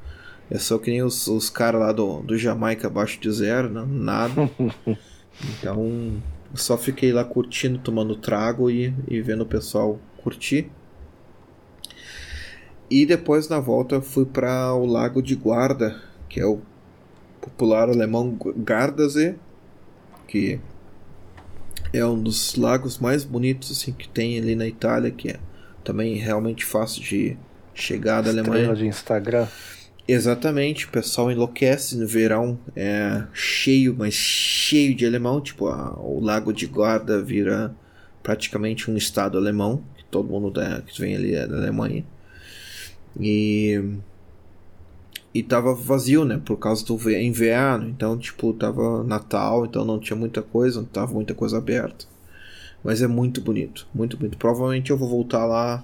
[0.49, 3.85] é só que nem os, os caras lá do, do Jamaica abaixo de zero, não,
[3.85, 4.49] nada.
[5.59, 6.21] então,
[6.53, 10.71] só fiquei lá curtindo, tomando trago e, e vendo o pessoal curtir.
[12.89, 16.61] E depois na volta fui para o Lago de Guarda, que é o
[17.47, 19.35] popular alemão Gardasee,
[20.27, 20.59] que
[21.93, 25.39] é um dos lagos mais bonitos assim que tem ali na Itália, que é
[25.83, 27.37] também realmente fácil de
[27.73, 28.73] chegar da Alemanha.
[28.73, 29.47] de Instagram.
[30.07, 36.21] Exatamente, o pessoal enlouquece no verão, é cheio, mas cheio de alemão, tipo a, o
[36.21, 37.75] Lago de Guarda vira
[38.23, 42.05] praticamente um estado alemão, que todo mundo da, que vem ali é da Alemanha.
[43.19, 43.81] E
[45.33, 50.17] e tava vazio, né, por causa do inverno, então tipo tava Natal, então não tinha
[50.17, 52.05] muita coisa, não tava muita coisa aberta.
[52.83, 54.37] Mas é muito bonito, muito bonito.
[54.37, 55.83] Provavelmente eu vou voltar lá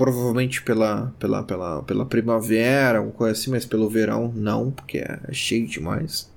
[0.00, 5.20] provavelmente pela, pela, pela, pela primavera, alguma coisa assim, mas pelo verão não, porque é,
[5.28, 6.30] é cheio demais.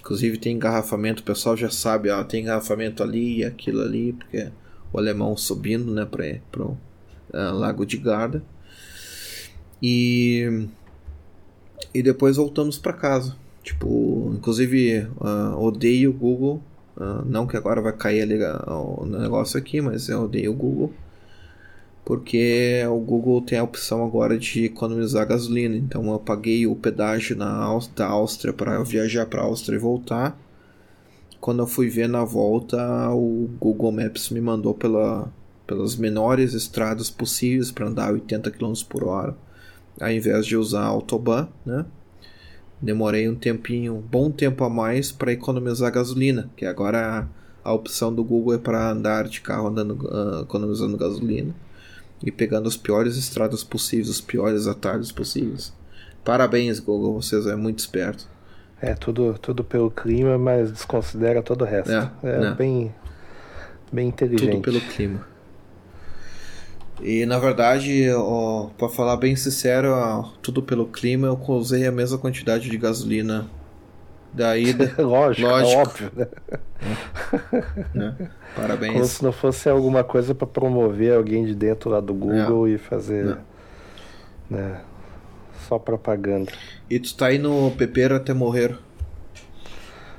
[0.00, 4.50] Inclusive tem engarrafamento, o pessoal já sabe, ó, tem engarrafamento ali e aquilo ali, porque
[4.92, 6.76] o alemão subindo, né, para o
[7.32, 8.42] uh, Lago de Garda.
[9.80, 10.66] E
[11.92, 13.36] E depois voltamos para casa.
[13.62, 16.62] Tipo, inclusive, uh, odeio o Google.
[16.96, 18.28] Uh, não que agora vai cair
[18.66, 20.92] o negócio aqui, mas eu odeio o Google.
[22.04, 25.76] Porque o Google tem a opção agora de economizar gasolina.
[25.76, 30.38] Então eu paguei o pedágio na da Áustria para viajar para a Áustria e voltar.
[31.40, 35.32] Quando eu fui ver na volta, o Google Maps me mandou pela,
[35.66, 39.34] pelas menores estradas possíveis para andar 80 km por hora,
[40.00, 41.84] ao invés de usar a autobahn, né?
[42.80, 47.28] Demorei um tempinho, um bom tempo a mais para economizar gasolina, que agora
[47.62, 51.54] a, a, opção do Google é para andar de carro andando, uh, economizando gasolina
[52.24, 55.74] e pegando as piores estradas possíveis, os piores atalhos possíveis.
[56.24, 58.26] Parabéns, Google, vocês é muito esperto.
[58.80, 61.92] É, tudo, tudo pelo clima, mas desconsidera todo o resto.
[61.92, 62.54] É, é, é.
[62.54, 62.94] bem,
[63.92, 64.52] bem inteligente.
[64.52, 65.29] Tudo pelo clima.
[67.02, 68.06] E na verdade,
[68.76, 73.48] para falar bem sincero, ó, tudo pelo clima, eu usei a mesma quantidade de gasolina
[74.32, 74.94] da ida.
[75.02, 75.72] Lógico, é Lógico.
[75.72, 76.26] É óbvio, né?
[77.94, 78.30] né?
[78.54, 78.92] Parabéns.
[78.92, 82.78] Como se não fosse alguma coisa para promover alguém de dentro lá do Google e
[82.78, 83.38] fazer
[84.48, 84.80] né,
[85.68, 86.52] só propaganda.
[86.88, 88.76] E tu tá aí no Pepeiro até morrer?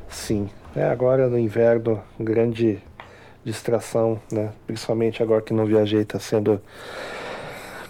[0.08, 0.50] Sim.
[0.76, 2.82] É, agora no inverno, grande
[3.44, 4.52] distração, né?
[4.68, 6.62] Principalmente agora que não viajei, está sendo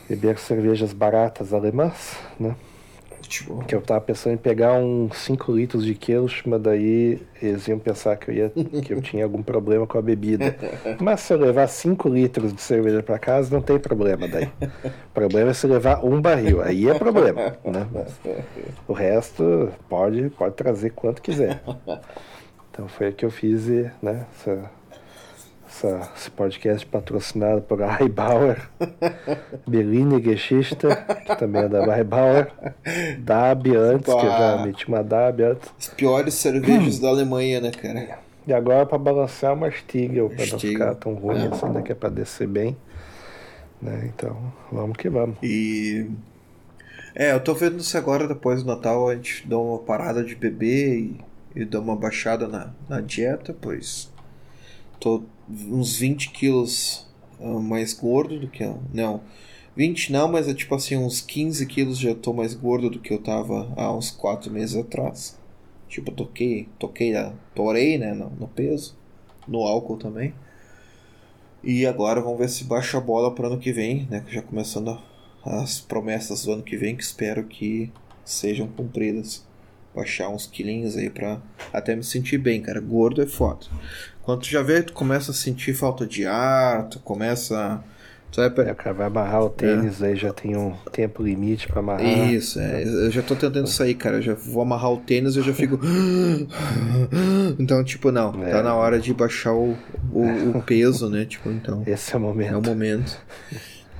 [0.08, 2.56] beber cervejas baratas alemãs, né?
[3.22, 3.64] Tipo...
[3.64, 7.80] Que eu tava pensando em pegar uns 5 litros de queijo, mas daí eles iam
[7.80, 10.56] pensar que eu, ia, que eu tinha algum problema com a bebida.
[11.00, 14.50] Mas se eu levar 5 litros de cerveja para casa, não tem problema daí.
[15.08, 17.88] O problema é se levar um barril, aí é problema, né?
[17.94, 18.20] Mas
[18.86, 21.62] o resto pode, pode trazer quanto quiser.
[22.74, 23.68] Então foi o que eu fiz,
[24.02, 24.26] né?
[24.32, 24.72] Essa,
[25.82, 27.80] essa, esse podcast patrocinado por
[28.10, 28.69] Bauer,
[29.68, 30.88] Berline Geschichte,
[31.26, 32.51] que também é da Bauer,
[33.19, 35.72] Dab antes, que eu já meti uma Dab antes.
[35.80, 38.19] As piores cervejas da Alemanha, né, cara?
[38.45, 41.48] E agora para balancear uma Stiegel, para não ficar tão ruim é.
[41.48, 42.76] assim, né, que é para descer bem.
[43.82, 44.11] Né?
[44.14, 45.38] Então, vamos que vamos.
[45.42, 46.10] E.
[47.14, 50.34] É, eu tô vendo se agora, depois do Natal, a gente dá uma parada de
[50.34, 51.22] beber e,
[51.56, 54.10] e dá uma baixada na, na dieta, pois
[55.01, 57.08] tô uns 20 quilos
[57.40, 58.64] uh, mais gordo do que.
[58.94, 59.22] Não,
[59.76, 63.14] 20 não, mas é tipo assim, uns 15 quilos já tô mais gordo do que
[63.14, 65.40] eu tava há uns 4 meses atrás.
[65.88, 67.14] Tipo, toquei, toquei,
[67.53, 68.98] torei, né, no, no peso,
[69.48, 70.34] no álcool também.
[71.64, 74.26] E agora vamos ver se baixa a bola para ano que vem, né?
[74.30, 75.00] Já começando
[75.45, 77.92] as promessas do ano que vem, que espero que
[78.26, 79.45] sejam cumpridas.
[79.94, 81.42] Baixar uns quilinhos aí pra
[81.74, 82.80] até me sentir bem, cara.
[82.80, 83.68] Gordo é foda.
[84.32, 87.84] Quando tu já vê, tu começa a sentir falta de ar, tu começa.
[88.32, 88.48] Tu vai...
[88.66, 90.08] É, o cara vai amarrar o tênis, é.
[90.08, 92.32] aí já tem um tempo limite para amarrar.
[92.32, 92.82] Isso, é.
[92.82, 94.18] Eu já tô tentando sair, cara.
[94.18, 95.77] Eu já vou amarrar o tênis e eu já fico.
[97.60, 98.42] então, tipo, não.
[98.42, 98.51] É.
[98.51, 99.76] Tá na hora de baixar o,
[100.14, 101.26] o, o, peso, né?
[101.26, 101.84] Tipo, então.
[101.85, 102.53] Esse é o momento.
[102.53, 103.18] É o momento.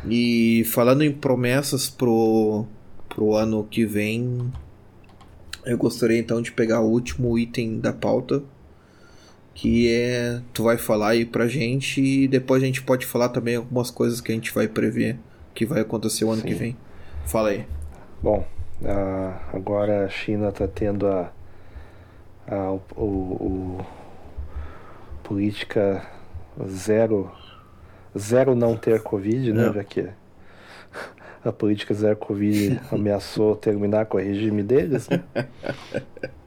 [0.08, 2.66] E falando em promessas pro,
[3.10, 4.50] pro ano que vem,
[5.66, 8.42] eu gostaria então de pegar o último item da pauta
[9.54, 13.56] que é tu vai falar aí pra gente e depois a gente pode falar também
[13.56, 15.18] algumas coisas que a gente vai prever
[15.54, 16.48] que vai acontecer o ano Sim.
[16.48, 16.78] que vem.
[17.26, 17.66] Fala aí.
[18.22, 18.46] Bom,
[18.82, 21.32] uh, agora a China está tendo a,
[22.48, 23.86] a o, o, o,
[25.24, 26.06] política
[26.68, 27.32] zero
[28.18, 29.72] zero não ter covid, né?
[29.74, 30.08] Já que
[31.44, 35.24] a política zero covid ameaçou terminar com o regime deles, né?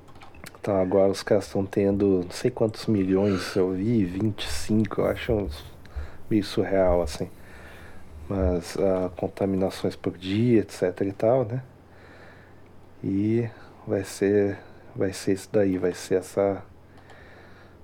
[0.65, 5.49] Então agora os caras estão tendo não sei quantos milhões, eu vi 25, eu acho
[6.31, 7.29] meio surreal assim.
[8.27, 11.63] Mas uh, contaminações por dia, etc e tal, né?
[13.05, 13.47] E
[13.87, 14.57] vai ser
[14.97, 16.63] vai ser isso daí, vai ser essa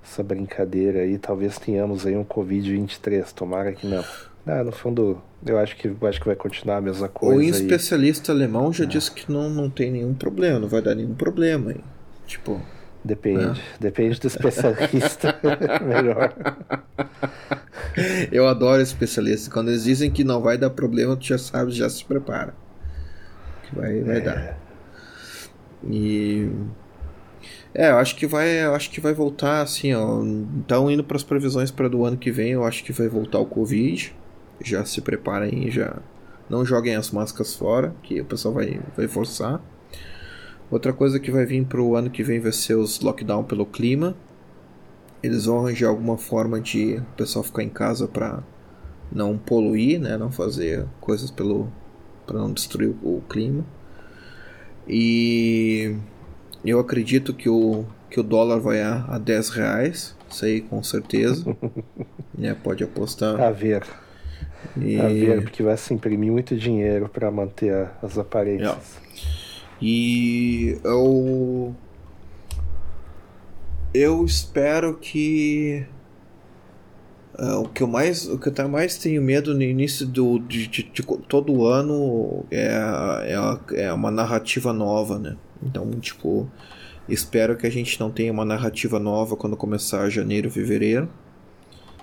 [0.02, 4.02] essa brincadeira aí, talvez tenhamos aí um Covid 23, tomara que não.
[4.47, 7.39] Ah, no fundo, eu acho que eu acho que vai continuar a mesma coisa.
[7.39, 8.39] O especialista aí.
[8.39, 8.86] alemão já é.
[8.86, 11.99] disse que não, não tem nenhum problema, não vai dar nenhum problema aí.
[12.31, 12.60] Tipo.
[13.02, 13.60] Depende.
[13.60, 13.78] É.
[13.81, 15.34] Depende do especialista.
[15.83, 16.33] Melhor.
[18.31, 19.50] Eu adoro especialista.
[19.50, 22.55] Quando eles dizem que não vai dar problema, tu já sabe, já se prepara.
[23.65, 24.20] Que vai, vai é.
[24.20, 24.59] dar.
[25.89, 26.49] E.
[27.75, 30.23] É, eu acho que vai, eu acho que vai voltar assim, ó.
[30.23, 33.39] Então indo para as previsões para do ano que vem, eu acho que vai voltar
[33.39, 34.15] o Covid.
[34.62, 35.97] Já se preparem, já
[36.49, 39.60] não joguem as máscaras fora, que o pessoal vai, vai forçar.
[40.70, 43.66] Outra coisa que vai vir para o ano que vem vai ser os lockdown pelo
[43.66, 44.15] clima.
[45.23, 48.42] Eles vão arranjar alguma forma de o pessoal ficar em casa para
[49.12, 51.70] não poluir, né, não fazer coisas pelo
[52.26, 53.65] para não destruir o, o clima.
[54.89, 55.97] E
[56.65, 60.16] eu acredito que o, que o dólar vai a, a 10 reais.
[60.31, 61.44] Isso aí com certeza.
[62.39, 63.40] né, pode apostar.
[63.40, 63.82] A ver.
[64.76, 65.00] E...
[65.00, 69.00] A ver, porque vai se imprimir muito dinheiro para manter as aparências.
[69.07, 69.09] É.
[69.81, 71.75] E eu.
[73.92, 75.86] Eu espero que.
[77.39, 80.67] Uh, o que eu mais o que eu mais tenho medo no início do de,
[80.67, 82.76] de, de todo ano é,
[83.73, 85.36] é, é uma narrativa nova, né?
[85.62, 86.50] Então, tipo,
[87.09, 91.09] espero que a gente não tenha uma narrativa nova quando começar janeiro, fevereiro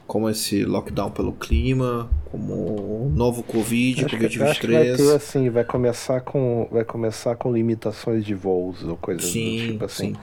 [0.07, 4.29] como esse lockdown pelo clima, como o novo Covid, acho Covid-23.
[4.29, 8.83] Que, acho que vai ter assim, vai começar com vai começar com limitações de voos
[8.83, 10.13] ou coisas sim, do tipo assim.
[10.13, 10.19] Sim.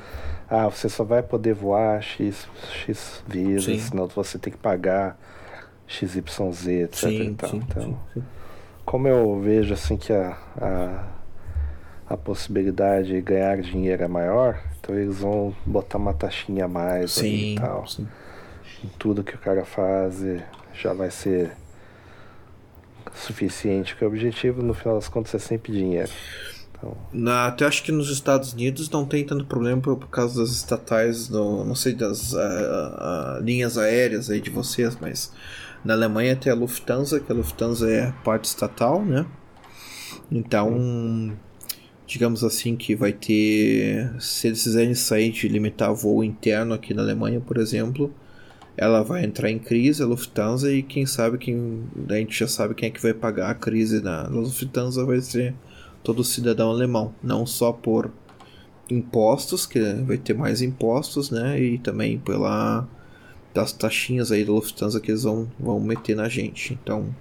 [0.49, 2.49] Ah, você só vai poder voar X,
[2.85, 3.79] X vezes, sim.
[3.79, 5.19] senão você tem que pagar
[5.87, 6.99] XYZ, etc.
[6.99, 7.99] Sim, sim, então,
[8.85, 11.05] como eu vejo assim que a, a,
[12.09, 17.13] a possibilidade de ganhar dinheiro é maior, então eles vão botar uma taxinha a mais
[17.13, 17.87] sim, e tal.
[17.87, 18.07] Sim
[18.99, 20.23] tudo que o cara faz
[20.73, 21.53] já vai ser
[23.15, 26.11] suficiente, porque o objetivo no final das contas é sempre dinheiro.
[26.71, 26.97] Então...
[27.13, 30.51] Na, até acho que nos Estados Unidos não tem tanto problema por, por causa das
[30.51, 35.33] estatais, do, não sei, das uh, uh, linhas aéreas aí de vocês, mas
[35.85, 39.27] na Alemanha tem a Lufthansa, que a Lufthansa é parte estatal, né?
[40.31, 41.37] Então,
[42.07, 44.11] digamos assim, que vai ter.
[44.19, 48.13] Se eles quiserem sair de limitar voo interno aqui na Alemanha, por exemplo,
[48.77, 51.85] ela vai entrar em crise, a Lufthansa, e quem sabe quem.
[52.09, 55.55] A gente já sabe quem é que vai pagar a crise na Lufthansa vai ser
[56.03, 58.11] todo cidadão alemão, não só por
[58.91, 61.61] impostos, que vai ter mais impostos, né?
[61.61, 62.87] E também pela
[63.55, 66.77] das taxinhas aí da Lufthansa que eles vão, vão meter na gente.
[66.83, 67.15] Então.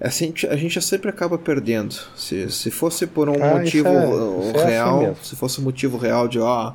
[0.00, 1.94] Assim, a gente sempre acaba perdendo.
[2.16, 5.96] Se, se fosse por um ah, motivo é, real, é assim se fosse um motivo
[5.98, 6.72] real de ó,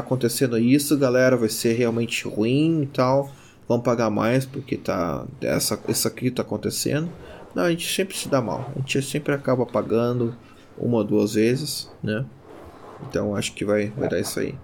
[0.00, 3.30] tá acontecendo isso, galera, vai ser realmente ruim e tal.
[3.68, 7.10] Vamos pagar mais porque tá essa isso aqui tá acontecendo.
[7.54, 8.70] Não, a gente sempre se dá mal.
[8.76, 10.36] A gente sempre acaba pagando
[10.78, 12.24] uma ou duas vezes, né?
[13.08, 14.54] Então acho que vai, vai dar isso aí.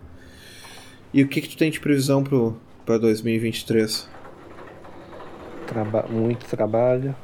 [1.13, 4.09] E o que, que tu tem de previsão pro para 2023?
[5.67, 7.15] Traba muito trabalho.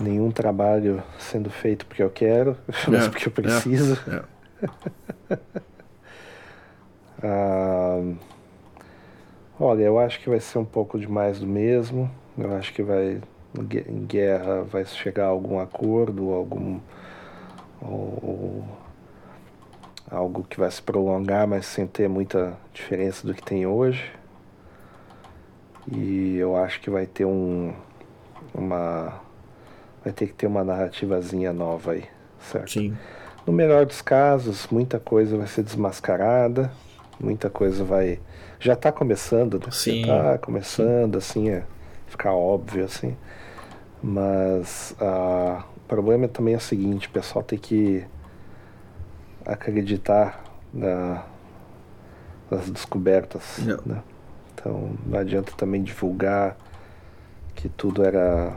[0.00, 2.56] Nenhum trabalho sendo feito porque eu quero,
[2.88, 3.98] mas é, porque eu preciso.
[4.08, 4.31] É, é.
[7.22, 8.00] ah,
[9.58, 12.10] olha, eu acho que vai ser um pouco de mais do mesmo.
[12.36, 13.20] Eu acho que vai
[13.54, 16.80] em guerra vai chegar a algum acordo, algum
[17.80, 18.64] ou,
[20.10, 24.10] algo que vai se prolongar, mas sem ter muita diferença do que tem hoje.
[25.90, 27.74] E eu acho que vai ter um
[28.54, 29.20] uma
[30.04, 32.04] vai ter que ter uma narrativazinha nova aí,
[32.38, 32.72] certo?
[32.72, 32.96] Sim.
[33.46, 36.70] No melhor dos casos, muita coisa vai ser desmascarada,
[37.18, 38.20] muita coisa vai.
[38.60, 39.66] Já está começando, né?
[39.70, 40.02] Sim.
[40.02, 41.62] Está começando, assim, a
[42.06, 43.16] ficar óbvio, assim.
[44.02, 48.04] Mas uh, o problema também é o seguinte: o pessoal tem que
[49.44, 51.24] acreditar na,
[52.50, 53.58] nas descobertas.
[53.84, 54.02] Né?
[54.54, 56.56] Então não adianta também divulgar
[57.54, 58.52] que tudo era,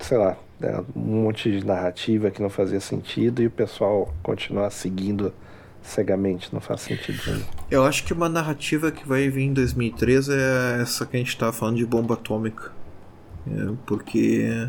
[0.00, 4.70] sei lá, né, um monte de narrativa que não fazia sentido e o pessoal continuar
[4.70, 5.34] seguindo
[5.82, 7.44] cegamente, não faz sentido.
[7.70, 11.30] Eu acho que uma narrativa que vai vir em 2013 é essa que a gente
[11.30, 12.70] estava falando de bomba atômica.
[13.46, 14.68] É, porque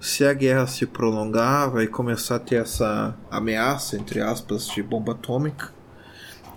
[0.00, 5.12] se a guerra se prolongar, vai começar a ter essa ameaça, entre aspas, de bomba
[5.12, 5.70] atômica.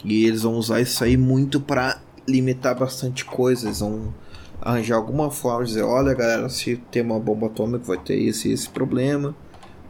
[0.03, 3.79] E eles vão usar isso aí muito para limitar bastante coisas.
[3.81, 4.13] Vão
[4.61, 8.51] arranjar alguma forma de dizer, olha galera, se tem uma bomba atômica vai ter esse
[8.51, 9.35] esse problema.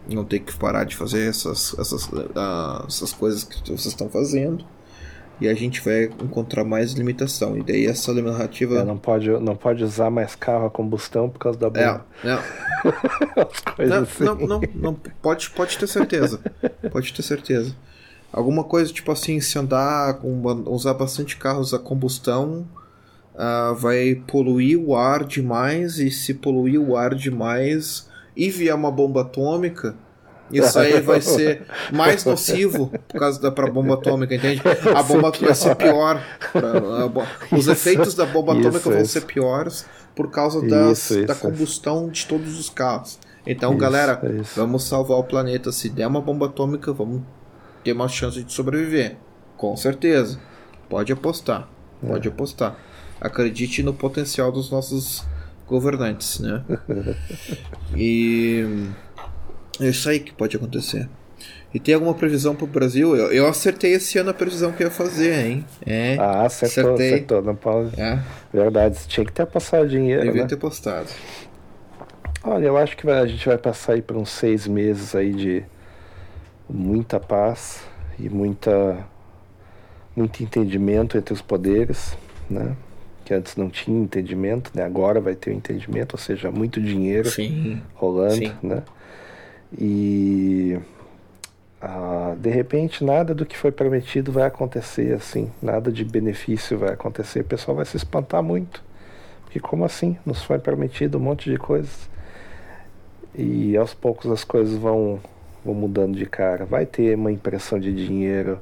[0.07, 4.63] Não tem que parar de fazer essas, essas, uh, essas coisas que vocês estão fazendo.
[5.41, 7.57] E a gente vai encontrar mais limitação.
[7.57, 8.79] E daí essa narrativa.
[8.79, 12.05] É, não, pode, não pode usar mais carro a combustão por causa da bomba.
[12.23, 13.87] É, é.
[13.87, 14.23] não, assim.
[14.23, 16.39] não, não, não, pode, pode ter certeza.
[16.91, 17.75] Pode ter certeza.
[18.31, 20.19] Alguma coisa tipo assim, se andar,
[20.67, 22.65] usar bastante carros a combustão,
[23.35, 28.91] uh, vai poluir o ar demais e se poluir o ar demais e vier uma
[28.91, 29.95] bomba atômica,
[30.51, 34.61] isso aí vai ser mais nocivo por causa da pra bomba atômica, entende?
[34.95, 36.21] A bomba vai ser pior.
[36.51, 39.11] Pra, os efeitos da bomba atômica isso, vão isso.
[39.13, 43.19] ser piores por causa das, isso, da combustão de todos os carros.
[43.45, 44.21] Então, galera,
[44.55, 45.71] vamos salvar o planeta.
[45.71, 47.21] Se der uma bomba atômica, vamos
[47.83, 49.17] ter uma chance de sobreviver.
[49.57, 50.39] Com certeza.
[50.89, 51.67] Pode apostar.
[52.01, 52.31] Pode é.
[52.31, 52.75] apostar
[53.19, 55.25] acredite no potencial dos nossos
[55.67, 56.63] governantes, né?
[57.95, 58.65] e
[59.79, 61.09] É isso aí que pode acontecer.
[61.73, 63.17] E tem alguma previsão pro Brasil?
[63.17, 65.65] Eu, eu acertei esse ano a previsão que eu ia fazer, hein?
[65.85, 66.15] É.
[66.17, 67.13] Ah, acertou, acertei.
[67.15, 67.41] acertou.
[67.41, 67.99] Não pode.
[67.99, 68.23] É.
[68.53, 70.23] Verdade, tinha que ter passado dinheiro.
[70.23, 70.47] Devia né?
[70.47, 71.09] ter postado.
[72.41, 75.65] Olha, eu acho que a gente vai passar aí por uns seis meses aí de
[76.69, 77.81] muita paz
[78.17, 79.05] e muita
[80.15, 82.15] muito entendimento entre os poderes,
[82.49, 82.73] né?
[83.25, 84.83] Que antes não tinha entendimento, né?
[84.83, 87.81] Agora vai ter o um entendimento, ou seja, muito dinheiro Sim.
[87.95, 88.53] rolando, Sim.
[88.61, 88.83] né?
[89.77, 90.79] E
[91.81, 96.93] ah, de repente nada do que foi prometido vai acontecer assim, nada de benefício vai
[96.93, 97.41] acontecer.
[97.41, 98.81] O pessoal vai se espantar muito,
[99.43, 100.17] porque como assim?
[100.25, 102.09] Nos foi prometido um monte de coisas
[103.37, 105.19] e aos poucos as coisas vão,
[105.63, 106.65] vão mudando de cara.
[106.65, 108.59] Vai ter uma impressão de dinheiro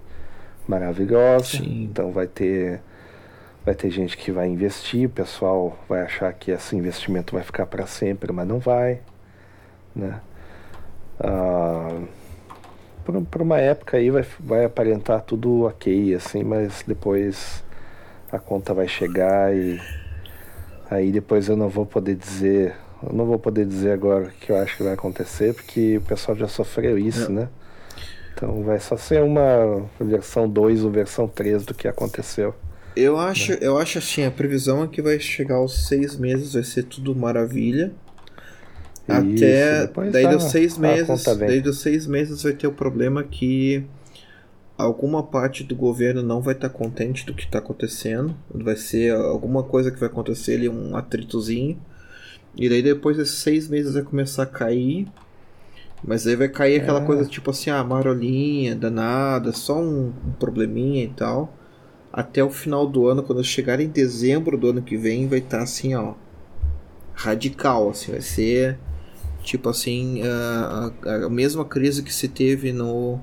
[0.67, 1.83] maravilhosa, Sim.
[1.83, 2.81] então vai ter
[3.65, 7.65] vai ter gente que vai investir, o pessoal vai achar que esse investimento vai ficar
[7.65, 8.99] para sempre, mas não vai,
[9.95, 10.19] né?
[11.19, 12.01] Ah,
[13.05, 17.63] por, por uma época aí vai, vai aparentar tudo ok, assim, mas depois
[18.31, 19.79] a conta vai chegar e
[20.89, 24.51] aí depois eu não vou poder dizer, eu não vou poder dizer agora o que
[24.51, 27.41] eu acho que vai acontecer, porque o pessoal já sofreu isso, Não.
[27.43, 27.49] né?
[28.35, 32.53] Então vai só ser uma versão 2 ou versão 3 do que aconteceu.
[32.95, 36.63] Eu acho, eu acho assim, a previsão é que vai chegar aos seis meses, vai
[36.63, 37.91] ser tudo maravilha.
[39.07, 43.23] Isso, Até daí a- dos seis meses, daí dos seis meses vai ter o problema
[43.23, 43.83] que
[44.77, 48.35] alguma parte do governo não vai estar contente do que está acontecendo.
[48.49, 51.77] Vai ser alguma coisa que vai acontecer ali, um atritozinho.
[52.55, 55.07] E daí depois desses seis meses vai começar a cair.
[56.03, 57.05] Mas aí vai cair aquela É.
[57.05, 61.53] coisa tipo assim, ah, marolinha, danada, só um, um probleminha e tal.
[62.13, 65.63] Até o final do ano, quando chegar em dezembro do ano que vem, vai estar
[65.63, 66.13] assim, ó.
[67.15, 68.77] Radical, assim, vai ser
[69.43, 73.19] tipo assim, a, a- a mesma crise que se teve no.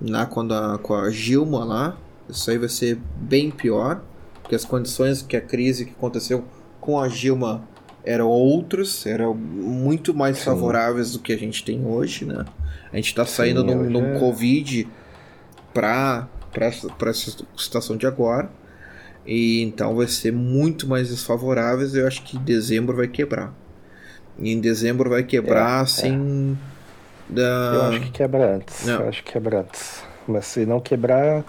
[0.00, 1.96] Na, quando a, com a Gilma lá.
[2.28, 4.02] Isso aí vai ser bem pior.
[4.42, 6.44] Porque as condições que a crise que aconteceu
[6.80, 7.66] com a Gilma
[8.04, 10.44] eram outras, eram muito mais Sim.
[10.44, 12.44] favoráveis do que a gente tem hoje, né?
[12.92, 14.86] A gente tá saindo Sim, num, num é- Covid
[15.74, 16.28] pra,
[16.98, 18.48] pra essa situação de agora.
[19.26, 21.94] E então vai ser muito mais desfavoráveis.
[21.94, 23.52] Eu acho que em dezembro vai quebrar.
[24.38, 26.56] E em dezembro vai quebrar É, assim.
[27.28, 27.72] Da...
[27.74, 28.86] Eu acho que quebra antes.
[28.86, 29.00] Não.
[29.00, 30.04] Eu acho que quebra antes.
[30.28, 31.44] Mas se não quebrar,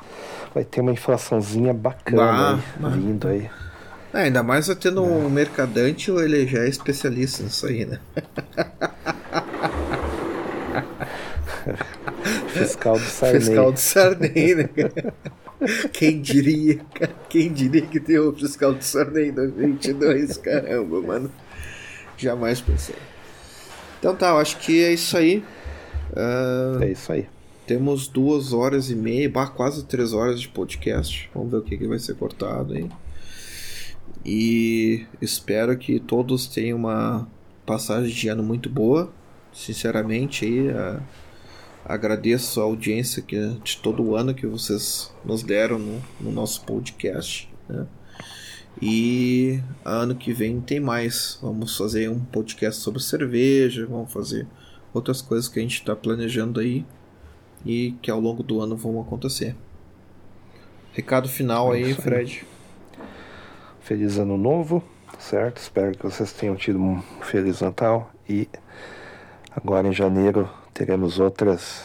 [0.54, 3.50] vai ter uma inflaçãozinha bacana Bah, aí, vindo aí.
[4.14, 8.00] É, ainda mais tendo um mercadante, ele já é especialista nisso aí, né?
[12.58, 13.40] Fiscal do Sarney.
[13.42, 14.64] Fiscal do Sarney, né?
[14.66, 15.14] cara?
[15.92, 17.16] Quem diria, cara?
[17.30, 20.38] Quem diria que tem o fiscal do Sarney em 2022?
[20.38, 21.32] Caramba, mano.
[22.16, 22.96] Jamais pensei.
[24.00, 25.44] Então tá, eu acho que é isso aí.
[26.16, 27.28] Ah, É isso aí.
[27.66, 31.30] Temos duas horas e meia, bah, quase três horas de podcast.
[31.34, 32.88] Vamos ver o que, que vai ser cortado aí.
[34.26, 37.28] E espero que todos tenham uma
[37.66, 39.12] passagem de ano muito boa.
[39.54, 41.00] Sinceramente, aí, a-
[41.88, 46.64] agradeço a audiência que, de todo o ano que vocês nos deram no, no nosso
[46.66, 47.50] podcast.
[47.70, 47.88] né?
[48.82, 51.40] E ano que vem tem mais.
[51.42, 54.46] Vamos fazer um podcast sobre cerveja, vamos fazer
[54.94, 56.86] outras coisas que a gente está planejando aí
[57.66, 59.56] e que ao longo do ano vão acontecer.
[60.94, 62.04] Recado final É aí, isso aí.
[62.04, 62.46] Fred.
[63.80, 64.84] Feliz ano novo,
[65.18, 65.58] certo?
[65.58, 68.48] Espero que vocês tenham tido um feliz Natal e
[69.56, 71.82] agora em janeiro teremos outras.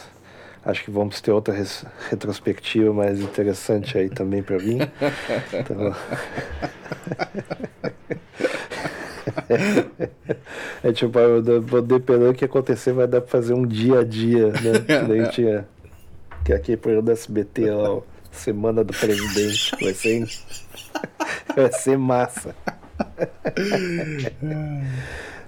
[0.65, 4.89] Acho que vamos ter outra res- retrospectiva mais interessante aí também para vir.
[5.53, 5.93] Então...
[10.83, 11.17] É tipo,
[11.81, 14.79] dependendo do que acontecer, vai dar pra fazer um dia a dia, né?
[14.85, 15.65] Que daí tinha.
[16.43, 19.71] Que é aqui pro do SBT lá, ó, Semana do Presidente.
[19.81, 20.27] Vai ser,
[21.55, 22.55] vai ser massa.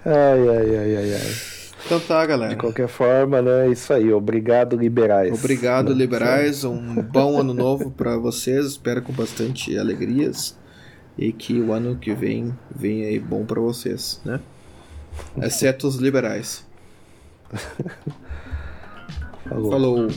[0.06, 1.55] Ai, ai, ai, ai, ai.
[1.86, 2.50] Então tá, galera.
[2.54, 3.68] De qualquer forma, né?
[3.68, 4.12] É isso aí.
[4.12, 5.32] Obrigado, liberais.
[5.38, 5.96] Obrigado, Né?
[5.96, 6.64] liberais.
[6.64, 8.66] Um bom ano novo para vocês.
[8.66, 10.58] Espero com bastante alegrias.
[11.18, 14.40] E que o ano que vem venha aí bom para vocês, né?
[15.42, 16.66] Exceto os liberais.
[19.48, 19.72] Falou.
[19.72, 20.08] Falou.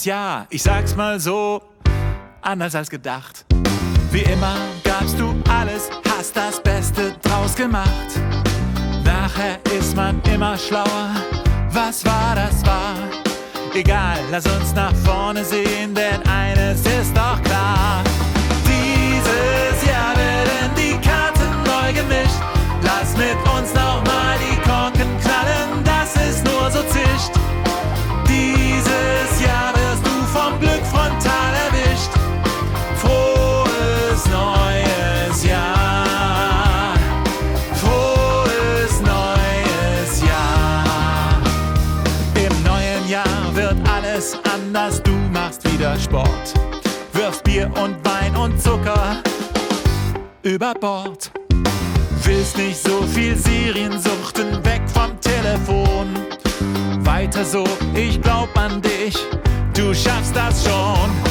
[0.00, 1.60] Das Jahr, ich sag's mal so,
[2.40, 3.44] anders als gedacht.
[4.10, 8.08] Wie immer gabst du alles, hast das Beste draus gemacht.
[9.04, 11.10] Nachher ist man immer schlauer,
[11.68, 12.94] was war, das war.
[13.74, 18.02] Egal, lass uns nach vorne sehen, denn eines ist doch klar.
[18.64, 22.40] Dieses Jahr werden die Karten neu gemischt.
[22.82, 27.32] Lass mit uns nochmal die Korken knallen, das ist nur so zischt.
[28.26, 29.89] Dieses Jahr wirst du
[30.32, 32.10] vom Glück frontal erwischt.
[32.96, 36.94] Frohes neues Jahr.
[37.74, 41.40] Frohes neues Jahr.
[42.34, 46.54] Im neuen Jahr wird alles anders, du machst wieder Sport.
[47.12, 49.16] Wirfst Bier und Wein und Zucker
[50.42, 51.30] über Bord.
[52.22, 56.08] Willst nicht so viel Seriensuchten weg vom Telefon.
[57.04, 59.16] Weiter so, ich glaub an dich,
[59.74, 61.29] du schaffst das schon.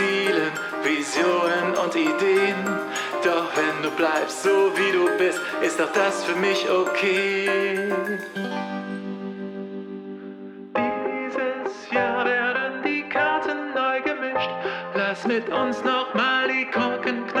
[0.00, 2.56] Zielen, Visionen und Ideen.
[3.22, 7.92] Doch wenn du bleibst so wie du bist, ist auch das für mich okay.
[10.74, 14.50] Dieses Jahr werden die Karten neu gemischt.
[14.94, 17.39] Lass mit uns nochmal die Korken knallen,